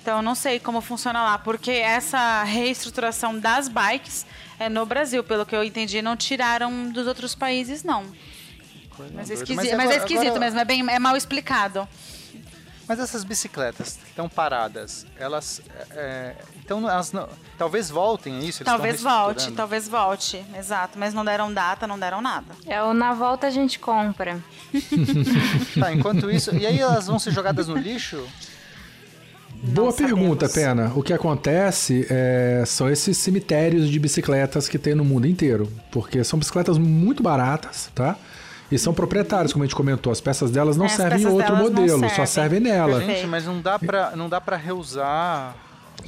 Então, 0.04 0.18
eu 0.18 0.22
não 0.22 0.34
sei 0.34 0.60
como 0.60 0.82
funciona 0.82 1.22
lá, 1.22 1.38
porque 1.38 1.70
essa 1.70 2.42
reestruturação 2.42 3.38
das 3.38 3.68
bikes 3.68 4.26
é 4.58 4.68
no 4.68 4.84
Brasil, 4.84 5.24
pelo 5.24 5.46
que 5.46 5.56
eu 5.56 5.64
entendi, 5.64 6.02
não 6.02 6.14
tiraram 6.14 6.90
dos 6.90 7.06
outros 7.06 7.34
países, 7.34 7.82
não. 7.82 8.04
Mas, 9.14 9.30
é 9.30 9.32
esquisito, 9.32 9.56
mas, 9.56 9.68
agora, 9.68 9.78
mas 9.78 9.90
é 9.90 9.96
esquisito 9.96 10.26
agora... 10.26 10.40
mesmo, 10.40 10.60
é, 10.60 10.64
bem, 10.66 10.84
é 10.90 10.98
mal 10.98 11.16
explicado. 11.16 11.88
Mas 12.86 13.00
essas 13.00 13.24
bicicletas 13.24 13.96
que 13.96 14.10
estão 14.10 14.28
paradas, 14.28 15.06
elas. 15.16 15.62
É, 15.92 16.34
então, 16.62 16.86
elas 16.86 17.10
não, 17.10 17.26
talvez 17.56 17.88
voltem 17.88 18.36
a 18.36 18.40
isso? 18.40 18.62
Talvez 18.62 19.00
volte, 19.00 19.52
talvez 19.52 19.88
volte, 19.88 20.44
exato. 20.54 20.98
Mas 20.98 21.14
não 21.14 21.24
deram 21.24 21.50
data, 21.50 21.86
não 21.86 21.98
deram 21.98 22.20
nada. 22.20 22.54
É 22.66 22.82
o 22.82 22.92
na 22.92 23.14
volta 23.14 23.46
a 23.46 23.50
gente 23.50 23.78
compra. 23.78 24.38
tá, 25.80 25.94
enquanto 25.94 26.30
isso. 26.30 26.54
E 26.54 26.66
aí 26.66 26.78
elas 26.78 27.06
vão 27.06 27.18
ser 27.18 27.30
jogadas 27.30 27.68
no 27.68 27.74
lixo? 27.78 28.22
Boa 29.72 29.92
pergunta, 29.92 30.48
Pena. 30.48 30.92
O 30.94 31.02
que 31.02 31.12
acontece 31.12 32.06
é, 32.10 32.62
são 32.66 32.88
esses 32.90 33.16
cemitérios 33.16 33.88
de 33.88 33.98
bicicletas 33.98 34.68
que 34.68 34.78
tem 34.78 34.94
no 34.94 35.04
mundo 35.04 35.26
inteiro. 35.26 35.70
Porque 35.90 36.22
são 36.22 36.38
bicicletas 36.38 36.76
muito 36.76 37.22
baratas, 37.22 37.90
tá? 37.94 38.16
E 38.70 38.78
são 38.78 38.92
proprietários, 38.92 39.52
como 39.52 39.62
a 39.62 39.66
gente 39.66 39.76
comentou. 39.76 40.12
As 40.12 40.20
peças 40.20 40.50
delas 40.50 40.76
não 40.76 40.86
é, 40.86 40.88
servem 40.88 41.22
em 41.22 41.26
outro 41.26 41.56
modelo, 41.56 42.00
servem. 42.00 42.10
só 42.10 42.26
servem 42.26 42.60
nela. 42.60 43.00
Gente, 43.00 43.26
mas 43.26 43.44
não 43.46 43.60
dá 43.60 43.78
pra, 43.78 44.16
não 44.16 44.28
dá 44.28 44.40
pra 44.40 44.56
reusar 44.56 45.54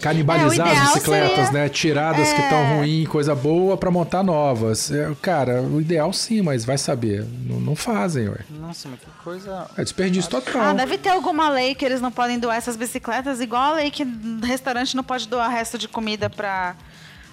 canibalizar 0.00 0.68
é, 0.68 0.76
as 0.76 0.94
bicicletas, 0.94 1.46
seria... 1.46 1.52
né? 1.52 1.68
Tiradas 1.68 2.28
é... 2.28 2.34
que 2.34 2.40
estão 2.42 2.76
ruins, 2.76 3.08
coisa 3.08 3.34
boa, 3.34 3.76
para 3.76 3.90
montar 3.90 4.22
novas. 4.22 4.90
É, 4.90 5.10
cara, 5.20 5.62
o 5.62 5.80
ideal 5.80 6.12
sim, 6.12 6.42
mas 6.42 6.64
vai 6.64 6.78
saber. 6.78 7.24
Não, 7.46 7.60
não 7.60 7.76
fazem, 7.76 8.28
ué. 8.28 8.38
Nossa, 8.50 8.88
mas 8.88 9.00
que 9.00 9.06
coisa. 9.22 9.66
É 9.76 9.82
desperdício 9.82 10.30
total. 10.30 10.62
Ah, 10.62 10.72
deve 10.72 10.98
ter 10.98 11.10
alguma 11.10 11.48
lei 11.48 11.74
que 11.74 11.84
eles 11.84 12.00
não 12.00 12.10
podem 12.10 12.38
doar 12.38 12.56
essas 12.56 12.76
bicicletas, 12.76 13.40
igual 13.40 13.72
a 13.72 13.76
lei 13.76 13.90
que 13.90 14.06
restaurante 14.44 14.94
não 14.96 15.04
pode 15.04 15.28
doar 15.28 15.50
resto 15.50 15.78
de 15.78 15.88
comida 15.88 16.28
para 16.28 16.74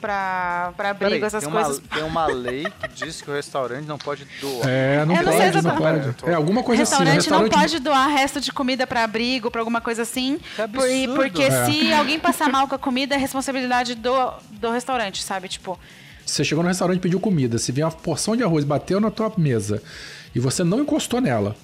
pra, 0.04 0.74
pra 0.76 0.90
abrigo, 0.90 1.12
Peraí, 1.12 1.24
essas 1.24 1.46
tem 1.46 1.52
coisas. 1.54 1.78
Uma, 1.78 1.88
tem 1.88 2.04
uma 2.04 2.26
lei 2.26 2.66
que 2.66 3.06
diz 3.06 3.22
que 3.22 3.32
o 3.32 3.34
restaurante 3.34 3.86
não 3.86 3.98
pode 3.98 4.28
doar. 4.42 4.68
É, 4.68 5.06
não, 5.06 5.16
pode, 5.16 5.28
não, 5.28 5.62
não 5.62 5.78
pode. 5.78 6.30
É 6.30 6.34
alguma 6.34 6.62
coisa 6.62 6.82
restaurante 6.82 7.08
assim. 7.08 7.18
Restaurante 7.30 7.52
não 7.54 7.62
pode 7.62 7.80
doar 7.80 8.10
resto 8.10 8.42
de 8.42 8.52
comida 8.52 8.86
pra 8.86 9.06
abrigo, 9.06 9.50
pra 9.50 9.62
alguma 9.62 9.80
coisa 9.80 10.02
assim. 10.02 10.42
Que 10.56 10.62
absurdo. 10.62 11.16
Porque 11.16 11.44
é. 11.44 11.66
se 11.66 11.94
alguém 11.94 12.20
passar 12.20 12.50
mal 12.50 12.68
com 12.68 12.76
a 12.76 12.80
comida, 12.80 13.16
é 13.16 13.18
responsabilidade 13.18 13.96
do, 13.96 14.34
do 14.52 14.72
restaurante, 14.72 15.24
sabe? 15.24 15.48
Tipo... 15.48 15.80
Você 16.26 16.44
chegou 16.44 16.62
no 16.64 16.68
restaurante 16.68 16.98
e 16.98 17.02
pediu 17.02 17.20
comida, 17.22 17.58
se 17.58 17.72
vier 17.72 17.86
uma 17.86 17.92
porção 17.92 18.36
de 18.36 18.44
arroz 18.44 18.66
bateu 18.66 19.00
na 19.00 19.10
tua 19.10 19.32
mesa 19.38 19.82
e 20.36 20.40
você 20.40 20.66
não 20.66 20.82
encostou 20.82 21.22
nela, 21.22 21.56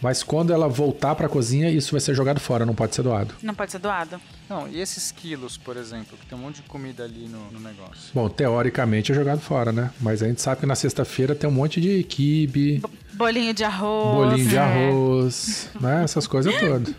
mas 0.00 0.22
quando 0.22 0.52
ela 0.52 0.68
voltar 0.68 1.16
para 1.16 1.26
a 1.26 1.28
cozinha, 1.28 1.68
isso 1.68 1.92
vai 1.92 2.00
ser 2.00 2.14
jogado 2.14 2.38
fora, 2.38 2.64
não 2.64 2.74
pode 2.74 2.94
ser 2.94 3.02
doado. 3.02 3.34
Não 3.42 3.54
pode 3.54 3.72
ser 3.72 3.78
doado. 3.78 4.20
Não, 4.48 4.66
e 4.66 4.80
esses 4.80 5.12
quilos, 5.12 5.58
por 5.58 5.76
exemplo, 5.76 6.16
que 6.16 6.26
tem 6.26 6.38
um 6.38 6.40
monte 6.40 6.56
de 6.56 6.62
comida 6.62 7.04
ali 7.04 7.28
no, 7.28 7.50
no 7.50 7.60
negócio? 7.60 8.10
Bom, 8.14 8.28
teoricamente 8.30 9.12
é 9.12 9.14
jogado 9.14 9.40
fora, 9.40 9.70
né? 9.70 9.90
Mas 10.00 10.22
a 10.22 10.28
gente 10.28 10.40
sabe 10.40 10.60
que 10.60 10.66
na 10.66 10.74
sexta-feira 10.74 11.34
tem 11.34 11.48
um 11.48 11.52
monte 11.52 11.80
de 11.80 12.02
quibe. 12.04 12.82
Bolinho 13.12 13.52
de 13.52 13.64
arroz. 13.64 14.30
Bolinho 14.30 14.48
de 14.48 14.56
é. 14.56 14.58
arroz, 14.58 15.70
né? 15.78 16.02
Essas 16.02 16.26
coisas 16.26 16.54
todas. 16.58 16.94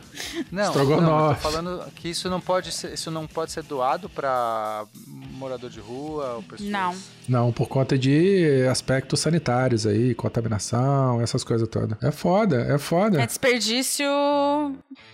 Não, 0.51 0.63
Estrogonofe. 0.63 1.01
não, 1.01 1.29
eu 1.29 1.35
tô 1.35 1.41
falando 1.41 1.91
que 1.95 2.09
isso 2.09 2.29
não 2.29 2.41
pode 2.41 2.71
ser, 2.71 2.93
isso 2.93 3.09
não 3.09 3.25
pode 3.25 3.51
ser 3.51 3.63
doado 3.63 4.09
para 4.09 4.85
morador 5.07 5.69
de 5.69 5.79
rua 5.79 6.33
ou 6.35 6.43
pessoas. 6.43 6.69
Não. 6.69 6.95
Não, 7.27 7.51
por 7.51 7.67
conta 7.67 7.97
de 7.97 8.67
aspectos 8.69 9.21
sanitários 9.21 9.87
aí, 9.87 10.13
contaminação, 10.13 11.21
essas 11.21 11.43
coisas 11.43 11.67
todas. 11.67 11.97
É 12.03 12.11
foda, 12.11 12.61
é 12.69 12.77
foda. 12.77 13.21
É 13.21 13.25
desperdício 13.25 14.05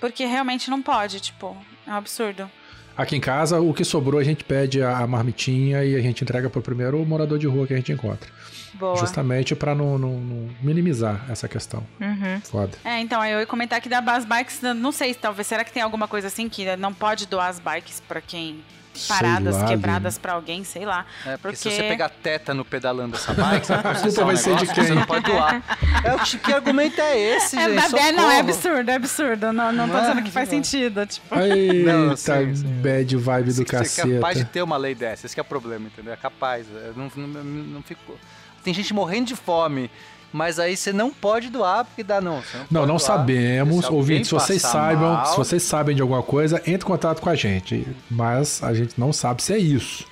porque 0.02 0.26
realmente 0.26 0.70
não 0.70 0.82
pode, 0.82 1.20
tipo, 1.20 1.56
é 1.86 1.92
um 1.92 1.96
absurdo. 1.96 2.50
Aqui 2.98 3.16
em 3.18 3.20
casa, 3.20 3.60
o 3.60 3.74
que 3.74 3.84
sobrou 3.84 4.20
a 4.20 4.24
gente 4.24 4.44
pede 4.44 4.82
a 4.82 5.06
marmitinha 5.06 5.84
e 5.84 5.96
a 5.96 6.02
gente 6.02 6.24
entrega 6.24 6.50
para 6.50 6.60
o 6.60 6.62
primeiro 6.62 7.04
morador 7.06 7.38
de 7.38 7.46
rua 7.46 7.68
que 7.68 7.74
a 7.74 7.78
gente 7.78 7.92
encontra. 7.92 8.30
Boa. 8.76 8.96
Justamente 8.98 9.56
para 9.56 9.76
não, 9.76 9.98
não, 9.98 10.20
não, 10.20 10.50
minimizar 10.62 11.26
essa 11.30 11.48
questão. 11.48 11.86
Uhum. 12.00 12.42
Foda. 12.42 12.78
É, 12.84 13.00
então, 13.00 13.24
eu 13.26 13.40
ia 13.40 13.46
comentar 13.46 13.82
que 13.82 13.90
da 13.90 14.02
Bas 14.02 14.26
Bikes, 14.26 14.62
não 14.62 14.92
sei, 14.92 15.14
talvez, 15.14 15.48
será 15.48 15.64
que 15.64 15.72
tem 15.72 15.84
alguma 15.84 16.08
coisa 16.08 16.28
assim 16.28 16.48
que 16.48 16.76
não 16.78 16.94
pode 16.94 17.26
doar 17.26 17.50
as 17.50 17.60
bikes 17.60 18.02
para 18.06 18.22
quem 18.22 18.64
paradas, 19.08 19.58
lá, 19.58 19.66
quebradas 19.66 20.18
para 20.18 20.34
alguém, 20.34 20.64
sei 20.64 20.86
lá. 20.86 21.06
É, 21.26 21.38
porque, 21.38 21.38
porque, 21.42 21.56
se 21.58 21.72
você 21.72 21.84
pegar 21.84 22.10
teta 22.10 22.54
no 22.54 22.64
pedalando 22.64 23.16
essa 23.16 23.34
bike, 23.34 23.66
você, 23.66 24.22
vai, 24.24 24.26
vai 24.26 24.38
ser 24.38 24.56
de 24.56 24.68
quem? 24.68 24.84
Você 24.84 24.94
não 24.94 25.06
pode 25.06 25.26
doar. 25.26 25.62
É, 26.06 26.38
que 26.38 26.54
argumento 26.54 27.02
é 27.02 27.18
esse, 27.18 27.58
é, 27.58 27.68
gente? 27.68 27.98
É, 27.98 28.12
não, 28.12 28.30
é 28.30 28.40
absurdo, 28.40 28.90
é 28.90 28.94
absurdo. 28.94 29.52
Não, 29.52 29.72
não, 29.72 29.88
não 29.88 29.90
tô 29.90 30.00
dizendo 30.00 30.22
que 30.22 30.30
faz 30.30 30.50
não. 30.50 30.58
sentido. 30.58 31.06
Tipo. 31.06 31.40
Eita, 31.40 31.92
não, 31.92 32.16
sim, 32.16 32.56
sim. 32.56 32.68
bad 32.82 33.16
vibe 33.16 33.54
do 33.54 33.66
cacete. 33.66 33.90
Você 33.90 34.02
é 34.02 34.16
capaz 34.16 34.38
de 34.38 34.46
ter 34.46 34.62
uma 34.62 34.78
lei 34.78 34.94
dessa, 34.94 35.26
esse 35.26 35.40
é 35.40 35.42
o 35.42 35.46
problema, 35.46 35.88
entendeu? 35.88 36.14
É 36.14 36.18
capaz. 36.18 36.68
Não, 36.96 37.12
não, 37.16 37.44
não 37.44 37.82
fico... 37.82 38.20
Tem 38.64 38.74
gente 38.74 38.94
morrendo 38.94 39.28
de 39.28 39.36
fome 39.36 39.90
mas 40.36 40.60
aí 40.60 40.76
você 40.76 40.92
não 40.92 41.12
pode 41.12 41.50
doar 41.50 41.86
porque 41.86 42.04
dá 42.04 42.20
não. 42.20 42.44
não, 42.70 42.82
não, 42.82 42.86
não 42.86 43.00
sabemos, 43.00 43.86
ouvintes, 43.90 44.28
se 44.28 44.34
vocês 44.34 44.62
saibam, 44.62 45.14
mal... 45.14 45.26
se 45.28 45.38
vocês 45.38 45.64
sabem 45.64 45.96
de 45.96 46.02
alguma 46.02 46.22
coisa, 46.22 46.58
entre 46.68 46.74
em 46.74 46.80
contato 46.80 47.22
com 47.22 47.30
a 47.30 47.36
gente, 47.36 47.88
mas 48.12 48.62
a 48.62 48.74
gente 48.74 49.00
não 49.00 49.14
sabe 49.14 49.42
se 49.42 49.54
é 49.54 49.58
isso. 49.58 50.06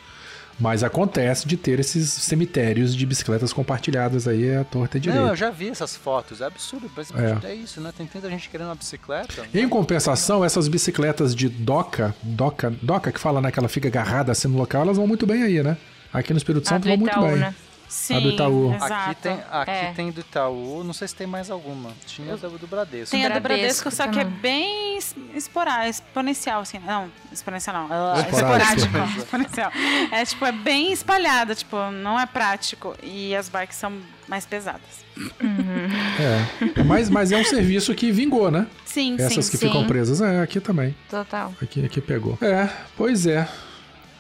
Mas 0.58 0.82
acontece 0.82 1.46
de 1.46 1.58
ter 1.58 1.78
esses 1.80 2.10
cemitérios 2.10 2.96
de 2.96 3.06
bicicletas 3.06 3.52
compartilhadas 3.52 4.26
aí 4.26 4.56
à 4.56 4.64
torta 4.64 4.98
direita. 4.98 5.22
Não, 5.22 5.32
eu 5.32 5.36
já 5.36 5.50
vi 5.50 5.68
essas 5.68 5.94
fotos, 5.94 6.40
é 6.40 6.46
absurdo, 6.46 6.90
mas 6.96 7.12
é, 7.12 7.50
é 7.50 7.56
isso, 7.56 7.82
né? 7.82 7.92
Tem 7.98 8.06
tanta 8.06 8.30
gente 8.30 8.50
querendo 8.50 8.68
uma 8.68 8.76
bicicleta. 8.76 9.46
Em 9.54 9.68
compensação, 9.68 10.46
essas 10.46 10.70
bicicletas 10.70 11.36
de 11.36 11.50
doca, 11.50 12.16
doca, 12.24 12.72
doca 12.82 13.12
que 13.12 13.20
fala, 13.20 13.42
né, 13.42 13.52
que 13.52 13.60
ela 13.60 13.68
fica 13.68 13.90
agarrada 13.90 14.32
assim 14.32 14.48
no 14.48 14.58
local, 14.58 14.84
elas 14.84 14.96
vão 14.96 15.08
muito 15.08 15.26
bem 15.26 15.44
aí, 15.44 15.62
né? 15.62 15.76
Aqui 16.14 16.32
no 16.32 16.38
Espírito 16.38 16.70
Santo 16.70 16.88
vão 16.88 16.98
muito 16.98 17.20
bem. 17.20 17.36
Né? 17.36 17.54
Sim, 17.94 18.16
a 18.16 18.20
do 18.20 18.30
Itaú. 18.32 18.74
Exato. 18.74 18.94
Aqui 18.94 19.22
tem, 19.22 19.40
aqui 19.52 19.72
é. 19.72 19.94
tem 19.96 20.12
do 20.12 20.22
Itaú, 20.22 20.84
não 20.84 20.94
sei 20.94 21.08
se 21.08 21.16
tem 21.16 21.28
mais 21.28 21.52
alguma. 21.52 21.92
Tinha 22.08 22.36
do, 22.36 22.58
do 22.58 22.66
Bradesco. 22.66 23.12
Tem 23.12 23.24
a 23.24 23.30
do 23.30 23.40
Bradesco, 23.40 23.92
só 23.92 24.08
que 24.08 24.20
é 24.20 24.24
bem 24.24 24.98
esporádico, 25.36 26.08
exponencial, 26.08 26.62
assim. 26.62 26.80
Não, 26.80 27.12
exponencial 27.32 27.88
não. 27.88 28.20
Esporádico. 28.20 28.98
exponencial. 29.20 29.72
É 30.12 30.26
tipo, 30.26 30.44
é 30.44 30.52
bem 30.52 30.92
espalhada, 30.92 31.54
tipo, 31.54 31.78
não 31.92 32.20
é 32.20 32.26
prático. 32.26 32.96
E 33.04 33.36
as 33.36 33.48
bikes 33.48 33.78
são 33.78 33.94
mais 34.28 34.48
pesadas. 34.48 35.06
Uhum. 35.16 35.88
É. 36.20 36.84
Mas, 36.84 37.12
mas 37.12 37.32
é 37.32 37.38
um 37.38 37.46
serviço 37.46 37.94
que 37.94 38.12
vingou, 38.12 38.50
né? 38.50 38.66
Sim, 38.86 39.16
Essas 39.20 39.46
sim, 39.46 39.52
que 39.52 39.58
sim. 39.58 39.68
ficam 39.68 39.86
presas, 39.86 40.20
é, 40.20 40.42
aqui 40.42 40.60
também. 40.60 40.96
Total. 41.08 41.54
Aqui, 41.62 41.86
aqui 41.86 42.02
pegou. 42.02 42.40
É, 42.42 42.68
pois 42.98 43.28
é. 43.28 43.48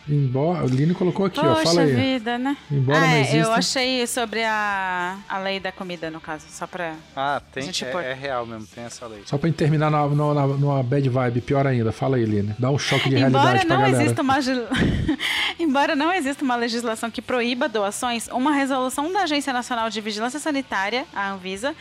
Embora, 0.08 0.66
o 0.66 0.68
Lino 0.68 0.94
colocou 0.94 1.26
aqui, 1.26 1.40
Poxa 1.40 1.52
ó, 1.52 1.64
fala 1.64 1.82
aí. 1.82 1.94
vida, 1.94 2.38
né? 2.38 2.58
Embora 2.70 2.98
ah, 2.98 3.02
não 3.02 3.08
é, 3.08 3.22
exista... 3.22 3.38
eu 3.38 3.52
achei 3.54 4.08
sobre 4.08 4.44
a, 4.44 5.18
a 5.30 5.38
lei 5.40 5.60
da 5.60 5.72
comida, 5.72 6.12
no 6.12 6.20
caso, 6.20 6.46
só 6.50 6.68
pra... 6.68 6.96
Ah, 7.16 7.42
tem, 7.54 7.64
gente 7.64 7.86
é, 7.86 7.92
pôr. 7.92 8.04
é 8.04 8.14
real 8.14 8.46
mesmo, 8.46 8.68
tem 8.68 8.84
essa 8.84 9.08
lei. 9.08 9.22
Só 9.26 9.38
pra 9.38 9.48
gente 9.48 9.58
terminar 9.58 9.90
na, 9.90 10.06
na, 10.08 10.34
na- 10.34 10.48
numa 10.48 10.84
bad 10.84 11.08
vibe, 11.08 11.42
pior 11.42 11.66
ainda. 11.66 11.92
Fala 11.92 12.18
aí, 12.18 12.26
Lino. 12.26 12.54
Dá 12.60 12.70
um 12.70 12.78
choque 12.78 13.10
de 13.10 13.16
Embora 13.16 13.30
realidade 13.30 13.66
pra 13.66 13.76
não, 13.76 13.82
galera. 13.84 14.04
exista 14.04 14.22
uma, 14.22 14.38
Embora 15.60 15.96
não 15.96 16.12
exista 16.12 16.44
uma 16.44 16.56
legislação 16.56 17.10
que 17.10 17.22
proíba 17.22 17.70
doações, 17.70 18.28
uma 18.28 18.52
resolução 18.54 19.12
da 19.12 19.22
Agência 19.22 19.54
Nacional 19.54 19.90
de 19.90 20.02
Vigilância 20.02 20.40
Sanitária, 20.40 21.06
a 21.16 21.32
Anvisa, 21.32 21.74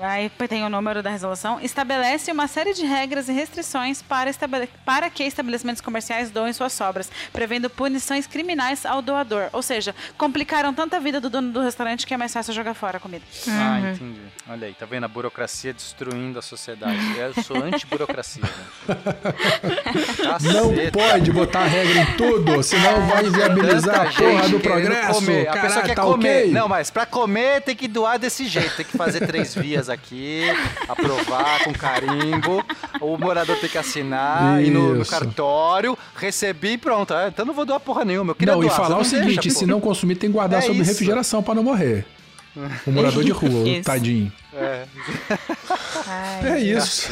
aí 0.00 0.30
tem 0.48 0.64
o 0.64 0.68
número 0.68 1.02
da 1.02 1.10
resolução, 1.10 1.60
estabelece 1.60 2.30
uma 2.32 2.46
série 2.46 2.72
de 2.74 2.84
regras 2.84 3.28
e 3.28 3.32
restrições 3.32 4.00
para, 4.02 4.30
estabele- 4.30 4.68
para 4.84 5.10
que 5.10 5.22
estabelecimentos 5.24 5.80
comerciais 5.82 6.30
doem 6.30 6.52
suas 6.52 6.72
sobras, 6.72 7.10
prevendo 7.32 7.68
punições 7.68 8.26
criminais 8.26 8.84
ao 8.86 9.02
doador. 9.02 9.48
Ou 9.52 9.62
seja, 9.62 9.94
complicaram 10.16 10.72
tanto 10.72 10.94
a 10.96 10.98
vida 10.98 11.20
do 11.20 11.28
dono 11.28 11.50
do 11.52 11.60
restaurante 11.60 12.06
que 12.06 12.14
é 12.14 12.16
mais 12.16 12.32
fácil 12.32 12.52
jogar 12.52 12.74
fora 12.74 12.96
a 12.98 13.00
comida. 13.00 13.24
Ah, 13.48 13.80
entendi. 13.92 14.20
Olha 14.48 14.66
aí, 14.68 14.74
tá 14.74 14.86
vendo 14.86 15.04
a 15.04 15.08
burocracia 15.08 15.72
destruindo 15.72 16.38
a 16.38 16.42
sociedade. 16.42 16.98
Eu 17.16 17.34
sou 17.42 17.56
anti-burocracia. 17.62 18.42
Não 20.42 20.72
pode 20.90 21.32
botar 21.32 21.64
regra 21.64 22.02
em 22.02 22.16
tudo, 22.16 22.62
senão 22.62 23.06
vai 23.06 23.24
inviabilizar 23.26 23.94
Tanta 23.96 24.08
a 24.08 24.12
porra 24.32 24.48
do 24.48 24.60
progresso. 24.60 25.14
Comer. 25.14 25.48
A 25.48 25.56
pessoa 25.56 25.82
quer 25.84 25.94
tá 25.94 26.02
comer. 26.02 26.38
ok? 26.42 26.52
Não, 26.52 26.68
mas 26.68 26.90
pra 26.90 27.06
comer 27.06 27.62
tem 27.62 27.74
que 27.76 27.88
doar 27.88 28.18
desse 28.18 28.46
jeito. 28.46 28.76
Tem 28.76 28.84
que 28.86 28.96
fazer 28.96 29.26
três 29.26 29.54
vias 29.58 29.87
aqui, 29.88 30.42
aprovar 30.88 31.64
com 31.64 31.72
carimbo. 31.72 32.64
O 33.00 33.16
morador 33.18 33.56
tem 33.58 33.68
que 33.68 33.78
assinar, 33.78 34.62
ir 34.62 34.70
no, 34.70 34.94
no 34.94 35.06
cartório, 35.06 35.96
recebi 36.16 36.72
e 36.72 36.78
pronto. 36.78 37.12
Ah, 37.14 37.28
Então 37.28 37.44
não 37.46 37.54
vou 37.54 37.64
doar 37.64 37.80
porra 37.80 38.04
nenhuma. 38.04 38.32
Eu 38.32 38.34
queria 38.34 38.54
Não, 38.54 38.62
e 38.62 38.66
doar, 38.66 38.76
falar 38.76 38.88
você 38.96 39.16
o 39.16 39.18
não 39.18 39.24
seguinte, 39.26 39.42
deixa, 39.44 39.58
se 39.60 39.66
não 39.66 39.80
consumir, 39.80 40.16
tem 40.16 40.28
que 40.30 40.34
guardar 40.34 40.60
É 40.60 40.62
sob 40.66 40.78
isso. 40.80 40.90
refrigeração 40.90 41.42
pra 41.42 41.54
não 41.54 41.62
morrer. 41.62 42.04
O 42.86 42.90
morador 42.90 43.22
de 43.22 43.30
rua, 43.30 43.50
o 43.62 43.68
Isso. 43.68 43.84
tadinho. 43.84 44.32
É, 44.52 44.84
É 46.42 46.58
isso. 46.58 47.08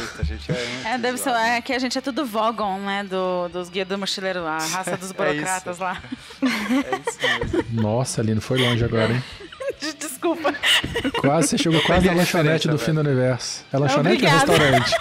É, 0.83 0.93
É, 0.95 0.97
deve 0.97 1.17
ser. 1.17 1.29
É 1.29 1.61
que 1.61 1.71
a 1.71 1.79
gente 1.79 1.97
é 1.97 2.01
tudo 2.01 2.25
Vogon, 2.25 2.79
né? 2.79 3.05
Do, 3.05 3.47
dos 3.47 3.69
guias 3.69 3.87
do 3.87 3.97
mochileiro 3.97 4.43
lá, 4.43 4.57
a 4.57 4.65
raça 4.65 4.97
dos 4.97 5.11
burocratas 5.13 5.77
lá. 5.79 6.01
É 6.41 7.09
isso 7.09 7.53
mesmo. 7.53 7.81
Nossa, 7.81 8.21
Lino, 8.21 8.41
foi 8.41 8.57
longe 8.57 8.83
agora, 8.83 9.13
hein? 9.13 9.23
Desculpa. 10.17 10.53
Quase, 11.21 11.49
você 11.49 11.57
chegou 11.59 11.79
quase 11.81 12.07
na 12.07 12.13
Peguei 12.13 12.17
lanchonete 12.17 12.67
referência, 12.67 12.71
do 12.71 12.79
fim 12.79 12.93
do 12.93 13.01
universo. 13.01 13.63
É 13.71 13.77
lanchonete 13.77 14.25
Obrigada. 14.25 14.51
ou 14.51 14.57
restaurante? 14.57 14.95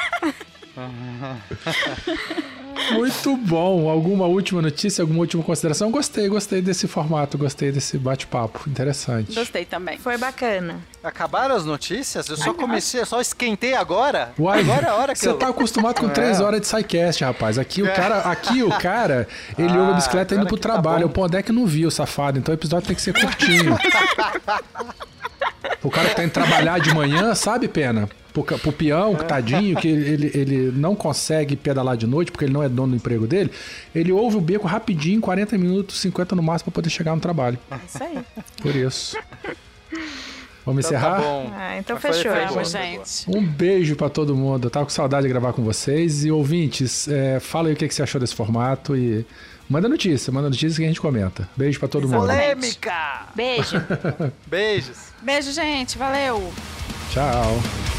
Muito 2.93 3.36
bom. 3.36 3.89
Alguma 3.89 4.27
última 4.27 4.62
notícia, 4.62 5.03
alguma 5.03 5.20
última 5.20 5.43
consideração? 5.43 5.90
Gostei, 5.90 6.28
gostei 6.28 6.62
desse 6.62 6.86
formato, 6.86 7.36
gostei 7.39 7.73
desse 7.73 7.98
bate-papo. 7.98 8.69
Interessante. 8.69 9.35
Gostei 9.35 9.65
também. 9.65 9.98
Foi 9.98 10.16
bacana. 10.16 10.77
Acabaram 11.03 11.55
as 11.55 11.65
notícias? 11.65 12.28
Eu 12.28 12.36
só 12.36 12.53
comecei, 12.53 13.01
eu 13.01 13.07
só 13.07 13.20
esquentei 13.20 13.74
agora. 13.74 14.32
Uai, 14.39 14.61
agora 14.61 14.86
é 14.86 14.90
a 14.90 14.94
hora 14.94 15.12
que 15.12 15.19
você 15.19 15.28
eu... 15.28 15.39
tá 15.39 15.48
acostumado 15.48 16.01
com 16.01 16.09
três 16.09 16.40
horas 16.40 16.61
de 16.61 16.66
sidecast, 16.66 17.24
rapaz. 17.24 17.59
Aqui 17.59 17.82
o 17.82 17.93
cara, 17.94 18.19
aqui 18.20 18.62
o 18.62 18.70
cara, 18.70 19.28
ele 19.59 19.69
ouve 19.77 19.90
a 19.90 19.93
Ah, 19.93 19.94
bicicleta 19.94 20.35
indo 20.35 20.47
pro 20.47 20.57
tá 20.57 20.73
trabalho. 20.73 21.07
bom. 21.07 21.11
o 21.11 21.15
Pondé 21.15 21.44
não 21.48 21.66
viu, 21.66 21.90
safado. 21.90 22.39
Então 22.39 22.53
o 22.53 22.57
episódio 22.57 22.86
tem 22.89 22.97
que 22.97 23.03
ser 23.03 23.12
curtinho. 23.12 23.77
o 25.82 25.90
cara 25.90 26.09
que 26.09 26.16
tá 26.16 26.24
indo 26.24 26.32
trabalhar 26.32 26.78
de 26.81 26.93
manhã, 26.94 27.35
sabe, 27.35 27.69
Pena? 27.69 28.09
Pro, 28.42 28.58
pro 28.58 28.72
peão, 28.72 29.14
que 29.14 29.24
tadinho, 29.24 29.76
que 29.76 29.88
ele, 29.88 30.30
ele 30.34 30.72
não 30.74 30.94
consegue 30.94 31.56
pedalar 31.56 31.96
de 31.96 32.06
noite 32.06 32.30
porque 32.30 32.44
ele 32.44 32.52
não 32.52 32.62
é 32.62 32.68
dono 32.68 32.90
do 32.90 32.96
emprego 32.96 33.26
dele, 33.26 33.50
ele 33.94 34.12
ouve 34.12 34.36
o 34.36 34.40
beco 34.40 34.66
rapidinho, 34.66 35.20
40 35.20 35.56
minutos, 35.56 36.00
50 36.00 36.36
no 36.36 36.42
máximo, 36.42 36.70
pra 36.70 36.76
poder 36.82 36.90
chegar 36.90 37.14
no 37.14 37.20
trabalho. 37.20 37.58
Isso 37.86 38.02
aí. 38.02 38.18
Por 38.60 38.74
isso. 38.76 39.16
Vamos 40.64 40.84
Então 40.84 40.98
encerrar? 40.98 41.16
tá 41.16 41.22
bom. 41.22 41.52
Ah, 41.54 41.78
então 41.78 41.96
Foi- 41.98 42.12
fechou. 42.12 42.32
foi 42.48 42.64
gente. 42.64 43.24
Um 43.28 43.40
beijo 43.46 43.94
pra 43.94 44.08
todo 44.08 44.34
mundo. 44.34 44.66
Eu 44.66 44.70
tava 44.70 44.84
com 44.84 44.90
saudade 44.90 45.22
de 45.22 45.28
gravar 45.28 45.52
com 45.52 45.62
vocês. 45.62 46.24
E 46.24 46.30
ouvintes, 46.30 47.06
é, 47.06 47.38
fala 47.38 47.68
aí 47.68 47.74
o 47.74 47.76
que, 47.76 47.86
que 47.86 47.94
você 47.94 48.02
achou 48.02 48.20
desse 48.20 48.34
formato 48.34 48.96
e 48.96 49.24
manda 49.70 49.88
notícia, 49.88 50.32
manda 50.32 50.50
notícia 50.50 50.76
que 50.76 50.84
a 50.84 50.88
gente 50.88 51.00
comenta. 51.00 51.48
Beijo 51.56 51.78
pra 51.78 51.88
todo 51.88 52.08
mundo. 52.08 52.18
Polêmica! 52.18 53.26
Beijo. 53.34 53.80
Beijos. 54.46 54.98
Beijo, 55.22 55.52
gente. 55.52 55.96
Valeu. 55.96 56.52
Tchau. 57.12 57.95